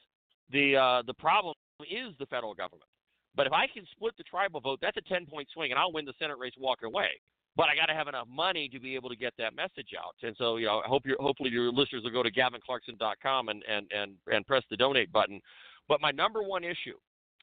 the 0.51 0.77
uh, 0.77 1.01
the 1.05 1.13
problem 1.15 1.55
is 1.81 2.13
the 2.19 2.25
federal 2.27 2.53
government. 2.53 2.87
But 3.35 3.47
if 3.47 3.53
I 3.53 3.65
can 3.67 3.85
split 3.91 4.13
the 4.17 4.23
tribal 4.23 4.61
vote, 4.61 4.79
that's 4.81 4.97
a 4.97 5.01
10 5.01 5.25
point 5.25 5.47
swing, 5.53 5.71
and 5.71 5.79
I'll 5.79 5.91
win 5.91 6.05
the 6.05 6.13
Senate 6.19 6.37
race 6.37 6.53
walking 6.57 6.85
away. 6.85 7.19
But 7.55 7.67
I 7.67 7.75
got 7.75 7.87
to 7.87 7.93
have 7.93 8.07
enough 8.07 8.27
money 8.27 8.69
to 8.69 8.79
be 8.79 8.95
able 8.95 9.09
to 9.09 9.15
get 9.15 9.33
that 9.37 9.55
message 9.55 9.89
out. 9.99 10.15
And 10.23 10.35
so, 10.37 10.57
you 10.57 10.67
know, 10.67 10.81
I 10.83 10.87
hope 10.87 11.03
hopefully 11.19 11.49
your 11.49 11.71
listeners 11.71 12.03
will 12.03 12.11
go 12.11 12.23
to 12.23 12.31
gavinclarkson.com 12.31 13.49
and 13.49 13.63
and 13.67 13.91
and 13.91 14.13
and 14.31 14.45
press 14.45 14.63
the 14.69 14.77
donate 14.77 15.11
button. 15.11 15.41
But 15.89 15.99
my 15.99 16.11
number 16.11 16.41
one 16.43 16.63
issue, 16.63 16.97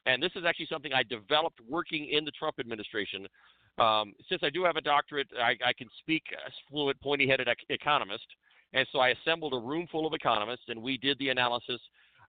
and 0.05 0.23
this 0.23 0.31
is 0.35 0.43
actually 0.45 0.67
something 0.67 0.93
I 0.93 1.03
developed 1.03 1.59
working 1.69 2.09
in 2.11 2.25
the 2.25 2.31
Trump 2.31 2.55
administration. 2.59 3.27
Um, 3.77 4.13
since 4.27 4.41
I 4.43 4.49
do 4.49 4.63
have 4.65 4.75
a 4.75 4.81
doctorate, 4.81 5.27
I, 5.39 5.55
I 5.65 5.73
can 5.73 5.87
speak 5.99 6.23
as 6.45 6.51
fluent, 6.69 6.99
pointy-headed 7.01 7.47
ec- 7.47 7.65
economist, 7.69 8.25
and 8.73 8.87
so 8.91 8.99
I 8.99 9.09
assembled 9.09 9.53
a 9.53 9.59
room 9.59 9.87
full 9.91 10.07
of 10.07 10.13
economists, 10.13 10.65
and 10.67 10.81
we 10.81 10.97
did 10.97 11.17
the 11.19 11.29
analysis. 11.29 11.79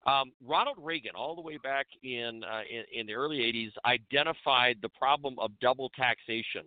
Um, 0.06 0.32
Ronald 0.44 0.78
Reagan, 0.81 1.12
all 1.14 1.36
the 1.36 1.43
way 1.43 1.59
back 1.59 1.86
in, 2.02 2.43
uh, 2.44 2.62
in 2.70 3.01
in 3.01 3.06
the 3.06 3.14
early 3.14 3.39
'80s, 3.39 3.70
identified 3.86 4.78
the 4.82 4.89
problem 4.89 5.39
of 5.39 5.52
double 5.60 5.90
taxation 5.90 6.64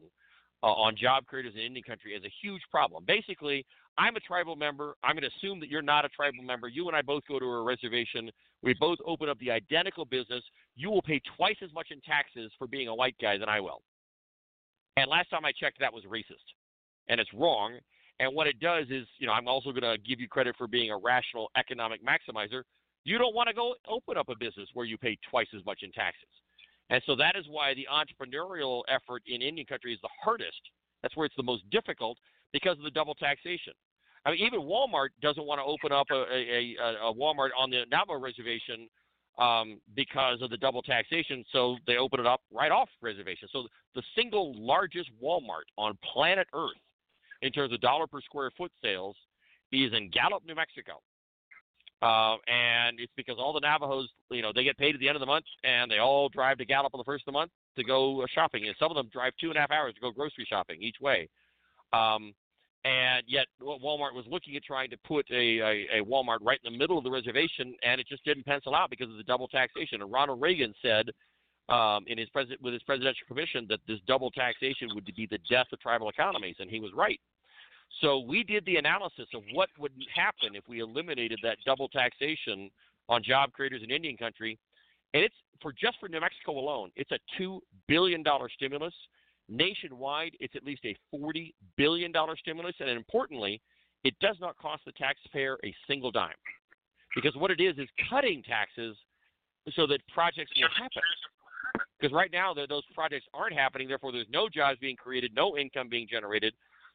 uh, 0.63 0.67
on 0.67 0.95
job 0.95 1.25
creators 1.25 1.53
in 1.55 1.61
Indian 1.61 1.83
country 1.83 2.15
as 2.15 2.23
a 2.23 2.31
huge 2.41 2.61
problem. 2.71 3.03
Basically, 3.05 3.65
I'm 3.97 4.15
a 4.15 4.19
tribal 4.19 4.55
member. 4.55 4.95
I'm 5.03 5.15
going 5.15 5.29
to 5.29 5.35
assume 5.37 5.59
that 5.59 5.69
you're 5.69 5.81
not 5.81 6.05
a 6.05 6.09
tribal 6.09 6.43
member. 6.43 6.67
You 6.67 6.87
and 6.87 6.95
I 6.95 7.01
both 7.01 7.23
go 7.27 7.39
to 7.39 7.45
a 7.45 7.63
reservation. 7.63 8.31
We 8.61 8.73
both 8.73 8.97
open 9.05 9.29
up 9.29 9.37
the 9.39 9.51
identical 9.51 10.05
business. 10.05 10.43
You 10.75 10.89
will 10.89 11.01
pay 11.01 11.21
twice 11.37 11.57
as 11.63 11.73
much 11.73 11.87
in 11.91 12.01
taxes 12.01 12.51
for 12.57 12.67
being 12.67 12.87
a 12.87 12.95
white 12.95 13.15
guy 13.21 13.37
than 13.37 13.47
I 13.49 13.59
will. 13.59 13.81
And 14.97 15.09
last 15.09 15.29
time 15.29 15.45
I 15.45 15.51
checked, 15.51 15.79
that 15.81 15.93
was 15.93 16.03
racist, 16.05 16.45
and 17.09 17.19
it's 17.19 17.33
wrong. 17.33 17.79
And 18.19 18.33
what 18.33 18.47
it 18.47 18.59
does 18.59 18.85
is, 18.89 19.05
you 19.17 19.27
know, 19.27 19.33
I'm 19.33 19.47
also 19.47 19.71
going 19.71 19.83
to 19.83 19.97
give 19.97 20.19
you 20.19 20.27
credit 20.27 20.55
for 20.57 20.67
being 20.67 20.89
a 20.91 20.97
rational 20.97 21.49
economic 21.57 22.01
maximizer. 22.05 22.63
You 23.03 23.17
don't 23.17 23.35
want 23.35 23.49
to 23.49 23.53
go 23.53 23.75
open 23.87 24.17
up 24.17 24.29
a 24.29 24.35
business 24.35 24.69
where 24.73 24.85
you 24.85 24.97
pay 24.97 25.17
twice 25.29 25.47
as 25.55 25.65
much 25.65 25.79
in 25.83 25.91
taxes. 25.91 26.29
And 26.89 27.01
so 27.05 27.15
that 27.15 27.35
is 27.35 27.45
why 27.49 27.73
the 27.73 27.87
entrepreneurial 27.91 28.83
effort 28.87 29.23
in 29.27 29.41
Indian 29.41 29.65
country 29.65 29.93
is 29.93 29.99
the 30.01 30.09
hardest. 30.23 30.61
That's 31.01 31.15
where 31.15 31.25
it's 31.25 31.35
the 31.35 31.43
most 31.43 31.69
difficult 31.71 32.17
because 32.53 32.77
of 32.77 32.83
the 32.83 32.91
double 32.91 33.15
taxation. 33.15 33.73
I 34.25 34.31
mean, 34.31 34.39
even 34.39 34.61
Walmart 34.61 35.09
doesn't 35.21 35.45
want 35.45 35.59
to 35.59 35.63
open 35.63 35.91
up 35.91 36.07
a, 36.09 36.23
a, 36.33 36.75
a, 37.09 37.13
Walmart 37.13 37.49
on 37.57 37.69
the 37.69 37.83
Navajo 37.91 38.19
reservation 38.19 38.87
um, 39.37 39.79
because 39.95 40.41
of 40.41 40.49
the 40.49 40.57
double 40.57 40.81
taxation. 40.81 41.43
So 41.51 41.77
they 41.85 41.97
open 41.97 42.19
it 42.19 42.25
up 42.25 42.41
right 42.51 42.71
off 42.71 42.89
reservation. 43.01 43.49
So 43.51 43.67
the 43.93 44.01
single 44.15 44.53
largest 44.57 45.09
Walmart 45.21 45.67
on 45.77 45.97
planet 46.13 46.47
Earth 46.53 46.71
in 47.45 47.51
terms 47.51 47.71
of 47.71 47.79
dollar 47.79 48.07
per 48.07 48.21
square 48.21 48.51
foot 48.57 48.71
sales 48.81 49.15
is 49.71 49.93
in 49.93 50.09
Gallup, 50.09 50.43
New 50.45 50.55
Mexico. 50.55 51.01
Uh, 52.01 52.37
and 52.47 52.99
it's 52.99 53.11
because 53.15 53.37
all 53.39 53.53
the 53.53 53.59
Navajos, 53.59 54.09
you 54.29 54.41
know, 54.41 54.51
they 54.53 54.63
get 54.63 54.77
paid 54.77 54.95
at 54.95 54.99
the 54.99 55.07
end 55.07 55.15
of 55.15 55.21
the 55.21 55.25
month, 55.25 55.45
and 55.63 55.89
they 55.89 55.99
all 55.99 56.27
drive 56.29 56.57
to 56.57 56.65
Gallup 56.65 56.93
on 56.93 56.97
the 56.97 57.03
first 57.03 57.21
of 57.21 57.25
the 57.27 57.37
month 57.37 57.51
to 57.77 57.83
go 57.83 58.21
uh, 58.21 58.25
shopping. 58.33 58.65
And 58.67 58.75
some 58.79 58.91
of 58.91 58.95
them 58.95 59.09
drive 59.13 59.33
two 59.39 59.49
and 59.49 59.57
a 59.57 59.59
half 59.61 59.71
hours 59.71 59.93
to 59.95 60.01
go 60.01 60.11
grocery 60.11 60.45
shopping 60.47 60.81
each 60.81 60.97
way. 60.99 61.29
Um, 61.93 62.33
and 62.83 63.23
yet, 63.27 63.47
Walmart 63.61 64.13
was 64.13 64.25
looking 64.29 64.55
at 64.55 64.63
trying 64.63 64.91
to 64.91 64.97
put 65.07 65.25
a, 65.31 65.59
a, 65.59 65.99
a 65.99 66.05
Walmart 66.05 66.37
right 66.41 66.59
in 66.63 66.71
the 66.71 66.77
middle 66.77 66.97
of 66.97 67.03
the 67.03 67.09
reservation, 67.09 67.73
and 67.81 67.99
it 67.99 68.07
just 68.07 68.23
didn't 68.25 68.45
pencil 68.45 68.75
out 68.75 68.91
because 68.91 69.09
of 69.09 69.17
the 69.17 69.23
double 69.23 69.47
taxation. 69.47 70.01
And 70.01 70.11
Ronald 70.11 70.39
Reagan 70.39 70.73
said 70.83 71.09
um, 71.69 72.03
in 72.05 72.19
his 72.19 72.29
pres- 72.29 72.59
with 72.61 72.73
his 72.73 72.83
presidential 72.83 73.25
commission 73.27 73.65
that 73.69 73.79
this 73.87 73.99
double 74.07 74.29
taxation 74.29 74.89
would 74.93 75.05
be 75.05 75.27
the 75.29 75.39
death 75.49 75.65
of 75.73 75.79
tribal 75.79 76.09
economies, 76.09 76.57
and 76.59 76.69
he 76.69 76.79
was 76.79 76.91
right. 76.93 77.19
So 78.01 78.19
we 78.19 78.43
did 78.43 78.65
the 78.65 78.75
analysis 78.75 79.27
of 79.33 79.43
what 79.53 79.69
would 79.79 79.93
happen 80.13 80.55
if 80.55 80.67
we 80.67 80.79
eliminated 80.79 81.39
that 81.43 81.57
double 81.65 81.87
taxation 81.87 82.69
on 83.07 83.23
job 83.23 83.53
creators 83.53 83.81
in 83.83 83.91
Indian 83.91 84.17
country, 84.17 84.57
and 85.13 85.23
it's 85.23 85.35
for 85.61 85.71
just 85.71 85.97
for 85.99 86.09
New 86.09 86.19
Mexico 86.19 86.51
alone, 86.59 86.91
it's 86.95 87.11
a 87.11 87.19
two 87.37 87.61
billion 87.87 88.21
dollar 88.23 88.49
stimulus. 88.49 88.93
Nationwide, 89.47 90.35
it's 90.39 90.55
at 90.55 90.63
least 90.63 90.81
a 90.85 90.95
forty 91.11 91.53
billion 91.77 92.11
dollar 92.11 92.35
stimulus, 92.35 92.75
and 92.79 92.89
importantly, 92.89 93.61
it 94.03 94.13
does 94.19 94.35
not 94.41 94.57
cost 94.57 94.83
the 94.85 94.91
taxpayer 94.93 95.57
a 95.63 95.73
single 95.87 96.11
dime, 96.11 96.33
because 97.15 97.35
what 97.35 97.51
it 97.51 97.61
is 97.61 97.77
is 97.77 97.87
cutting 98.09 98.43
taxes 98.43 98.97
so 99.75 99.87
that 99.87 99.99
projects 100.13 100.51
will 100.57 100.67
happen. 100.75 101.01
Because 101.99 102.13
right 102.13 102.31
now, 102.31 102.53
those 102.53 102.83
projects 102.93 103.25
aren't 103.33 103.53
happening, 103.53 103.87
therefore, 103.87 104.11
there's 104.11 104.27
no 104.29 104.49
jobs 104.49 104.77
being 104.79 104.95
created, 104.95 105.33
no 105.33 105.57
income 105.57 105.87
being 105.89 106.07
generated. 106.09 106.53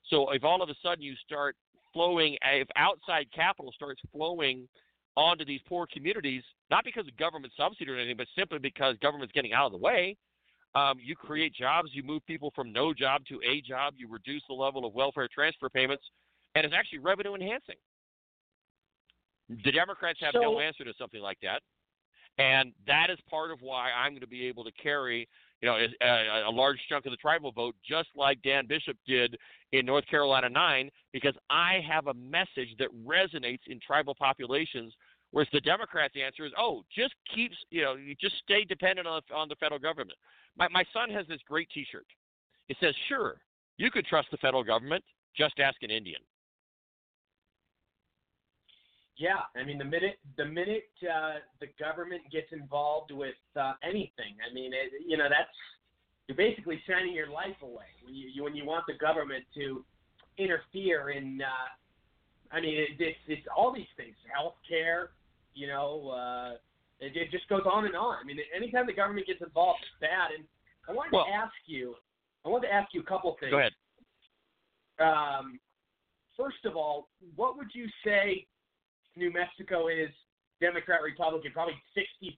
So 0.09 0.31
if 0.31 0.45
all 0.45 0.63
of 0.63 0.69
a 0.69 0.75
sudden 0.83 1.03
you 1.03 1.15
start 1.25 1.57
flowing, 1.93 2.37
if 2.43 2.69
outside 2.77 3.27
capital 3.35 3.73
starts 3.73 4.01
flowing 4.13 4.69
onto 5.17 5.45
these 5.45 5.61
poor 5.69 5.87
communities, 5.93 6.43
not 6.71 6.85
because 6.85 7.07
of 7.07 7.17
government 7.17 7.53
subsidy 7.57 7.91
or 7.91 7.97
anything, 7.97 8.17
but 8.17 8.27
simply 8.37 8.59
because 8.59 8.97
government's 9.03 9.33
getting 9.33 9.53
out 9.53 9.67
of 9.67 9.73
the 9.73 9.79
way, 9.79 10.17
um, 10.75 10.99
you 11.03 11.17
create 11.17 11.55
jobs, 11.55 11.91
you 11.93 12.03
move 12.03 12.25
people 12.27 12.53
from 12.55 12.73
no 12.73 12.95
job 12.95 13.23
to 13.29 13.41
a 13.45 13.61
job, 13.61 13.95
you 13.97 14.09
reduce 14.09 14.43
the 14.49 14.55
level 14.55 14.85
of 14.85 14.95
welfare 14.95 15.29
transfer 15.33 15.69
payments, 15.69 16.05
and 16.55 16.65
it's 16.65 16.75
actually 16.77 17.01
revenue 17.01 17.35
enhancing. 17.35 17.77
The 19.49 19.73
Democrats 19.73 20.21
have 20.23 20.35
no 20.35 20.61
answer 20.61 20.85
to 20.85 20.93
something 20.97 21.21
like 21.21 21.39
that, 21.43 21.61
and 22.39 22.73
that 22.87 23.11
is 23.11 23.19
part 23.29 23.51
of 23.51 23.59
why 23.61 23.91
I'm 23.91 24.13
going 24.13 24.21
to 24.21 24.29
be 24.29 24.47
able 24.47 24.63
to 24.63 24.71
carry, 24.81 25.29
you 25.61 25.69
know, 25.69 25.77
uh, 25.77 26.05
a, 26.05 26.49
a 26.49 26.51
large 26.51 26.79
chunk 26.89 27.07
of 27.07 27.11
the 27.11 27.17
tribal 27.17 27.53
vote, 27.53 27.75
just 27.87 28.09
like 28.17 28.41
Dan 28.43 28.67
Bishop 28.67 28.97
did 29.07 29.37
in 29.73 29.87
North 29.87 30.07
Carolina 30.07 30.49
nine, 30.49 30.91
because 31.13 31.35
I 31.51 31.85
have 31.89 32.07
a 32.07 32.15
message 32.15 32.75
that 32.79 32.89
resonates 33.07 33.67
in 33.67 33.79
tribal 33.81 34.15
populations. 34.15 34.93
Whereas 35.33 35.49
the 35.53 35.61
Democrats' 35.61 36.15
answer 36.21 36.45
is, 36.45 36.53
oh, 36.59 36.83
just 36.97 37.15
keeps, 37.33 37.55
you 37.71 37.83
know, 37.83 37.95
you 37.95 38.17
just 38.21 38.35
stay 38.43 38.65
dependent 38.65 39.07
on 39.07 39.23
on 39.33 39.49
the 39.49 39.55
federal 39.57 39.79
government. 39.79 40.19
My 40.57 40.67
my 40.69 40.85
son 40.93 41.09
has 41.11 41.27
this 41.29 41.41
great 41.49 41.69
T-shirt. 41.73 42.07
It 42.69 42.77
says, 42.81 42.95
sure, 43.09 43.37
you 43.77 43.91
could 43.91 44.07
trust 44.07 44.29
the 44.31 44.39
federal 44.39 44.65
government. 44.65 45.05
Just 45.37 45.61
ask 45.61 45.77
an 45.83 45.91
Indian. 45.91 46.21
Yeah, 49.21 49.45
I 49.55 49.65
mean 49.65 49.77
the 49.77 49.85
minute 49.85 50.17
the 50.39 50.47
minute 50.47 50.89
uh, 51.05 51.45
the 51.61 51.67
government 51.79 52.23
gets 52.33 52.49
involved 52.53 53.13
with 53.13 53.37
uh, 53.55 53.75
anything, 53.85 54.33
I 54.41 54.49
mean 54.55 54.73
it, 54.73 54.93
you 55.07 55.19
know 55.19 55.29
that's 55.29 55.53
you're 56.27 56.41
basically 56.41 56.81
signing 56.89 57.13
your 57.13 57.29
life 57.29 57.61
away 57.63 57.93
when 58.03 58.15
you, 58.15 58.31
you 58.33 58.43
when 58.45 58.57
you 58.57 58.65
want 58.65 58.85
the 58.89 58.95
government 58.95 59.45
to 59.57 59.85
interfere 60.39 61.11
in. 61.11 61.43
Uh, 61.43 61.69
I 62.57 62.63
mean 62.63 62.79
it, 62.79 62.89
it's 62.99 63.19
it's 63.29 63.47
all 63.55 63.75
these 63.75 63.93
things, 63.99 64.17
health 64.35 64.55
care, 64.67 65.11
you 65.55 65.67
know, 65.67 66.09
uh, 66.09 66.53
It, 67.01 67.17
it 67.17 67.31
just 67.31 67.49
goes 67.49 67.63
on 67.71 67.85
and 67.85 67.97
on. 67.97 68.17
I 68.23 68.25
mean, 68.25 68.39
anytime 68.55 68.87
the 68.87 68.93
government 68.93 69.27
gets 69.27 69.41
involved, 69.43 69.81
it's 69.83 70.01
bad. 70.01 70.33
And 70.37 70.45
I 70.89 70.93
wanted 70.93 71.13
Well- 71.13 71.27
to 71.27 71.33
ask 71.33 71.53
you, 71.67 71.97
I 72.45 72.49
wanted 72.49 72.69
to 72.69 72.73
ask 72.75 72.93
you 72.95 73.01
a 73.01 73.05
couple 73.05 73.37
things. 73.41 73.51
Go 73.51 73.59
ahead. 73.59 73.75
Um, 74.99 75.61
first 76.37 76.65
of 76.65 76.77
all, 76.77 77.09
what 77.37 77.57
would 77.57 77.75
you 77.75 77.87
say 78.05 78.47
New 79.17 79.33
Mexico 79.33 79.89
is 79.89 80.11
Democrat 80.61 81.01
Republican? 81.03 81.53
Probably 81.53 81.75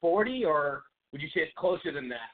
60-40, 0.05 0.47
or 0.47 0.85
would 1.13 1.21
you 1.21 1.29
say 1.29 1.41
it's 1.41 1.53
closer 1.57 1.93
than 1.93 2.09
that? 2.09 2.31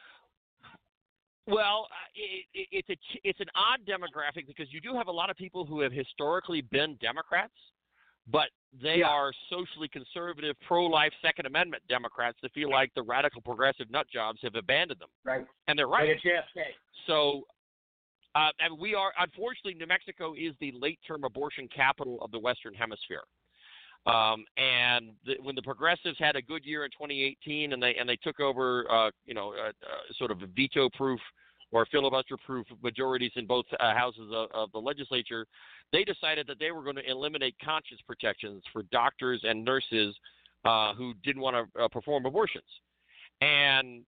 Well, 1.47 1.89
uh, 1.91 1.95
it, 2.15 2.45
it, 2.53 2.85
it's 2.87 2.91
a 2.91 3.19
it's 3.25 3.41
an 3.41 3.47
odd 3.55 3.81
demographic 3.89 4.47
because 4.47 4.67
you 4.71 4.83
do 4.83 4.95
have 4.95 5.07
a 5.09 5.13
lot 5.13 5.31
of 5.31 5.37
people 5.37 5.65
who 5.65 5.81
have 5.81 5.93
historically 5.93 6.61
been 6.61 6.97
Democrats, 7.01 7.55
but 8.31 8.49
they 8.83 9.03
are 9.03 9.33
socially 9.49 9.89
conservative, 9.89 10.57
pro-life, 10.67 11.13
Second 11.23 11.47
Amendment 11.47 11.83
Democrats 11.89 12.37
that 12.43 12.53
feel 12.53 12.71
like 12.71 12.93
the 12.95 13.03
radical 13.03 13.41
progressive 13.41 13.91
nut 13.91 14.07
jobs 14.13 14.41
have 14.43 14.57
abandoned 14.57 15.01
them, 15.01 15.09
Right. 15.25 15.47
and 15.69 15.79
they're 15.79 15.89
right. 15.89 16.21
JFK. 16.23 16.65
So, 17.07 17.45
uh, 18.35 18.51
and 18.61 18.79
we 18.79 18.95
are 18.95 19.15
unfortunately 19.19 19.73
New 19.73 19.87
Mexico 19.87 20.35
is 20.35 20.53
the 20.61 20.73
late-term 20.73 21.25
abortion 21.25 21.67
capital 21.75 22.19
of 22.21 22.31
the 22.31 22.39
Western 22.39 22.75
Hemisphere. 22.75 23.23
Um, 24.07 24.45
and 24.57 25.11
the, 25.27 25.35
when 25.43 25.55
the 25.55 25.63
progressives 25.63 26.19
had 26.19 26.37
a 26.37 26.43
good 26.43 26.65
year 26.65 26.85
in 26.85 26.91
2018, 26.93 27.73
and 27.73 27.83
they 27.83 27.95
and 27.97 28.09
they 28.09 28.17
took 28.17 28.41
over, 28.41 28.91
uh, 28.91 29.11
you 29.27 29.35
know, 29.35 29.53
sort 30.17 30.31
of 30.31 30.39
veto-proof 30.57 31.21
or 31.71 31.85
filibuster-proof 31.87 32.67
majorities 32.83 33.33
in 33.37 33.47
both 33.47 33.67
uh, 33.79 33.95
houses 33.95 34.31
of, 34.33 34.49
of 34.55 34.73
the 34.73 34.79
legislature, 34.79 35.47
they 35.93 36.05
decided 36.05 36.47
that 36.47 36.59
they 36.59 36.71
were 36.71 36.83
going 36.83 36.97
to 36.97 37.11
eliminate 37.11 37.55
conscience 37.63 38.01
protections 38.07 38.63
for 38.73 38.83
doctors 38.85 39.41
and 39.45 39.65
nurses 39.65 40.17
uh, 40.65 40.95
who 40.95 41.13
didn't 41.23 41.43
want 41.43 41.55
to 41.55 41.83
uh, 41.83 41.89
perform 41.89 42.27
abortions. 42.27 42.65
And 43.41 44.03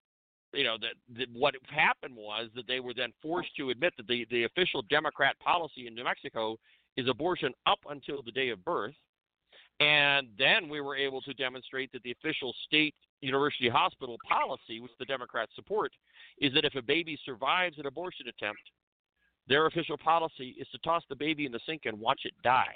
you 0.53 0.63
know 0.63 0.77
that 0.79 1.27
what 1.33 1.53
happened 1.69 2.15
was 2.15 2.49
that 2.55 2.65
they 2.67 2.79
were 2.79 2.93
then 2.93 3.13
forced 3.21 3.55
to 3.57 3.69
admit 3.69 3.93
that 3.97 4.07
the 4.07 4.25
the 4.31 4.45
official 4.45 4.81
Democrat 4.89 5.37
policy 5.39 5.85
in 5.85 5.93
New 5.93 6.03
Mexico 6.03 6.57
is 6.97 7.07
abortion 7.07 7.53
up 7.67 7.79
until 7.89 8.23
the 8.23 8.31
day 8.31 8.49
of 8.49 8.63
birth, 8.65 8.95
and 9.79 10.27
then 10.37 10.67
we 10.67 10.81
were 10.81 10.95
able 10.95 11.21
to 11.21 11.33
demonstrate 11.33 11.91
that 11.93 12.03
the 12.03 12.11
official 12.11 12.53
state 12.65 12.95
university 13.21 13.69
hospital 13.69 14.17
policy, 14.27 14.79
which 14.79 14.91
the 14.99 15.05
Democrats 15.05 15.51
support, 15.55 15.91
is 16.39 16.53
that 16.53 16.65
if 16.65 16.75
a 16.75 16.81
baby 16.81 17.17
survives 17.25 17.77
an 17.77 17.85
abortion 17.85 18.27
attempt, 18.27 18.61
their 19.47 19.65
official 19.65 19.97
policy 19.97 20.55
is 20.59 20.67
to 20.71 20.77
toss 20.79 21.03
the 21.09 21.15
baby 21.15 21.45
in 21.45 21.51
the 21.51 21.59
sink 21.65 21.83
and 21.85 21.99
watch 21.99 22.21
it 22.23 22.33
die. 22.43 22.75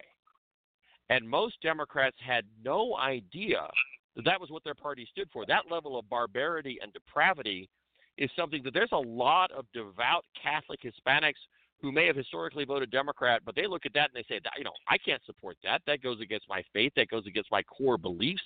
And 1.10 1.30
most 1.30 1.62
Democrats 1.62 2.18
had 2.26 2.46
no 2.64 2.98
idea 2.98 3.68
that 4.16 4.26
that 4.26 4.40
was 4.40 4.50
what 4.50 4.64
their 4.64 4.74
party 4.74 5.08
stood 5.12 5.30
for. 5.32 5.46
That 5.46 5.70
level 5.70 5.98
of 6.00 6.10
barbarity 6.10 6.80
and 6.82 6.92
depravity 6.94 7.70
is 8.18 8.30
something 8.36 8.64
that 8.64 8.74
there's 8.74 8.92
a 8.92 8.98
lot 8.98 9.52
of 9.52 9.66
devout 9.74 10.24
Catholic 10.42 10.80
Hispanics 10.82 11.34
who 11.84 11.92
may 11.92 12.08
have 12.08 12.16
historically 12.16 12.64
voted 12.64 12.90
Democrat, 12.90 13.42
but 13.46 13.56
they 13.56 13.68
look 13.68 13.86
at 13.86 13.94
that 13.94 14.10
and 14.10 14.16
they 14.16 14.24
say, 14.24 14.40
"That- 14.40 14.58
you 14.58 14.64
know, 14.64 14.74
I 14.88 14.98
can't 14.98 15.24
support 15.26 15.58
that. 15.64 15.84
That 15.86 16.02
goes 16.02 16.22
against 16.22 16.48
my 16.48 16.64
faith. 16.72 16.94
That 16.96 17.10
goes 17.10 17.28
against 17.28 17.52
my 17.52 17.62
core 17.64 17.98
beliefs. 17.98 18.42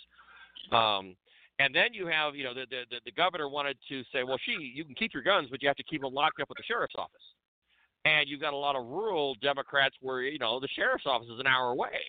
Um, 0.72 1.16
and 1.60 1.74
then 1.74 1.94
you 1.94 2.08
have, 2.08 2.36
you 2.36 2.44
know, 2.44 2.56
the, 2.56 2.66
the 2.70 2.84
the 2.90 3.00
the 3.06 3.12
governor 3.12 3.48
wanted 3.48 3.78
to 3.90 4.04
say, 4.12 4.24
well, 4.24 4.40
she, 4.44 4.52
you 4.54 4.84
can 4.84 4.96
keep 4.96 5.14
your 5.14 5.24
guns, 5.24 5.50
but 5.52 5.62
you 5.62 5.68
have 5.68 5.78
to 5.78 5.84
keep 5.84 6.02
them 6.02 6.14
locked 6.14 6.42
up 6.42 6.50
at 6.50 6.58
the 6.58 6.64
sheriff's 6.64 6.96
office. 6.98 7.22
And 8.06 8.28
you've 8.28 8.42
got 8.42 8.54
a 8.54 8.58
lot 8.58 8.76
of 8.76 8.86
rural 8.86 9.36
Democrats 9.36 9.96
where 10.02 10.22
you 10.22 10.40
know 10.40 10.60
the 10.60 10.68
sheriff's 10.76 11.06
office 11.06 11.30
is 11.32 11.40
an 11.40 11.46
hour 11.48 11.70
away, 11.70 12.00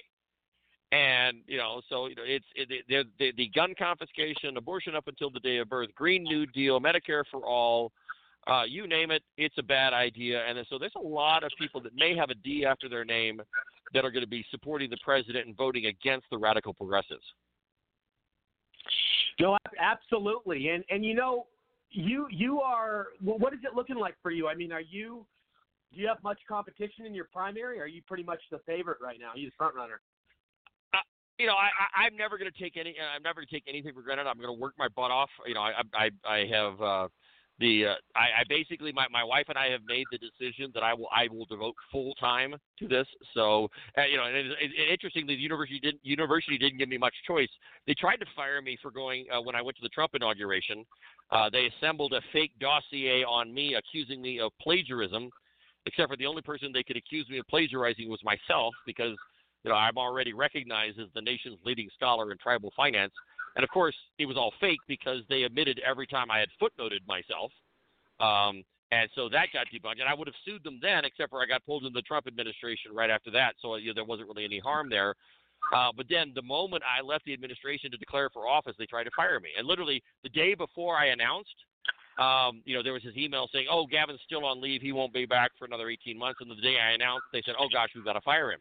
and 0.92 1.42
you 1.46 1.59
know, 1.59 1.82
so 1.90 2.06
you 2.06 2.14
know, 2.14 2.22
it's 2.24 2.46
it, 2.55 2.86
the, 2.88 3.05
the 3.18 3.32
the 3.36 3.48
gun 3.48 3.74
confiscation, 3.78 4.56
abortion 4.56 4.94
up 4.94 5.09
until 5.09 5.28
the 5.30 5.40
day 5.40 5.59
of 5.59 5.68
birth, 5.68 5.90
Green 5.94 6.22
New 6.22 6.46
Deal, 6.46 6.80
Medicare 6.80 7.24
for 7.30 7.44
all, 7.44 7.92
uh, 8.49 8.62
you 8.65 8.87
name 8.87 9.11
it, 9.11 9.23
it's 9.37 9.57
a 9.59 9.62
bad 9.62 9.93
idea. 9.93 10.45
And 10.47 10.59
so 10.70 10.79
there's 10.79 10.93
a 10.97 11.07
lot 11.07 11.45
of 11.45 11.51
people 11.59 11.81
that 11.83 11.95
may 11.95 12.16
have 12.16 12.31
a 12.31 12.35
D 12.35 12.65
after 12.65 12.89
their 12.89 13.05
name 13.05 13.43
that 13.93 14.05
are 14.05 14.11
going 14.11 14.25
to 14.25 14.29
be 14.29 14.45
supporting 14.51 14.91
the 14.91 14.99
president 15.05 15.47
and 15.47 15.57
voting 15.57 15.87
against 15.87 16.27
the 16.31 16.39
radical 16.39 16.73
progressives. 16.73 17.25
No, 19.41 19.57
absolutely. 19.79 20.70
And 20.70 20.85
and 20.91 21.05
you 21.05 21.15
know, 21.15 21.47
you 21.91 22.27
you 22.31 22.61
are. 22.61 23.09
Well, 23.23 23.39
what 23.39 23.53
is 23.53 23.61
it 23.62 23.75
looking 23.75 23.97
like 23.97 24.15
for 24.23 24.31
you? 24.31 24.49
I 24.49 24.55
mean, 24.55 24.73
are 24.73 24.81
you? 24.81 25.27
Do 25.93 26.01
you 26.01 26.09
have 26.09 26.23
much 26.23 26.39
competition 26.47 27.07
in 27.07 27.15
your 27.15 27.29
primary? 27.33 27.81
Are 27.81 27.87
you 27.87 28.03
pretty 28.07 28.23
much 28.23 28.41
the 28.51 28.59
favorite 28.66 28.99
right 29.01 29.19
now? 29.20 29.29
Are 29.29 29.39
you 29.39 29.49
the 29.49 29.55
front 29.57 29.75
runner? 29.75 30.01
you 31.39 31.47
know, 31.47 31.55
I, 31.55 31.70
I 32.03 32.07
I'm 32.07 32.16
never 32.16 32.37
going 32.37 32.51
to 32.51 32.59
take 32.62 32.77
any. 32.77 32.97
I'm 32.99 33.23
never 33.23 33.37
going 33.37 33.47
to 33.47 33.55
take 33.55 33.65
anything 33.69 33.95
for 33.95 34.03
granted. 34.03 34.27
I'm 34.27 34.37
going 34.37 34.55
to 34.55 34.61
work 34.61 34.75
my 34.77 34.89
butt 34.89 35.11
off. 35.11 35.31
You 35.47 35.55
know, 35.55 35.61
I 35.61 35.83
I 35.95 36.11
I 36.29 36.47
have 36.51 36.83
uh, 36.83 37.09
the 37.59 37.86
uh, 37.86 37.94
I, 38.14 38.40
I 38.40 38.43
basically 38.48 38.93
my 38.93 39.06
my 39.10 39.24
wife 39.24 39.47
and 39.48 39.59
I 39.59 39.68
have 39.70 39.80
made 39.86 40.06
the 40.10 40.18
decision 40.18 40.70
that 40.74 40.82
I 40.82 40.94
will 40.94 41.09
I 41.14 41.28
will 41.28 41.47
devote 41.47 41.74
full 41.90 42.14
time 42.14 42.55
to 42.78 42.89
this. 42.89 43.06
So 43.35 43.68
uh, 43.97 44.05
you 44.05 44.16
know, 44.16 44.24
and 44.24 44.36
it, 44.36 44.47
it, 44.60 44.93
interestingly, 44.93 45.35
the 45.35 45.43
university 45.43 45.80
didn't 45.80 46.01
university 46.02 46.59
didn't 46.59 46.78
give 46.78 46.89
me 46.89 46.98
much 46.98 47.14
choice. 47.26 47.48
They 47.86 47.94
tried 47.94 48.16
to 48.16 48.26
fire 48.36 48.62
me 48.62 48.78
for 48.80 48.90
going 48.90 49.26
uh, 49.32 49.43
when 49.43 49.55
I 49.55 49.62
went 49.62 49.76
to 49.78 49.82
the 49.82 49.89
Trump 49.90 50.12
inauguration. 50.14 50.85
Uh, 51.30 51.51
they 51.51 51.68
assembled 51.76 52.12
a 52.12 52.20
fake 52.32 52.52
dossier 52.60 53.24
on 53.24 53.52
me, 53.52 53.74
accusing 53.74 54.22
me 54.22 54.40
of 54.40 54.52
plagiarism. 54.60 55.30
Except 55.86 56.10
for 56.10 56.16
the 56.16 56.26
only 56.26 56.43
person 56.43 56.70
they 56.70 56.82
could 56.82 56.98
accuse 56.98 57.26
me 57.30 57.39
of 57.39 57.47
plagiarizing 57.47 58.10
was 58.10 58.20
myself, 58.22 58.74
because 58.85 59.16
you 59.64 59.70
know, 59.70 59.76
I'm 59.76 59.97
already 59.97 60.32
recognized 60.32 60.98
as 61.01 61.06
the 61.14 61.22
nation's 61.22 61.59
leading 61.64 61.89
scholar 61.94 62.30
in 62.30 62.39
tribal 62.39 62.72
finance. 62.76 63.12
And 63.59 63.64
of 63.64 63.70
course, 63.70 63.97
it 64.20 64.26
was 64.26 64.36
all 64.36 64.52
fake 64.60 64.78
because 64.86 65.22
they 65.28 65.43
admitted 65.43 65.80
every 65.85 66.06
time 66.06 66.30
I 66.30 66.39
had 66.39 66.48
footnoted 66.62 67.01
myself. 67.09 67.51
Um, 68.20 68.62
and 68.93 69.10
so 69.16 69.28
that 69.30 69.48
got 69.52 69.66
debunked. 69.66 69.98
And 69.98 70.09
I 70.09 70.14
would 70.14 70.28
have 70.28 70.35
sued 70.44 70.62
them 70.62 70.78
then, 70.80 71.05
except 71.05 71.30
for 71.30 71.43
I 71.43 71.47
got 71.47 71.66
pulled 71.66 71.82
into 71.82 71.93
the 71.93 72.02
Trump 72.02 72.28
administration 72.28 72.94
right 72.94 73.10
after 73.10 73.32
that. 73.32 73.55
So 73.60 73.74
you 73.74 73.89
know, 73.89 73.94
there 73.94 74.05
wasn't 74.05 74.28
really 74.28 74.44
any 74.44 74.60
harm 74.60 74.89
there. 74.89 75.16
Uh, 75.74 75.90
but 75.94 76.06
then 76.09 76.30
the 76.36 76.43
moment 76.43 76.85
I 76.86 77.02
left 77.02 77.24
the 77.24 77.32
administration 77.32 77.90
to 77.90 77.97
declare 77.97 78.30
for 78.30 78.47
office, 78.47 78.76
they 78.78 78.86
tried 78.86 79.05
to 79.05 79.10
fire 79.16 79.40
me. 79.40 79.51
And 79.59 79.66
literally 79.66 80.05
the 80.22 80.28
day 80.28 80.55
before 80.55 80.97
I 80.97 81.06
announced, 81.06 81.51
um, 82.18 82.62
you 82.64 82.76
know, 82.76 82.82
there 82.85 82.93
was 82.93 83.02
his 83.02 83.16
email 83.16 83.48
saying, 83.52 83.66
"Oh, 83.68 83.86
Gavin's 83.86 84.20
still 84.24 84.44
on 84.44 84.60
leave. 84.60 84.82
He 84.82 84.93
won't 84.93 85.12
be 85.12 85.26
back 85.26 85.51
for 85.59 85.64
another 85.64 85.90
18 85.90 86.16
months." 86.16 86.40
And 86.40 86.48
the 86.48 86.55
day 86.62 86.78
I 86.78 86.93
announced, 86.93 87.26
they 87.32 87.43
said, 87.43 87.56
"Oh 87.59 87.68
gosh, 87.68 87.90
we've 87.94 88.05
got 88.05 88.12
to 88.12 88.20
fire 88.20 88.52
him." 88.52 88.60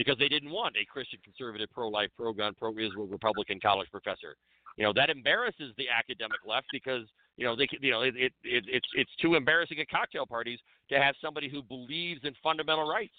Because 0.00 0.16
they 0.16 0.28
didn't 0.28 0.48
want 0.48 0.74
a 0.80 0.84
Christian 0.90 1.18
conservative, 1.22 1.68
pro-life, 1.70 2.08
pro-gun, 2.16 2.54
pro-Israel 2.58 3.06
Republican 3.06 3.60
college 3.60 3.86
professor. 3.90 4.34
You 4.78 4.84
know 4.84 4.94
that 4.94 5.10
embarrasses 5.10 5.74
the 5.76 5.90
academic 5.90 6.38
left 6.46 6.68
because 6.72 7.02
you 7.36 7.44
know 7.44 7.54
they 7.54 7.68
you 7.82 7.90
know 7.90 8.00
it, 8.00 8.14
it, 8.16 8.32
it 8.42 8.64
it's 8.66 8.88
it's 8.94 9.10
too 9.20 9.34
embarrassing 9.34 9.78
at 9.78 9.90
cocktail 9.90 10.24
parties 10.24 10.58
to 10.88 10.98
have 10.98 11.16
somebody 11.22 11.50
who 11.50 11.62
believes 11.62 12.22
in 12.24 12.32
fundamental 12.42 12.88
rights 12.88 13.12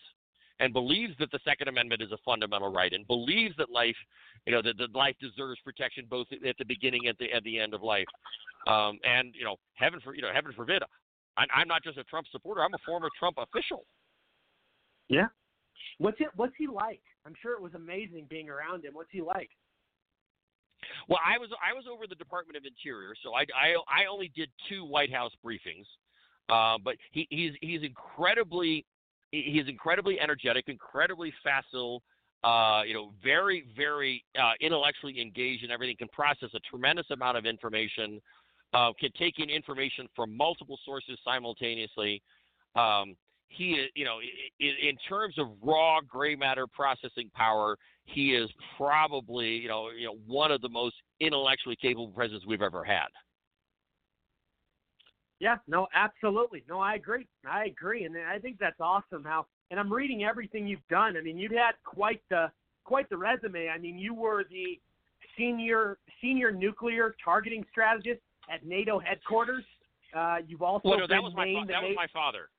and 0.59 0.73
believes 0.73 1.13
that 1.19 1.29
the 1.29 1.37
Second 1.45 1.67
Amendment 1.67 2.01
is 2.01 2.11
a 2.11 2.17
fundamental 2.25 2.71
right 2.71 2.93
and 2.93 3.05
believes 3.05 3.55
that 3.57 3.69
life 3.69 3.95
you 4.47 4.53
know 4.53 4.63
that, 4.63 4.79
that 4.79 4.95
life 4.95 5.15
deserves 5.21 5.59
protection 5.63 6.05
both 6.09 6.25
at 6.31 6.57
the 6.57 6.65
beginning 6.65 7.01
and 7.05 7.09
at 7.09 7.17
the 7.19 7.31
at 7.31 7.43
the 7.43 7.59
end 7.59 7.75
of 7.75 7.83
life. 7.83 8.09
Um, 8.65 8.97
and 9.03 9.35
you 9.37 9.43
know 9.43 9.57
heaven 9.75 9.99
for 10.03 10.15
you 10.15 10.23
know 10.23 10.31
heaven 10.33 10.51
forbid. 10.55 10.81
I, 11.37 11.45
I'm 11.53 11.67
not 11.67 11.83
just 11.83 11.99
a 11.99 12.03
Trump 12.05 12.25
supporter. 12.31 12.63
I'm 12.63 12.73
a 12.73 12.81
former 12.83 13.09
Trump 13.19 13.37
official. 13.37 13.85
Yeah. 15.09 15.27
What's 15.97 16.19
it? 16.19 16.27
What's 16.35 16.53
he 16.57 16.67
like? 16.67 17.01
I'm 17.25 17.33
sure 17.41 17.53
it 17.53 17.61
was 17.61 17.73
amazing 17.75 18.27
being 18.29 18.49
around 18.49 18.85
him. 18.85 18.93
What's 18.93 19.11
he 19.11 19.21
like? 19.21 19.49
Well, 21.07 21.19
I 21.25 21.37
was 21.37 21.49
I 21.65 21.73
was 21.73 21.85
over 21.91 22.07
the 22.07 22.15
Department 22.15 22.57
of 22.57 22.63
Interior, 22.65 23.13
so 23.23 23.33
I 23.33 23.41
I, 23.55 23.75
I 23.87 24.05
only 24.11 24.31
did 24.35 24.49
two 24.69 24.83
White 24.83 25.13
House 25.13 25.31
briefings, 25.45 25.85
uh, 26.49 26.77
but 26.83 26.95
he, 27.11 27.27
he's 27.29 27.53
he's 27.61 27.83
incredibly 27.83 28.85
he's 29.31 29.67
incredibly 29.67 30.19
energetic, 30.19 30.65
incredibly 30.67 31.33
facile. 31.43 32.01
Uh, 32.43 32.81
you 32.87 32.93
know, 32.95 33.11
very 33.23 33.65
very 33.75 34.23
uh, 34.39 34.53
intellectually 34.59 35.21
engaged 35.21 35.63
in 35.63 35.71
everything. 35.71 35.95
Can 35.97 36.07
process 36.07 36.49
a 36.55 36.59
tremendous 36.69 37.05
amount 37.11 37.37
of 37.37 37.45
information. 37.45 38.19
Uh, 38.73 38.91
can 38.97 39.11
take 39.19 39.37
in 39.39 39.49
information 39.49 40.07
from 40.15 40.35
multiple 40.35 40.79
sources 40.85 41.19
simultaneously. 41.25 42.21
Um, 42.75 43.17
he 43.51 43.71
is, 43.71 43.89
you 43.95 44.05
know, 44.05 44.19
in, 44.59 44.73
in 44.81 44.97
terms 45.07 45.35
of 45.37 45.47
raw 45.61 45.99
gray 46.07 46.35
matter 46.35 46.65
processing 46.67 47.29
power, 47.35 47.77
he 48.05 48.33
is 48.33 48.49
probably, 48.77 49.49
you 49.49 49.67
know, 49.67 49.89
you 49.89 50.05
know, 50.05 50.15
one 50.25 50.51
of 50.51 50.61
the 50.61 50.69
most 50.69 50.95
intellectually 51.19 51.75
capable 51.81 52.07
presidents 52.07 52.45
we've 52.45 52.61
ever 52.61 52.83
had. 52.83 53.07
Yeah, 55.39 55.55
no, 55.67 55.87
absolutely. 55.95 56.63
No, 56.69 56.79
I 56.79 56.95
agree. 56.95 57.27
I 57.49 57.65
agree, 57.65 58.05
and 58.05 58.15
I 58.15 58.37
think 58.37 58.57
that's 58.59 58.79
awesome. 58.79 59.23
How 59.23 59.47
and 59.71 59.79
I'm 59.79 59.91
reading 59.91 60.23
everything 60.23 60.67
you've 60.67 60.87
done. 60.89 61.17
I 61.17 61.21
mean, 61.21 61.37
you've 61.37 61.51
had 61.51 61.71
quite 61.83 62.21
the 62.29 62.51
quite 62.83 63.09
the 63.09 63.17
resume. 63.17 63.69
I 63.69 63.77
mean, 63.77 63.97
you 63.97 64.13
were 64.13 64.43
the 64.49 64.79
senior 65.37 65.97
senior 66.21 66.51
nuclear 66.51 67.15
targeting 67.23 67.65
strategist 67.71 68.21
at 68.53 68.65
NATO 68.65 68.99
headquarters. 68.99 69.63
Uh, 70.15 70.37
you've 70.47 70.61
also 70.61 70.89
well, 70.89 70.99
no, 70.99 71.07
been 71.07 71.17
that 71.17 71.23
was 71.23 71.33
my 71.35 71.45
fa- 71.45 71.65
that 71.69 71.81
was 71.81 71.93
my 71.95 72.07
father. 72.13 72.49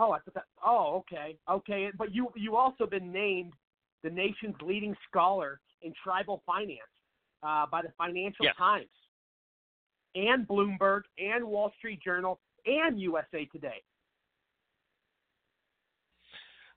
Oh, 0.00 0.12
I 0.12 0.18
thought 0.20 0.34
that. 0.34 0.46
Oh, 0.64 0.96
okay, 1.00 1.36
okay. 1.48 1.90
But 1.96 2.14
you 2.14 2.32
you 2.34 2.56
also 2.56 2.86
been 2.86 3.12
named 3.12 3.52
the 4.02 4.10
nation's 4.10 4.56
leading 4.62 4.96
scholar 5.08 5.60
in 5.82 5.92
tribal 6.02 6.42
finance. 6.46 6.80
uh, 7.42 7.66
by 7.70 7.82
the 7.82 7.88
Financial 7.96 8.44
Yes. 8.44 8.54
Times 8.56 8.88
and 10.14 10.46
Bloomberg 10.46 11.02
and 11.18 11.44
Wall 11.44 11.72
Street 11.78 12.00
Journal 12.02 12.40
and 12.66 13.00
USA 13.00 13.46
Today. 13.46 13.82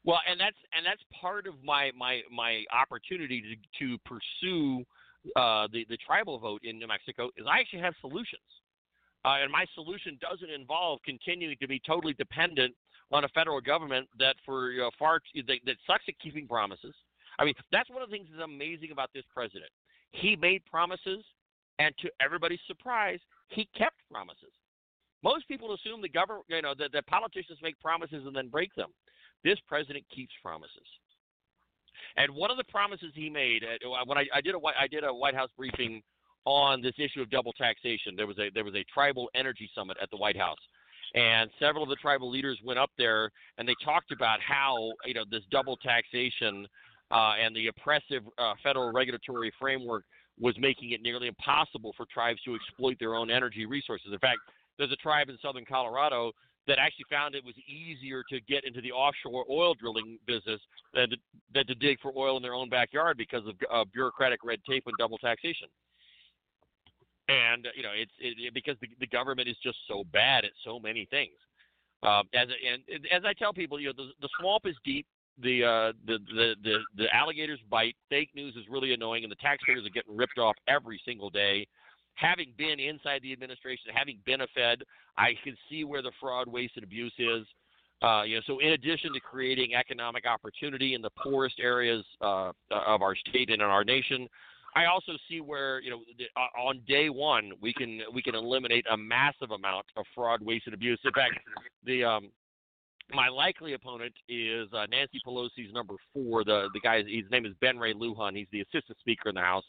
Well, 0.05 0.19
and 0.29 0.39
that's 0.39 0.57
and 0.75 0.85
that's 0.85 1.01
part 1.19 1.47
of 1.47 1.55
my 1.63 1.91
my 1.97 2.21
my 2.31 2.63
opportunity 2.71 3.41
to 3.41 3.85
to 3.85 3.97
pursue 3.99 4.83
uh, 5.35 5.67
the 5.71 5.85
the 5.89 5.97
tribal 6.05 6.39
vote 6.39 6.61
in 6.63 6.77
New 6.77 6.87
Mexico 6.87 7.29
is 7.37 7.45
I 7.49 7.59
actually 7.59 7.79
have 7.79 7.93
solutions, 8.01 8.41
uh, 9.23 9.37
and 9.41 9.51
my 9.51 9.65
solution 9.73 10.17
doesn't 10.19 10.49
involve 10.49 10.99
continuing 11.05 11.55
to 11.61 11.67
be 11.67 11.81
totally 11.85 12.13
dependent 12.13 12.75
on 13.13 13.23
a 13.23 13.29
federal 13.29 13.61
government 13.61 14.09
that 14.17 14.35
for 14.45 14.71
you 14.71 14.81
know, 14.81 14.91
far 14.97 15.21
that, 15.35 15.59
that 15.65 15.75
sucks 15.87 16.03
at 16.09 16.19
keeping 16.19 16.47
promises. 16.47 16.95
I 17.39 17.45
mean, 17.45 17.53
that's 17.71 17.89
one 17.89 18.01
of 18.01 18.09
the 18.09 18.15
things 18.15 18.27
that's 18.29 18.43
amazing 18.43 18.91
about 18.91 19.09
this 19.13 19.23
president. 19.33 19.69
He 20.11 20.35
made 20.35 20.65
promises, 20.65 21.23
and 21.79 21.93
to 22.01 22.09
everybody's 22.19 22.59
surprise, 22.67 23.19
he 23.49 23.69
kept 23.77 23.95
promises. 24.11 24.51
Most 25.23 25.47
people 25.47 25.73
assume 25.73 26.01
the 26.01 26.09
government, 26.09 26.45
you 26.49 26.61
know, 26.61 26.73
that, 26.77 26.91
that 26.91 27.07
politicians 27.07 27.59
make 27.61 27.79
promises 27.79 28.23
and 28.25 28.35
then 28.35 28.49
break 28.49 28.73
them. 28.75 28.89
This 29.43 29.57
president 29.67 30.03
keeps 30.13 30.33
promises. 30.41 30.85
And 32.17 32.33
one 32.35 32.51
of 32.51 32.57
the 32.57 32.63
promises 32.65 33.11
he 33.15 33.29
made 33.29 33.63
uh, 33.63 34.05
when 34.05 34.17
I, 34.17 34.25
I 34.33 34.41
did 34.41 34.55
a 34.55 34.59
I 34.79 34.87
did 34.87 35.03
a 35.03 35.13
White 35.13 35.35
House 35.35 35.49
briefing 35.57 36.01
on 36.45 36.81
this 36.81 36.93
issue 36.99 37.21
of 37.21 37.29
double 37.29 37.53
taxation. 37.53 38.15
There 38.15 38.27
was 38.27 38.37
a 38.37 38.49
there 38.53 38.63
was 38.63 38.75
a 38.75 38.83
tribal 38.93 39.29
energy 39.33 39.69
summit 39.73 39.97
at 40.01 40.09
the 40.11 40.17
White 40.17 40.37
House, 40.37 40.59
and 41.13 41.49
several 41.59 41.83
of 41.83 41.89
the 41.89 41.95
tribal 41.95 42.29
leaders 42.29 42.59
went 42.63 42.79
up 42.79 42.89
there 42.97 43.29
and 43.57 43.67
they 43.67 43.75
talked 43.83 44.11
about 44.11 44.39
how 44.41 44.91
you 45.05 45.13
know 45.13 45.23
this 45.29 45.43
double 45.51 45.77
taxation 45.77 46.67
uh, 47.11 47.33
and 47.43 47.55
the 47.55 47.67
oppressive 47.67 48.23
uh, 48.37 48.53
federal 48.63 48.91
regulatory 48.91 49.51
framework 49.59 50.03
was 50.39 50.55
making 50.59 50.91
it 50.91 51.01
nearly 51.01 51.27
impossible 51.27 51.93
for 51.95 52.05
tribes 52.11 52.41
to 52.43 52.55
exploit 52.55 52.97
their 52.99 53.13
own 53.13 53.29
energy 53.29 53.65
resources. 53.65 54.07
In 54.11 54.19
fact, 54.19 54.39
there's 54.77 54.91
a 54.91 54.95
tribe 54.97 55.29
in 55.29 55.37
southern 55.41 55.65
Colorado 55.65 56.31
that 56.65 56.79
actually 56.79 57.05
found 57.09 57.35
it 57.35 57.43
was 57.43 57.55
easier 57.67 58.23
to 58.29 58.39
get 58.41 58.63
into 58.63 58.81
the 58.81 58.91
offshore 58.91 59.45
oil 59.49 59.75
drilling 59.75 60.17
business 60.25 60.59
than 60.93 61.09
to, 61.09 61.17
than 61.53 61.67
to 61.67 61.75
dig 61.75 61.99
for 62.01 62.11
oil 62.17 62.37
in 62.37 62.41
their 62.41 62.53
own 62.53 62.69
backyard 62.69 63.17
because 63.17 63.45
of 63.45 63.55
uh, 63.71 63.83
bureaucratic 63.93 64.39
red 64.43 64.59
tape 64.67 64.83
and 64.87 64.95
double 64.97 65.17
taxation. 65.17 65.67
And 67.33 67.67
you 67.75 67.83
know, 67.83 67.91
it's 67.93 68.11
it, 68.19 68.53
because 68.53 68.75
the, 68.81 68.87
the 68.99 69.07
government 69.07 69.47
is 69.47 69.55
just 69.63 69.77
so 69.87 70.03
bad 70.11 70.45
at 70.45 70.51
so 70.63 70.79
many 70.79 71.05
things. 71.09 71.33
Um, 72.03 72.27
as 72.33 72.47
and 72.49 73.05
as 73.11 73.23
I 73.25 73.33
tell 73.33 73.53
people, 73.53 73.79
you 73.79 73.87
know, 73.87 73.93
the, 73.95 74.11
the 74.21 74.29
swamp 74.39 74.65
is 74.65 74.75
deep. 74.83 75.07
The, 75.41 75.63
uh, 75.63 75.91
the 76.05 76.19
the 76.35 76.53
the 76.63 76.77
the 76.95 77.15
alligators 77.15 77.59
bite. 77.69 77.95
Fake 78.09 78.29
news 78.35 78.55
is 78.55 78.65
really 78.69 78.93
annoying, 78.93 79.23
and 79.23 79.31
the 79.31 79.37
taxpayers 79.37 79.85
are 79.85 79.89
getting 79.89 80.15
ripped 80.15 80.37
off 80.37 80.55
every 80.67 81.01
single 81.05 81.29
day 81.29 81.67
having 82.15 82.53
been 82.57 82.79
inside 82.79 83.21
the 83.21 83.33
administration, 83.33 83.91
having 83.93 84.19
been 84.25 84.41
a 84.41 84.47
Fed, 84.53 84.83
I 85.17 85.33
can 85.43 85.55
see 85.69 85.83
where 85.83 86.01
the 86.01 86.11
fraud, 86.19 86.47
waste, 86.47 86.73
and 86.75 86.83
abuse 86.83 87.13
is. 87.17 87.45
Uh, 88.01 88.23
you 88.23 88.35
know, 88.35 88.41
so 88.45 88.59
in 88.59 88.73
addition 88.73 89.13
to 89.13 89.19
creating 89.19 89.75
economic 89.75 90.25
opportunity 90.25 90.93
in 90.93 91.01
the 91.01 91.09
poorest 91.11 91.55
areas 91.61 92.03
uh, 92.21 92.51
of 92.69 93.01
our 93.01 93.15
state 93.15 93.49
and 93.49 93.61
in 93.61 93.67
our 93.67 93.83
nation, 93.83 94.27
I 94.75 94.85
also 94.85 95.13
see 95.29 95.41
where 95.41 95.81
you 95.81 95.91
know 95.91 96.01
uh, 96.35 96.59
on 96.59 96.81
day 96.87 97.09
one 97.09 97.53
we 97.61 97.73
can 97.73 98.01
we 98.13 98.21
can 98.21 98.35
eliminate 98.35 98.85
a 98.91 98.97
massive 98.97 99.51
amount 99.51 99.85
of 99.97 100.05
fraud, 100.15 100.41
waste, 100.41 100.65
and 100.65 100.73
abuse. 100.73 100.99
In 101.05 101.11
fact, 101.11 101.33
the 101.85 102.03
um, 102.03 102.31
my 103.13 103.29
likely 103.29 103.73
opponent 103.73 104.13
is 104.27 104.67
uh, 104.73 104.85
Nancy 104.89 105.19
Pelosi's 105.25 105.73
number 105.73 105.95
four. 106.13 106.43
The 106.43 106.69
the 106.73 106.79
guy 106.79 106.97
his 106.97 107.29
name 107.31 107.45
is 107.45 107.53
Ben 107.61 107.77
Ray 107.77 107.93
Lujan. 107.93 108.35
He's 108.35 108.47
the 108.51 108.61
assistant 108.61 108.97
speaker 108.99 109.29
in 109.29 109.35
the 109.35 109.41
House. 109.41 109.65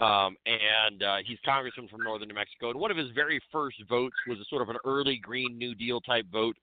Um, 0.00 0.36
and 0.46 1.02
uh, 1.02 1.16
he's 1.26 1.38
congressman 1.44 1.88
from 1.88 2.04
northern 2.04 2.28
New 2.28 2.34
Mexico. 2.34 2.70
And 2.70 2.78
one 2.78 2.92
of 2.92 2.96
his 2.96 3.08
very 3.16 3.40
first 3.50 3.82
votes 3.88 4.14
was 4.28 4.38
a 4.38 4.44
sort 4.48 4.62
of 4.62 4.68
an 4.68 4.76
early 4.84 5.18
Green 5.20 5.58
New 5.58 5.74
Deal 5.74 6.00
type 6.00 6.24
vote, 6.30 6.56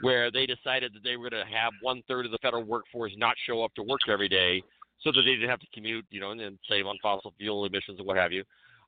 where 0.00 0.30
they 0.30 0.46
decided 0.46 0.94
that 0.94 1.04
they 1.04 1.16
were 1.18 1.28
going 1.28 1.44
to 1.44 1.54
have 1.54 1.74
one 1.82 2.02
third 2.08 2.24
of 2.24 2.32
the 2.32 2.38
federal 2.40 2.64
workforce 2.64 3.12
not 3.18 3.36
show 3.46 3.62
up 3.62 3.74
to 3.74 3.82
work 3.82 4.00
every 4.08 4.28
day, 4.28 4.62
so 5.02 5.12
that 5.12 5.22
they 5.22 5.34
didn't 5.34 5.48
have 5.48 5.60
to 5.60 5.66
commute, 5.72 6.06
you 6.10 6.20
know, 6.20 6.30
and, 6.30 6.40
and 6.40 6.58
save 6.68 6.86
on 6.86 6.96
fossil 7.02 7.32
fuel 7.38 7.64
emissions 7.64 7.98
and 7.98 8.06
what 8.06 8.16
have 8.16 8.32
you. 8.32 8.44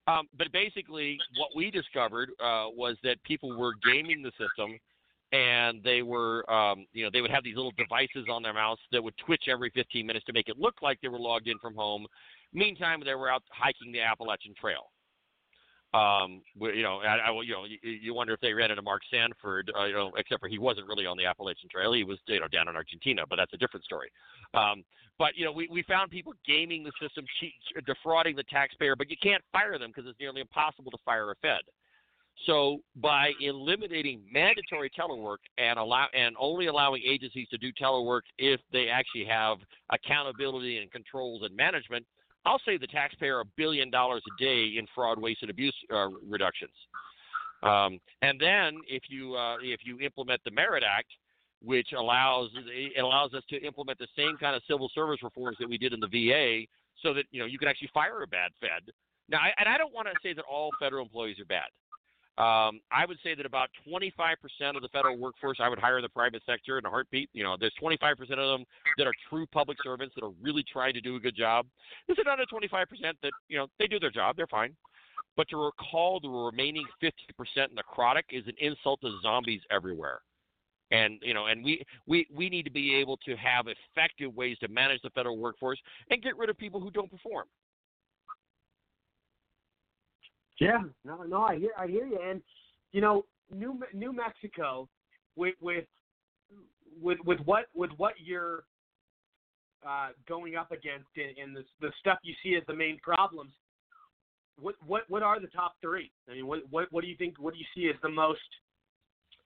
Um, 0.07 0.27
but 0.37 0.51
basically, 0.53 1.19
what 1.37 1.51
we 1.55 1.71
discovered 1.71 2.31
uh, 2.41 2.67
was 2.75 2.97
that 3.05 3.23
people 3.25 3.57
were 3.57 3.75
gaming 3.85 4.23
the 4.23 4.31
system, 4.31 4.79
and 5.33 5.83
they 5.85 6.03
were, 6.03 6.51
um, 6.51 6.87
you 6.93 7.05
know, 7.05 7.11
they 7.13 7.21
would 7.21 7.31
have 7.31 7.45
these 7.45 7.57
little 7.57 7.73
devices 7.77 8.27
on 8.31 8.43
their 8.43 8.55
mouse 8.55 8.79
that 8.93 9.03
would 9.03 9.15
twitch 9.25 9.45
every 9.49 9.71
15 9.71 10.05
minutes 10.07 10.25
to 10.27 10.33
make 10.33 10.49
it 10.49 10.59
look 10.59 10.83
like 10.83 11.01
they 11.01 11.09
were 11.09 11.21
logged 11.21 11.47
in 11.47 11.59
from 11.59 11.75
home. 11.75 12.07
Meantime, 12.53 13.01
they 13.05 13.15
were 13.15 13.31
out 13.31 13.43
hiking 13.51 13.93
the 13.93 14.01
Appalachian 14.01 14.55
Trail. 14.61 14.91
Um, 15.93 16.43
you 16.61 16.83
know, 16.83 16.99
I, 16.99 17.17
I, 17.17 17.43
you 17.43 17.53
know, 17.53 17.65
you, 17.65 17.79
you 17.83 18.15
wonder 18.15 18.33
if 18.33 18.41
they 18.41 18.53
ran 18.53 18.71
into 18.71 18.83
Mark 18.83 19.03
Sanford, 19.11 19.73
uh, 19.77 19.87
you 19.87 19.95
know, 19.95 20.13
except 20.17 20.41
for 20.41 20.49
he 20.49 20.59
wasn't 20.59 20.87
really 20.87 21.05
on 21.05 21.17
the 21.17 21.27
Appalachian 21.27 21.69
Trail. 21.69 21.93
He 21.93 22.05
was, 22.05 22.19
you 22.27 22.39
know, 22.39 22.47
down 22.47 22.69
in 22.69 22.77
Argentina, 22.77 23.25
but 23.29 23.37
that's 23.37 23.53
a 23.55 23.57
different 23.57 23.85
story. 23.85 24.09
Um, 24.55 24.85
but 25.19 25.37
you 25.37 25.45
know, 25.45 25.53
we, 25.53 25.69
we 25.71 25.83
found 25.83 26.11
people 26.11 26.33
gaming 26.47 26.85
the 26.85 26.93
system, 27.01 27.25
cheat, 27.41 27.53
defrauding 27.87 28.37
the 28.37 28.45
taxpayer, 28.45 28.95
but 28.95 29.11
you 29.11 29.17
can't 29.21 29.43
fire 29.53 29.79
them 29.79 29.91
because 29.95 30.09
it's 30.09 30.19
nearly 30.21 30.41
impossible 30.41 30.91
to 30.93 30.99
fire 31.05 31.31
a 31.31 31.35
Fed. 31.43 31.63
So 32.47 32.79
by 32.97 33.33
eliminating 33.41 34.23
mandatory 34.33 34.91
telework 34.99 35.39
and 35.59 35.79
allow 35.79 36.07
and 36.15 36.35
only 36.39 36.67
allowing 36.67 37.03
agencies 37.07 37.49
to 37.49 37.59
do 37.59 37.71
telework 37.73 38.23
if 38.39 38.61
they 38.73 38.89
actually 38.89 39.27
have 39.27 39.59
accountability 39.93 40.79
and 40.79 40.91
controls 40.91 41.43
and 41.43 41.55
management, 41.55 42.07
I'll 42.45 42.61
save 42.65 42.81
the 42.81 42.87
taxpayer 42.87 43.41
a 43.41 43.45
billion 43.57 43.91
dollars 43.91 44.23
a 44.27 44.43
day 44.43 44.75
in 44.79 44.87
fraud, 44.95 45.21
waste, 45.21 45.43
and 45.43 45.51
abuse 45.51 45.75
uh, 45.93 46.09
reductions. 46.29 46.73
Um, 47.63 48.01
and 48.23 48.41
then 48.41 48.79
if 48.89 49.05
you 49.09 49.35
uh, 49.35 49.57
if 49.63 49.81
you 49.85 49.99
implement 50.01 50.41
the 50.45 50.51
Merit 50.51 50.83
Act, 50.83 51.09
which 51.63 51.89
allows 51.97 52.51
it 52.55 53.01
allows 53.01 53.35
us 53.35 53.43
to 53.51 53.63
implement 53.63 53.99
the 53.99 54.09
same 54.17 54.37
kind 54.39 54.57
of 54.57 54.63
civil 54.69 54.91
service 54.95 55.23
reforms 55.23 55.59
that 55.61 55.69
we 55.69 55.77
did 55.77 55.93
in 55.93 56.01
the 56.01 56.09
VA, 56.09 56.67
so 57.03 57.13
that 57.13 57.25
you 57.31 57.41
know 57.41 57.47
you 57.47 57.59
can 57.59 57.69
actually 57.69 57.91
fire 57.93 58.23
a 58.23 58.27
bad 58.27 58.51
Fed. 58.61 58.93
Now, 59.29 59.39
I, 59.39 59.53
and 59.59 59.69
I 59.69 59.79
don't 59.79 59.95
want 59.95 60.09
to 60.09 60.15
say 60.23 60.33
that 60.35 60.45
all 60.51 60.71
federal 60.81 61.05
employees 61.05 61.39
are 61.39 61.45
bad. 61.45 61.69
Um, 62.41 62.81
I 62.91 63.05
would 63.07 63.19
say 63.23 63.35
that 63.35 63.45
about 63.45 63.69
25% 63.87 64.15
of 64.75 64.81
the 64.81 64.89
federal 64.89 65.19
workforce 65.19 65.59
I 65.61 65.69
would 65.69 65.79
hire 65.79 65.99
in 65.99 66.03
the 66.03 66.09
private 66.09 66.43
sector 66.47 66.79
in 66.79 66.87
a 66.87 66.89
heartbeat. 66.89 67.29
You 67.35 67.43
know, 67.43 67.55
there's 67.61 67.75
25% 67.83 68.13
of 68.19 68.29
them 68.29 68.65
that 68.97 69.07
are 69.07 69.13
true 69.29 69.45
public 69.53 69.77
servants 69.85 70.15
that 70.15 70.25
are 70.25 70.33
really 70.41 70.65
trying 70.73 70.95
to 70.95 71.03
do 71.03 71.17
a 71.17 71.21
good 71.21 71.37
job. 71.37 71.67
There's 72.07 72.19
another 72.19 72.45
25% 72.51 72.87
that, 73.23 73.33
you 73.49 73.59
know, 73.59 73.67
they 73.79 73.87
do 73.87 74.01
their 74.01 74.11
job, 74.11 74.37
they're 74.39 74.47
fine. 74.47 74.75
But 75.37 75.51
to 75.51 75.57
recall 75.57 76.19
the 76.19 76.31
remaining 76.31 76.87
50% 77.03 77.13
necrotic 77.75 78.23
is 78.31 78.47
an 78.47 78.55
insult 78.59 79.03
to 79.03 79.19
zombies 79.23 79.61
everywhere. 79.71 80.21
And 80.93 81.21
you 81.23 81.35
know, 81.35 81.47
and 81.47 81.63
we, 81.63 81.85
we 82.09 82.27
we 82.35 82.49
need 82.49 82.65
to 82.65 82.71
be 82.71 82.97
able 82.97 83.17
to 83.19 83.37
have 83.37 83.67
effective 83.69 84.35
ways 84.35 84.59
to 84.59 84.67
manage 84.67 85.01
the 85.03 85.11
federal 85.11 85.39
workforce 85.39 85.79
and 86.11 86.21
get 86.21 86.37
rid 86.37 86.51
of 86.51 86.59
people 86.59 86.81
who 86.81 86.91
don't 86.91 87.09
perform. 87.09 87.47
Yeah, 90.61 90.83
no, 91.07 91.23
no, 91.23 91.43
I 91.43 91.59
hear, 91.59 91.71
I 91.77 91.87
hear 91.87 92.07
you, 92.07 92.19
and 92.23 92.43
you 92.93 93.01
know, 93.01 93.25
New 93.53 93.81
New 93.95 94.13
Mexico, 94.13 94.89
with 95.35 95.55
with 95.61 95.87
with 97.01 97.19
with 97.25 97.41
what 97.47 97.65
with 97.75 97.91
what 97.97 98.13
you're 98.23 98.65
uh, 99.87 100.09
going 100.29 100.57
up 100.57 100.71
against 100.71 101.09
in, 101.17 101.43
in 101.43 101.55
the 101.55 101.65
the 101.81 101.91
stuff 101.99 102.19
you 102.23 102.35
see 102.43 102.57
as 102.57 102.63
the 102.67 102.75
main 102.75 102.99
problems. 103.03 103.53
What 104.61 104.75
what 104.87 105.03
what 105.09 105.23
are 105.23 105.41
the 105.41 105.47
top 105.47 105.77
three? 105.81 106.13
I 106.29 106.35
mean, 106.35 106.47
what 106.47 106.61
what 106.69 106.89
what 106.91 107.03
do 107.03 107.09
you 107.09 107.17
think? 107.17 107.39
What 107.39 107.55
do 107.55 107.59
you 107.59 107.67
see 107.75 107.89
as 107.89 107.97
the 108.03 108.11
most 108.11 108.41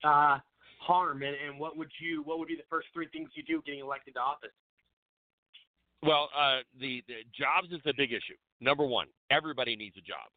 uh, 0.03 0.39
harm, 0.81 1.23
and, 1.23 1.37
and 1.47 1.61
what 1.61 1.77
would 1.77 1.91
you 2.01 2.23
what 2.25 2.41
would 2.41 2.49
be 2.49 2.57
the 2.57 2.63
first 2.69 2.89
three 2.93 3.07
things 3.13 3.31
you 3.35 3.45
do 3.45 3.63
getting 3.65 3.81
elected 3.81 4.15
to 4.15 4.21
office? 4.21 4.51
Well, 6.03 6.29
uh, 6.39 6.59
the, 6.79 7.03
the 7.09 7.25
jobs 7.33 7.73
is 7.73 7.81
the 7.85 7.95
big 7.97 8.13
issue. 8.13 8.37
Number 8.61 8.85
one, 8.85 9.07
everybody 9.31 9.75
needs 9.75 9.97
a 9.97 10.03
job. 10.03 10.29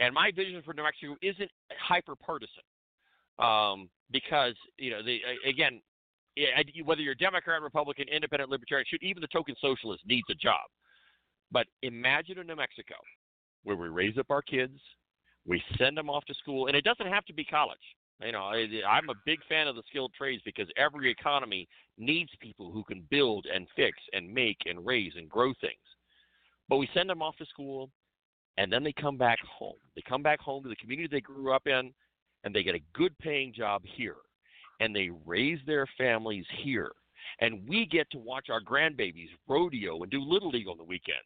And 0.00 0.12
my 0.14 0.30
vision 0.34 0.60
for 0.64 0.74
New 0.74 0.82
Mexico 0.82 1.16
isn't 1.22 1.50
hyper 1.78 2.14
partisan, 2.16 2.64
um, 3.38 3.88
because 4.10 4.54
you 4.78 4.90
know, 4.90 5.02
the, 5.02 5.20
again, 5.48 5.80
whether 6.84 7.00
you're 7.00 7.14
Democrat, 7.14 7.62
Republican, 7.62 8.08
Independent, 8.08 8.50
Libertarian, 8.50 8.86
even 9.02 9.20
the 9.20 9.28
token 9.28 9.54
socialist 9.60 10.02
needs 10.06 10.26
a 10.30 10.34
job. 10.34 10.62
But 11.52 11.66
imagine 11.82 12.38
a 12.38 12.44
New 12.44 12.56
Mexico 12.56 12.96
where 13.62 13.76
we 13.76 13.88
raise 13.88 14.18
up 14.18 14.30
our 14.30 14.42
kids, 14.42 14.78
we 15.46 15.62
send 15.78 15.96
them 15.96 16.10
off 16.10 16.24
to 16.24 16.34
school, 16.34 16.66
and 16.66 16.76
it 16.76 16.84
doesn't 16.84 17.06
have 17.06 17.24
to 17.26 17.32
be 17.32 17.44
college. 17.44 17.78
You 18.24 18.32
know, 18.32 18.44
I, 18.44 18.66
I'm 18.88 19.10
a 19.10 19.14
big 19.26 19.40
fan 19.48 19.68
of 19.68 19.76
the 19.76 19.82
skilled 19.88 20.12
trades 20.16 20.42
because 20.44 20.68
every 20.76 21.10
economy 21.10 21.68
needs 21.98 22.30
people 22.40 22.72
who 22.72 22.84
can 22.84 23.06
build 23.10 23.46
and 23.52 23.66
fix 23.76 23.98
and 24.12 24.32
make 24.32 24.58
and 24.66 24.84
raise 24.84 25.12
and 25.16 25.28
grow 25.28 25.52
things. 25.60 25.74
But 26.68 26.76
we 26.76 26.88
send 26.94 27.10
them 27.10 27.22
off 27.22 27.36
to 27.36 27.46
school, 27.46 27.90
and 28.58 28.72
then 28.72 28.84
they 28.84 28.92
come 28.92 29.16
back 29.16 29.38
home. 29.40 29.76
They 29.94 30.02
come 30.08 30.22
back 30.22 30.40
home 30.40 30.62
to 30.62 30.68
the 30.68 30.76
community 30.76 31.08
they 31.10 31.20
grew 31.20 31.52
up 31.52 31.66
in, 31.66 31.92
and 32.44 32.54
they 32.54 32.62
get 32.62 32.74
a 32.74 32.82
good 32.92 33.16
paying 33.18 33.52
job 33.52 33.82
here, 33.84 34.16
and 34.80 34.94
they 34.94 35.10
raise 35.26 35.58
their 35.66 35.86
families 35.98 36.46
here. 36.62 36.92
And 37.40 37.66
we 37.66 37.86
get 37.86 38.10
to 38.10 38.18
watch 38.18 38.48
our 38.50 38.60
grandbabies 38.60 39.30
rodeo 39.48 40.02
and 40.02 40.10
do 40.10 40.20
little 40.20 40.50
league 40.50 40.68
on 40.68 40.76
the 40.76 40.84
weekends. 40.84 41.24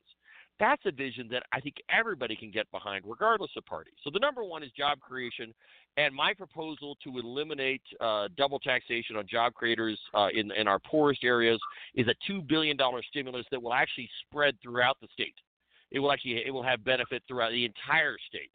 That's 0.61 0.83
a 0.87 0.91
vision 0.91 1.29
that 1.31 1.45
I 1.53 1.61
think 1.61 1.77
everybody 1.89 2.35
can 2.35 2.51
get 2.51 2.69
behind, 2.73 3.05
regardless 3.07 3.51
of 3.57 3.65
party. 3.65 3.91
So 4.03 4.11
the 4.13 4.19
number 4.19 4.43
one 4.43 4.63
is 4.63 4.71
job 4.73 4.99
creation, 5.01 5.55
and 5.97 6.13
my 6.15 6.35
proposal 6.35 6.97
to 7.05 7.19
eliminate 7.19 7.83
uh, 8.01 8.29
double 8.37 8.59
taxation 8.59 9.17
on 9.17 9.27
job 9.29 9.55
creators 9.55 9.99
uh, 10.15 10.29
in 10.35 10.51
in 10.53 10.67
our 10.67 10.81
poorest 10.81 11.23
areas 11.23 11.61
is 11.95 12.09
a 12.09 12.15
two 12.27 12.43
billion 12.43 12.77
dollar 12.77 13.03
stimulus 13.09 13.47
that 13.53 13.63
will 13.63 13.75
actually 13.75 14.11
spread 14.27 14.57
throughout 14.61 14.97
the 15.01 15.09
state. 15.13 15.35
It 15.91 15.99
will 15.99 16.13
actually 16.13 16.43
it 16.45 16.51
will 16.51 16.63
have 16.63 16.85
benefit 16.85 17.23
throughout 17.27 17.53
the 17.53 17.65
entire 17.65 18.17
state. 18.29 18.51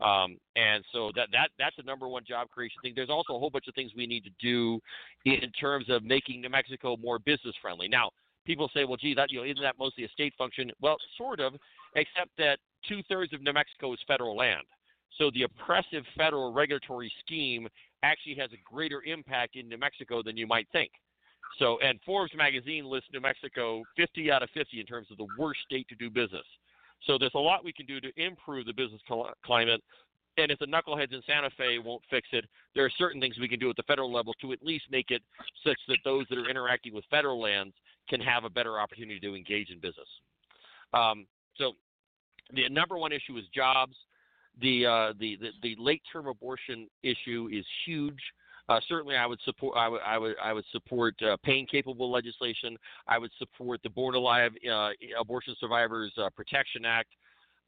Um, 0.00 0.38
and 0.54 0.84
so 0.92 1.10
that 1.16 1.28
that 1.32 1.50
that's 1.58 1.76
the 1.76 1.82
number 1.82 2.08
one 2.08 2.22
job 2.26 2.48
creation 2.50 2.76
thing. 2.82 2.92
There's 2.94 3.10
also 3.10 3.34
a 3.34 3.38
whole 3.38 3.50
bunch 3.50 3.66
of 3.66 3.74
things 3.74 3.92
we 3.96 4.06
need 4.06 4.24
to 4.24 4.30
do 4.40 4.80
in 5.24 5.50
terms 5.60 5.86
of 5.88 6.04
making 6.04 6.40
New 6.40 6.50
Mexico 6.50 6.96
more 6.96 7.18
business 7.18 7.54
friendly. 7.60 7.88
Now, 7.88 8.10
people 8.46 8.70
say, 8.72 8.84
well, 8.84 8.96
gee, 8.96 9.14
that 9.14 9.32
you 9.32 9.38
know, 9.38 9.44
isn't 9.44 9.62
that 9.62 9.74
mostly 9.78 10.04
a 10.04 10.08
state 10.08 10.34
function? 10.38 10.70
Well, 10.80 10.96
sort 11.16 11.40
of, 11.40 11.54
except 11.96 12.30
that 12.38 12.58
two 12.88 13.02
thirds 13.08 13.32
of 13.32 13.42
New 13.42 13.52
Mexico 13.52 13.92
is 13.92 13.98
federal 14.06 14.36
land. 14.36 14.62
So 15.18 15.30
the 15.34 15.42
oppressive 15.42 16.04
federal 16.16 16.52
regulatory 16.52 17.10
scheme 17.24 17.68
actually 18.02 18.36
has 18.36 18.50
a 18.52 18.72
greater 18.72 19.02
impact 19.02 19.56
in 19.56 19.68
New 19.68 19.78
Mexico 19.78 20.22
than 20.22 20.36
you 20.36 20.46
might 20.46 20.68
think. 20.70 20.90
So, 21.58 21.78
and 21.80 21.98
Forbes 22.06 22.32
magazine 22.36 22.84
lists 22.84 23.08
New 23.12 23.20
Mexico 23.20 23.82
50 23.96 24.30
out 24.30 24.42
of 24.42 24.50
50 24.50 24.78
in 24.78 24.86
terms 24.86 25.08
of 25.10 25.16
the 25.16 25.26
worst 25.38 25.60
state 25.64 25.88
to 25.88 25.94
do 25.96 26.08
business. 26.10 26.44
So 27.06 27.18
there's 27.18 27.34
a 27.34 27.38
lot 27.38 27.64
we 27.64 27.72
can 27.72 27.86
do 27.86 28.00
to 28.00 28.08
improve 28.16 28.66
the 28.66 28.72
business 28.72 29.00
climate. 29.44 29.82
And 30.36 30.52
if 30.52 30.58
the 30.58 30.66
knuckleheads 30.66 31.12
in 31.12 31.20
Santa 31.26 31.50
Fe 31.56 31.78
won't 31.78 32.02
fix 32.08 32.28
it, 32.32 32.44
there 32.74 32.84
are 32.84 32.90
certain 32.96 33.20
things 33.20 33.38
we 33.38 33.48
can 33.48 33.58
do 33.58 33.70
at 33.70 33.76
the 33.76 33.82
federal 33.84 34.12
level 34.12 34.34
to 34.40 34.52
at 34.52 34.62
least 34.62 34.84
make 34.90 35.10
it 35.10 35.22
such 35.66 35.78
that 35.88 35.98
those 36.04 36.26
that 36.30 36.38
are 36.38 36.48
interacting 36.48 36.94
with 36.94 37.04
federal 37.10 37.40
lands 37.40 37.74
can 38.08 38.20
have 38.20 38.44
a 38.44 38.50
better 38.50 38.78
opportunity 38.78 39.18
to 39.20 39.34
engage 39.34 39.70
in 39.70 39.80
business. 39.80 40.08
Um, 40.94 41.26
so 41.56 41.72
the 42.54 42.68
number 42.68 42.96
one 42.96 43.12
issue 43.12 43.36
is 43.36 43.44
jobs. 43.54 43.96
The, 44.60 44.86
uh, 44.86 45.12
the, 45.18 45.36
the, 45.40 45.50
the 45.62 45.76
late 45.78 46.02
term 46.12 46.26
abortion 46.28 46.88
issue 47.02 47.48
is 47.52 47.64
huge. 47.84 48.20
Uh, 48.68 48.80
certainly, 48.86 49.16
I 49.16 49.26
would 49.26 49.40
support. 49.44 49.76
I 49.76 49.88
would. 49.88 50.00
I 50.04 50.18
would. 50.18 50.36
I 50.42 50.52
would 50.52 50.64
support 50.72 51.14
uh, 51.22 51.36
pain-capable 51.42 52.10
legislation. 52.10 52.76
I 53.06 53.18
would 53.18 53.30
support 53.38 53.80
the 53.82 53.88
Born 53.88 54.14
Alive 54.14 54.52
uh, 54.70 54.90
Abortion 55.18 55.56
Survivors 55.58 56.12
uh, 56.18 56.28
Protection 56.36 56.84
Act. 56.84 57.08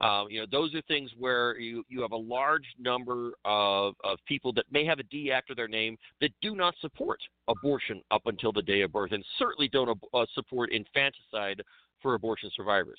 Um, 0.02 0.28
you 0.31 0.40
know, 0.40 0.47
those 0.51 0.74
are 0.74 0.81
things 0.82 1.10
where 1.18 1.59
you, 1.59 1.85
you 1.89 2.01
have 2.01 2.12
a 2.12 2.16
large 2.16 2.64
number 2.78 3.32
of, 3.44 3.94
of 4.02 4.18
people 4.27 4.51
that 4.55 4.64
may 4.70 4.86
have 4.86 4.98
a 4.98 5.02
D 5.02 5.31
after 5.31 5.55
their 5.55 5.68
name 5.68 5.98
that 6.22 6.31
do 6.40 6.55
not 6.55 6.74
support 6.81 7.20
abortion 7.48 8.01
up 8.10 8.22
until 8.24 8.51
the 8.51 8.62
day 8.62 8.81
of 8.81 8.93
birth, 8.93 9.12
and 9.12 9.22
certainly 9.39 9.68
don't 9.68 9.98
uh, 10.14 10.24
support 10.35 10.72
infanticide 10.72 11.62
for 12.01 12.14
abortion 12.14 12.51
survivors. 12.56 12.98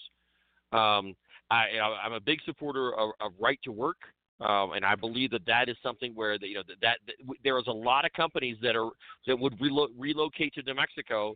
Um, 0.74 1.16
I, 1.50 1.80
I'm 2.04 2.14
a 2.14 2.20
big 2.20 2.40
supporter 2.46 2.94
of, 2.96 3.12
of 3.20 3.32
right 3.40 3.60
to 3.64 3.72
work. 3.72 3.98
Um, 4.42 4.72
and 4.74 4.84
I 4.84 4.96
believe 4.96 5.32
that 5.32 5.46
that 5.46 5.70
is 5.70 5.78
something 5.84 6.14
where 6.16 6.40
the, 6.40 6.48
you 6.48 6.56
know 6.56 6.64
that, 6.68 6.82
that, 6.82 6.98
that 7.06 7.16
there 7.44 7.60
is 7.60 7.68
a 7.68 7.72
lot 7.72 8.06
of 8.06 8.14
companies 8.14 8.58
that 8.64 8.76
are 8.76 8.90
that 9.28 9.38
would 9.38 9.58
relo- 9.60 9.90
relocate 9.98 10.56
to 10.56 10.64
New 10.64 10.74
Mexico, 10.74 11.36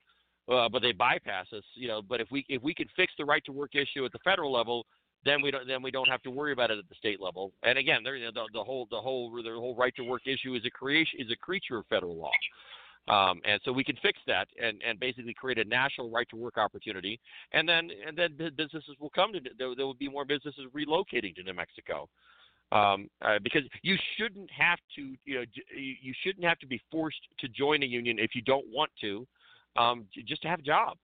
uh, 0.52 0.68
but 0.70 0.82
they 0.82 0.92
bypass 0.92 1.46
us. 1.56 1.64
You 1.76 1.88
know, 1.88 2.02
but 2.02 2.20
if 2.20 2.28
we 2.32 2.46
if 2.50 2.64
we 2.64 2.74
can 2.74 2.88
fix 2.96 3.14
the 3.18 3.26
right 3.26 3.44
to 3.46 3.52
work 3.52 3.76
issue 3.76 4.06
at 4.06 4.12
the 4.12 4.20
federal 4.24 4.52
level, 4.52 4.88
then 5.24 5.42
we 5.42 5.52
don't 5.52 5.68
then 5.68 5.84
we 5.84 5.92
don't 5.92 6.08
have 6.08 6.24
to 6.24 6.32
worry 6.32 6.52
about 6.52 6.72
it 6.72 6.80
at 6.80 6.90
the 6.90 6.96
state 6.96 7.22
level. 7.22 7.52
And 7.62 7.78
again, 7.78 8.02
there, 8.04 8.16
you 8.16 8.26
know, 8.26 8.32
the, 8.34 8.50
the 8.54 8.64
whole 8.64 8.88
the 8.90 9.00
whole 9.00 9.32
the 9.32 9.52
whole 9.52 9.76
right 9.76 9.96
to 9.98 10.04
work 10.04 10.26
issue 10.26 10.56
is 10.56 10.64
a 10.66 10.72
creation 10.72 11.20
is 11.20 11.30
a 11.32 11.36
creature 11.36 11.78
of 11.78 11.86
federal 11.88 12.18
law. 12.18 12.32
Um, 13.08 13.40
and 13.46 13.62
so 13.64 13.72
we 13.72 13.84
can 13.84 13.96
fix 14.02 14.18
that 14.26 14.48
and, 14.60 14.82
and 14.84 15.00
basically 15.00 15.36
create 15.36 15.60
a 15.60 15.64
national 15.64 16.10
right 16.10 16.28
to 16.32 16.36
work 16.36 16.58
opportunity, 16.58 17.20
and 17.52 17.70
then 17.70 17.92
and 18.08 18.18
then 18.18 18.36
businesses 18.58 18.96
will 19.00 19.12
come 19.12 19.32
to 19.34 19.40
there, 19.60 19.76
there 19.76 19.86
will 19.86 19.94
be 19.94 20.10
more 20.10 20.26
businesses 20.26 20.66
relocating 20.76 21.36
to 21.36 21.44
New 21.44 21.54
Mexico 21.54 22.10
um, 22.72 23.10
uh, 23.22 23.40
because 23.44 23.64
you 23.84 23.96
shouldn't 24.18 24.50
have 24.52 24.80
to 24.96 25.16
you 25.26 25.36
know 25.36 25.44
you 25.76 26.14
shouldn't 26.24 26.46
have 26.46 26.60
to 26.60 26.68
be 26.68 26.82
forced 26.92 27.22
to 27.40 27.48
join 27.48 27.84
a 27.84 27.86
union 27.86 28.18
if 28.20 28.36
you 28.36 28.42
don't 28.42 28.66
want 28.72 28.92
to, 29.02 29.26
um, 29.78 30.06
just 30.26 30.42
to 30.44 30.48
have 30.48 30.60
a 30.60 30.64
job. 30.64 30.98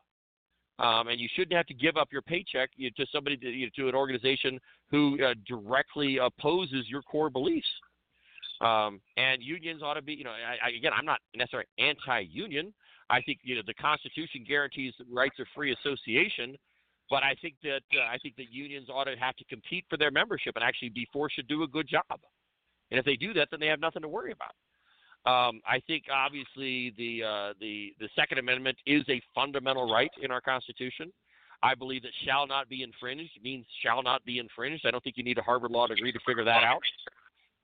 Um, 0.79 1.09
and 1.09 1.19
you 1.19 1.27
shouldn't 1.35 1.53
have 1.53 1.67
to 1.67 1.75
give 1.75 1.95
up 1.95 2.07
your 2.11 2.23
paycheck 2.23 2.71
you 2.75 2.89
to 2.91 3.05
somebody 3.11 3.37
to, 3.37 3.47
you 3.47 3.69
to 3.75 3.87
an 3.87 3.93
organization 3.93 4.59
who 4.89 5.23
uh, 5.23 5.35
directly 5.47 6.17
opposes 6.17 6.89
your 6.89 7.03
core 7.03 7.29
beliefs. 7.29 7.67
Um, 8.61 8.99
and 9.17 9.43
unions 9.43 9.81
ought 9.83 9.95
to 9.95 10.01
be, 10.01 10.13
you 10.13 10.23
know, 10.23 10.31
I, 10.31 10.67
I, 10.67 10.69
again, 10.69 10.91
I'm 10.95 11.05
not 11.05 11.19
necessarily 11.35 11.67
anti-union. 11.77 12.73
I 13.11 13.21
think 13.21 13.39
you 13.43 13.55
know 13.55 13.61
the 13.67 13.73
Constitution 13.73 14.45
guarantees 14.47 14.93
the 14.97 15.05
rights 15.13 15.35
of 15.39 15.45
free 15.53 15.73
association, 15.73 16.55
but 17.09 17.23
I 17.23 17.35
think 17.41 17.55
that 17.63 17.81
uh, 17.93 18.03
I 18.09 18.17
think 18.21 18.35
that 18.37 18.51
unions 18.51 18.87
ought 18.89 19.05
to 19.05 19.15
have 19.17 19.35
to 19.37 19.45
compete 19.45 19.85
for 19.89 19.97
their 19.97 20.11
membership 20.11 20.55
and 20.55 20.63
actually 20.63 20.89
be 20.89 21.07
forced 21.11 21.35
to 21.35 21.43
do 21.43 21.63
a 21.63 21.67
good 21.67 21.87
job. 21.87 22.03
And 22.89 22.99
if 22.99 23.05
they 23.05 23.15
do 23.15 23.33
that, 23.33 23.49
then 23.51 23.59
they 23.59 23.67
have 23.67 23.79
nothing 23.79 24.01
to 24.01 24.07
worry 24.07 24.33
about. 24.33 24.53
Um, 25.23 25.61
I 25.67 25.79
think 25.85 26.05
obviously 26.11 26.93
the 26.97 27.23
uh, 27.23 27.53
the 27.59 27.93
the 27.99 28.09
Second 28.15 28.39
Amendment 28.39 28.77
is 28.85 29.03
a 29.07 29.21
fundamental 29.35 29.91
right 29.91 30.11
in 30.21 30.31
our 30.31 30.41
Constitution. 30.41 31.11
I 31.63 31.75
believe 31.75 32.01
that 32.03 32.11
shall 32.25 32.47
not 32.47 32.69
be 32.69 32.81
infringed 32.81 33.39
means 33.43 33.65
shall 33.83 34.01
not 34.01 34.25
be 34.25 34.39
infringed. 34.39 34.85
I 34.85 34.91
don't 34.91 35.03
think 35.03 35.17
you 35.17 35.23
need 35.23 35.37
a 35.37 35.43
Harvard 35.43 35.71
law 35.71 35.85
degree 35.85 36.11
to 36.11 36.19
figure 36.25 36.43
that 36.43 36.63
out. 36.63 36.81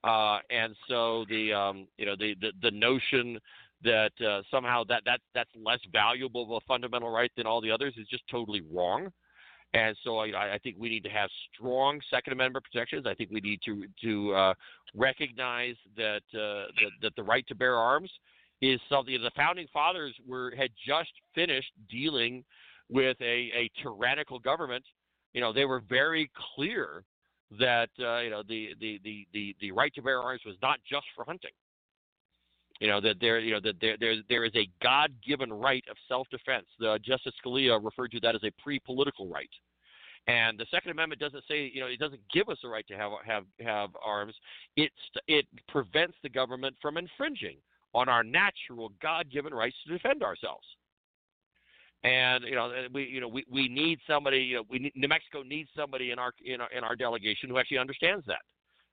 Uh, 0.03 0.39
and 0.51 0.75
so 0.87 1.25
the 1.29 1.51
um, 1.51 1.87
you 1.97 2.05
know 2.05 2.15
the, 2.15 2.35
the 2.39 2.51
the 2.61 2.71
notion 2.71 3.39
that 3.83 4.11
uh, 4.25 4.41
somehow 4.51 4.83
that 4.83 5.01
that 5.05 5.21
that's 5.33 5.49
less 5.55 5.79
valuable 5.91 6.43
of 6.43 6.63
a 6.63 6.65
fundamental 6.67 7.09
right 7.09 7.31
than 7.35 7.47
all 7.47 7.59
the 7.59 7.71
others 7.71 7.93
is 7.97 8.07
just 8.07 8.23
totally 8.29 8.61
wrong. 8.71 9.11
And 9.73 9.95
so 10.03 10.17
I, 10.19 10.53
I, 10.53 10.57
think 10.63 10.77
we 10.79 10.89
need 10.89 11.03
to 11.03 11.09
have 11.09 11.29
strong 11.53 11.99
Second 12.09 12.33
Amendment 12.33 12.65
protections. 12.71 13.05
I 13.05 13.13
think 13.13 13.31
we 13.31 13.41
need 13.41 13.59
to 13.65 13.83
to 14.01 14.33
uh, 14.33 14.53
recognize 14.95 15.75
that, 15.97 16.21
uh, 16.33 16.71
that 16.79 16.91
that 17.01 17.15
the 17.17 17.23
right 17.23 17.45
to 17.47 17.55
bear 17.55 17.75
arms 17.75 18.09
is 18.61 18.79
something 18.89 19.21
the 19.21 19.31
founding 19.35 19.67
fathers 19.73 20.15
were 20.25 20.53
had 20.57 20.69
just 20.87 21.11
finished 21.35 21.71
dealing 21.89 22.43
with 22.89 23.17
a, 23.21 23.51
a 23.53 23.69
tyrannical 23.81 24.39
government. 24.39 24.83
You 25.33 25.41
know, 25.41 25.51
they 25.51 25.65
were 25.65 25.81
very 25.87 26.31
clear 26.55 27.03
that 27.59 27.89
uh, 27.99 28.19
you 28.19 28.29
know 28.29 28.43
the, 28.47 28.69
the, 28.79 28.99
the, 29.03 29.27
the, 29.33 29.55
the 29.61 29.71
right 29.71 29.93
to 29.95 30.01
bear 30.01 30.21
arms 30.21 30.41
was 30.45 30.55
not 30.61 30.79
just 30.89 31.05
for 31.15 31.25
hunting. 31.25 31.51
You 32.79 32.87
know 32.87 33.01
that 33.01 33.15
there, 33.19 33.39
you 33.39 33.53
know 33.53 33.59
that 33.61 33.75
there, 33.81 33.97
there, 33.99 34.15
there 34.29 34.45
is 34.45 34.51
a 34.55 34.69
God-given 34.83 35.51
right 35.51 35.83
of 35.89 35.97
self-defense. 36.07 36.65
The 36.79 36.91
uh, 36.91 36.97
Justice 36.99 37.33
Scalia 37.43 37.83
referred 37.83 38.11
to 38.11 38.19
that 38.21 38.35
as 38.35 38.43
a 38.43 38.51
pre-political 38.61 39.27
right. 39.27 39.49
And 40.27 40.59
the 40.59 40.65
Second 40.69 40.91
Amendment 40.91 41.21
doesn't 41.21 41.43
say, 41.47 41.71
you 41.73 41.79
know, 41.79 41.87
it 41.87 41.99
doesn't 41.99 42.21
give 42.33 42.49
us 42.49 42.57
a 42.63 42.67
right 42.67 42.85
to 42.87 42.97
have 42.97 43.11
have 43.25 43.43
have 43.61 43.89
arms. 44.05 44.35
It 44.75 44.91
it 45.27 45.45
prevents 45.69 46.15
the 46.21 46.29
government 46.29 46.75
from 46.81 46.97
infringing 46.97 47.57
on 47.93 48.09
our 48.09 48.23
natural 48.23 48.91
God-given 49.01 49.53
rights 49.53 49.77
to 49.87 49.93
defend 49.93 50.21
ourselves. 50.21 50.65
And 52.03 52.43
you 52.43 52.55
know, 52.55 52.71
we 52.93 53.05
you 53.05 53.21
know 53.21 53.27
we, 53.27 53.43
we 53.49 53.67
need 53.67 53.99
somebody. 54.05 54.39
You 54.39 54.57
know, 54.57 54.63
we 54.69 54.79
need, 54.79 54.93
New 54.95 55.07
Mexico 55.07 55.41
needs 55.41 55.69
somebody 55.75 56.11
in 56.11 56.19
our 56.19 56.31
in 56.45 56.61
our 56.61 56.69
in 56.71 56.83
our 56.83 56.95
delegation 56.95 57.49
who 57.49 57.57
actually 57.57 57.79
understands 57.79 58.25
that. 58.27 58.41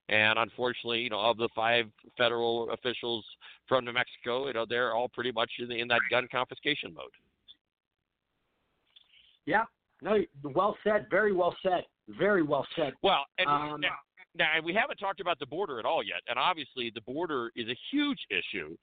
And 0.09 0.39
unfortunately, 0.39 1.01
you 1.01 1.11
know, 1.11 1.21
of 1.21 1.37
the 1.37 1.49
five 1.55 1.87
federal 2.17 2.71
officials 2.71 3.25
from 3.69 3.85
New 3.85 3.93
Mexico, 3.93 4.47
you 4.47 4.53
know, 4.53 4.67
they're 4.69 4.95
all 4.95 5.09
pretty 5.09 5.33
much 5.33 5.51
in, 5.59 5.71
in 5.73 5.89
that 5.89 6.01
gun 6.11 6.29
confiscation 6.31 6.93
mode. 6.95 7.07
Yeah. 9.47 9.65
No. 10.03 10.19
Well 10.43 10.77
said. 10.85 11.07
Very 11.11 11.33
well 11.33 11.57
said. 11.63 11.85
Very 12.19 12.43
well 12.43 12.67
said. 12.77 12.93
Well, 13.03 13.25
and 13.39 13.49
um, 13.49 13.81
now, 13.81 13.95
now 14.37 14.49
we 14.63 14.75
haven't 14.75 14.97
talked 14.97 15.21
about 15.21 15.39
the 15.39 15.47
border 15.47 15.79
at 15.79 15.85
all 15.85 16.03
yet, 16.03 16.21
and 16.29 16.39
obviously 16.39 16.91
the 16.95 17.01
border 17.01 17.51
is 17.57 17.69
a 17.69 17.77
huge 17.91 18.19
issue. 18.31 18.77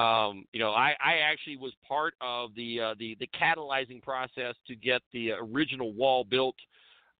Um, 0.00 0.44
you 0.52 0.60
know, 0.60 0.70
I, 0.70 0.94
I 1.02 1.18
actually 1.24 1.56
was 1.56 1.72
part 1.86 2.14
of 2.20 2.50
the 2.54 2.80
uh, 2.80 2.94
the 2.98 3.16
the 3.18 3.28
catalyzing 3.28 4.02
process 4.02 4.54
to 4.66 4.76
get 4.76 5.00
the 5.12 5.32
original 5.32 5.92
wall 5.92 6.24
built 6.24 6.56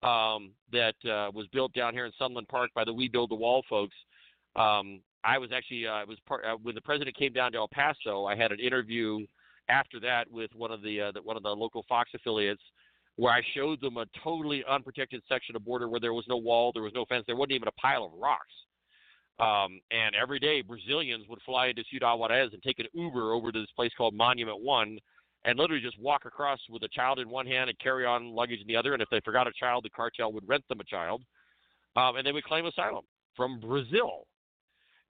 um, 0.02 0.52
that 0.72 0.94
uh, 1.04 1.30
was 1.34 1.46
built 1.52 1.72
down 1.72 1.94
here 1.94 2.06
in 2.06 2.12
Sunland 2.18 2.48
Park 2.48 2.70
by 2.74 2.84
the 2.84 2.92
We 2.92 3.08
Build 3.08 3.30
the 3.30 3.34
Wall 3.34 3.62
folks. 3.68 3.96
Um, 4.56 5.00
I 5.26 5.38
was 5.38 5.50
actually 5.52 5.86
uh, 5.86 6.06
was 6.06 6.18
part 6.26 6.44
uh, 6.44 6.56
when 6.62 6.74
the 6.74 6.80
president 6.80 7.16
came 7.16 7.32
down 7.32 7.52
to 7.52 7.58
El 7.58 7.68
Paso. 7.68 8.26
I 8.26 8.36
had 8.36 8.52
an 8.52 8.60
interview 8.60 9.26
after 9.68 9.98
that 10.00 10.30
with 10.30 10.50
one 10.54 10.70
of 10.70 10.82
the, 10.82 11.00
uh, 11.00 11.12
the 11.12 11.22
one 11.22 11.36
of 11.36 11.42
the 11.42 11.50
local 11.50 11.84
Fox 11.88 12.10
affiliates 12.14 12.62
where 13.16 13.32
I 13.32 13.40
showed 13.54 13.80
them 13.80 13.96
a 13.96 14.06
totally 14.22 14.62
unprotected 14.68 15.22
section 15.28 15.56
of 15.56 15.64
border 15.64 15.88
where 15.88 16.00
there 16.00 16.12
was 16.12 16.26
no 16.28 16.36
wall, 16.36 16.70
there 16.72 16.82
was 16.82 16.92
no 16.94 17.06
fence, 17.06 17.24
there 17.26 17.34
wasn't 17.34 17.52
even 17.52 17.68
a 17.68 17.72
pile 17.72 18.04
of 18.04 18.12
rocks. 18.12 18.52
Um, 19.38 19.80
and 19.90 20.14
every 20.14 20.38
day, 20.38 20.62
Brazilians 20.62 21.26
would 21.28 21.40
fly 21.44 21.66
into 21.66 21.82
Ciudad 21.90 22.18
Juarez 22.18 22.50
and 22.52 22.62
take 22.62 22.78
an 22.78 22.86
Uber 22.92 23.32
over 23.32 23.50
to 23.52 23.58
this 23.58 23.70
place 23.74 23.92
called 23.96 24.14
Monument 24.14 24.62
One, 24.62 24.98
and 25.44 25.58
literally 25.58 25.82
just 25.82 25.98
walk 26.00 26.24
across 26.24 26.58
with 26.70 26.82
a 26.82 26.88
child 26.88 27.18
in 27.18 27.28
one 27.28 27.46
hand 27.46 27.68
and 27.70 27.78
carry 27.78 28.04
on 28.06 28.34
luggage 28.34 28.60
in 28.60 28.66
the 28.66 28.76
other. 28.76 28.92
And 28.92 29.02
if 29.02 29.08
they 29.10 29.20
forgot 29.24 29.46
a 29.46 29.52
child, 29.58 29.84
the 29.84 29.90
cartel 29.90 30.32
would 30.32 30.48
rent 30.48 30.64
them 30.68 30.80
a 30.80 30.84
child, 30.84 31.22
um, 31.96 32.16
and 32.16 32.26
they 32.26 32.32
would 32.32 32.44
claim 32.44 32.66
asylum 32.66 33.04
from 33.34 33.60
Brazil. 33.60 34.26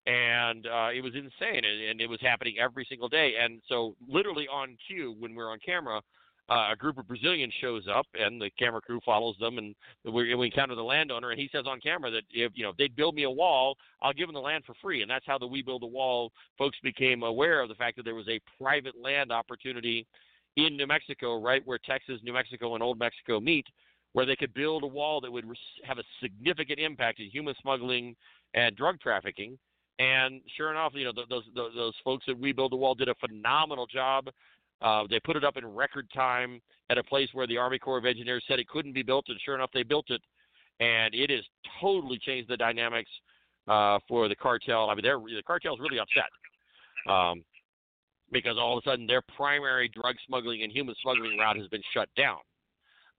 And 0.07 0.67
uh, 0.67 0.91
it 0.95 1.03
was 1.03 1.15
insane, 1.15 1.65
and, 1.65 1.91
and 1.91 2.01
it 2.01 2.09
was 2.09 2.21
happening 2.21 2.57
every 2.61 2.87
single 2.89 3.09
day. 3.09 3.35
And 3.43 3.61
so, 3.69 3.97
literally 4.09 4.47
on 4.47 4.77
cue, 4.87 5.17
when 5.19 5.33
we 5.33 5.39
we're 5.39 5.51
on 5.51 5.59
camera, 5.65 6.01
uh, 6.49 6.69
a 6.73 6.77
group 6.77 6.97
of 6.97 7.09
Brazilians 7.09 7.53
shows 7.61 7.85
up, 7.93 8.07
and 8.15 8.41
the 8.41 8.51
camera 8.57 8.81
crew 8.81 9.01
follows 9.05 9.35
them, 9.41 9.59
and 9.59 9.75
we, 10.05 10.33
we 10.35 10.47
encounter 10.47 10.77
the 10.77 10.83
landowner, 10.83 11.31
and 11.31 11.41
he 11.41 11.49
says 11.51 11.65
on 11.67 11.81
camera 11.81 12.11
that 12.11 12.23
if 12.31 12.53
you 12.55 12.63
know 12.63 12.71
if 12.71 12.77
they'd 12.77 12.95
build 12.95 13.15
me 13.15 13.25
a 13.25 13.31
wall, 13.31 13.77
I'll 14.01 14.13
give 14.13 14.29
them 14.29 14.35
the 14.35 14.41
land 14.41 14.65
for 14.65 14.75
free, 14.81 15.03
and 15.03 15.11
that's 15.11 15.27
how 15.27 15.39
the 15.39 15.47
We 15.47 15.63
Build 15.63 15.83
a 15.83 15.87
Wall 15.87 16.31
folks 16.57 16.79
became 16.83 17.25
aware 17.25 17.63
of 17.63 17.69
the 17.69 17.75
fact 17.75 17.97
that 17.97 18.05
there 18.05 18.15
was 18.15 18.29
a 18.29 18.41
private 18.63 18.95
land 19.01 19.33
opportunity 19.33 20.07
in 20.57 20.77
New 20.77 20.87
Mexico, 20.87 21.41
right 21.41 21.63
where 21.67 21.79
Texas, 21.85 22.21
New 22.23 22.33
Mexico, 22.33 22.75
and 22.75 22.83
Old 22.83 22.99
Mexico 22.99 23.41
meet, 23.41 23.67
where 24.13 24.25
they 24.25 24.37
could 24.37 24.55
build 24.55 24.85
a 24.85 24.87
wall 24.87 25.21
that 25.21 25.31
would 25.31 25.45
have 25.85 25.99
a 25.99 26.05
significant 26.23 26.79
impact 26.79 27.19
in 27.19 27.29
human 27.29 27.55
smuggling 27.61 28.15
and 28.55 28.77
drug 28.77 29.01
trafficking. 29.01 29.59
And 29.99 30.43
sure 30.57 30.71
enough, 30.71 30.93
you 30.95 31.05
know 31.05 31.13
those 31.13 31.45
those, 31.55 31.73
those 31.75 31.95
folks 32.05 32.27
at 32.29 32.39
We 32.39 32.53
Build 32.53 32.73
a 32.73 32.77
Wall 32.77 32.95
did 32.95 33.09
a 33.09 33.15
phenomenal 33.15 33.87
job 33.87 34.29
uh, 34.83 35.05
they 35.09 35.21
put 35.21 35.37
it 35.37 35.45
up 35.45 35.57
in 35.57 35.67
record 35.67 36.09
time 36.15 36.61
at 36.91 36.99
a 36.99 37.03
place 37.03 37.29
where 37.33 37.47
the 37.47 37.57
Army 37.57 37.79
Corps 37.79 37.99
of 37.99 38.05
Engineers 38.05 38.45
said 38.47 38.59
it 38.59 38.69
couldn't 38.69 38.93
be 38.93 39.03
built, 39.03 39.27
and 39.29 39.39
sure 39.45 39.55
enough, 39.55 39.71
they 39.73 39.83
built 39.83 40.11
it. 40.11 40.21
And 40.81 41.15
it 41.15 41.31
has 41.31 41.41
totally 41.81 42.19
changed 42.19 42.51
the 42.51 42.57
dynamics 42.57 43.11
uh, 43.67 43.99
for 44.07 44.29
the 44.29 44.37
cartel. 44.37 44.91
I 44.91 44.95
mean, 44.95 45.03
they're, 45.03 45.19
the 45.19 45.43
cartel's 45.47 45.81
really 45.81 45.99
upset 45.99 46.31
um, 47.11 47.43
because 48.31 48.57
all 48.59 48.77
of 48.77 48.85
a 48.85 48.91
sudden 48.91 49.07
their 49.07 49.23
primary 49.37 49.89
drug 49.89 50.17
smuggling 50.27 50.63
and 50.63 50.71
human 50.71 50.95
smuggling 51.03 51.39
route 51.39 51.57
has 51.57 51.67
been 51.69 51.83
shut 51.95 52.09
down. 52.17 52.39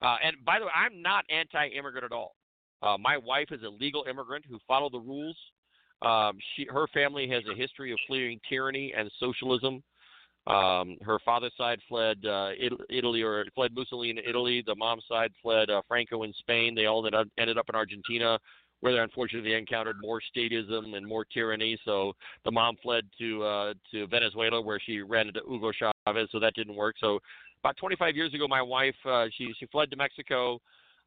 Uh, 0.03 0.17
and 0.23 0.35
by 0.45 0.59
the 0.59 0.65
way, 0.65 0.71
I'm 0.75 1.01
not 1.01 1.25
anti-immigrant 1.31 2.05
at 2.05 2.11
all. 2.11 2.35
Uh, 2.83 2.95
my 2.99 3.17
wife 3.17 3.47
is 3.49 3.63
a 3.63 3.69
legal 3.69 4.05
immigrant 4.07 4.45
who 4.47 4.59
followed 4.67 4.93
the 4.93 4.99
rules. 4.99 5.35
Um, 6.01 6.37
she, 6.55 6.67
her 6.69 6.87
family 6.93 7.27
has 7.29 7.43
a 7.51 7.55
history 7.55 7.91
of 7.91 7.99
fleeing 8.07 8.39
tyranny 8.49 8.93
and 8.95 9.09
socialism 9.19 9.83
um, 10.47 10.95
her 11.01 11.19
father's 11.25 11.51
side 11.57 11.79
fled 11.89 12.25
uh, 12.25 12.51
Italy 12.89 13.21
or 13.21 13.45
fled 13.53 13.75
Mussolini 13.75 14.11
in 14.11 14.29
Italy. 14.29 14.63
The 14.65 14.75
mom's 14.75 15.03
side 15.09 15.31
fled 15.41 15.69
uh, 15.69 15.81
Franco 15.87 16.23
in 16.23 16.33
Spain. 16.39 16.73
They 16.73 16.85
all 16.85 17.05
ended 17.05 17.57
up, 17.57 17.69
in 17.69 17.75
Argentina, 17.75 18.39
where 18.79 18.93
they 18.93 18.99
unfortunately 18.99 19.53
encountered 19.55 19.97
more 19.99 20.21
statism 20.33 20.95
and 20.95 21.05
more 21.05 21.25
tyranny. 21.25 21.77
So 21.83 22.13
the 22.45 22.51
mom 22.51 22.77
fled 22.81 23.03
to 23.19 23.43
uh, 23.43 23.73
to 23.91 24.07
Venezuela, 24.07 24.61
where 24.61 24.79
she 24.79 25.01
ran 25.01 25.27
into 25.27 25.41
Hugo 25.45 25.71
Chavez. 25.73 26.29
So 26.31 26.39
that 26.39 26.53
didn't 26.53 26.75
work. 26.75 26.95
So 26.99 27.19
about 27.61 27.75
25 27.75 28.15
years 28.15 28.33
ago, 28.33 28.47
my 28.47 28.61
wife 28.61 28.95
uh, 29.05 29.25
she 29.37 29.53
she 29.59 29.65
fled 29.65 29.91
to 29.91 29.97
Mexico. 29.97 30.61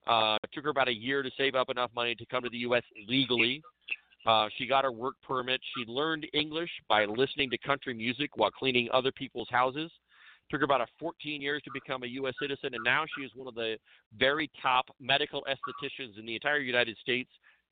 Uh, 0.07 0.37
it 0.43 0.51
took 0.53 0.65
her 0.65 0.71
about 0.71 0.89
a 0.89 0.95
year 0.95 1.23
to 1.23 1.31
save 1.39 1.55
up 1.55 1.71
enough 1.71 1.91
money 1.95 2.15
to 2.15 2.27
come 2.27 2.43
to 2.43 2.51
the 2.51 2.59
U.S. 2.59 2.83
legally. 3.09 3.63
Uh, 4.27 4.49
she 4.57 4.67
got 4.67 4.85
her 4.85 4.93
work 4.93 5.15
permit. 5.23 5.61
She 5.77 5.91
learned 5.91 6.27
English 6.35 6.71
by 6.89 7.05
listening 7.05 7.51
to 7.51 7.59
country 7.59 7.95
music 7.95 8.37
while 8.37 8.51
cleaning 8.51 8.89
other 8.93 9.13
people's 9.13 9.49
houses. 9.51 9.91
Took 10.51 10.61
her 10.61 10.65
about 10.65 10.81
a 10.81 10.87
14 10.99 11.41
years 11.41 11.63
to 11.65 11.71
become 11.73 12.03
a 12.03 12.07
U.S. 12.07 12.35
citizen, 12.41 12.75
and 12.75 12.85
now 12.85 13.05
she 13.17 13.25
is 13.25 13.31
one 13.35 13.47
of 13.47 13.55
the 13.55 13.77
very 14.19 14.51
top 14.61 14.87
medical 15.01 15.43
estheticians 15.49 16.19
in 16.19 16.27
the 16.27 16.35
entire 16.35 16.59
United 16.59 16.97
States. 17.01 17.31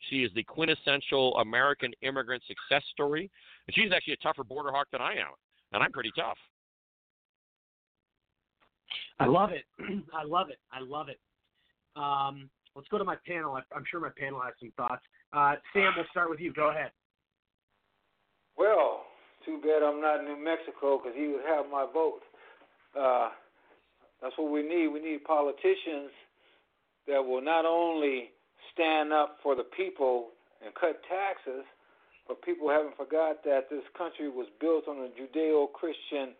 She 0.08 0.22
is 0.22 0.30
the 0.34 0.44
quintessential 0.44 1.36
American 1.38 1.92
immigrant 2.02 2.42
success 2.46 2.84
story, 2.92 3.28
and 3.66 3.74
she's 3.74 3.92
actually 3.92 4.14
a 4.14 4.18
tougher 4.18 4.44
border 4.44 4.70
hawk 4.70 4.86
than 4.92 5.00
I 5.00 5.12
am, 5.12 5.34
and 5.72 5.82
I'm 5.82 5.90
pretty 5.90 6.12
tough. 6.16 6.38
I 9.18 9.26
love 9.26 9.50
it. 9.50 9.64
I 10.14 10.24
love 10.24 10.48
it. 10.50 10.58
I 10.72 10.80
love 10.80 11.08
it. 11.08 11.18
Um, 11.96 12.48
let's 12.76 12.88
go 12.88 12.98
to 12.98 13.04
my 13.04 13.16
panel. 13.26 13.58
I'm 13.74 13.84
sure 13.90 14.00
my 14.00 14.10
panel 14.16 14.40
has 14.40 14.54
some 14.60 14.72
thoughts. 14.76 15.02
Uh, 15.32 15.54
Sam, 15.72 15.92
we'll 15.96 16.06
start 16.10 16.30
with 16.30 16.40
you. 16.40 16.52
Go 16.52 16.70
ahead. 16.70 16.90
Well, 18.56 19.04
too 19.44 19.60
bad 19.62 19.82
I'm 19.82 20.00
not 20.00 20.20
in 20.20 20.26
New 20.26 20.42
Mexico 20.42 20.98
because 20.98 21.16
he 21.16 21.28
would 21.28 21.44
have 21.46 21.66
my 21.70 21.86
vote. 21.92 22.20
Uh, 22.98 23.28
that's 24.20 24.34
what 24.36 24.50
we 24.50 24.62
need. 24.62 24.88
We 24.88 25.00
need 25.00 25.24
politicians 25.24 26.10
that 27.06 27.22
will 27.22 27.42
not 27.42 27.64
only 27.64 28.30
stand 28.74 29.12
up 29.12 29.36
for 29.42 29.54
the 29.54 29.64
people 29.76 30.28
and 30.64 30.74
cut 30.74 31.00
taxes, 31.08 31.64
but 32.26 32.42
people 32.42 32.68
haven't 32.68 32.96
forgot 32.96 33.44
that 33.44 33.70
this 33.70 33.84
country 33.96 34.28
was 34.28 34.46
built 34.60 34.88
on 34.88 34.96
a 34.98 35.08
Judeo-Christian 35.16 36.34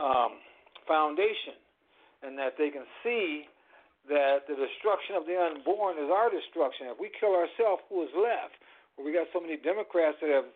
um, 0.00 0.40
foundation, 0.88 1.54
and 2.22 2.38
that 2.38 2.54
they 2.58 2.70
can 2.70 2.84
see 3.04 3.44
that 4.08 4.44
the 4.46 4.54
destruction 4.54 5.16
of 5.16 5.24
the 5.24 5.36
unborn 5.36 5.96
is 5.96 6.12
our 6.12 6.28
destruction. 6.28 6.92
If 6.92 7.00
we 7.00 7.08
kill 7.08 7.32
ourselves, 7.32 7.82
who 7.88 8.04
is 8.04 8.12
left? 8.12 8.60
Well, 8.96 9.06
we 9.06 9.12
got 9.12 9.26
so 9.32 9.40
many 9.40 9.56
Democrats 9.56 10.20
that 10.20 10.30
have 10.30 10.50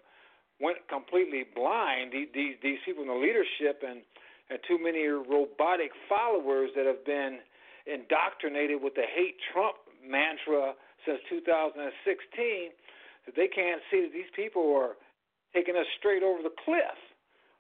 went 0.61 0.85
completely 0.89 1.49
blind. 1.55 2.12
These 2.12 2.61
these 2.62 2.79
people 2.85 3.03
in 3.03 3.09
the 3.09 3.20
leadership 3.20 3.83
and 3.87 4.05
and 4.51 4.59
too 4.66 4.79
many 4.81 5.05
robotic 5.09 5.93
followers 6.09 6.70
that 6.77 6.87
have 6.87 7.05
been 7.05 7.41
indoctrinated 7.85 8.83
with 8.83 8.95
the 8.95 9.05
hate 9.05 9.37
Trump 9.53 9.77
mantra 10.05 10.73
since 11.05 11.20
2016 11.29 11.85
that 13.27 13.37
they 13.37 13.49
can't 13.49 13.81
see 13.91 14.09
that 14.09 14.12
these 14.12 14.33
people 14.37 14.73
are 14.77 14.97
taking 15.53 15.77
us 15.77 15.87
straight 15.99 16.23
over 16.23 16.43
the 16.43 16.53
cliff. 16.65 16.97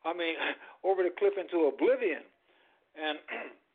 I 0.04 0.12
mean, 0.12 0.36
over 0.84 1.02
the 1.02 1.12
cliff 1.12 1.34
into 1.36 1.68
oblivion. 1.68 2.24
And 2.96 3.18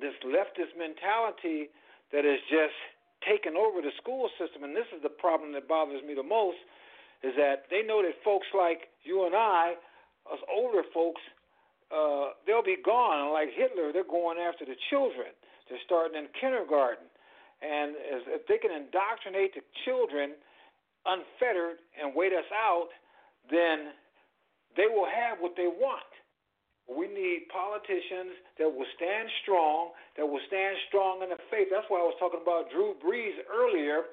this 0.00 0.14
leftist 0.24 0.74
mentality 0.78 1.70
that 2.12 2.24
has 2.24 2.40
just 2.50 2.76
taken 3.26 3.56
over 3.56 3.80
the 3.80 3.92
school 4.00 4.28
system, 4.38 4.64
and 4.64 4.76
this 4.76 4.88
is 4.94 5.02
the 5.02 5.12
problem 5.12 5.52
that 5.52 5.66
bothers 5.66 6.02
me 6.04 6.14
the 6.14 6.26
most, 6.26 6.58
is 7.24 7.32
that 7.36 7.64
they 7.70 7.82
know 7.82 8.02
that 8.04 8.12
folks 8.22 8.46
like 8.52 8.92
you 9.02 9.24
and 9.24 9.34
I, 9.34 9.74
us 10.30 10.40
older 10.48 10.82
folks, 10.92 11.20
uh, 11.88 12.36
they'll 12.46 12.64
be 12.64 12.76
gone. 12.80 13.24
And 13.24 13.32
like 13.32 13.48
Hitler, 13.52 13.92
they're 13.92 14.08
going 14.08 14.38
after 14.38 14.64
the 14.64 14.76
children. 14.90 15.32
They're 15.68 15.82
starting 15.84 16.16
in 16.20 16.28
kindergarten. 16.36 17.08
And 17.64 17.96
if 18.28 18.44
they 18.46 18.58
can 18.58 18.72
indoctrinate 18.72 19.56
the 19.56 19.64
children 19.84 20.36
unfettered 21.06 21.80
and 21.96 22.12
wait 22.14 22.32
us 22.32 22.48
out, 22.52 22.88
then 23.50 23.92
they 24.76 24.88
will 24.88 25.08
have 25.08 25.38
what 25.40 25.56
they 25.56 25.68
want. 25.68 26.13
We 26.84 27.08
need 27.08 27.48
politicians 27.48 28.36
that 28.60 28.68
will 28.68 28.88
stand 28.96 29.28
strong, 29.40 29.96
that 30.20 30.26
will 30.28 30.42
stand 30.46 30.76
strong 30.88 31.24
in 31.24 31.32
the 31.32 31.40
faith. 31.48 31.72
That's 31.72 31.88
why 31.88 32.04
I 32.04 32.06
was 32.06 32.16
talking 32.20 32.44
about 32.44 32.68
Drew 32.68 32.92
Brees 33.00 33.40
earlier. 33.48 34.12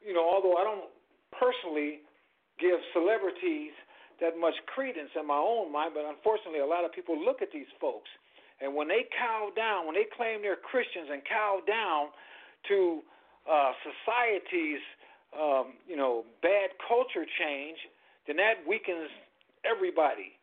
You 0.00 0.16
know, 0.16 0.24
although 0.24 0.56
I 0.56 0.64
don't 0.64 0.88
personally 1.36 2.00
give 2.56 2.80
celebrities 2.96 3.76
that 4.20 4.40
much 4.40 4.56
credence 4.72 5.12
in 5.12 5.28
my 5.28 5.36
own 5.36 5.68
mind, 5.68 5.92
but 5.92 6.08
unfortunately, 6.08 6.60
a 6.60 6.66
lot 6.66 6.84
of 6.84 6.92
people 6.92 7.20
look 7.20 7.44
at 7.44 7.52
these 7.52 7.68
folks. 7.80 8.08
And 8.60 8.72
when 8.72 8.88
they 8.88 9.04
cow 9.12 9.52
down, 9.52 9.84
when 9.84 9.94
they 9.94 10.08
claim 10.16 10.40
they're 10.40 10.56
Christians 10.56 11.12
and 11.12 11.20
cow 11.28 11.60
down 11.68 12.08
to 12.72 13.04
uh, 13.44 13.72
society's, 13.84 14.80
um, 15.36 15.76
you 15.84 15.96
know, 15.96 16.24
bad 16.40 16.72
culture 16.88 17.28
change, 17.38 17.76
then 18.26 18.36
that 18.36 18.64
weakens 18.66 19.12
everybody. 19.68 20.35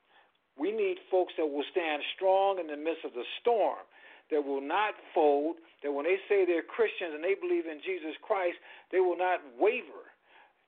We 0.57 0.71
need 0.71 1.01
folks 1.09 1.33
that 1.37 1.45
will 1.45 1.65
stand 1.71 2.03
strong 2.15 2.59
in 2.59 2.67
the 2.67 2.77
midst 2.77 3.05
of 3.05 3.13
the 3.13 3.25
storm, 3.41 3.81
that 4.29 4.45
will 4.45 4.61
not 4.61 4.93
fold, 5.13 5.57
that 5.81 5.91
when 5.91 6.05
they 6.05 6.21
say 6.29 6.45
they're 6.45 6.63
Christians 6.65 7.17
and 7.17 7.23
they 7.23 7.33
believe 7.33 7.65
in 7.65 7.81
Jesus 7.81 8.13
Christ, 8.21 8.57
they 8.93 9.01
will 9.01 9.17
not 9.17 9.41
waver 9.57 10.13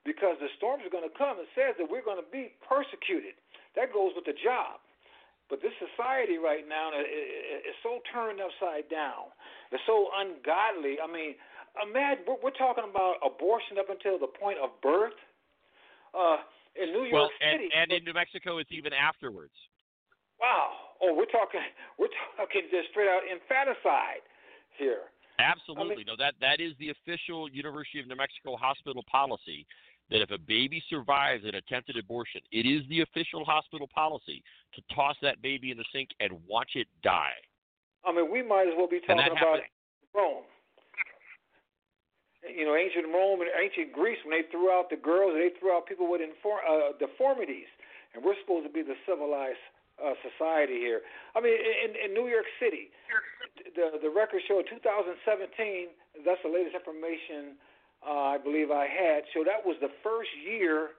because 0.04 0.38
the 0.42 0.50
storms 0.58 0.86
are 0.86 0.94
going 0.94 1.08
to 1.08 1.18
come. 1.18 1.38
It 1.42 1.50
says 1.54 1.78
that 1.78 1.90
we're 1.90 2.06
going 2.06 2.22
to 2.22 2.30
be 2.30 2.54
persecuted. 2.66 3.38
That 3.78 3.94
goes 3.94 4.14
with 4.14 4.26
the 4.26 4.38
job. 4.38 4.82
But 5.50 5.62
this 5.62 5.74
society 5.78 6.42
right 6.42 6.66
now 6.66 6.90
is 6.98 7.78
so 7.86 8.02
turned 8.10 8.42
upside 8.42 8.90
down. 8.90 9.30
It's 9.70 9.82
so 9.86 10.10
ungodly. 10.18 10.98
I 10.98 11.06
mean, 11.06 11.38
imagine 11.78 12.26
we're 12.26 12.58
talking 12.58 12.86
about 12.90 13.22
abortion 13.22 13.78
up 13.78 13.94
until 13.94 14.18
the 14.18 14.30
point 14.30 14.58
of 14.58 14.74
birth. 14.82 15.18
Uh, 16.18 16.42
in 16.76 16.92
New 16.92 17.06
York 17.06 17.14
well, 17.14 17.30
and, 17.42 17.60
City, 17.60 17.70
and 17.76 17.92
in 17.92 18.04
New 18.04 18.14
Mexico, 18.14 18.58
it's 18.58 18.72
even 18.72 18.92
afterwards. 18.92 19.54
Wow. 20.40 20.96
Oh, 21.02 21.14
we're 21.14 21.30
talking 21.32 21.62
we're 22.00 22.14
talking 22.38 22.68
just 22.72 22.90
straight 22.92 23.10
out 23.10 23.22
infanticide 23.28 24.24
here. 24.78 25.12
Absolutely. 25.40 25.96
I 25.96 25.98
mean, 25.98 26.08
no, 26.08 26.16
that 26.18 26.36
that 26.40 26.60
is 26.60 26.74
the 26.80 26.92
official 26.92 27.50
University 27.50 28.00
of 28.00 28.08
New 28.08 28.16
Mexico 28.16 28.56
hospital 28.56 29.04
policy 29.12 29.68
that 30.10 30.22
if 30.22 30.30
a 30.32 30.38
baby 30.38 30.84
survives 30.90 31.44
an 31.46 31.56
attempted 31.56 31.98
abortion, 31.98 32.42
it 32.52 32.66
is 32.66 32.88
the 32.90 33.02
official 33.02 33.44
hospital 33.44 33.90
policy 33.90 34.44
to 34.76 34.82
toss 34.94 35.16
that 35.22 35.42
baby 35.42 35.72
in 35.72 35.78
the 35.78 35.86
sink 35.92 36.10
and 36.20 36.32
watch 36.48 36.72
it 36.76 36.88
die. 37.02 37.34
I 38.06 38.14
mean, 38.14 38.32
we 38.32 38.44
might 38.46 38.70
as 38.70 38.78
well 38.78 38.88
be 38.88 39.00
talking 39.02 39.18
about 39.18 39.66
Rome. 40.14 40.46
You 42.46 42.64
know, 42.64 42.78
ancient 42.78 43.10
Rome 43.10 43.42
and 43.42 43.50
ancient 43.58 43.92
Greece 43.92 44.22
when 44.24 44.38
they 44.38 44.46
threw 44.54 44.70
out 44.70 44.94
the 44.94 45.02
girls, 45.02 45.34
they 45.34 45.50
threw 45.58 45.74
out 45.74 45.90
people 45.90 46.06
with 46.06 46.22
inform, 46.22 46.62
uh, 46.62 46.94
deformities, 47.02 47.66
and 48.14 48.24
we're 48.24 48.38
supposed 48.46 48.70
to 48.70 48.72
be 48.72 48.86
the 48.86 48.94
civilized 49.10 49.58
uh, 50.00 50.14
society 50.24 50.80
here. 50.80 51.02
I 51.36 51.42
mean, 51.42 51.56
in, 51.56 51.96
in 51.96 52.10
New 52.14 52.28
York 52.28 52.46
City, 52.60 52.92
the 53.76 54.00
the 54.02 54.10
record 54.10 54.42
showed 54.48 54.68
2017. 54.68 55.92
That's 56.24 56.42
the 56.44 56.52
latest 56.52 56.76
information 56.76 57.60
uh, 58.06 58.36
I 58.36 58.38
believe 58.38 58.72
I 58.72 58.88
had. 58.88 59.24
So 59.34 59.44
that 59.44 59.64
was 59.66 59.76
the 59.82 59.92
first 60.04 60.30
year 60.44 60.96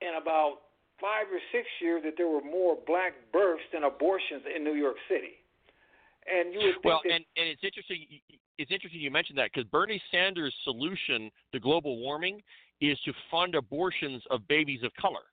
in 0.00 0.20
about 0.20 0.66
five 1.00 1.26
or 1.30 1.40
six 1.52 1.66
years 1.80 2.02
that 2.04 2.14
there 2.16 2.28
were 2.28 2.42
more 2.42 2.78
black 2.86 3.14
births 3.32 3.64
than 3.72 3.84
abortions 3.84 4.42
in 4.44 4.62
New 4.62 4.74
York 4.74 4.96
City. 5.08 5.38
And 6.26 6.52
you 6.52 6.58
would 6.60 6.74
think 6.80 6.84
well, 6.84 7.00
that, 7.04 7.12
and 7.12 7.24
and 7.36 7.46
it's 7.48 7.64
interesting. 7.64 8.06
It's 8.56 8.70
interesting 8.70 9.00
you 9.00 9.10
mentioned 9.10 9.38
that 9.38 9.50
because 9.52 9.68
Bernie 9.70 10.00
Sanders' 10.10 10.54
solution 10.62 11.30
to 11.52 11.60
global 11.60 11.98
warming 11.98 12.40
is 12.80 12.98
to 13.04 13.12
fund 13.30 13.54
abortions 13.54 14.22
of 14.30 14.46
babies 14.48 14.82
of 14.84 14.92
color. 14.94 15.26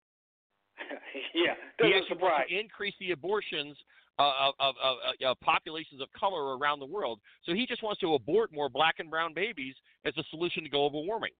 yeah, 1.34 1.54
he 1.80 1.94
actually 1.94 2.08
surprise. 2.10 2.46
wants 2.46 2.50
to 2.50 2.60
increase 2.60 2.96
the 3.00 3.12
abortions 3.12 3.78
uh, 4.20 4.50
of, 4.50 4.54
of, 4.60 4.76
of, 4.84 4.96
of 5.26 5.40
populations 5.42 6.02
of 6.02 6.08
color 6.14 6.58
around 6.58 6.80
the 6.80 6.86
world. 6.86 7.20
So 7.46 7.54
he 7.54 7.66
just 7.66 7.82
wants 7.82 8.00
to 8.02 8.14
abort 8.14 8.54
more 8.54 8.70
black 8.70 9.00
and 9.00 9.10
brown 9.10 9.34
babies 9.34 9.76
as 10.06 10.14
a 10.18 10.24
solution 10.30 10.64
to 10.64 10.70
global 10.70 11.06
warming. 11.06 11.32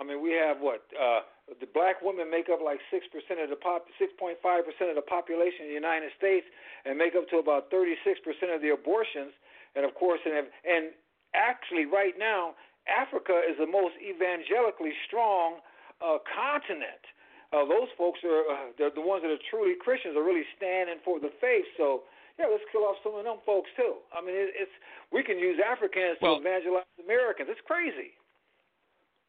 I 0.00 0.04
mean, 0.04 0.22
we 0.22 0.32
have 0.32 0.56
what 0.58 0.88
uh, 0.96 1.20
the 1.60 1.68
black 1.68 2.00
women 2.00 2.30
make 2.30 2.48
up 2.48 2.60
like 2.64 2.80
six 2.90 3.04
percent 3.12 3.44
of 3.44 3.52
the 3.52 3.60
pop, 3.60 3.84
six 4.00 4.12
point 4.18 4.40
five 4.42 4.64
percent 4.64 4.88
of 4.88 4.96
the 4.96 5.04
population 5.04 5.68
in 5.68 5.68
the 5.68 5.76
United 5.76 6.10
States, 6.16 6.48
and 6.84 6.96
make 6.96 7.12
up 7.12 7.28
to 7.28 7.36
about 7.36 7.68
thirty 7.68 7.94
six 8.00 8.16
percent 8.24 8.56
of 8.56 8.64
the 8.64 8.72
abortions. 8.72 9.36
And 9.76 9.84
of 9.84 9.92
course, 9.94 10.20
and 10.24 10.48
and 10.64 10.96
actually, 11.36 11.84
right 11.84 12.16
now, 12.16 12.56
Africa 12.88 13.44
is 13.44 13.60
the 13.60 13.68
most 13.68 13.92
evangelically 14.00 14.96
strong 15.06 15.60
uh, 16.00 16.18
continent. 16.24 17.04
Uh, 17.52 17.68
those 17.68 17.88
folks 17.98 18.18
are 18.24 18.42
uh, 18.48 18.72
they're 18.78 18.90
the 18.94 19.04
ones 19.04 19.22
that 19.22 19.30
are 19.30 19.44
truly 19.50 19.74
Christians, 19.76 20.16
are 20.16 20.24
really 20.24 20.46
standing 20.56 20.96
for 21.04 21.20
the 21.20 21.30
faith. 21.40 21.68
So 21.76 22.08
yeah, 22.38 22.46
let's 22.50 22.64
kill 22.72 22.82
off 22.82 22.96
some 23.04 23.14
of 23.14 23.24
them 23.24 23.44
folks 23.44 23.68
too. 23.76 24.00
I 24.08 24.24
mean, 24.24 24.34
it, 24.34 24.56
it's 24.56 24.72
we 25.12 25.22
can 25.22 25.38
use 25.38 25.60
Africans 25.60 26.16
Well- 26.20 26.36
to 26.36 26.40
evangelize 26.40 26.88
Americans. 27.02 27.48
It's 27.50 27.60
crazy. 27.66 28.16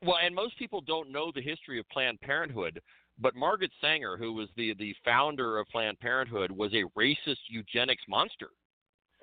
Well, 0.03 0.17
and 0.21 0.35
most 0.35 0.57
people 0.59 0.81
don't 0.81 1.11
know 1.11 1.31
the 1.33 1.41
history 1.41 1.79
of 1.79 1.87
Planned 1.87 2.19
Parenthood, 2.19 2.81
but 3.19 3.35
Margaret 3.35 3.71
Sanger, 3.79 4.17
who 4.17 4.33
was 4.33 4.49
the 4.57 4.73
the 4.75 4.95
founder 5.05 5.59
of 5.59 5.67
Planned 5.69 5.99
Parenthood, 5.99 6.51
was 6.51 6.73
a 6.73 6.83
racist 6.99 7.43
eugenics 7.47 8.03
monster. 8.07 8.49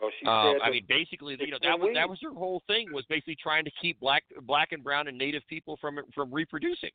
Oh, 0.02 0.10
she 0.18 0.26
Um, 0.26 0.56
I 0.62 0.70
mean, 0.70 0.84
basically, 0.88 1.36
you 1.38 1.50
know, 1.50 1.58
that 1.62 1.78
was 1.78 1.90
that 1.94 2.08
was 2.08 2.18
her 2.22 2.32
whole 2.32 2.62
thing 2.66 2.92
was 2.92 3.04
basically 3.08 3.36
trying 3.36 3.64
to 3.64 3.70
keep 3.80 4.00
black 4.00 4.24
black 4.42 4.72
and 4.72 4.82
brown 4.82 5.08
and 5.08 5.18
native 5.18 5.46
people 5.48 5.76
from 5.80 6.00
from 6.14 6.32
reproducing. 6.32 6.90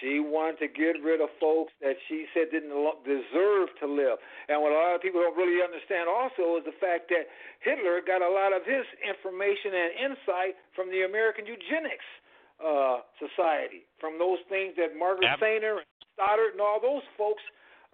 She 0.00 0.20
wanted 0.20 0.60
to 0.60 0.68
get 0.68 1.00
rid 1.00 1.24
of 1.24 1.32
folks 1.40 1.72
that 1.80 1.96
she 2.08 2.28
said 2.36 2.52
didn't 2.52 2.76
deserve 3.08 3.72
to 3.80 3.86
live. 3.88 4.20
And 4.52 4.60
what 4.60 4.72
a 4.72 4.76
lot 4.76 4.92
of 4.94 5.00
people 5.00 5.24
don't 5.24 5.32
really 5.36 5.64
understand 5.64 6.12
also 6.12 6.60
is 6.60 6.64
the 6.68 6.76
fact 6.76 7.08
that 7.08 7.24
Hitler 7.64 8.04
got 8.04 8.20
a 8.20 8.28
lot 8.28 8.52
of 8.52 8.68
his 8.68 8.84
information 9.00 9.72
and 9.72 10.12
insight 10.12 10.54
from 10.76 10.92
the 10.92 11.08
American 11.08 11.48
Eugenics 11.48 12.04
uh, 12.60 13.00
Society, 13.16 13.88
from 13.96 14.20
those 14.20 14.38
things 14.52 14.76
that 14.76 14.92
Margaret 14.92 15.24
Ab- 15.32 15.40
Sanger 15.40 15.80
and 15.80 15.88
Stoddard 16.12 16.52
and 16.52 16.60
all 16.60 16.78
those 16.84 17.06
folks 17.16 17.42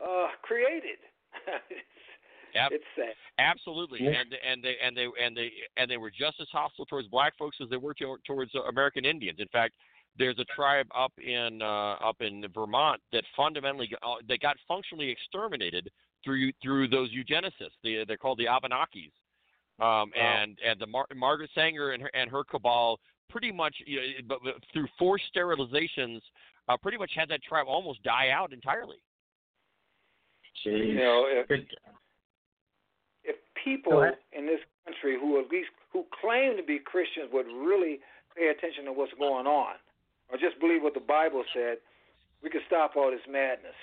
uh, 0.02 0.34
created. 0.42 0.98
Ab- 2.58 2.72
it's 2.72 2.84
sad. 2.98 3.14
Absolutely, 3.38 3.98
Yeah. 4.02 4.18
and 4.18 4.34
and 4.34 4.58
they 4.62 4.74
and 4.82 4.96
they 4.96 5.06
and 5.22 5.36
they 5.36 5.50
and 5.76 5.90
they 5.90 5.96
were 5.96 6.10
just 6.10 6.40
as 6.40 6.46
hostile 6.52 6.86
towards 6.86 7.08
black 7.08 7.36
folks 7.36 7.56
as 7.62 7.68
they 7.68 7.76
were 7.76 7.94
to, 7.94 8.16
towards 8.26 8.50
uh, 8.54 8.62
American 8.70 9.04
Indians. 9.04 9.38
In 9.40 9.48
fact, 9.48 9.74
there's 10.18 10.38
a 10.38 10.44
tribe 10.44 10.86
up 10.96 11.12
in 11.18 11.60
uh, 11.62 11.94
up 11.94 12.16
in 12.20 12.44
Vermont 12.54 13.00
that 13.12 13.24
fundamentally 13.36 13.90
uh, 14.02 14.16
they 14.28 14.38
got 14.38 14.56
functionally 14.66 15.10
exterminated 15.10 15.90
through 16.24 16.52
through 16.62 16.88
those 16.88 17.10
eugenicists. 17.10 17.76
They, 17.82 18.04
they're 18.06 18.16
called 18.16 18.38
the 18.38 18.46
Abenakis, 18.46 19.12
um, 19.84 20.10
and 20.20 20.58
and 20.64 20.80
the 20.80 20.86
Mar- 20.86 21.06
Margaret 21.14 21.50
Sanger 21.54 21.92
and 21.92 22.02
her 22.02 22.10
and 22.14 22.30
her 22.30 22.44
cabal 22.44 22.98
pretty 23.30 23.50
much 23.50 23.74
you 23.86 23.96
know, 23.96 24.02
but, 24.28 24.38
but 24.44 24.54
through 24.72 24.86
forced 24.98 25.24
sterilizations, 25.34 26.20
uh, 26.68 26.76
pretty 26.76 26.98
much 26.98 27.10
had 27.14 27.28
that 27.28 27.42
tribe 27.42 27.66
almost 27.68 28.02
die 28.02 28.30
out 28.30 28.52
entirely. 28.52 28.96
You 30.64 30.94
know, 30.94 31.26
if 31.28 31.50
if 33.24 33.36
people 33.62 34.10
in 34.32 34.46
this 34.46 34.60
country 34.84 35.18
who 35.18 35.40
at 35.40 35.50
least 35.50 35.70
who 35.92 36.04
claim 36.20 36.56
to 36.56 36.62
be 36.62 36.78
Christians 36.78 37.28
would 37.32 37.46
really 37.46 37.98
pay 38.36 38.48
attention 38.48 38.84
to 38.86 38.92
what's 38.92 39.12
going 39.18 39.46
on, 39.46 39.74
or 40.34 40.38
just 40.38 40.58
believe 40.58 40.82
what 40.82 40.94
the 40.94 41.00
Bible 41.00 41.44
said, 41.54 41.78
we 42.42 42.50
could 42.50 42.62
stop 42.66 42.96
all 42.96 43.10
this 43.10 43.20
madness. 43.30 43.78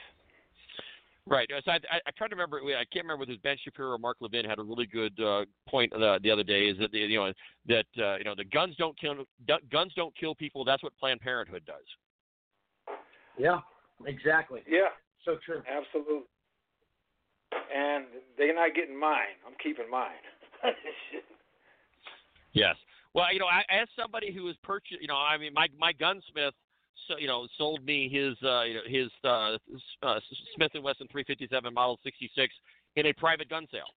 Right. 1.25 1.49
So 1.63 1.71
I, 1.71 1.75
I, 1.75 1.99
I 2.07 2.11
tried 2.17 2.27
to 2.27 2.35
remember. 2.35 2.57
I 2.57 2.83
can't 2.91 3.05
remember 3.05 3.21
whether 3.21 3.31
it 3.31 3.35
was 3.35 3.41
Ben 3.41 3.55
Shapiro 3.63 3.91
or 3.91 3.97
Mark 3.97 4.17
Levin 4.19 4.43
had 4.43 4.59
a 4.59 4.63
really 4.63 4.85
good 4.85 5.17
uh, 5.19 5.45
point 5.69 5.91
the, 5.91 6.19
the 6.21 6.29
other 6.29 6.43
day. 6.43 6.67
Is 6.67 6.77
that 6.79 6.91
the, 6.91 6.97
you 6.97 7.17
know 7.17 7.31
that 7.67 7.85
uh, 7.97 8.17
you 8.17 8.25
know 8.25 8.35
the 8.35 8.43
guns 8.43 8.75
don't 8.77 8.99
kill 8.99 9.15
guns 9.71 9.93
don't 9.95 10.13
kill 10.17 10.35
people. 10.35 10.65
That's 10.65 10.83
what 10.83 10.97
Planned 10.99 11.21
Parenthood 11.21 11.63
does. 11.65 12.97
Yeah, 13.37 13.59
exactly. 14.05 14.61
Yeah. 14.67 14.89
So 15.23 15.37
true. 15.45 15.61
Absolutely. 15.69 16.27
And 17.73 18.05
they're 18.37 18.55
not 18.55 18.73
getting 18.75 18.99
mine. 18.99 19.37
I'm 19.47 19.53
keeping 19.63 19.89
mine. 19.89 20.11
Yes. 22.53 22.75
Well, 23.13 23.31
you 23.33 23.39
know, 23.39 23.47
I, 23.47 23.61
as 23.69 23.87
somebody 23.99 24.31
who 24.31 24.47
has 24.47 24.55
purchased, 24.63 25.01
you 25.01 25.07
know, 25.07 25.17
I 25.17 25.37
mean, 25.37 25.53
my 25.53 25.67
my 25.77 25.91
gunsmith, 25.93 26.53
so 27.07 27.17
you 27.17 27.27
know, 27.27 27.47
sold 27.57 27.83
me 27.83 28.07
his 28.07 28.35
uh, 28.43 28.63
you 28.63 28.75
know 28.75 28.87
his 28.87 29.09
uh, 29.23 29.57
uh, 30.03 30.19
Smith 30.55 30.71
and 30.73 30.83
Wesson 30.83 31.07
357 31.11 31.73
Model 31.73 31.99
66 32.03 32.53
in 32.95 33.07
a 33.07 33.13
private 33.13 33.49
gun 33.49 33.67
sale. 33.71 33.91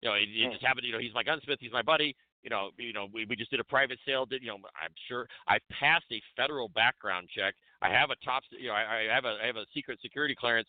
You 0.00 0.08
know, 0.10 0.14
it, 0.14 0.28
it 0.32 0.52
just 0.52 0.64
happened. 0.64 0.86
You 0.86 0.92
know, 0.92 0.98
he's 0.98 1.14
my 1.14 1.22
gunsmith. 1.22 1.58
He's 1.60 1.72
my 1.72 1.82
buddy. 1.82 2.16
You 2.42 2.50
know, 2.50 2.70
you 2.78 2.92
know, 2.92 3.08
we 3.12 3.26
we 3.26 3.36
just 3.36 3.50
did 3.50 3.60
a 3.60 3.64
private 3.64 3.98
sale. 4.06 4.24
Did 4.24 4.42
you 4.42 4.48
know? 4.48 4.56
I'm 4.80 4.92
sure 5.08 5.26
I 5.48 5.58
passed 5.80 6.04
a 6.12 6.20
federal 6.36 6.68
background 6.68 7.28
check. 7.34 7.54
I 7.82 7.90
have 7.90 8.10
a 8.10 8.16
top. 8.24 8.44
You 8.50 8.68
know, 8.68 8.74
I, 8.74 9.08
I 9.10 9.14
have 9.14 9.24
a 9.24 9.36
I 9.42 9.46
have 9.46 9.56
a 9.56 9.64
secret 9.74 9.98
security 10.00 10.34
clearance. 10.34 10.68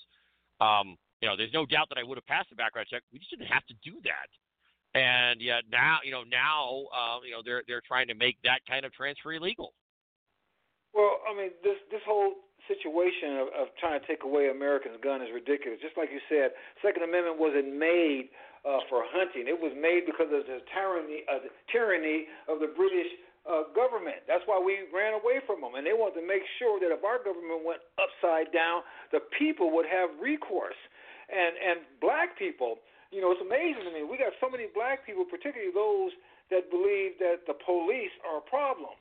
Um, 0.60 0.96
you 1.22 1.28
know, 1.28 1.36
there's 1.36 1.54
no 1.54 1.66
doubt 1.66 1.88
that 1.90 1.98
I 1.98 2.04
would 2.04 2.18
have 2.18 2.28
passed 2.28 2.50
the 2.50 2.56
background 2.56 2.88
check. 2.90 3.04
We 3.12 3.20
just 3.20 3.32
didn't 3.32 3.48
have 3.48 3.66
to 3.68 3.74
do 3.84 4.00
that. 4.04 4.28
And 4.96 5.42
yet 5.44 5.68
now, 5.70 6.00
you 6.08 6.12
know, 6.16 6.24
now, 6.24 6.88
uh, 6.96 7.20
you 7.28 7.36
know, 7.36 7.44
they're 7.44 7.64
they're 7.68 7.84
trying 7.84 8.08
to 8.08 8.16
make 8.16 8.40
that 8.48 8.64
kind 8.64 8.88
of 8.88 8.96
transfer 8.96 9.34
illegal. 9.36 9.76
Well, 10.96 11.20
I 11.28 11.36
mean, 11.36 11.52
this 11.68 11.76
this 11.92 12.00
whole 12.08 12.40
situation 12.72 13.44
of, 13.44 13.48
of 13.52 13.68
trying 13.76 14.00
to 14.00 14.06
take 14.08 14.24
away 14.24 14.48
Americans' 14.48 14.96
gun 15.04 15.22
is 15.22 15.28
ridiculous. 15.36 15.84
Just 15.84 16.00
like 16.00 16.10
you 16.16 16.24
said, 16.32 16.56
Second 16.80 17.04
Amendment 17.04 17.36
wasn't 17.36 17.76
made 17.76 18.32
uh, 18.64 18.80
for 18.88 19.04
hunting. 19.12 19.52
It 19.52 19.60
was 19.60 19.76
made 19.76 20.08
because 20.08 20.32
of 20.32 20.48
the 20.48 20.64
tyranny, 20.72 21.28
uh, 21.28 21.44
the 21.44 21.52
tyranny 21.68 22.32
of 22.48 22.64
the 22.64 22.72
British 22.72 23.12
uh, 23.46 23.70
government. 23.76 24.26
That's 24.26 24.48
why 24.48 24.58
we 24.58 24.88
ran 24.96 25.14
away 25.14 25.44
from 25.44 25.60
them, 25.62 25.76
and 25.76 25.86
they 25.86 25.94
wanted 25.94 26.24
to 26.24 26.26
make 26.26 26.42
sure 26.58 26.80
that 26.80 26.90
if 26.90 27.04
our 27.04 27.20
government 27.20 27.68
went 27.68 27.84
upside 28.00 28.50
down, 28.56 28.82
the 29.12 29.22
people 29.36 29.76
would 29.76 29.86
have 29.86 30.10
recourse. 30.24 30.80
And 31.28 31.54
and 31.60 31.78
black 32.00 32.40
people, 32.40 32.80
you 33.12 33.22
know, 33.22 33.32
it's 33.32 33.42
amazing 33.42 33.84
to 33.86 33.92
me. 33.94 34.04
We 34.04 34.18
got 34.18 34.34
so 34.42 34.50
many 34.50 34.68
black 34.74 35.06
people, 35.06 35.26
particularly 35.26 35.72
those 35.74 36.12
that 36.50 36.70
believe 36.70 37.18
that 37.20 37.46
the 37.48 37.58
police 37.66 38.14
are 38.26 38.38
a 38.40 38.46
problem. 38.46 38.94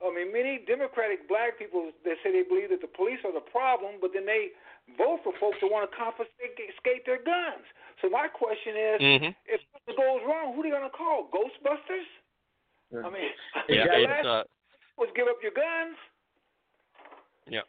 I 0.00 0.08
mean, 0.08 0.32
many 0.32 0.64
Democratic 0.64 1.28
black 1.28 1.60
people 1.60 1.92
they 2.04 2.16
say 2.24 2.32
they 2.32 2.46
believe 2.48 2.72
that 2.72 2.80
the 2.80 2.88
police 2.88 3.20
are 3.24 3.32
the 3.36 3.44
problem, 3.44 4.00
but 4.00 4.16
then 4.16 4.24
they 4.24 4.56
vote 4.96 5.20
for 5.22 5.32
folks 5.36 5.60
that 5.60 5.68
want 5.68 5.84
to 5.84 5.92
confiscate 5.92 7.04
their 7.04 7.20
guns. 7.20 7.64
So 8.00 8.08
my 8.08 8.26
question 8.28 8.76
is, 8.76 8.98
Mhm. 9.00 9.36
if 9.44 9.60
something 9.72 9.96
goes 9.96 10.24
wrong, 10.24 10.54
who 10.56 10.60
are 10.60 10.64
they 10.64 10.70
going 10.72 10.88
to 10.88 10.96
call? 10.96 11.28
Ghostbusters? 11.28 12.08
I 13.04 13.10
mean, 13.10 13.30
Yeah, 13.68 13.86
the 13.86 14.00
it's 14.00 14.08
last 14.08 14.26
uh, 14.26 14.44
was 14.96 15.10
give 15.14 15.28
up 15.28 15.40
your 15.42 15.52
guns. 15.52 15.96
yeah. 17.46 17.62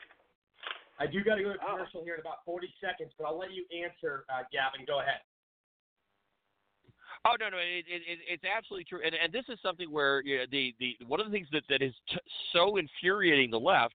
I 1.00 1.08
do 1.08 1.24
got 1.24 1.36
to 1.36 1.44
go 1.44 1.54
to 1.54 1.60
commercial 1.60 2.04
here 2.04 2.14
in 2.16 2.22
about 2.22 2.46
40 2.46 2.74
seconds, 2.80 3.12
but 3.18 3.26
I'll 3.26 3.38
let 3.38 3.52
you 3.52 3.66
answer, 3.74 4.24
uh, 4.30 4.44
Gavin. 4.52 4.86
Go 4.86 5.00
ahead. 5.00 5.22
Oh 7.24 7.36
no, 7.40 7.50
no, 7.50 7.58
it, 7.58 7.86
it, 7.88 8.02
it, 8.08 8.20
it's 8.28 8.44
absolutely 8.44 8.86
true, 8.86 9.00
and 9.06 9.14
and 9.14 9.32
this 9.32 9.46
is 9.48 9.60
something 9.62 9.92
where 9.92 10.22
you 10.24 10.40
know, 10.40 10.46
the 10.52 10.74
the 10.80 10.98
one 11.06 11.20
of 11.20 11.28
the 11.28 11.32
things 11.32 11.48
that 11.52 11.64
that 11.70 11.82
is 11.82 11.94
t- 12.10 12.18
so 12.52 12.78
infuriating 12.78 13.52
the 13.52 13.60
left 13.60 13.94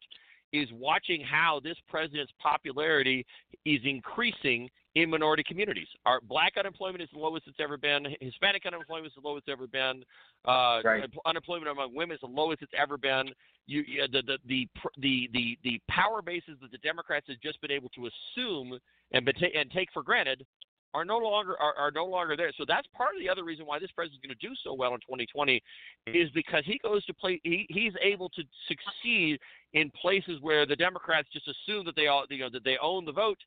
is 0.52 0.68
watching 0.72 1.20
how 1.22 1.60
this 1.62 1.76
president's 1.88 2.32
popularity 2.40 3.26
is 3.64 3.80
increasing 3.84 4.70
in 4.94 5.10
minority 5.10 5.42
communities. 5.42 5.88
Our 6.06 6.20
black 6.20 6.52
unemployment 6.56 7.02
is 7.02 7.08
the 7.12 7.18
lowest 7.18 7.48
it's 7.48 7.58
ever 7.60 7.76
been. 7.76 8.06
Hispanic 8.20 8.64
unemployment 8.64 9.08
is 9.08 9.12
the 9.20 9.28
lowest 9.28 9.48
it's 9.48 9.52
ever 9.52 9.66
been. 9.66 10.04
Uh, 10.46 10.80
Right. 10.84 11.02
un- 11.02 11.10
Unemployment 11.26 11.68
among 11.68 11.94
women 11.94 12.14
is 12.14 12.20
the 12.20 12.28
lowest 12.28 12.62
it's 12.62 12.72
ever 12.78 12.96
been. 12.96 13.28
You, 13.66 13.82
you 13.86 14.06
the, 14.06 14.22
the 14.22 14.38
the 14.46 14.68
the 14.98 15.28
the 15.32 15.58
the 15.64 15.80
power 15.90 16.22
bases 16.22 16.58
that 16.62 16.70
the 16.70 16.78
Democrats 16.78 17.26
have 17.28 17.40
just 17.40 17.60
been 17.60 17.72
able 17.72 17.88
to 17.90 18.06
assume 18.06 18.78
and 19.12 19.24
beta- 19.24 19.54
and 19.54 19.68
take 19.72 19.88
for 19.92 20.04
granted 20.04 20.46
are 20.96 21.04
no 21.04 21.18
longer 21.18 21.60
are, 21.60 21.74
are 21.76 21.90
no 21.90 22.06
longer 22.06 22.36
there. 22.36 22.50
So 22.56 22.64
that's 22.66 22.86
part 22.96 23.10
of 23.14 23.20
the 23.20 23.28
other 23.28 23.44
reason 23.44 23.66
why 23.66 23.78
this 23.78 23.90
president's 23.90 24.24
going 24.24 24.34
to 24.36 24.46
do 24.48 24.54
so 24.64 24.72
well 24.72 24.94
in 24.94 25.00
2020 25.00 25.62
is 26.06 26.30
because 26.30 26.64
he 26.64 26.78
goes 26.82 27.04
to 27.04 27.12
play. 27.12 27.38
He, 27.44 27.66
he's 27.68 27.92
able 28.02 28.30
to 28.30 28.42
succeed 28.66 29.38
in 29.74 29.90
places 29.90 30.40
where 30.40 30.64
the 30.64 30.74
Democrats 30.74 31.28
just 31.30 31.46
assume 31.48 31.84
that 31.84 31.96
they 31.96 32.06
all 32.06 32.24
you 32.30 32.38
know 32.38 32.50
that 32.50 32.64
they 32.64 32.78
own 32.80 33.04
the 33.04 33.12
vote. 33.12 33.38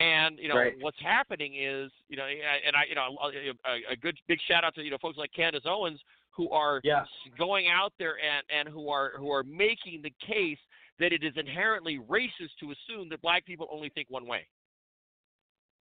And 0.00 0.38
you 0.38 0.48
know 0.48 0.56
Right. 0.56 0.76
what's 0.80 0.98
happening 1.00 1.56
is 1.56 1.92
you 2.08 2.16
know 2.16 2.24
and 2.24 2.74
I 2.74 2.84
you 2.88 2.94
know 2.94 3.18
a, 3.66 3.92
a 3.92 3.96
good 3.96 4.16
big 4.26 4.40
shout 4.48 4.64
out 4.64 4.74
to 4.76 4.82
you 4.82 4.90
know 4.90 4.98
folks 5.00 5.18
like 5.18 5.30
Candace 5.32 5.64
Owens 5.66 6.00
who 6.30 6.50
are 6.50 6.80
Yeah. 6.82 7.04
going 7.36 7.68
out 7.68 7.92
there 7.98 8.16
and 8.18 8.44
and 8.48 8.66
who 8.74 8.88
are 8.88 9.12
who 9.18 9.30
are 9.30 9.44
making 9.44 10.00
the 10.02 10.12
case 10.26 10.58
that 10.98 11.12
it 11.12 11.22
is 11.22 11.34
inherently 11.36 11.98
racist 11.98 12.54
to 12.60 12.72
assume 12.72 13.08
that 13.10 13.20
black 13.20 13.44
people 13.44 13.68
only 13.70 13.90
think 13.90 14.08
one 14.10 14.26
way. 14.26 14.46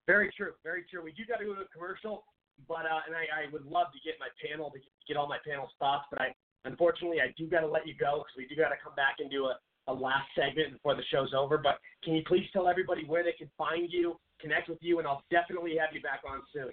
Very 0.08 0.32
true. 0.36 0.54
Very 0.64 0.84
true. 0.90 1.04
We 1.04 1.12
do 1.14 1.24
got 1.26 1.38
to 1.40 1.46
go 1.46 1.56
to 1.56 1.62
a 1.62 1.72
commercial. 1.72 2.26
but 2.68 2.86
uh, 2.86 3.08
and 3.08 3.16
I, 3.16 3.48
I 3.48 3.52
would 3.52 3.66
love 3.66 3.88
to 3.94 4.00
get 4.04 4.20
my 4.20 4.28
panel 4.42 4.72
to 4.72 4.80
get 5.08 5.18
all 5.18 5.28
my 5.28 5.40
panel's 5.46 5.72
thoughts, 5.80 6.06
but 6.12 6.22
I 6.22 6.36
unfortunately 6.66 7.20
I 7.22 7.34
do 7.38 7.48
got 7.48 7.62
to 7.62 7.68
let 7.68 7.88
you 7.88 7.96
go 7.96 8.24
because 8.24 8.36
we 8.38 8.48
do 8.48 8.56
got 8.60 8.70
to 8.70 8.80
come 8.84 8.96
back 8.96 9.18
and 9.20 9.32
do 9.32 9.46
a, 9.46 9.56
a 9.88 9.94
last 9.94 10.28
segment 10.36 10.74
before 10.74 10.96
the 10.96 11.04
show's 11.12 11.34
over. 11.34 11.58
But 11.58 11.80
can 12.04 12.14
you 12.16 12.24
please 12.28 12.46
tell 12.52 12.68
everybody 12.68 13.06
where 13.06 13.24
they 13.24 13.34
can 13.34 13.50
find 13.58 13.88
you, 13.92 14.20
connect 14.40 14.70
with 14.70 14.80
you, 14.82 15.00
and 15.00 15.08
I'll 15.08 15.24
definitely 15.32 15.76
have 15.80 15.94
you 15.94 16.02
back 16.02 16.22
on 16.28 16.42
soon. 16.52 16.72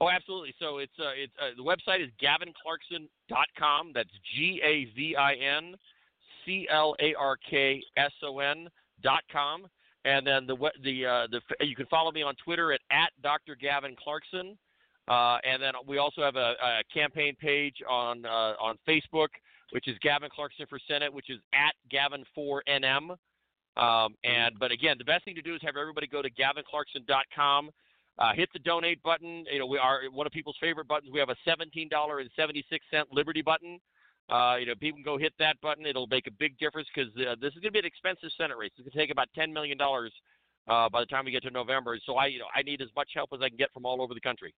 Oh, 0.00 0.08
absolutely. 0.08 0.54
So 0.58 0.78
it's 0.78 0.98
uh, 0.98 1.14
it's 1.14 1.32
uh, 1.40 1.54
the 1.56 1.62
website 1.62 2.02
is 2.02 2.10
gavinclarkson.com. 2.22 3.92
That's 3.94 4.10
G 4.34 4.60
A 4.64 4.86
V 4.96 5.16
I 5.16 5.34
N 5.34 5.74
C 6.44 6.66
L 6.70 6.94
A 7.00 7.14
R 7.14 7.36
K 7.48 7.82
S 7.96 8.12
O 8.24 8.38
N 8.38 8.68
dot 9.02 9.22
com. 9.30 9.66
And 10.04 10.26
then 10.26 10.46
the 10.46 10.56
the 10.82 11.06
uh, 11.06 11.26
the 11.30 11.40
you 11.64 11.76
can 11.76 11.86
follow 11.86 12.10
me 12.10 12.22
on 12.22 12.34
Twitter 12.36 12.72
at 12.72 12.80
at 12.90 13.10
Dr. 13.22 13.54
Gavin 13.54 13.94
Clarkson. 14.02 14.58
Uh, 15.08 15.38
and 15.44 15.60
then 15.60 15.72
we 15.86 15.98
also 15.98 16.22
have 16.22 16.36
a, 16.36 16.54
a 16.62 16.82
campaign 16.92 17.34
page 17.40 17.76
on 17.88 18.24
uh, 18.24 18.54
on 18.60 18.78
Facebook, 18.86 19.28
which 19.70 19.88
is 19.88 19.96
Gavin 20.00 20.30
Clarkson 20.34 20.66
for 20.68 20.78
Senate, 20.88 21.12
which 21.12 21.30
is 21.30 21.38
at 21.52 21.74
Gavin4NM. 21.92 23.16
Um, 23.76 24.14
and 24.22 24.58
but 24.58 24.70
again, 24.70 24.96
the 24.98 25.04
best 25.04 25.24
thing 25.24 25.34
to 25.34 25.42
do 25.42 25.54
is 25.54 25.60
have 25.62 25.76
everybody 25.76 26.06
go 26.06 26.20
to 26.22 26.30
GavinClarkson.com, 26.30 27.70
uh, 28.18 28.32
hit 28.34 28.48
the 28.52 28.58
donate 28.58 29.02
button. 29.02 29.44
You 29.50 29.60
know, 29.60 29.66
we 29.66 29.78
are 29.78 30.02
one 30.12 30.26
of 30.26 30.32
people's 30.32 30.56
favorite 30.60 30.88
buttons. 30.88 31.10
We 31.12 31.18
have 31.20 31.30
a 31.30 31.36
$17 31.48 31.88
and 31.92 32.30
76 32.36 32.86
cent 32.90 33.08
Liberty 33.12 33.42
button. 33.42 33.80
Uh, 34.30 34.56
you 34.58 34.66
know, 34.66 34.74
people 34.74 34.96
can 34.96 35.04
go 35.04 35.18
hit 35.18 35.32
that 35.38 35.60
button. 35.60 35.84
It'll 35.84 36.06
make 36.06 36.26
a 36.26 36.30
big 36.30 36.58
difference 36.58 36.88
because 36.94 37.10
uh, 37.16 37.34
this 37.40 37.52
is 37.52 37.60
going 37.60 37.72
to 37.72 37.72
be 37.72 37.78
an 37.80 37.84
expensive 37.84 38.30
Senate 38.36 38.56
race. 38.56 38.70
It's 38.78 38.88
going 38.88 38.92
to 38.92 38.98
take 38.98 39.10
about 39.10 39.28
$10 39.36 39.52
million 39.52 39.76
uh, 39.80 40.88
by 40.88 41.00
the 41.00 41.06
time 41.06 41.24
we 41.24 41.32
get 41.32 41.42
to 41.42 41.50
November. 41.50 41.98
So 42.06 42.16
I, 42.16 42.26
you 42.26 42.38
know, 42.38 42.46
I 42.54 42.62
need 42.62 42.80
as 42.80 42.88
much 42.96 43.10
help 43.14 43.30
as 43.34 43.40
I 43.42 43.48
can 43.48 43.58
get 43.58 43.72
from 43.72 43.84
all 43.84 44.00
over 44.00 44.14
the 44.14 44.20
country. 44.20 44.54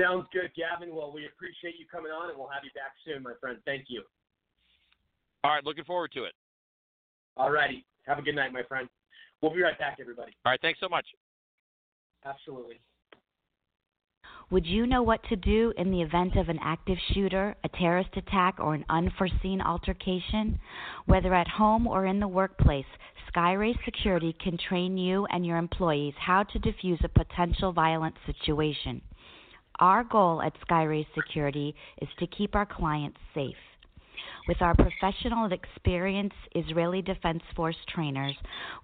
Sounds 0.00 0.26
good, 0.32 0.50
Gavin. 0.56 0.94
Well, 0.94 1.12
we 1.12 1.26
appreciate 1.26 1.78
you 1.78 1.86
coming 1.90 2.10
on, 2.10 2.30
and 2.30 2.38
we'll 2.38 2.48
have 2.48 2.64
you 2.64 2.70
back 2.74 2.96
soon, 3.04 3.22
my 3.22 3.34
friend. 3.40 3.58
Thank 3.66 3.86
you. 3.88 4.02
All 5.44 5.50
right, 5.50 5.64
looking 5.64 5.84
forward 5.84 6.12
to 6.12 6.24
it. 6.24 6.32
All 7.36 7.50
righty. 7.50 7.84
Have 8.06 8.18
a 8.18 8.22
good 8.22 8.34
night, 8.34 8.52
my 8.52 8.62
friend. 8.62 8.88
We'll 9.42 9.52
be 9.52 9.60
right 9.60 9.78
back, 9.78 9.98
everybody. 10.00 10.32
All 10.44 10.52
right, 10.52 10.60
thanks 10.62 10.80
so 10.80 10.88
much. 10.88 11.06
Absolutely. 12.24 12.80
Would 14.52 14.66
you 14.66 14.86
know 14.86 15.02
what 15.02 15.24
to 15.30 15.36
do 15.36 15.72
in 15.78 15.90
the 15.90 16.02
event 16.02 16.36
of 16.36 16.50
an 16.50 16.58
active 16.62 16.98
shooter, 17.14 17.56
a 17.64 17.70
terrorist 17.70 18.10
attack, 18.18 18.56
or 18.58 18.74
an 18.74 18.84
unforeseen 18.90 19.62
altercation? 19.62 20.60
Whether 21.06 21.32
at 21.32 21.48
home 21.48 21.86
or 21.86 22.04
in 22.04 22.20
the 22.20 22.28
workplace, 22.28 22.84
Skyray 23.34 23.82
Security 23.86 24.36
can 24.44 24.58
train 24.58 24.98
you 24.98 25.24
and 25.30 25.46
your 25.46 25.56
employees 25.56 26.12
how 26.18 26.42
to 26.42 26.58
defuse 26.58 27.02
a 27.02 27.08
potential 27.08 27.72
violent 27.72 28.14
situation. 28.26 29.00
Our 29.80 30.04
goal 30.04 30.42
at 30.42 30.52
Skyray 30.68 31.06
Security 31.14 31.74
is 32.02 32.08
to 32.18 32.26
keep 32.26 32.54
our 32.54 32.66
clients 32.66 33.20
safe. 33.32 33.56
With 34.48 34.60
our 34.60 34.74
professional 34.74 35.44
and 35.44 35.54
experienced 35.54 36.36
Israeli 36.54 37.00
Defense 37.00 37.42
Force 37.56 37.78
trainers, 37.88 38.36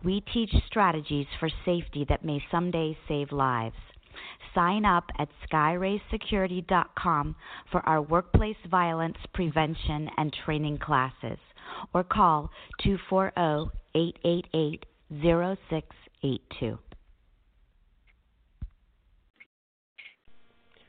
we 0.02 0.22
teach 0.32 0.54
strategies 0.66 1.26
for 1.38 1.50
safety 1.66 2.06
that 2.08 2.24
may 2.24 2.42
someday 2.50 2.96
save 3.06 3.32
lives. 3.32 3.76
Sign 4.54 4.84
up 4.84 5.04
at 5.18 5.28
skyraysecurity.com 5.50 7.36
for 7.70 7.80
our 7.88 8.02
workplace 8.02 8.56
violence 8.70 9.18
prevention 9.34 10.08
and 10.16 10.34
training 10.44 10.78
classes 10.78 11.38
or 11.94 12.04
call 12.04 12.50
240 12.82 13.70
888 13.94 14.84
0682. 15.10 16.78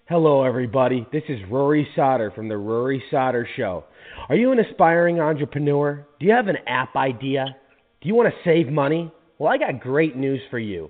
Hello, 0.09 0.43
everybody. 0.43 1.05
This 1.11 1.21
is 1.29 1.37
Rory 1.51 1.87
Sauter 1.95 2.31
from 2.31 2.49
The 2.49 2.57
Rory 2.57 3.03
Sauter 3.11 3.47
Show. 3.55 3.83
Are 4.27 4.35
you 4.35 4.51
an 4.51 4.59
aspiring 4.59 5.19
entrepreneur? 5.19 6.07
Do 6.19 6.25
you 6.25 6.31
have 6.31 6.47
an 6.47 6.57
app 6.67 6.95
idea? 6.95 7.45
Do 8.01 8.07
you 8.07 8.15
want 8.15 8.33
to 8.33 8.39
save 8.43 8.71
money? 8.71 9.11
Well, 9.37 9.51
I 9.53 9.57
got 9.57 9.79
great 9.79 10.17
news 10.17 10.41
for 10.49 10.57
you. 10.57 10.89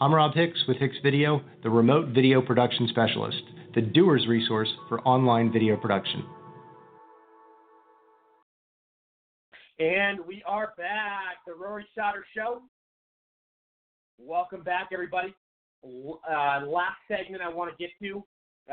I'm 0.00 0.12
Rob 0.12 0.34
Hicks 0.34 0.58
with 0.66 0.78
Hicks 0.78 0.96
Video, 1.04 1.40
the 1.62 1.70
remote 1.70 2.08
video 2.08 2.42
production 2.42 2.88
specialist, 2.88 3.40
the 3.76 3.80
doer's 3.80 4.26
resource 4.26 4.68
for 4.88 5.00
online 5.02 5.52
video 5.52 5.76
production. 5.76 6.24
And 9.78 10.18
we 10.26 10.42
are 10.48 10.72
back, 10.76 11.36
the 11.46 11.54
Rory 11.54 11.86
Sauter 11.94 12.26
Show. 12.36 12.62
Welcome 14.18 14.64
back, 14.64 14.88
everybody. 14.92 15.32
Uh, 15.84 16.66
last 16.66 16.98
segment 17.06 17.40
I 17.40 17.48
want 17.48 17.70
to 17.70 17.76
get 17.80 17.90
to 18.02 18.24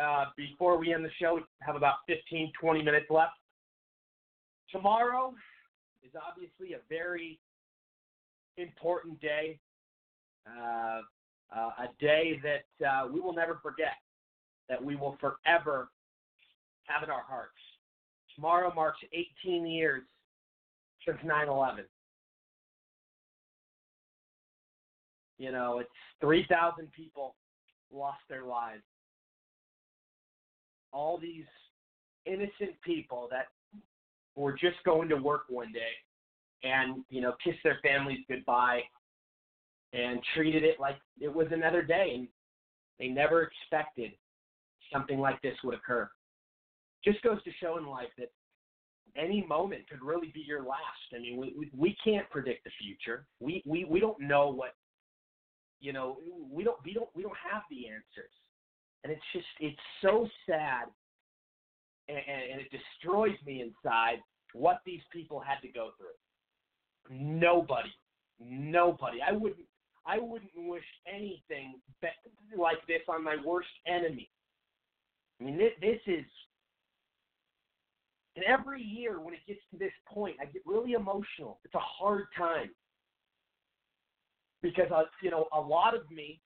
uh, 0.02 0.26
before 0.35 0.80
we 0.80 0.91
end 0.91 1.06
the 1.06 1.11
show. 1.22 1.35
We 1.35 1.41
have 1.61 1.76
about 1.76 1.98
15, 2.07 2.52
20 2.60 2.81
minutes 2.81 3.06
left. 3.11 3.34
Tomorrow 4.72 5.35
is 6.03 6.14
obviously 6.15 6.73
a 6.73 6.80
very 6.89 7.39
important 8.57 9.22
day 9.22 9.60
uh, 10.47 11.01
uh, 11.55 11.69
a 11.80 11.88
day 11.99 12.39
that 12.43 12.88
uh, 12.88 13.07
we 13.11 13.19
will 13.19 13.34
never 13.34 13.59
forget, 13.61 13.95
that 14.69 14.84
we 14.84 14.95
will 14.95 15.18
forever 15.19 15.89
have 16.84 17.03
in 17.03 17.09
our 17.09 17.23
hearts. 17.23 17.53
Tomorrow 18.35 18.73
marks 18.73 18.99
18 19.43 19.65
years 19.65 20.03
since 21.05 21.18
9 21.23 21.47
11. 21.47 21.85
You 25.38 25.51
know, 25.51 25.80
it's 25.80 25.89
3,000 26.22 26.91
people 26.91 27.35
lost 27.91 28.19
their 28.30 28.45
lives. 28.45 28.84
All 30.93 31.18
these 31.18 31.45
innocent 32.26 32.80
people 32.85 33.27
that 33.31 33.47
were 34.35 34.53
just 34.53 34.77
going 34.85 35.09
to 35.09 35.15
work 35.15 35.45
one 35.49 35.72
day 35.73 35.93
and, 36.63 37.03
you 37.09 37.22
know, 37.22 37.34
kiss 37.43 37.55
their 37.63 37.80
families 37.84 38.19
goodbye 38.30 38.81
and 39.93 40.19
treated 40.35 40.63
it 40.63 40.80
like 40.80 40.97
it 41.19 41.34
was 41.34 41.47
another 41.51 41.81
day. 41.81 42.13
And 42.15 42.27
they 42.99 43.07
never 43.07 43.43
expected 43.43 44.11
something 44.91 45.19
like 45.19 45.41
this 45.41 45.55
would 45.63 45.76
occur. 45.76 46.09
Just 47.03 47.22
goes 47.23 47.43
to 47.43 47.51
show 47.59 47.77
in 47.77 47.85
life 47.85 48.09
that 48.18 48.30
any 49.15 49.45
moment 49.47 49.89
could 49.89 50.01
really 50.01 50.31
be 50.34 50.43
your 50.45 50.61
last. 50.61 51.13
I 51.15 51.19
mean, 51.19 51.38
we 51.38 51.69
we, 51.76 51.95
can't 52.03 52.30
predict 52.30 52.63
the 52.63 52.72
future. 52.80 53.26
We, 53.39 53.63
we 53.65 53.85
we 53.85 53.99
don't 53.99 54.19
know 54.22 54.49
what 54.49 54.76
you 55.80 55.93
know. 55.93 56.18
We 56.49 56.63
don't 56.63 56.77
we 56.85 56.93
don't 56.93 57.09
we 57.15 57.23
don't 57.23 57.38
have 57.51 57.63
the 57.69 57.88
answers, 57.88 58.31
and 59.03 59.11
it's 59.11 59.22
just 59.34 59.45
it's 59.59 59.80
so 60.01 60.27
sad, 60.47 60.85
and, 62.07 62.18
and 62.18 62.61
it 62.61 62.68
destroys 62.72 63.35
me 63.45 63.61
inside 63.61 64.19
what 64.53 64.81
these 64.85 65.01
people 65.11 65.39
had 65.39 65.59
to 65.61 65.68
go 65.68 65.89
through. 65.97 67.18
Nobody, 67.18 67.91
nobody. 68.39 69.18
I 69.27 69.31
wouldn't 69.31 69.65
I 70.05 70.17
wouldn't 70.17 70.51
wish 70.55 70.83
anything 71.07 71.75
like 72.57 72.85
this 72.87 73.01
on 73.07 73.23
my 73.23 73.37
worst 73.45 73.69
enemy. 73.87 74.29
I 75.39 75.43
mean, 75.43 75.57
this, 75.57 75.71
this 75.79 75.99
is. 76.07 76.25
And 78.35 78.45
every 78.45 78.81
year 78.81 79.19
when 79.19 79.33
it 79.33 79.41
gets 79.45 79.59
to 79.71 79.77
this 79.77 79.91
point, 80.07 80.37
I 80.41 80.45
get 80.45 80.61
really 80.65 80.93
emotional. 80.93 81.59
It's 81.65 81.75
a 81.75 81.79
hard 81.79 82.25
time 82.37 82.69
because 84.61 84.89
uh, 84.93 85.03
you 85.21 85.31
know 85.31 85.47
a 85.53 85.59
lot 85.59 85.95
of 85.95 86.09
me, 86.09 86.39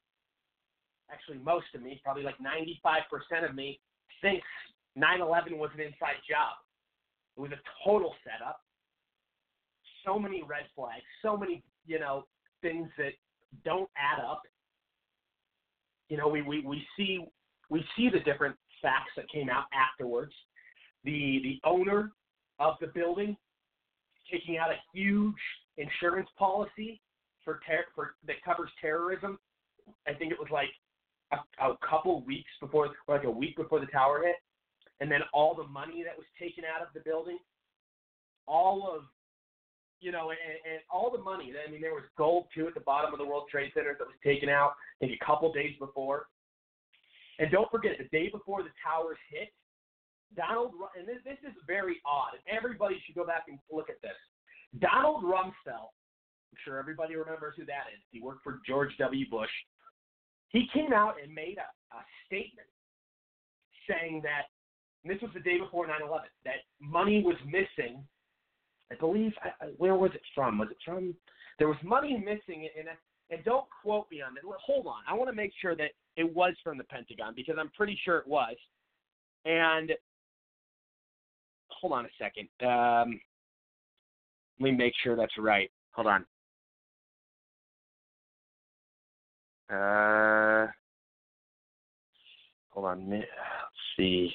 actually 1.11 1.37
most 1.37 1.67
of 1.75 1.83
me, 1.83 2.01
probably 2.03 2.23
like 2.23 2.37
95% 2.39 3.47
of 3.47 3.55
me, 3.55 3.79
thinks 4.21 4.47
9/11 4.97 5.57
was 5.57 5.69
an 5.75 5.81
inside 5.81 6.17
job. 6.27 6.55
It 7.37 7.41
was 7.41 7.51
a 7.51 7.87
total 7.87 8.13
setup. 8.23 8.61
So 10.05 10.17
many 10.17 10.43
red 10.43 10.65
flags, 10.75 11.03
so 11.21 11.37
many 11.37 11.63
you 11.85 11.99
know 11.99 12.25
things 12.61 12.89
that 12.97 13.13
don't 13.63 13.89
add 13.97 14.23
up. 14.23 14.41
You 16.09 16.17
know, 16.17 16.27
we, 16.27 16.41
we, 16.41 16.61
we 16.61 16.85
see 16.97 17.25
we 17.69 17.83
see 17.97 18.09
the 18.09 18.19
different 18.19 18.55
facts 18.81 19.11
that 19.15 19.29
came 19.29 19.49
out 19.49 19.65
afterwards. 19.73 20.33
The 21.03 21.39
the 21.43 21.59
owner 21.67 22.11
of 22.59 22.75
the 22.79 22.87
building 22.87 23.35
taking 24.31 24.57
out 24.57 24.71
a 24.71 24.77
huge 24.93 25.35
insurance 25.77 26.29
policy 26.37 27.01
for 27.43 27.59
ter- 27.67 27.85
for 27.93 28.15
that 28.27 28.41
covers 28.43 28.69
terrorism. 28.81 29.39
I 30.07 30.13
think 30.13 30.31
it 30.31 30.39
was 30.39 30.49
like 30.51 30.69
a, 31.31 31.37
a 31.71 31.77
couple 31.87 32.23
weeks 32.23 32.49
before, 32.59 32.89
like 33.07 33.23
a 33.23 33.29
week 33.29 33.55
before 33.55 33.79
the 33.79 33.85
tower 33.87 34.23
hit, 34.23 34.35
and 34.99 35.11
then 35.11 35.21
all 35.33 35.55
the 35.55 35.67
money 35.67 36.03
that 36.03 36.17
was 36.17 36.25
taken 36.39 36.63
out 36.63 36.81
of 36.81 36.87
the 36.93 37.01
building, 37.01 37.37
all 38.47 38.91
of 38.91 39.03
you 40.05 40.11
know, 40.11 40.29
and, 40.29 40.39
and 40.69 40.79
all 40.93 41.09
the 41.09 41.17
money. 41.17 41.49
I 41.57 41.65
mean, 41.71 41.81
there 41.81 41.97
was 41.97 42.05
gold 42.15 42.45
too 42.53 42.67
at 42.67 42.75
the 42.75 42.85
bottom 42.85 43.11
of 43.11 43.17
the 43.17 43.25
World 43.25 43.49
Trade 43.49 43.71
Center 43.73 43.97
that 43.97 44.05
was 44.05 44.15
taken 44.23 44.49
out. 44.49 44.77
I 45.01 45.09
think 45.09 45.17
a 45.19 45.25
couple 45.25 45.51
days 45.51 45.73
before. 45.79 46.27
And 47.39 47.49
don't 47.51 47.69
forget, 47.71 47.97
the 47.97 48.07
day 48.15 48.29
before 48.29 48.61
the 48.61 48.69
towers 48.85 49.17
hit, 49.33 49.49
Donald, 50.37 50.77
and 50.93 51.07
this, 51.07 51.17
this 51.25 51.41
is 51.41 51.57
very 51.65 51.97
odd, 52.05 52.37
everybody 52.45 53.01
should 53.03 53.15
go 53.15 53.25
back 53.25 53.49
and 53.49 53.57
look 53.71 53.89
at 53.89 53.99
this. 54.05 54.15
Donald 54.79 55.23
Rumsfeld, 55.25 55.89
I'm 55.89 56.59
sure 56.63 56.77
everybody 56.77 57.15
remembers 57.15 57.55
who 57.57 57.65
that 57.65 57.89
is. 57.89 57.99
He 58.11 58.21
worked 58.21 58.43
for 58.43 58.61
George 58.65 58.93
W. 58.99 59.25
Bush. 59.27 59.49
He 60.49 60.69
came 60.71 60.93
out 60.93 61.15
and 61.21 61.33
made 61.33 61.57
a, 61.57 61.97
a 61.97 62.01
statement 62.27 62.69
saying 63.89 64.21
that, 64.21 64.53
and 65.03 65.11
this 65.11 65.21
was 65.21 65.31
the 65.33 65.41
day 65.41 65.57
before 65.57 65.87
9 65.87 65.97
11, 65.97 66.29
that 66.45 66.61
money 66.79 67.23
was 67.25 67.35
missing 67.45 68.05
I 68.91 68.95
believe 68.95 69.33
where 69.77 69.95
was 69.95 70.11
it 70.13 70.21
from? 70.33 70.59
Was 70.59 70.69
it 70.71 70.77
from? 70.85 71.15
There 71.57 71.67
was 71.67 71.77
money 71.83 72.17
missing, 72.17 72.67
and 72.77 72.87
and 73.31 73.43
don't 73.43 73.65
quote 73.81 74.07
me 74.11 74.21
on 74.21 74.37
it. 74.37 74.43
Hold 74.65 74.87
on, 74.87 75.01
I 75.07 75.13
want 75.13 75.29
to 75.29 75.35
make 75.35 75.51
sure 75.61 75.75
that 75.75 75.91
it 76.15 76.35
was 76.35 76.53
from 76.63 76.77
the 76.77 76.83
Pentagon 76.83 77.33
because 77.35 77.55
I'm 77.59 77.71
pretty 77.71 77.97
sure 78.03 78.17
it 78.17 78.27
was. 78.27 78.55
And 79.45 79.91
hold 81.69 81.93
on 81.93 82.05
a 82.05 82.09
second. 82.19 82.47
Um, 82.61 83.19
let 84.59 84.71
me 84.71 84.71
make 84.71 84.93
sure 85.03 85.15
that's 85.15 85.37
right. 85.37 85.69
Hold 85.91 86.07
on. 86.07 86.25
Uh, 89.69 90.67
hold 92.69 92.85
on. 92.85 93.09
Let's 93.09 93.25
see. 93.97 94.31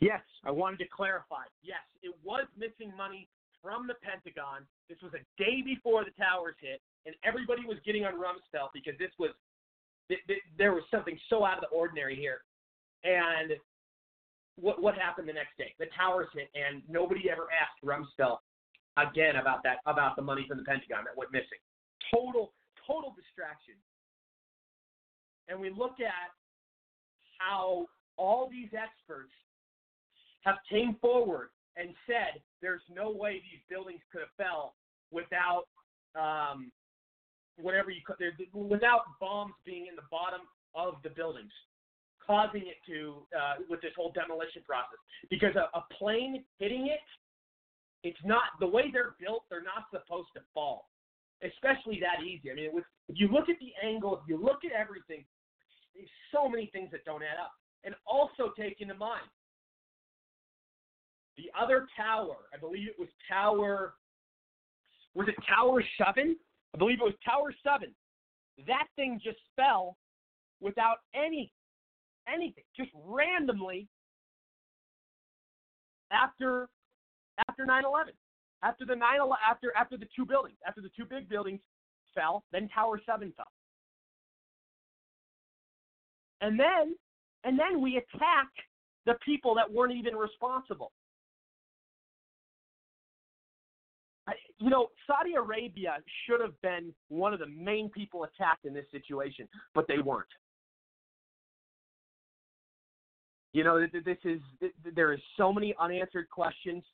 Yes, 0.00 0.20
I 0.44 0.50
wanted 0.50 0.78
to 0.80 0.88
clarify. 0.88 1.44
Yes, 1.62 1.84
it 2.02 2.14
was 2.24 2.46
missing 2.56 2.94
money 2.96 3.28
from 3.62 3.86
the 3.86 3.94
Pentagon. 4.02 4.66
This 4.88 4.98
was 5.02 5.12
a 5.14 5.22
day 5.42 5.62
before 5.64 6.04
the 6.04 6.12
towers 6.12 6.54
hit, 6.60 6.80
and 7.06 7.14
everybody 7.24 7.64
was 7.66 7.78
getting 7.84 8.04
on 8.04 8.14
Rumsfeld 8.14 8.70
because 8.74 8.94
this 8.98 9.10
was 9.18 9.30
th- 10.08 10.20
th- 10.26 10.42
there 10.58 10.72
was 10.72 10.84
something 10.90 11.18
so 11.28 11.44
out 11.44 11.58
of 11.58 11.64
the 11.68 11.76
ordinary 11.76 12.16
here. 12.16 12.42
And 13.04 13.52
what 14.56 14.80
what 14.80 14.94
happened 14.94 15.28
the 15.28 15.32
next 15.32 15.56
day? 15.58 15.74
The 15.78 15.86
towers 15.96 16.28
hit, 16.34 16.48
and 16.54 16.82
nobody 16.88 17.30
ever 17.30 17.48
asked 17.50 17.82
Rumsfeld 17.84 18.38
again 18.96 19.36
about 19.36 19.62
that 19.64 19.78
about 19.86 20.16
the 20.16 20.22
money 20.22 20.44
from 20.48 20.58
the 20.58 20.64
Pentagon 20.64 21.04
that 21.04 21.16
went 21.16 21.32
missing. 21.32 21.60
Total 22.12 22.52
total 22.86 23.14
distraction. 23.16 23.74
And 25.48 25.60
we 25.60 25.70
look 25.70 26.00
at 26.00 26.30
how 27.38 27.86
all 28.16 28.48
these 28.50 28.70
experts 28.74 29.32
have 30.46 30.56
came 30.70 30.96
forward 31.00 31.48
and 31.76 31.90
said 32.06 32.40
there's 32.62 32.86
no 32.88 33.10
way 33.10 33.42
these 33.42 33.60
buildings 33.68 34.00
could 34.10 34.22
have 34.22 34.34
fell 34.38 34.74
without 35.10 35.66
um, 36.14 36.70
whatever 37.58 37.90
you 37.90 38.00
without 38.54 39.02
bombs 39.20 39.52
being 39.66 39.86
in 39.90 39.96
the 39.96 40.06
bottom 40.10 40.40
of 40.74 40.94
the 41.02 41.10
buildings, 41.10 41.52
causing 42.24 42.62
it 42.62 42.78
to 42.86 43.26
uh, 43.36 43.54
with 43.68 43.80
this 43.82 43.92
whole 43.96 44.12
demolition 44.12 44.62
process. 44.64 44.98
Because 45.28 45.56
a, 45.56 45.68
a 45.76 45.84
plane 45.98 46.44
hitting 46.58 46.86
it, 46.86 47.04
it's 48.06 48.20
not 48.24 48.54
the 48.60 48.66
way 48.66 48.90
they're 48.92 49.16
built. 49.20 49.44
They're 49.50 49.66
not 49.66 49.90
supposed 49.90 50.28
to 50.36 50.40
fall, 50.54 50.88
especially 51.42 52.00
that 52.00 52.24
easy. 52.24 52.52
I 52.52 52.54
mean, 52.54 52.70
if 53.08 53.16
you 53.18 53.28
look 53.28 53.48
at 53.50 53.56
the 53.58 53.74
angle, 53.82 54.20
if 54.22 54.28
you 54.28 54.38
look 54.38 54.64
at 54.64 54.72
everything, 54.72 55.24
there's 55.94 56.08
so 56.32 56.48
many 56.48 56.70
things 56.72 56.88
that 56.92 57.04
don't 57.04 57.22
add 57.22 57.40
up. 57.42 57.52
And 57.84 57.94
also 58.06 58.50
take 58.58 58.80
into 58.80 58.94
mind 58.94 59.26
the 61.36 61.50
other 61.60 61.86
tower, 61.96 62.36
I 62.54 62.58
believe 62.58 62.88
it 62.88 62.98
was 62.98 63.08
Tower, 63.28 63.94
was 65.14 65.28
it 65.28 65.34
Tower 65.48 65.82
7? 65.98 66.36
I 66.74 66.78
believe 66.78 66.98
it 67.00 67.04
was 67.04 67.14
Tower 67.24 67.54
7. 67.62 67.94
That 68.66 68.86
thing 68.96 69.20
just 69.22 69.38
fell 69.54 69.96
without 70.60 70.98
any, 71.14 71.52
anything, 72.32 72.64
just 72.76 72.90
randomly 72.94 73.88
after 76.10 76.68
after 77.48 77.66
9/11, 77.66 78.12
after 78.62 78.86
the 78.86 78.96
9 78.96 79.18
after 79.46 79.76
after 79.76 79.96
the 79.98 80.08
two 80.14 80.24
buildings, 80.24 80.56
after 80.66 80.80
the 80.80 80.88
two 80.96 81.04
big 81.04 81.28
buildings 81.28 81.60
fell, 82.14 82.44
then 82.52 82.68
Tower 82.68 83.00
7 83.04 83.32
fell. 83.36 83.46
And 86.40 86.58
then 86.58 86.96
and 87.44 87.58
then 87.58 87.82
we 87.82 87.98
attack 87.98 88.48
the 89.04 89.14
people 89.24 89.54
that 89.54 89.70
weren't 89.70 89.94
even 89.94 90.16
responsible. 90.16 90.92
You 94.58 94.70
know, 94.70 94.88
Saudi 95.06 95.34
Arabia 95.34 95.98
should 96.26 96.40
have 96.40 96.60
been 96.62 96.94
one 97.08 97.34
of 97.34 97.40
the 97.40 97.46
main 97.46 97.90
people 97.90 98.24
attacked 98.24 98.64
in 98.64 98.72
this 98.72 98.86
situation, 98.90 99.48
but 99.74 99.86
they 99.86 99.98
weren't. 99.98 100.26
You 103.52 103.64
know, 103.64 103.86
this 103.86 104.18
is 104.24 104.40
there 104.94 105.12
is 105.12 105.20
so 105.36 105.52
many 105.52 105.74
unanswered 105.80 106.28
questions, 106.30 106.84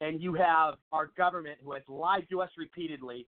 and 0.00 0.20
you 0.20 0.34
have 0.34 0.74
our 0.92 1.10
government 1.16 1.58
who 1.64 1.72
has 1.72 1.82
lied 1.88 2.26
to 2.30 2.40
us 2.40 2.50
repeatedly, 2.56 3.26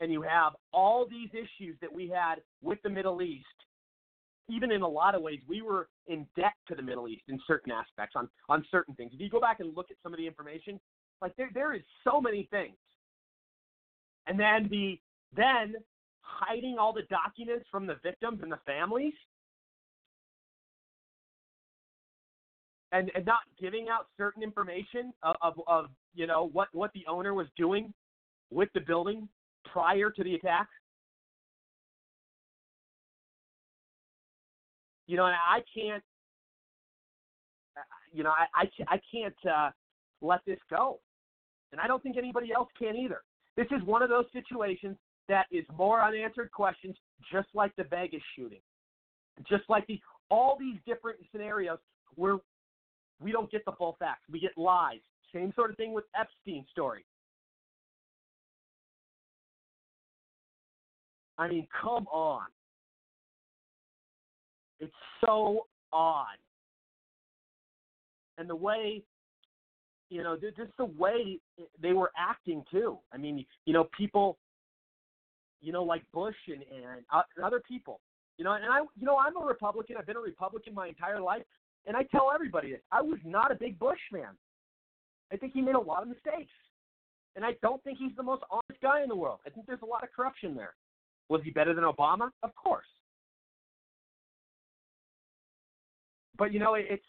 and 0.00 0.12
you 0.12 0.22
have 0.22 0.54
all 0.72 1.06
these 1.08 1.28
issues 1.32 1.76
that 1.80 1.92
we 1.92 2.08
had 2.08 2.36
with 2.62 2.78
the 2.82 2.90
Middle 2.90 3.22
East, 3.22 3.46
even 4.48 4.72
in 4.72 4.82
a 4.82 4.88
lot 4.88 5.14
of 5.14 5.22
ways, 5.22 5.38
we 5.48 5.62
were 5.62 5.88
in 6.06 6.26
debt 6.34 6.54
to 6.68 6.74
the 6.74 6.82
Middle 6.82 7.06
East 7.06 7.22
in 7.28 7.38
certain 7.46 7.72
aspects 7.72 8.14
on 8.16 8.28
on 8.48 8.64
certain 8.70 8.94
things. 8.94 9.12
If 9.14 9.20
you 9.20 9.30
go 9.30 9.40
back 9.40 9.60
and 9.60 9.76
look 9.76 9.90
at 9.90 9.96
some 10.02 10.12
of 10.12 10.18
the 10.18 10.26
information, 10.26 10.80
like 11.20 11.34
there 11.36 11.50
there 11.54 11.74
is 11.74 11.82
so 12.04 12.20
many 12.20 12.48
things. 12.50 12.76
And 14.26 14.38
then 14.38 14.68
the 14.70 14.98
then 15.36 15.74
hiding 16.20 16.76
all 16.78 16.92
the 16.92 17.02
documents 17.10 17.66
from 17.70 17.86
the 17.86 17.96
victims 18.02 18.40
and 18.42 18.52
the 18.52 18.60
families 18.66 19.14
and, 22.92 23.10
and 23.14 23.24
not 23.26 23.40
giving 23.60 23.88
out 23.88 24.06
certain 24.16 24.42
information 24.42 25.12
of, 25.22 25.36
of, 25.42 25.54
of 25.66 25.86
you 26.14 26.26
know 26.26 26.50
what, 26.52 26.68
what 26.72 26.90
the 26.94 27.04
owner 27.08 27.34
was 27.34 27.46
doing 27.56 27.92
with 28.50 28.68
the 28.74 28.80
building 28.80 29.28
prior 29.70 30.10
to 30.10 30.24
the 30.24 30.34
attack. 30.34 30.68
You 35.06 35.16
know, 35.16 35.26
and 35.26 35.34
I 35.34 35.60
can't, 35.74 36.02
you 38.12 38.22
know, 38.22 38.30
I, 38.30 38.46
I, 38.62 38.94
I 38.94 39.00
can't 39.10 39.34
uh, 39.50 39.70
let 40.20 40.40
this 40.46 40.58
go. 40.68 41.00
And 41.72 41.80
I 41.80 41.86
don't 41.86 42.02
think 42.02 42.16
anybody 42.16 42.52
else 42.52 42.68
can 42.78 42.96
either. 42.96 43.20
This 43.56 43.66
is 43.70 43.82
one 43.84 44.02
of 44.02 44.08
those 44.08 44.24
situations 44.32 44.96
that 45.28 45.46
is 45.50 45.64
more 45.76 46.02
unanswered 46.02 46.50
questions, 46.52 46.96
just 47.30 47.48
like 47.54 47.74
the 47.76 47.84
Vegas 47.84 48.22
shooting, 48.36 48.60
just 49.48 49.64
like 49.68 49.86
the 49.86 50.00
all 50.30 50.56
these 50.58 50.76
different 50.86 51.18
scenarios 51.32 51.78
where 52.14 52.38
we 53.20 53.32
don't 53.32 53.50
get 53.50 53.64
the 53.64 53.72
full 53.72 53.96
facts. 53.98 54.22
We 54.30 54.40
get 54.40 54.52
lies. 54.56 55.00
Same 55.34 55.52
sort 55.54 55.70
of 55.70 55.76
thing 55.76 55.92
with 55.92 56.04
Epstein's 56.18 56.68
story. 56.70 57.04
I 61.36 61.48
mean, 61.48 61.66
come 61.80 62.06
on. 62.08 62.46
It's 64.80 64.92
so 65.24 65.66
odd. 65.92 66.36
And 68.38 68.48
the 68.48 68.56
way, 68.56 69.02
you 70.10 70.22
know, 70.22 70.36
just 70.36 70.70
the 70.78 70.84
way 70.84 71.38
they 71.80 71.92
were 71.92 72.10
acting 72.16 72.64
too. 72.70 72.98
I 73.12 73.16
mean, 73.16 73.44
you 73.66 73.72
know, 73.72 73.88
people, 73.96 74.38
you 75.60 75.72
know, 75.72 75.82
like 75.82 76.02
Bush 76.12 76.36
and, 76.46 76.62
and 76.62 77.04
other 77.44 77.60
people, 77.66 78.00
you 78.38 78.44
know, 78.44 78.52
and 78.52 78.64
I, 78.64 78.80
you 78.98 79.04
know, 79.06 79.18
I'm 79.18 79.36
a 79.36 79.44
Republican. 79.44 79.96
I've 79.98 80.06
been 80.06 80.16
a 80.16 80.20
Republican 80.20 80.74
my 80.74 80.88
entire 80.88 81.20
life. 81.20 81.42
And 81.86 81.96
I 81.96 82.02
tell 82.04 82.30
everybody 82.34 82.72
this. 82.72 82.80
I 82.92 83.00
was 83.00 83.18
not 83.24 83.50
a 83.50 83.54
big 83.54 83.78
Bush 83.78 83.98
fan. 84.12 84.36
I 85.32 85.36
think 85.36 85.52
he 85.52 85.60
made 85.60 85.74
a 85.74 85.80
lot 85.80 86.02
of 86.02 86.08
mistakes. 86.08 86.52
And 87.36 87.44
I 87.44 87.52
don't 87.62 87.82
think 87.84 87.98
he's 87.98 88.14
the 88.16 88.22
most 88.22 88.42
honest 88.50 88.80
guy 88.82 89.02
in 89.02 89.08
the 89.08 89.16
world. 89.16 89.38
I 89.46 89.50
think 89.50 89.66
there's 89.66 89.82
a 89.82 89.86
lot 89.86 90.02
of 90.02 90.10
corruption 90.14 90.54
there. 90.54 90.74
Was 91.28 91.40
he 91.44 91.50
better 91.50 91.74
than 91.74 91.84
Obama? 91.84 92.30
Of 92.42 92.54
course. 92.54 92.86
But 96.36 96.52
you 96.52 96.60
know, 96.60 96.74
it's 96.74 97.02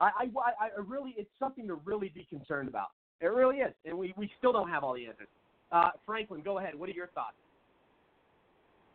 I, 0.00 0.06
I, 0.06 0.66
I 0.66 0.80
really 0.86 1.14
it's 1.16 1.30
something 1.38 1.66
to 1.68 1.74
really 1.74 2.10
be 2.14 2.26
concerned 2.30 2.68
about. 2.68 2.88
It 3.20 3.26
really 3.26 3.58
is, 3.58 3.74
and 3.84 3.96
we 3.96 4.14
we 4.16 4.30
still 4.38 4.52
don't 4.52 4.70
have 4.70 4.82
all 4.82 4.94
the 4.94 5.06
answers. 5.06 5.28
Uh, 5.70 5.90
Franklin, 6.06 6.42
go 6.42 6.58
ahead. 6.58 6.74
What 6.74 6.88
are 6.88 6.92
your 6.92 7.08
thoughts? 7.08 7.36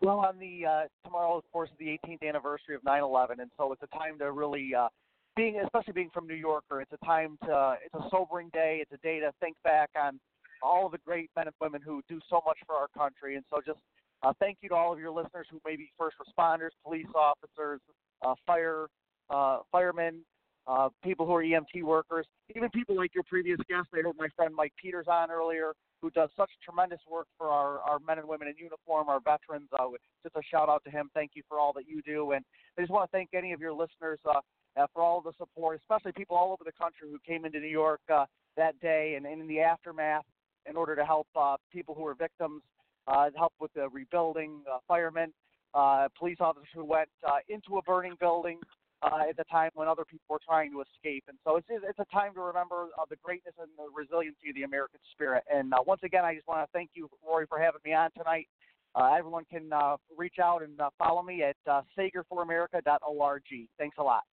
Well, 0.02 0.20
on 0.20 0.38
the 0.40 0.66
uh, 0.66 0.82
tomorrow, 1.04 1.38
of 1.38 1.44
course, 1.52 1.70
is 1.70 1.78
the 1.80 1.98
18th 2.06 2.28
anniversary 2.28 2.76
of 2.76 2.82
9/11, 2.82 3.40
and 3.40 3.52
so 3.58 3.72
it's 3.72 3.84
a 3.84 3.98
time 3.98 4.18
to 4.20 4.32
really, 4.32 4.74
uh, 4.76 4.90
being 5.36 5.62
especially 5.64 5.94
being 5.94 6.10
from 6.14 6.28
New 6.28 6.36
Yorker, 6.36 6.82
it's 6.82 6.92
a 6.92 7.06
time 7.06 7.38
to 7.46 7.78
it's 7.84 7.94
a 7.94 8.10
sobering 8.10 8.50
day. 8.50 8.80
It's 8.82 8.92
a 8.92 9.04
day 9.06 9.20
to 9.20 9.32
think 9.40 9.56
back 9.64 9.92
on 10.00 10.20
all 10.62 10.88
of 10.88 10.92
the 10.92 10.98
great 11.06 11.30
men 11.36 11.48
and 11.48 11.56
women 11.62 11.82
who 11.86 12.02
do 12.10 12.20
so 12.30 12.42
much 12.46 12.58
for 12.66 12.76
our 12.76 12.88
country, 12.98 13.36
and 13.36 13.46
so 13.50 13.62
just 13.66 13.80
uh, 14.24 14.34
thank 14.40 14.58
you 14.62 14.70
to 14.70 14.76
all 14.76 14.92
of 14.92 15.00
your 15.00 15.12
listeners 15.12 15.48
who 15.52 15.62
may 15.66 15.76
be 15.76 15.92
first 15.98 16.18
responders, 16.18 16.70
police 16.84 17.06
officers, 17.16 17.80
uh, 18.26 18.34
fire 18.46 18.88
uh, 19.30 19.60
firemen, 19.72 20.22
uh, 20.68 20.90
people 21.04 21.26
who 21.26 21.34
are 21.36 21.44
EMT 21.44 21.84
workers, 21.84 22.26
even 22.56 22.70
people 22.70 22.96
like 22.96 23.14
your 23.14 23.24
previous 23.24 23.58
guest. 23.70 23.88
I 23.94 23.98
heard 23.98 24.16
my 24.18 24.28
friend 24.36 24.54
Mike 24.56 24.74
Peters 24.82 25.06
on 25.08 25.30
earlier, 25.32 25.74
who 26.02 26.10
does 26.12 26.30
such 26.36 26.50
tremendous 26.64 27.00
work 27.10 27.28
for 27.38 27.48
our, 27.48 27.80
our 27.80 28.00
men 28.00 28.20
and 28.20 28.28
women 28.28 28.48
in 28.48 28.56
uniform, 28.58 29.10
our 29.10 29.20
veterans. 29.20 29.70
Uh, 29.78 29.88
just 30.24 30.36
a 30.36 30.42
shout 30.50 30.70
out 30.70 30.84
to 30.86 30.92
him. 30.92 31.10
Thank 31.14 31.32
you 31.36 31.44
for 31.48 31.60
all 31.60 31.74
that 31.74 31.88
you 31.88 32.02
do. 32.02 32.32
And 32.32 32.44
I 32.78 32.82
just 32.82 32.92
want 32.92 33.10
to 33.10 33.16
thank 33.16 33.30
any 33.34 33.54
of 33.54 33.60
your 33.60 33.74
listeners 33.74 34.20
uh, 34.26 34.40
uh, 34.78 34.88
for 34.94 35.02
all 35.02 35.22
the 35.22 35.34
support, 35.38 35.80
especially 35.80 36.12
people 36.12 36.36
all 36.36 36.52
over 36.52 36.64
the 36.64 36.72
country 36.72 37.10
who 37.10 37.20
came 37.26 37.46
into 37.46 37.60
New 37.60 37.68
York 37.68 38.02
uh, 38.14 38.26
that 38.58 38.80
day 38.80 39.16
and, 39.16 39.26
and 39.26 39.42
in 39.42 39.48
the 39.48 39.60
aftermath 39.60 40.26
in 40.68 40.76
order 40.76 40.96
to 40.96 41.06
help 41.06 41.28
uh, 41.36 41.58
people 41.72 41.94
who 41.94 42.04
were 42.04 42.16
victims, 42.16 42.62
uh, 43.08 43.30
help 43.38 43.54
with 43.60 43.72
the 43.74 43.88
rebuilding, 43.90 44.62
uh, 44.72 44.80
firemen, 44.88 45.32
uh, 45.74 46.08
police 46.18 46.38
officers 46.40 46.70
who 46.74 46.84
went 46.84 47.10
uh, 47.28 47.38
into 47.50 47.78
a 47.78 47.82
burning 47.84 48.16
building, 48.20 48.60
uh, 49.06 49.30
at 49.30 49.38
the 49.38 49.44
time 49.46 49.70
when 49.74 49.88
other 49.88 50.06
people 50.06 50.26
were 50.30 50.40
trying 50.46 50.72
to 50.72 50.82
escape. 50.82 51.24
And 51.28 51.38
so 51.44 51.58
it's 51.58 51.68
it's 51.70 52.00
a 52.00 52.06
time 52.14 52.34
to 52.34 52.42
remember 52.42 52.88
uh, 53.00 53.06
the 53.10 53.18
greatness 53.24 53.54
and 53.60 53.70
the 53.78 53.88
resiliency 53.94 54.50
of 54.50 54.56
the 54.56 54.64
American 54.64 55.00
spirit. 55.12 55.44
And 55.54 55.74
uh, 55.74 55.78
once 55.86 56.02
again, 56.04 56.26
I 56.26 56.34
just 56.34 56.48
want 56.48 56.66
to 56.66 56.72
thank 56.74 56.92
you, 56.94 57.10
Rory, 57.26 57.46
for 57.48 57.60
having 57.60 57.82
me 57.86 57.94
on 57.94 58.10
tonight. 58.18 58.48
Uh, 58.96 59.14
everyone 59.14 59.44
can 59.52 59.72
uh, 59.74 59.98
reach 60.18 60.40
out 60.42 60.64
and 60.64 60.80
uh, 60.80 60.90
follow 60.98 61.22
me 61.22 61.44
at 61.44 61.58
uh, 61.70 61.82
sagerforamerica.org. 61.98 63.44
Thanks 63.78 63.98
a 64.00 64.04
lot. 64.04 64.24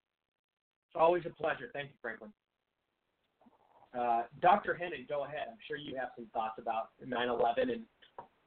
It's 0.88 0.96
always 0.96 1.24
a 1.26 1.30
pleasure. 1.30 1.70
Thank 1.72 1.88
you, 1.88 1.96
Franklin. 2.00 2.30
Dr. 4.40 4.78
Hennen, 4.80 5.06
go 5.08 5.24
ahead. 5.24 5.48
I'm 5.50 5.58
sure 5.68 5.76
you 5.76 5.96
have 5.96 6.08
some 6.16 6.26
thoughts 6.32 6.58
about 6.58 6.90
9/11 7.06 7.72
and 7.72 7.82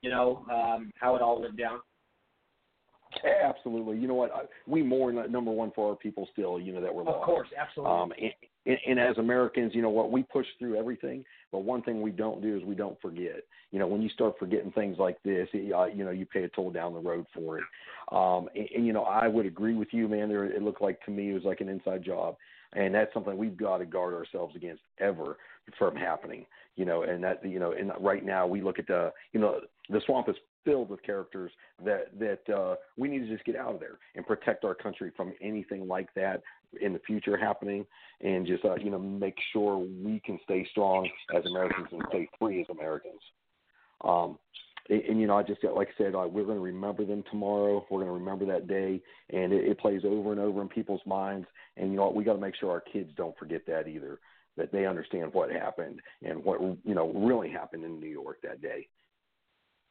you 0.02 0.10
know 0.10 0.46
um, 0.52 0.92
how 0.96 1.16
it 1.16 1.22
all 1.22 1.42
went 1.42 1.58
down. 1.58 1.80
Absolutely. 3.24 3.98
You 3.98 4.08
know 4.08 4.16
what? 4.16 4.50
We 4.68 4.84
mourn 4.84 5.20
number 5.32 5.52
one 5.52 5.72
for 5.76 5.90
our 5.90 5.96
people 5.96 6.28
still. 6.34 6.60
You 6.60 6.74
know 6.74 6.82
that 6.82 6.94
we're 6.94 7.02
of 7.02 7.08
lost. 7.08 7.20
Of 7.20 7.26
course, 7.26 7.48
absolutely. 7.58 7.94
Um, 7.94 8.14
and, 8.22 8.32
and, 8.66 8.78
and 8.88 9.00
as 9.00 9.18
Americans, 9.18 9.74
you 9.76 9.82
know 9.82 9.90
what? 9.90 10.12
We 10.12 10.24
push 10.24 10.46
through 10.60 10.78
everything, 10.78 11.24
but 11.52 11.60
one 11.60 11.82
thing 11.82 12.02
we 12.02 12.12
don't 12.12 12.42
do 12.42 12.58
is 12.58 12.64
we 12.64 12.76
don't 12.76 13.00
forget. 13.02 13.44
You 13.72 13.80
know, 13.80 13.88
when 13.88 14.02
you 14.02 14.10
start 14.10 14.36
forgetting 14.40 14.72
things 14.72 14.98
like 14.98 15.22
this, 15.24 15.48
uh, 15.54 15.86
you 15.86 16.04
know, 16.04 16.12
you 16.12 16.26
pay 16.26 16.44
a 16.44 16.50
toll 16.50 16.72
down 16.72 16.94
the 16.94 17.00
road 17.00 17.26
for 17.34 17.58
it. 17.58 17.64
Um, 18.12 18.50
and, 18.56 18.68
and 18.76 18.86
you 18.86 18.94
know, 18.94 19.04
I 19.04 19.28
would 19.28 19.46
agree 19.46 19.76
with 19.76 19.90
you, 19.92 20.08
man. 20.08 20.30
There, 20.30 20.46
it 20.46 20.62
looked 20.62 20.82
like 20.82 21.04
to 21.06 21.12
me 21.12 21.32
it 21.32 21.34
was 21.34 21.44
like 21.44 21.62
an 21.62 21.70
inside 21.70 22.04
job, 22.04 22.36
and 22.74 22.94
that's 22.94 23.14
something 23.14 23.38
we've 23.38 23.58
got 23.58 23.78
to 23.78 23.86
guard 23.86 24.14
ourselves 24.14 24.56
against 24.56 24.82
ever 25.00 25.38
from 25.78 25.96
happening. 25.96 26.46
You 26.76 26.86
know, 26.86 27.04
and 27.04 27.24
that 27.24 27.46
you 27.46 27.60
know, 27.60 27.72
and 27.72 27.92
right 28.02 28.26
now 28.26 28.46
we 28.46 28.62
look 28.62 28.80
at 28.80 28.88
the, 28.88 29.14
you 29.32 29.40
know, 29.40 29.62
the 29.90 30.02
swamp 30.06 30.28
is 30.28 30.36
filled 30.66 30.90
with 30.90 31.02
characters 31.04 31.52
that 31.86 32.08
that 32.20 32.54
uh, 32.54 32.76
we 32.98 33.08
need 33.08 33.20
to 33.20 33.28
just 33.28 33.46
get 33.46 33.56
out 33.56 33.76
of 33.76 33.80
there 33.80 34.00
and 34.16 34.26
protect 34.26 34.66
our 34.66 34.76
country 34.76 35.12
from 35.16 35.34
anything 35.42 35.88
like 35.88 36.14
that 36.16 36.42
in 36.82 36.92
the 36.92 37.00
future 37.00 37.38
happening, 37.38 37.86
and 38.22 38.46
just 38.46 38.66
uh, 38.66 38.76
you 38.76 38.90
know 38.90 39.00
make 39.00 39.38
sure 39.54 39.78
we 39.78 40.20
can 40.26 40.40
stay 40.44 40.68
strong 40.72 41.08
as 41.36 41.46
Americans 41.46 41.88
and 41.92 42.02
stay 42.10 42.28
free 42.40 42.62
as 42.62 42.68
Americans. 42.70 43.22
Um, 44.04 44.38
and, 44.90 45.02
and 45.04 45.20
you 45.22 45.28
know, 45.28 45.38
I 45.38 45.44
just 45.44 45.64
like 45.64 45.90
I 45.90 46.04
said, 46.04 46.16
uh, 46.16 46.28
we're 46.28 46.44
going 46.44 46.58
to 46.58 46.64
remember 46.64 47.06
them 47.06 47.24
tomorrow. 47.30 47.86
We're 47.90 48.04
going 48.04 48.12
to 48.12 48.20
remember 48.20 48.46
that 48.48 48.68
day, 48.68 49.02
and 49.32 49.54
it, 49.54 49.66
it 49.66 49.80
plays 49.80 50.02
over 50.06 50.32
and 50.32 50.42
over 50.42 50.62
in 50.62 50.68
people's 50.70 51.02
minds. 51.06 51.48
And 51.78 51.92
you 51.92 51.98
know, 51.98 52.10
we 52.10 52.24
got 52.24 52.34
to 52.34 52.42
make 52.42 52.56
sure 52.56 52.72
our 52.72 52.82
kids 52.82 53.12
don't 53.16 53.38
forget 53.38 53.66
that 53.68 53.88
either. 53.88 54.20
That 54.58 54.72
they 54.72 54.86
understand 54.86 55.34
what 55.34 55.52
happened 55.52 56.00
and 56.24 56.42
what 56.44 56.62
you 56.62 56.96
know 56.96 57.12
really 57.14 57.50
happened 57.50 57.84
in 57.84 58.00
New 58.00 58.08
York 58.08 58.38
that 58.44 58.62
day. 58.62 58.88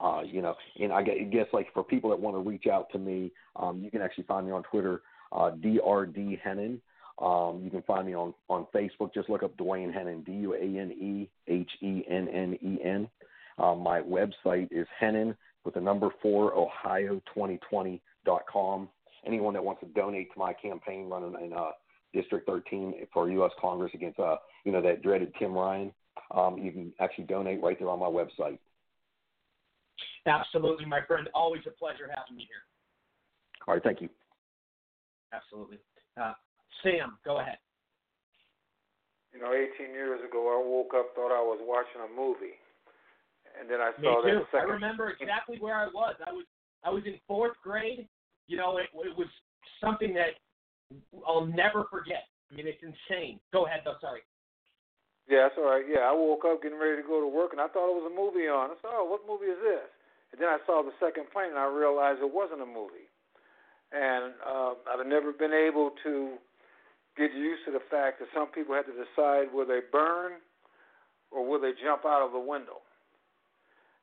Uh, 0.00 0.22
you 0.24 0.42
know, 0.42 0.56
and 0.80 0.92
I 0.92 1.02
guess 1.02 1.46
like 1.52 1.72
for 1.72 1.84
people 1.84 2.10
that 2.10 2.20
want 2.20 2.36
to 2.36 2.40
reach 2.40 2.66
out 2.66 2.90
to 2.92 2.98
me, 2.98 3.30
um, 3.56 3.80
you 3.82 3.90
can 3.90 4.02
actually 4.02 4.24
find 4.24 4.46
me 4.46 4.52
on 4.52 4.62
Twitter, 4.64 5.00
uh, 5.32 5.52
DRD. 5.52 6.80
Um, 7.22 7.60
you 7.62 7.70
can 7.70 7.82
find 7.82 8.04
me 8.06 8.14
on 8.14 8.34
on 8.48 8.66
Facebook. 8.74 9.14
Just 9.14 9.30
look 9.30 9.44
up 9.44 9.56
Duane 9.56 9.92
Hennen, 9.92 10.26
D 10.26 10.32
U 10.32 10.54
A 10.54 10.58
N 10.58 10.90
E 10.92 11.30
H 11.46 11.70
E 11.80 12.02
N 12.08 12.28
N 12.28 12.58
E 12.60 12.78
N. 12.84 13.08
Um, 13.58 13.78
my 13.80 14.00
website 14.00 14.66
is 14.72 14.88
Hennen 15.00 15.36
with 15.64 15.74
the 15.74 15.80
number 15.80 16.08
four 16.20 16.52
Ohio2020.com. 16.86 18.88
Anyone 19.26 19.54
that 19.54 19.64
wants 19.64 19.80
to 19.80 19.86
donate 19.86 20.30
to 20.32 20.38
my 20.38 20.52
campaign 20.52 21.08
running 21.08 21.34
in 21.40 21.52
uh, 21.52 21.70
District 22.12 22.46
13 22.46 23.06
for 23.12 23.30
U.S. 23.30 23.52
Congress 23.60 23.92
against 23.94 24.18
uh, 24.18 24.38
you 24.64 24.72
know 24.72 24.82
that 24.82 25.02
dreaded 25.02 25.32
Tim 25.38 25.52
Ryan, 25.52 25.92
um, 26.32 26.58
you 26.58 26.72
can 26.72 26.92
actually 27.00 27.24
donate 27.24 27.62
right 27.62 27.78
there 27.78 27.90
on 27.90 28.00
my 28.00 28.06
website. 28.06 28.58
Absolutely, 30.26 30.86
my 30.86 31.00
friend. 31.06 31.28
Always 31.34 31.62
a 31.66 31.70
pleasure 31.70 32.08
having 32.08 32.40
you 32.40 32.46
here. 32.48 32.64
All 33.66 33.74
right, 33.74 33.82
thank 33.82 34.00
you. 34.00 34.08
Absolutely. 35.32 35.78
Uh, 36.20 36.32
Sam, 36.82 37.18
go 37.24 37.40
ahead. 37.40 37.58
You 39.32 39.40
know, 39.40 39.52
18 39.52 39.90
years 39.92 40.20
ago, 40.28 40.46
I 40.54 40.62
woke 40.62 40.94
up, 40.94 41.14
thought 41.14 41.34
I 41.34 41.42
was 41.42 41.58
watching 41.62 42.00
a 42.00 42.10
movie, 42.14 42.54
and 43.58 43.68
then 43.68 43.80
I 43.80 43.90
saw 44.00 44.22
Me 44.22 44.30
too. 44.30 44.38
that 44.38 44.46
second. 44.52 44.70
I 44.70 44.72
remember 44.72 45.10
exactly 45.10 45.58
where 45.58 45.74
I 45.74 45.86
was. 45.86 46.14
I 46.24 46.32
was 46.32 46.44
I 46.84 46.90
was 46.90 47.02
in 47.06 47.18
fourth 47.26 47.56
grade. 47.62 48.06
You 48.46 48.58
know, 48.58 48.78
it, 48.78 48.86
it 48.94 49.16
was 49.16 49.26
something 49.80 50.14
that 50.14 50.38
I'll 51.26 51.46
never 51.46 51.84
forget. 51.90 52.28
I 52.52 52.56
mean, 52.56 52.66
it's 52.68 52.82
insane. 52.82 53.40
Go 53.52 53.66
ahead, 53.66 53.80
though. 53.84 53.96
Sorry. 54.00 54.20
Yeah, 55.28 55.48
that's 55.48 55.56
all 55.58 55.70
right. 55.70 55.84
Yeah, 55.88 56.04
I 56.08 56.12
woke 56.12 56.44
up 56.44 56.62
getting 56.62 56.78
ready 56.78 57.00
to 57.00 57.06
go 57.08 57.20
to 57.20 57.28
work, 57.28 57.52
and 57.52 57.60
I 57.60 57.68
thought 57.68 57.88
it 57.90 57.96
was 57.96 58.10
a 58.10 58.14
movie 58.14 58.48
on. 58.48 58.70
I 58.72 58.76
said, 58.82 58.92
"Oh, 58.92 59.04
what 59.08 59.24
movie 59.26 59.50
is 59.52 59.60
this?" 59.62 59.88
And 60.32 60.40
then 60.40 60.48
I 60.50 60.58
saw 60.66 60.82
the 60.82 60.92
second 61.00 61.30
plane, 61.32 61.50
and 61.50 61.58
I 61.58 61.66
realized 61.66 62.20
it 62.20 62.28
wasn't 62.32 62.62
a 62.62 62.66
movie. 62.68 63.08
and 63.92 64.34
uh, 64.44 64.74
I've 64.90 65.06
never 65.06 65.32
been 65.32 65.52
able 65.54 65.92
to 66.04 66.36
get 67.16 67.32
used 67.34 67.64
to 67.66 67.72
the 67.72 67.84
fact 67.90 68.18
that 68.20 68.28
some 68.34 68.48
people 68.48 68.74
had 68.74 68.86
to 68.86 68.96
decide 68.96 69.52
will 69.54 69.66
they 69.66 69.80
burn 69.92 70.40
or 71.30 71.46
will 71.46 71.60
they 71.60 71.72
jump 71.82 72.04
out 72.06 72.22
of 72.24 72.32
the 72.32 72.40
window. 72.40 72.82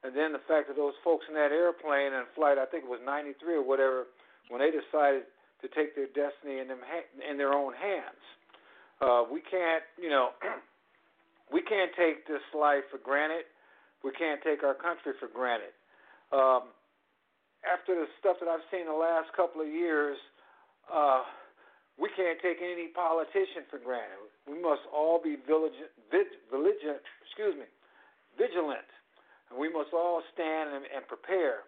And 0.04 0.16
then 0.16 0.34
the 0.34 0.44
fact 0.48 0.68
that 0.70 0.78
those 0.78 0.96
folks 1.04 1.26
in 1.30 1.36
that 1.36 1.52
airplane 1.52 2.14
and 2.14 2.26
flight, 2.36 2.58
I 2.58 2.66
think 2.66 2.86
it 2.86 2.90
was 2.90 3.02
93 3.06 3.56
or 3.56 3.64
whatever, 3.68 4.08
when 4.50 4.62
they 4.62 4.72
decided 4.72 5.24
to 5.62 5.68
take 5.76 5.96
their 5.96 6.08
destiny 6.08 6.60
in 6.60 6.68
them 6.70 6.80
in 7.30 7.38
their 7.38 7.54
own 7.54 7.74
hands. 7.74 8.24
Uh, 9.02 9.24
we 9.32 9.42
can't, 9.42 9.84
you 10.02 10.10
know, 10.10 10.30
we 11.52 11.62
can't 11.62 11.92
take 12.00 12.26
this 12.26 12.42
life 12.56 12.88
for 12.90 12.98
granted. 12.98 13.44
We 14.04 14.12
can't 14.16 14.40
take 14.42 14.64
our 14.64 14.74
country 14.74 15.14
for 15.20 15.28
granted. 15.28 15.76
Um, 16.32 16.72
after 17.68 17.94
the 17.94 18.08
stuff 18.18 18.40
that 18.40 18.48
I've 18.48 18.66
seen 18.72 18.88
the 18.88 18.96
last 18.96 19.30
couple 19.36 19.62
of 19.62 19.68
years, 19.68 20.18
uh, 20.88 21.28
we 22.00 22.10
can't 22.16 22.40
take 22.42 22.64
any 22.64 22.90
politician 22.96 23.68
for 23.70 23.78
granted. 23.78 24.32
We 24.48 24.58
must 24.58 24.82
all 24.90 25.22
be 25.22 25.38
vigilant, 25.38 25.76
excuse 26.10 27.56
me, 27.60 27.68
vigilant. 28.40 28.88
And 29.52 29.60
we 29.60 29.68
must 29.70 29.94
all 29.94 30.24
stand 30.34 30.74
and, 30.74 30.88
and 30.88 31.04
prepare 31.06 31.68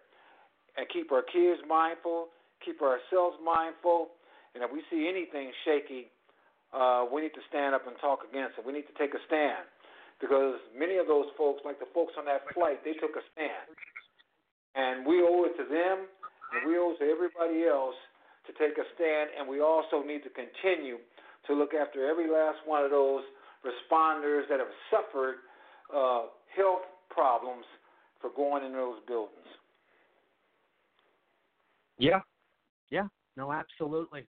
and 0.74 0.88
keep 0.90 1.12
our 1.12 1.22
kids 1.22 1.60
mindful, 1.68 2.34
keep 2.64 2.82
ourselves 2.82 3.36
mindful, 3.44 4.16
and 4.56 4.64
if 4.64 4.72
we 4.72 4.82
see 4.90 5.06
anything 5.06 5.52
shaky, 5.62 6.10
uh, 6.74 7.06
we 7.06 7.22
need 7.22 7.34
to 7.38 7.44
stand 7.46 7.74
up 7.74 7.86
and 7.86 7.94
talk 8.00 8.26
against 8.26 8.58
it. 8.58 8.66
We 8.66 8.72
need 8.72 8.88
to 8.90 8.96
take 8.98 9.14
a 9.14 9.22
stand 9.30 9.70
because 10.20 10.56
many 10.76 10.96
of 10.96 11.06
those 11.06 11.26
folks, 11.36 11.62
like 11.64 11.78
the 11.78 11.90
folks 11.92 12.12
on 12.18 12.24
that 12.26 12.42
flight, 12.54 12.84
they 12.84 12.94
took 12.94 13.16
a 13.16 13.24
stand. 13.32 13.70
And 14.74 15.06
we 15.06 15.22
owe 15.22 15.46
it 15.46 15.56
to 15.56 15.64
them, 15.68 16.06
and 16.52 16.66
we 16.66 16.78
owe 16.78 16.94
it 16.94 16.98
to 16.98 17.06
everybody 17.10 17.66
else 17.66 17.94
to 18.46 18.52
take 18.54 18.76
a 18.78 18.86
stand, 18.94 19.30
and 19.38 19.48
we 19.48 19.60
also 19.60 20.02
need 20.02 20.22
to 20.22 20.30
continue 20.30 20.98
to 21.46 21.54
look 21.54 21.72
after 21.74 22.08
every 22.08 22.30
last 22.30 22.58
one 22.66 22.84
of 22.84 22.90
those 22.90 23.22
responders 23.64 24.42
that 24.48 24.58
have 24.58 24.72
suffered 24.90 25.36
uh, 25.94 26.26
health 26.54 26.84
problems 27.10 27.64
for 28.20 28.30
going 28.36 28.64
in 28.64 28.72
those 28.72 28.98
buildings. 29.06 29.30
Yeah, 31.98 32.20
yeah, 32.90 33.06
no, 33.36 33.52
absolutely, 33.52 34.26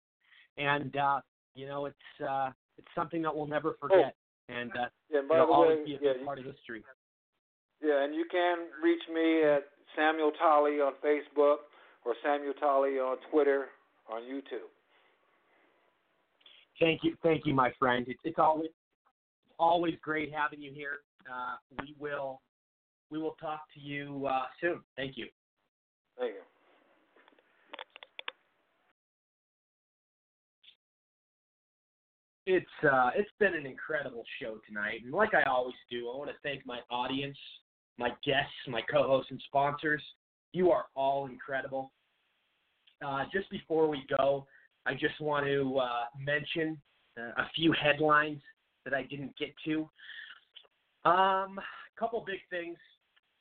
and 0.57 0.95
uh, 0.95 1.19
you 1.55 1.65
know 1.65 1.87
it's 1.87 2.27
uh, 2.27 2.51
it's 2.77 2.87
something 2.93 3.21
that 3.23 3.35
we'll 3.35 3.47
never 3.47 3.75
forget. 3.81 4.15
And 4.49 4.71
uh, 4.71 4.85
yeah, 5.09 5.21
by 5.27 5.35
it'll 5.35 5.47
the 5.47 5.53
always 5.53 5.77
way, 5.79 5.85
be 5.85 5.95
a 5.95 5.99
yeah, 6.01 6.25
part 6.25 6.39
of 6.39 6.45
history. 6.45 6.83
Yeah, 7.83 8.03
and 8.03 8.15
you 8.15 8.25
can 8.31 8.57
reach 8.83 9.01
me 9.13 9.43
at 9.43 9.65
Samuel 9.95 10.31
Tolley 10.39 10.81
on 10.81 10.93
Facebook 11.03 11.57
or 12.05 12.13
Samuel 12.23 12.53
Tolley 12.53 12.99
on 12.99 13.17
Twitter 13.31 13.65
on 14.11 14.21
YouTube. 14.21 14.69
Thank 16.79 17.03
you, 17.03 17.15
thank 17.23 17.45
you, 17.45 17.53
my 17.53 17.71
friend. 17.79 18.05
It's, 18.07 18.19
it's 18.23 18.39
always 18.39 18.69
always 19.57 19.95
great 20.01 20.33
having 20.33 20.61
you 20.61 20.71
here. 20.73 20.99
Uh, 21.31 21.55
we 21.81 21.95
will 21.97 22.41
we 23.09 23.17
will 23.17 23.35
talk 23.41 23.61
to 23.73 23.79
you 23.79 24.27
uh, 24.29 24.43
soon. 24.61 24.81
Thank 24.95 25.17
you. 25.17 25.27
Thank 26.17 26.33
you. 26.33 26.41
It's 32.47 32.65
uh, 32.83 33.09
it's 33.15 33.29
been 33.39 33.55
an 33.55 33.65
incredible 33.65 34.23
show 34.39 34.57
tonight, 34.67 35.01
and 35.03 35.11
like 35.11 35.33
I 35.33 35.49
always 35.49 35.75
do, 35.89 36.09
I 36.13 36.17
want 36.17 36.29
to 36.29 36.35
thank 36.43 36.65
my 36.65 36.79
audience, 36.91 37.37
my 37.97 38.09
guests, 38.23 38.53
my 38.67 38.81
co-hosts, 38.81 39.31
and 39.31 39.41
sponsors. 39.47 40.01
You 40.53 40.71
are 40.71 40.85
all 40.95 41.25
incredible. 41.25 41.91
Uh, 43.05 43.23
just 43.33 43.49
before 43.49 43.87
we 43.87 44.03
go, 44.15 44.45
I 44.85 44.93
just 44.93 45.19
want 45.19 45.47
to 45.47 45.79
uh, 45.79 46.05
mention 46.23 46.79
uh, 47.17 47.41
a 47.41 47.49
few 47.55 47.73
headlines 47.73 48.41
that 48.83 48.93
I 48.93 49.03
didn't 49.03 49.35
get 49.37 49.53
to. 49.65 49.89
Um, 51.03 51.57
a 51.59 51.99
couple 51.99 52.23
big 52.25 52.39
things. 52.51 52.77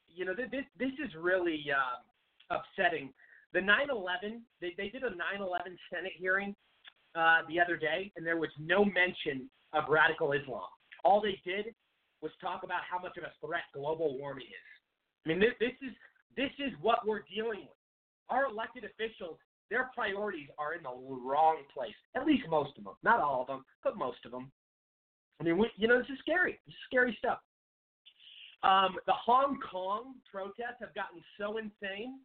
You 0.08 0.24
know, 0.24 0.34
this 0.34 0.64
this 0.78 0.92
is 0.92 1.12
really 1.20 1.66
uh, 1.70 2.56
upsetting. 2.56 3.12
The 3.52 3.60
9/11, 3.60 4.40
they 4.62 4.72
they 4.78 4.88
did 4.88 5.02
a 5.02 5.10
9/11 5.10 5.76
Senate 5.90 6.12
hearing 6.16 6.56
uh, 7.14 7.42
the 7.48 7.60
other 7.60 7.76
day, 7.76 8.12
and 8.16 8.26
there 8.26 8.36
was 8.36 8.50
no 8.58 8.84
mention 8.84 9.48
of 9.72 9.84
radical 9.88 10.32
Islam. 10.32 10.68
All 11.04 11.20
they 11.20 11.40
did 11.44 11.74
was 12.22 12.32
talk 12.40 12.62
about 12.64 12.80
how 12.90 12.98
much 12.98 13.16
of 13.16 13.24
a 13.24 13.32
threat 13.44 13.64
global 13.74 14.18
warming 14.18 14.46
is. 14.46 14.68
I 15.24 15.28
mean, 15.28 15.40
this, 15.40 15.54
this 15.60 15.76
is 15.82 15.94
this 16.36 16.50
is 16.58 16.72
what 16.80 17.06
we're 17.06 17.22
dealing 17.32 17.60
with. 17.60 17.78
Our 18.28 18.46
elected 18.46 18.84
officials, 18.84 19.38
their 19.70 19.90
priorities 19.94 20.48
are 20.58 20.74
in 20.74 20.82
the 20.82 20.90
wrong 20.90 21.58
place. 21.72 21.94
At 22.16 22.26
least 22.26 22.44
most 22.48 22.76
of 22.78 22.84
them, 22.84 22.94
not 23.02 23.20
all 23.20 23.42
of 23.42 23.46
them, 23.46 23.64
but 23.84 23.96
most 23.96 24.24
of 24.24 24.32
them. 24.32 24.50
I 25.40 25.44
mean, 25.44 25.58
we, 25.58 25.70
you 25.76 25.88
know, 25.88 25.98
this 25.98 26.10
is 26.10 26.18
scary. 26.20 26.58
This 26.66 26.74
is 26.74 26.84
scary 26.88 27.14
stuff. 27.18 27.38
Um, 28.62 28.96
the 29.06 29.12
Hong 29.12 29.60
Kong 29.60 30.14
protests 30.30 30.80
have 30.80 30.94
gotten 30.94 31.20
so 31.38 31.58
insane. 31.58 32.18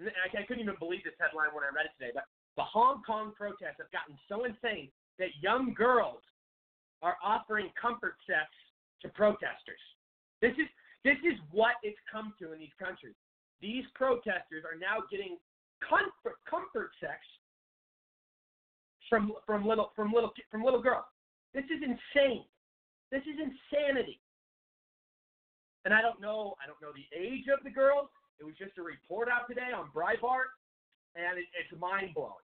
I, 0.00 0.32
I 0.32 0.42
couldn't 0.48 0.62
even 0.62 0.80
believe 0.80 1.04
this 1.04 1.14
headline 1.20 1.52
when 1.52 1.62
I 1.62 1.70
read 1.74 1.86
it 1.86 1.94
today. 2.00 2.10
But 2.14 2.24
the 2.56 2.64
Hong 2.64 3.02
Kong 3.02 3.32
protests 3.36 3.80
have 3.80 3.90
gotten 3.92 4.18
so 4.28 4.44
insane 4.44 4.90
that 5.18 5.28
young 5.40 5.74
girls 5.74 6.20
are 7.02 7.16
offering 7.22 7.70
comfort 7.80 8.14
sex 8.26 8.48
to 9.02 9.08
protesters. 9.10 9.80
This 10.40 10.52
is 10.52 10.68
this 11.04 11.18
is 11.26 11.38
what 11.50 11.74
it's 11.82 11.98
come 12.10 12.32
to 12.38 12.52
in 12.52 12.60
these 12.60 12.76
countries. 12.78 13.14
These 13.60 13.84
protesters 13.94 14.62
are 14.62 14.78
now 14.78 15.02
getting 15.10 15.38
comfort 15.82 16.38
comfort 16.48 16.90
sex 17.00 17.18
from 19.08 19.32
from 19.46 19.66
little 19.66 19.90
from 19.96 20.12
little 20.12 20.30
from 20.50 20.62
little 20.62 20.82
girls. 20.82 21.04
This 21.54 21.64
is 21.64 21.82
insane. 21.82 22.44
This 23.10 23.22
is 23.22 23.36
insanity. 23.36 24.20
And 25.84 25.92
I 25.92 26.00
don't 26.00 26.20
know 26.20 26.54
I 26.62 26.66
don't 26.66 26.80
know 26.80 26.94
the 26.94 27.08
age 27.16 27.46
of 27.52 27.64
the 27.64 27.70
girls. 27.70 28.08
It 28.38 28.44
was 28.44 28.54
just 28.58 28.78
a 28.78 28.82
report 28.82 29.28
out 29.28 29.46
today 29.48 29.70
on 29.74 29.90
Breitbart, 29.94 30.54
and 31.16 31.38
it, 31.38 31.46
it's 31.54 31.80
mind 31.80 32.14
blowing 32.14 32.46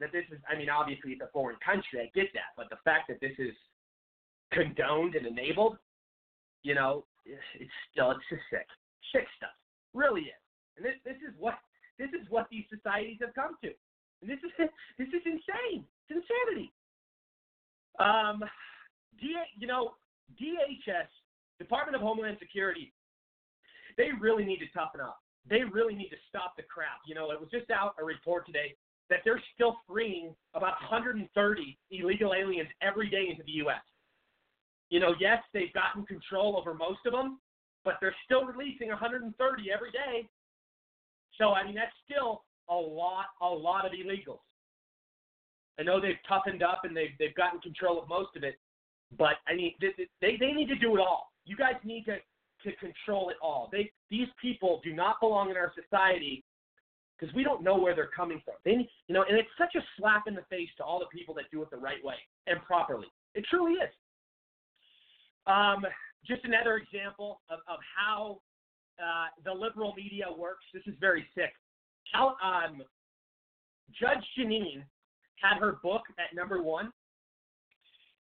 that 0.00 0.12
this 0.12 0.24
is. 0.32 0.38
I 0.48 0.56
mean, 0.56 0.68
obviously 0.68 1.12
it's 1.12 1.22
a 1.22 1.30
foreign 1.32 1.56
country. 1.64 2.00
I 2.00 2.10
get 2.14 2.32
that, 2.34 2.54
but 2.56 2.68
the 2.70 2.82
fact 2.84 3.08
that 3.08 3.20
this 3.20 3.34
is 3.38 3.54
condoned 4.52 5.14
and 5.14 5.26
enabled, 5.26 5.78
you 6.62 6.74
know, 6.74 7.04
it's 7.24 7.70
still 7.90 8.10
it's 8.10 8.26
just 8.28 8.42
sick, 8.50 8.66
sick 9.12 9.26
stuff. 9.36 9.54
Really 9.92 10.32
is. 10.32 10.42
And 10.76 10.84
this 10.84 10.98
this 11.04 11.18
is 11.22 11.34
what 11.38 11.54
this 11.98 12.10
is 12.10 12.26
what 12.30 12.46
these 12.50 12.64
societies 12.68 13.18
have 13.20 13.34
come 13.34 13.56
to. 13.62 13.70
And 14.22 14.30
this 14.30 14.42
is 14.42 14.52
this 14.98 15.08
is 15.08 15.22
insane. 15.24 15.86
It's 16.08 16.20
insanity. 16.20 16.72
Um, 17.98 18.42
D, 19.20 19.34
you 19.56 19.68
know, 19.68 19.94
DHS, 20.40 21.06
Department 21.58 21.94
of 21.94 22.02
Homeland 22.02 22.38
Security, 22.40 22.92
they 23.96 24.10
really 24.18 24.44
need 24.44 24.58
to 24.58 24.66
toughen 24.74 25.00
up. 25.00 25.23
They 25.48 25.62
really 25.62 25.94
need 25.94 26.08
to 26.08 26.16
stop 26.28 26.56
the 26.56 26.62
crap. 26.62 27.00
You 27.06 27.14
know, 27.14 27.30
it 27.30 27.40
was 27.40 27.50
just 27.50 27.70
out 27.70 27.94
a 28.00 28.04
report 28.04 28.46
today 28.46 28.74
that 29.10 29.20
they're 29.24 29.42
still 29.54 29.76
freeing 29.86 30.34
about 30.54 30.80
130 30.80 31.78
illegal 31.90 32.32
aliens 32.32 32.68
every 32.80 33.10
day 33.10 33.26
into 33.30 33.42
the 33.44 33.52
U.S. 33.64 33.82
You 34.88 35.00
know, 35.00 35.14
yes, 35.20 35.42
they've 35.52 35.72
gotten 35.72 36.06
control 36.06 36.56
over 36.56 36.72
most 36.72 37.00
of 37.06 37.12
them, 37.12 37.38
but 37.84 37.94
they're 38.00 38.16
still 38.24 38.44
releasing 38.44 38.88
130 38.88 39.32
every 39.72 39.90
day. 39.90 40.28
So 41.38 41.52
I 41.52 41.64
mean, 41.64 41.74
that's 41.74 41.92
still 42.08 42.44
a 42.68 42.74
lot, 42.74 43.26
a 43.42 43.48
lot 43.48 43.84
of 43.84 43.92
illegals. 43.92 44.40
I 45.78 45.82
know 45.82 46.00
they've 46.00 46.22
toughened 46.28 46.62
up 46.62 46.82
and 46.84 46.96
they've 46.96 47.14
they've 47.18 47.34
gotten 47.34 47.60
control 47.60 48.00
of 48.00 48.08
most 48.08 48.36
of 48.36 48.44
it, 48.44 48.54
but 49.18 49.34
I 49.48 49.54
mean, 49.54 49.74
they 49.80 49.88
they, 50.20 50.36
they 50.38 50.52
need 50.52 50.68
to 50.68 50.76
do 50.76 50.94
it 50.96 51.00
all. 51.00 51.32
You 51.44 51.56
guys 51.56 51.74
need 51.84 52.04
to 52.06 52.18
to 52.64 52.74
control 52.76 53.30
it 53.30 53.36
all. 53.42 53.68
They 53.70 53.90
these 54.10 54.28
people 54.40 54.80
do 54.82 54.92
not 54.92 55.20
belong 55.20 55.50
in 55.50 55.56
our 55.56 55.72
society 55.80 56.44
because 57.18 57.34
we 57.34 57.44
don't 57.44 57.62
know 57.62 57.78
where 57.78 57.94
they're 57.94 58.10
coming 58.14 58.40
from. 58.44 58.54
They, 58.64 58.88
you 59.06 59.14
know, 59.14 59.24
and 59.28 59.38
it's 59.38 59.48
such 59.56 59.74
a 59.76 59.84
slap 59.96 60.24
in 60.26 60.34
the 60.34 60.44
face 60.50 60.68
to 60.78 60.84
all 60.84 60.98
the 60.98 61.06
people 61.16 61.34
that 61.34 61.44
do 61.52 61.62
it 61.62 61.70
the 61.70 61.76
right 61.76 62.02
way 62.02 62.16
and 62.46 62.60
properly. 62.62 63.06
It 63.34 63.44
truly 63.48 63.74
is. 63.74 63.90
Um, 65.46 65.84
just 66.26 66.44
another 66.44 66.76
example 66.76 67.40
of, 67.50 67.60
of 67.68 67.78
how 67.96 68.40
uh, 68.98 69.28
the 69.44 69.52
liberal 69.52 69.92
media 69.96 70.26
works. 70.36 70.64
This 70.72 70.82
is 70.86 70.94
very 71.00 71.26
sick. 71.34 71.52
Um, 72.14 72.82
Judge 74.00 74.24
Jeanine 74.38 74.84
had 75.42 75.58
her 75.60 75.78
book 75.82 76.02
at 76.18 76.34
number 76.34 76.62
one 76.62 76.92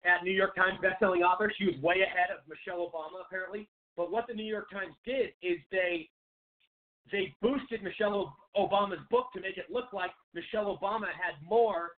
at 0.05 0.23
New 0.23 0.31
York 0.31 0.55
Times 0.55 0.80
bestselling 0.81 1.22
author. 1.22 1.51
She 1.57 1.65
was 1.65 1.76
way 1.81 2.01
ahead 2.01 2.30
of 2.31 2.41
Michelle 2.47 2.80
Obama, 2.80 3.22
apparently. 3.26 3.68
But 3.97 4.11
what 4.11 4.27
the 4.27 4.34
New 4.34 4.45
York 4.45 4.69
Times 4.72 4.93
did 5.05 5.31
is 5.41 5.57
they 5.72 6.09
they 7.11 7.35
boosted 7.41 7.84
Michelle 7.84 8.35
Obama's 8.55 9.03
book 9.09 9.34
to 9.34 9.41
make 9.41 9.57
it 9.57 9.65
look 9.69 9.91
like 9.91 10.11
Michelle 10.34 10.77
Obama 10.77 11.07
had 11.07 11.35
more 11.47 11.91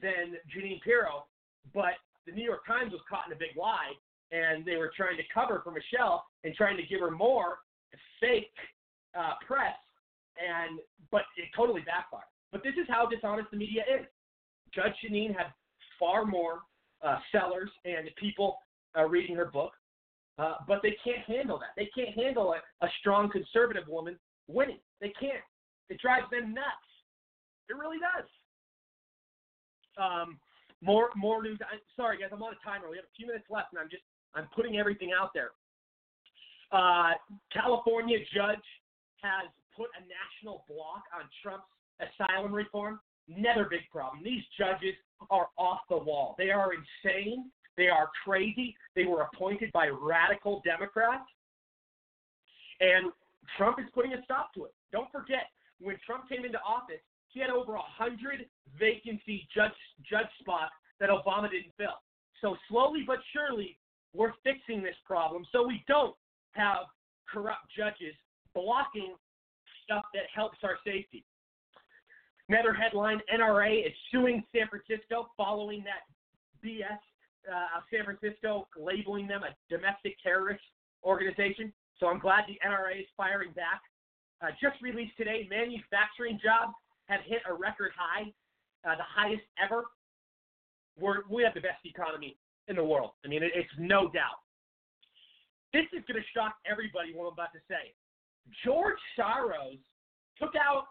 than 0.00 0.36
Jeanine 0.52 0.80
Pirro, 0.82 1.26
but 1.72 1.94
the 2.26 2.32
New 2.32 2.44
York 2.44 2.66
Times 2.66 2.92
was 2.92 3.00
caught 3.08 3.26
in 3.26 3.32
a 3.32 3.36
big 3.36 3.56
lie 3.56 3.92
and 4.32 4.64
they 4.64 4.76
were 4.76 4.90
trying 4.96 5.16
to 5.16 5.22
cover 5.32 5.60
for 5.62 5.70
Michelle 5.70 6.24
and 6.42 6.54
trying 6.54 6.76
to 6.76 6.82
give 6.82 7.00
her 7.00 7.10
more 7.10 7.58
fake 8.20 8.54
uh, 9.18 9.34
press, 9.46 9.76
and 10.38 10.80
but 11.10 11.22
it 11.36 11.46
totally 11.56 11.82
backfired. 11.82 12.24
But 12.50 12.62
this 12.62 12.74
is 12.74 12.86
how 12.88 13.06
dishonest 13.06 13.50
the 13.50 13.56
media 13.56 13.82
is. 13.82 14.06
Judge 14.74 14.92
Jeanine 15.04 15.36
had 15.36 15.46
far 15.98 16.24
more 16.24 16.60
uh, 17.02 17.18
sellers 17.30 17.70
and 17.84 18.08
people 18.16 18.58
uh, 18.96 19.04
reading 19.04 19.36
her 19.36 19.46
book, 19.46 19.72
uh, 20.38 20.54
but 20.66 20.80
they 20.82 20.96
can't 21.04 21.24
handle 21.26 21.58
that. 21.58 21.70
They 21.76 21.88
can't 21.94 22.16
handle 22.16 22.54
a, 22.54 22.84
a 22.84 22.88
strong 23.00 23.30
conservative 23.30 23.84
woman 23.88 24.18
winning. 24.48 24.78
They 25.00 25.12
can't. 25.20 25.44
It 25.88 26.00
drives 26.00 26.26
them 26.30 26.54
nuts. 26.54 26.88
It 27.68 27.76
really 27.76 27.98
does. 27.98 28.28
Um, 29.96 30.38
more 30.82 31.10
more 31.16 31.42
news. 31.42 31.58
I, 31.62 31.78
sorry 31.96 32.18
guys, 32.18 32.30
I'm 32.32 32.42
on 32.42 32.52
a 32.52 32.64
timer. 32.64 32.90
We 32.90 32.96
have 32.96 33.06
a 33.06 33.16
few 33.16 33.26
minutes 33.26 33.46
left, 33.48 33.72
and 33.72 33.80
I'm 33.80 33.88
just 33.88 34.02
I'm 34.34 34.48
putting 34.54 34.76
everything 34.76 35.10
out 35.18 35.30
there. 35.34 35.50
Uh, 36.72 37.12
California 37.52 38.18
judge 38.34 38.64
has 39.22 39.48
put 39.76 39.88
a 39.94 40.02
national 40.02 40.64
block 40.68 41.04
on 41.14 41.28
Trump's 41.42 41.64
asylum 42.00 42.52
reform. 42.52 43.00
Another 43.28 43.66
big 43.70 43.80
problem. 43.90 44.22
These 44.22 44.42
judges 44.58 44.94
are 45.30 45.48
off 45.56 45.80
the 45.88 45.96
wall. 45.96 46.34
They 46.36 46.50
are 46.50 46.70
insane. 46.74 47.50
They 47.76 47.88
are 47.88 48.10
crazy. 48.24 48.76
They 48.94 49.04
were 49.04 49.22
appointed 49.22 49.72
by 49.72 49.88
radical 49.88 50.62
Democrats. 50.64 51.28
And 52.80 53.12
Trump 53.56 53.78
is 53.78 53.86
putting 53.94 54.14
a 54.14 54.22
stop 54.24 54.52
to 54.54 54.64
it. 54.64 54.74
Don't 54.92 55.10
forget, 55.10 55.50
when 55.80 55.96
Trump 56.06 56.28
came 56.28 56.44
into 56.44 56.58
office, 56.60 57.02
he 57.28 57.40
had 57.40 57.50
over 57.50 57.72
100 57.72 58.46
vacancy 58.78 59.48
judge, 59.54 59.72
judge 60.08 60.30
spots 60.40 60.72
that 61.00 61.10
Obama 61.10 61.50
didn't 61.50 61.72
fill. 61.76 61.98
So 62.40 62.56
slowly 62.68 63.04
but 63.06 63.18
surely, 63.32 63.76
we're 64.14 64.32
fixing 64.44 64.82
this 64.82 64.94
problem 65.04 65.44
so 65.50 65.66
we 65.66 65.82
don't 65.88 66.14
have 66.52 66.86
corrupt 67.28 67.66
judges 67.76 68.14
blocking 68.54 69.14
stuff 69.82 70.04
that 70.14 70.24
helps 70.34 70.58
our 70.62 70.78
safety. 70.84 71.24
Another 72.48 72.72
headline 72.72 73.20
NRA 73.34 73.86
is 73.86 73.92
suing 74.12 74.44
San 74.54 74.68
Francisco 74.68 75.30
following 75.36 75.84
that 75.84 76.04
BS 76.64 77.00
uh, 77.50 77.80
San 77.92 78.04
Francisco 78.04 78.68
labeling 78.76 79.26
them 79.26 79.42
a 79.42 79.54
domestic 79.68 80.16
terrorist 80.22 80.62
organization. 81.04 81.72
So 82.00 82.06
I'm 82.06 82.18
glad 82.18 82.44
the 82.48 82.58
NRA 82.66 83.00
is 83.00 83.10
firing 83.16 83.52
back. 83.52 83.82
Uh, 84.42 84.50
just 84.60 84.80
released 84.82 85.16
today, 85.16 85.46
manufacturing 85.48 86.38
jobs 86.42 86.74
have 87.06 87.20
hit 87.26 87.40
a 87.48 87.54
record 87.54 87.92
high, 87.96 88.32
uh, 88.84 88.96
the 88.96 89.06
highest 89.06 89.44
ever. 89.62 89.84
We're, 90.98 91.22
we 91.30 91.42
have 91.42 91.54
the 91.54 91.60
best 91.60 91.84
economy 91.84 92.36
in 92.68 92.76
the 92.76 92.84
world. 92.84 93.12
I 93.24 93.28
mean, 93.28 93.42
it, 93.42 93.52
it's 93.54 93.72
no 93.78 94.08
doubt. 94.10 94.42
This 95.72 95.86
is 95.92 96.04
going 96.06 96.20
to 96.20 96.28
shock 96.32 96.54
everybody 96.70 97.12
what 97.14 97.26
I'm 97.26 97.34
about 97.34 97.52
to 97.52 97.62
say. 97.68 97.94
George 98.64 99.00
Soros 99.18 99.80
took 100.38 100.54
out, 100.54 100.86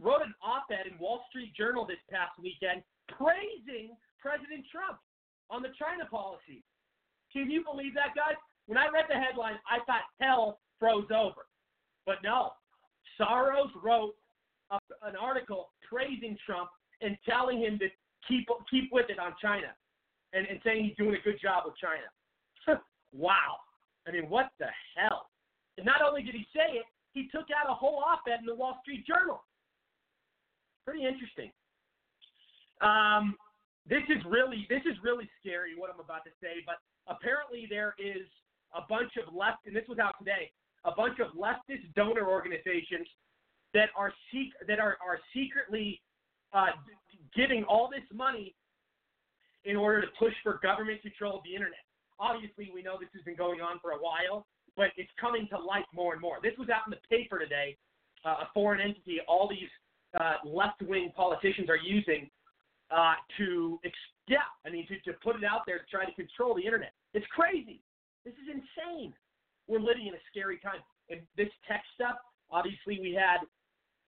wrote 0.00 0.22
an 0.22 0.34
op-ed 0.42 0.88
in 0.90 0.98
Wall 0.98 1.24
Street 1.28 1.52
Journal 1.54 1.84
this 1.84 2.00
past 2.08 2.32
weekend 2.40 2.82
praising 3.10 3.92
President 4.22 4.64
Trump 4.70 4.98
on 5.52 5.62
the 5.62 5.68
China 5.78 6.08
policy. 6.10 6.64
Can 7.32 7.50
you 7.50 7.62
believe 7.62 7.94
that, 7.94 8.16
guys? 8.16 8.40
When 8.66 8.78
I 8.78 8.88
read 8.88 9.04
the 9.08 9.20
headline, 9.20 9.56
I 9.68 9.84
thought 9.84 10.08
hell 10.20 10.58
froze 10.80 11.12
over. 11.14 11.44
But 12.06 12.16
no, 12.24 12.52
Soros 13.20 13.70
wrote 13.82 14.14
a, 14.70 14.78
an 15.02 15.14
article 15.20 15.68
praising 15.88 16.36
Trump 16.44 16.70
and 17.02 17.16
telling 17.28 17.60
him 17.60 17.78
to 17.78 17.88
keep 18.26 18.48
keep 18.70 18.90
with 18.92 19.10
it 19.10 19.18
on 19.18 19.34
China, 19.40 19.74
and, 20.32 20.46
and 20.46 20.58
saying 20.64 20.84
he's 20.84 20.96
doing 20.96 21.14
a 21.14 21.22
good 21.22 21.40
job 21.40 21.64
with 21.66 21.74
China. 21.76 22.80
wow. 23.12 23.60
I 24.08 24.12
mean, 24.12 24.28
what 24.28 24.50
the 24.58 24.66
hell? 24.96 25.26
And 25.76 25.86
not 25.86 26.02
only 26.02 26.22
did 26.22 26.34
he 26.34 26.46
say 26.54 26.78
it, 26.78 26.84
he 27.12 27.28
took 27.28 27.46
out 27.54 27.70
a 27.70 27.74
whole 27.74 28.02
op-ed 28.06 28.40
in 28.40 28.46
the 28.46 28.54
Wall 28.54 28.78
Street 28.82 29.04
Journal. 29.06 29.44
Pretty 30.84 31.06
interesting. 31.06 31.52
Um, 32.80 33.36
this 33.88 34.02
is 34.08 34.22
really 34.28 34.66
this 34.68 34.82
is 34.86 34.96
really 35.02 35.28
scary 35.40 35.74
what 35.76 35.90
I'm 35.92 36.00
about 36.00 36.24
to 36.24 36.30
say, 36.40 36.62
but 36.66 36.76
apparently 37.08 37.66
there 37.68 37.94
is 37.98 38.26
a 38.74 38.82
bunch 38.88 39.12
of 39.18 39.34
left, 39.34 39.66
and 39.66 39.74
this 39.74 39.84
was 39.88 39.98
out 39.98 40.14
today, 40.18 40.50
a 40.84 40.92
bunch 40.94 41.18
of 41.18 41.34
leftist 41.34 41.92
donor 41.94 42.26
organizations 42.28 43.06
that 43.74 43.90
are 43.96 44.12
sec- 44.30 44.66
that 44.68 44.78
are 44.78 44.96
are 45.04 45.18
secretly 45.34 46.00
uh, 46.52 46.72
giving 47.34 47.64
all 47.64 47.90
this 47.90 48.06
money 48.14 48.54
in 49.64 49.76
order 49.76 50.00
to 50.00 50.08
push 50.18 50.34
for 50.42 50.58
government 50.62 51.00
control 51.02 51.38
of 51.38 51.44
the 51.44 51.54
internet. 51.54 51.82
Obviously, 52.18 52.70
we 52.74 52.82
know 52.82 52.96
this 52.98 53.08
has 53.14 53.22
been 53.24 53.36
going 53.36 53.60
on 53.60 53.78
for 53.80 53.92
a 53.92 53.98
while, 53.98 54.46
but 54.76 54.90
it's 54.96 55.10
coming 55.20 55.48
to 55.50 55.58
light 55.58 55.84
more 55.94 56.12
and 56.12 56.22
more. 56.22 56.38
This 56.42 56.52
was 56.58 56.68
out 56.68 56.82
in 56.86 56.90
the 56.90 57.02
paper 57.08 57.38
today. 57.38 57.76
Uh, 58.24 58.46
a 58.46 58.48
foreign 58.54 58.80
entity, 58.80 59.18
all 59.26 59.48
these 59.48 59.68
uh, 60.20 60.34
left-wing 60.44 61.10
politicians 61.16 61.68
are 61.68 61.76
using 61.76 62.30
uh, 62.94 63.14
to, 63.38 63.80
yeah, 64.28 64.38
I 64.66 64.70
mean, 64.70 64.86
to, 64.88 65.00
to 65.10 65.18
put 65.22 65.36
it 65.36 65.44
out 65.44 65.62
there 65.66 65.78
to 65.78 65.84
try 65.90 66.04
to 66.04 66.14
control 66.14 66.54
the 66.54 66.64
internet. 66.64 66.92
It's 67.14 67.26
crazy. 67.34 67.80
This 68.24 68.34
is 68.34 68.48
insane. 68.52 69.12
We're 69.66 69.80
living 69.80 70.06
in 70.06 70.14
a 70.14 70.22
scary 70.30 70.58
time. 70.58 70.80
And 71.10 71.20
this 71.36 71.48
tech 71.66 71.82
stuff, 71.94 72.16
obviously, 72.50 73.00
we 73.00 73.16
had 73.18 73.40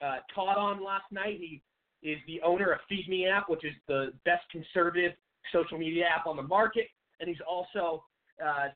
uh, 0.05 0.19
Todd 0.35 0.59
on 0.59 0.85
last 0.85 1.11
night. 1.11 1.39
He 1.41 1.63
is 2.03 2.19
the 2.27 2.41
owner 2.43 2.73
of 2.73 2.81
Feed 2.89 3.09
Me 3.09 3.27
app, 3.27 3.49
which 3.49 3.65
is 3.65 3.75
the 3.89 4.13
best 4.25 4.45
conservative 4.51 5.13
social 5.53 5.79
media 5.79 6.05
app 6.05 6.27
on 6.27 6.37
the 6.37 6.43
market, 6.43 6.87
and 7.21 7.29
he's 7.29 7.41
also 7.49 8.05
uh, 8.45 8.69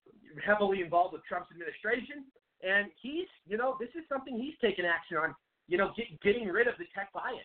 heavily 0.44 0.82
involved 0.82 1.12
with 1.12 1.22
Trump's 1.24 1.51
administration. 1.51 2.24
And 2.62 2.89
he's, 3.01 3.28
you 3.47 3.56
know, 3.56 3.76
this 3.78 3.90
is 3.90 4.05
something 4.09 4.36
he's 4.36 4.59
taken 4.60 4.85
action 4.85 5.16
on. 5.16 5.35
You 5.68 5.76
know, 5.76 5.93
get, 5.97 6.06
getting 6.22 6.48
rid 6.48 6.66
of 6.66 6.74
the 6.78 6.85
tech 6.94 7.12
bias. 7.12 7.44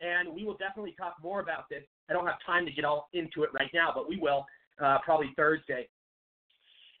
And 0.00 0.34
we 0.34 0.44
will 0.44 0.56
definitely 0.56 0.94
talk 0.98 1.16
more 1.22 1.40
about 1.40 1.68
this. 1.70 1.82
I 2.10 2.12
don't 2.12 2.26
have 2.26 2.38
time 2.44 2.66
to 2.66 2.72
get 2.72 2.84
all 2.84 3.08
into 3.12 3.42
it 3.42 3.50
right 3.52 3.70
now, 3.72 3.92
but 3.94 4.08
we 4.08 4.18
will 4.18 4.44
uh, 4.82 4.98
probably 5.04 5.32
Thursday. 5.36 5.88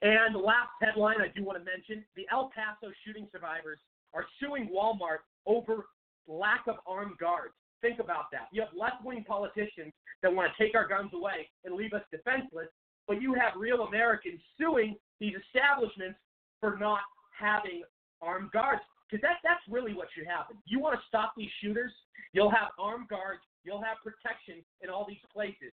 And 0.02 0.34
the 0.34 0.38
last 0.38 0.70
headline 0.80 1.20
I 1.20 1.28
do 1.34 1.44
want 1.44 1.58
to 1.58 1.64
mention 1.64 2.04
the 2.16 2.26
El 2.30 2.50
Paso 2.54 2.92
shooting 3.04 3.28
survivors 3.32 3.78
are 4.14 4.24
suing 4.40 4.68
Walmart 4.74 5.24
over 5.46 5.86
lack 6.26 6.66
of 6.66 6.76
armed 6.86 7.18
guards. 7.18 7.54
Think 7.80 8.00
about 8.00 8.30
that. 8.32 8.48
You 8.52 8.62
have 8.62 8.70
left 8.76 9.04
wing 9.04 9.24
politicians 9.26 9.92
that 10.22 10.32
want 10.32 10.50
to 10.50 10.62
take 10.62 10.74
our 10.74 10.88
guns 10.88 11.10
away 11.14 11.48
and 11.64 11.74
leave 11.74 11.92
us 11.92 12.02
defenseless, 12.10 12.68
but 13.06 13.22
you 13.22 13.34
have 13.34 13.52
real 13.56 13.82
Americans 13.82 14.40
suing 14.58 14.96
these 15.20 15.34
establishments 15.46 16.18
for 16.60 16.76
not 16.78 17.00
having 17.38 17.82
armed 18.22 18.50
guards. 18.52 18.82
Because 19.08 19.22
that, 19.22 19.38
that's 19.44 19.62
really 19.70 19.94
what 19.94 20.08
should 20.14 20.26
happen. 20.26 20.56
You 20.66 20.80
want 20.80 20.98
to 20.98 21.02
stop 21.06 21.32
these 21.36 21.50
shooters, 21.62 21.92
you'll 22.32 22.50
have 22.50 22.74
armed 22.78 23.08
guards, 23.08 23.40
you'll 23.64 23.82
have 23.82 23.98
protection 24.02 24.64
in 24.82 24.90
all 24.90 25.06
these 25.06 25.22
places. 25.32 25.70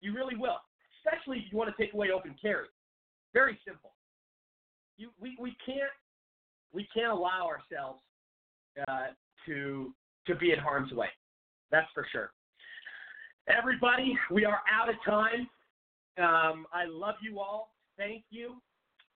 You 0.00 0.14
really 0.14 0.36
will, 0.36 0.58
especially 1.02 1.38
if 1.38 1.50
you 1.50 1.58
want 1.58 1.74
to 1.74 1.82
take 1.82 1.94
away 1.94 2.10
open 2.14 2.34
carry. 2.40 2.66
Very 3.34 3.58
simple. 3.66 3.92
You, 4.98 5.10
we, 5.20 5.36
we 5.40 5.56
can't 5.64 5.90
we 6.72 6.86
can't 6.92 7.12
allow 7.12 7.48
ourselves 7.48 8.00
uh, 8.86 9.08
to 9.46 9.92
to 10.26 10.34
be 10.34 10.52
in 10.52 10.58
harm's 10.58 10.92
way. 10.92 11.08
That's 11.70 11.88
for 11.94 12.06
sure. 12.12 12.32
Everybody, 13.48 14.16
we 14.30 14.44
are 14.44 14.60
out 14.70 14.88
of 14.88 14.96
time. 15.04 15.48
Um, 16.18 16.66
I 16.72 16.84
love 16.88 17.14
you 17.22 17.38
all. 17.38 17.74
Thank 17.96 18.24
you. 18.30 18.54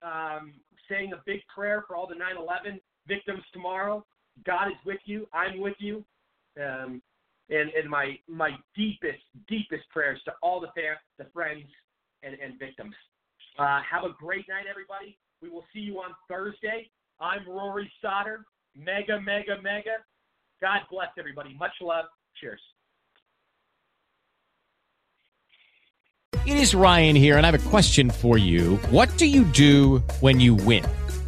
Um, 0.03 0.55
saying 0.89 1.13
a 1.13 1.21
big 1.27 1.41
prayer 1.55 1.85
for 1.87 1.97
all 1.97 2.07
the 2.07 2.15
9/11 2.15 2.81
victims 3.11 3.43
tomorrow. 3.53 4.05
God 4.47 4.69
is 4.69 4.81
with 4.87 5.01
you. 5.05 5.27
I'm 5.35 5.61
with 5.61 5.79
you. 5.79 6.05
Um, 6.57 7.03
and, 7.51 7.71
and 7.71 7.91
my 7.91 8.17
my 8.29 8.51
deepest 8.77 9.23
deepest 9.49 9.83
prayers 9.91 10.21
to 10.25 10.33
all 10.43 10.61
the 10.61 10.69
the 11.19 11.27
friends 11.33 11.67
and, 12.23 12.37
and 12.43 12.59
victims. 12.59 12.95
Uh, 13.59 13.81
have 13.83 14.05
a 14.05 14.15
great 14.19 14.49
night, 14.49 14.67
everybody. 14.71 15.19
We 15.43 15.51
will 15.51 15.65
see 15.73 15.81
you 15.81 15.99
on 15.99 16.15
Thursday. 16.29 16.91
I'm 17.21 17.47
Rory 17.49 17.91
Sauter. 18.01 18.47
MAGA, 18.77 19.21
MAGA, 19.21 19.61
MAGA. 19.63 19.97
God 20.61 20.81
bless 20.91 21.09
everybody. 21.19 21.57
Much 21.59 21.73
love. 21.81 22.05
Cheers. 22.41 22.61
It 26.47 26.57
is 26.57 26.75
Ryan 26.75 27.17
here, 27.17 27.37
and 27.37 27.45
I 27.45 27.51
have 27.51 27.67
a 27.67 27.71
question 27.71 28.11
for 28.11 28.39
you. 28.39 28.77
What 28.91 29.15
do 29.19 29.27
you 29.27 29.45
do 29.45 29.99
when 30.21 30.41
you 30.41 30.55
win? 30.55 30.85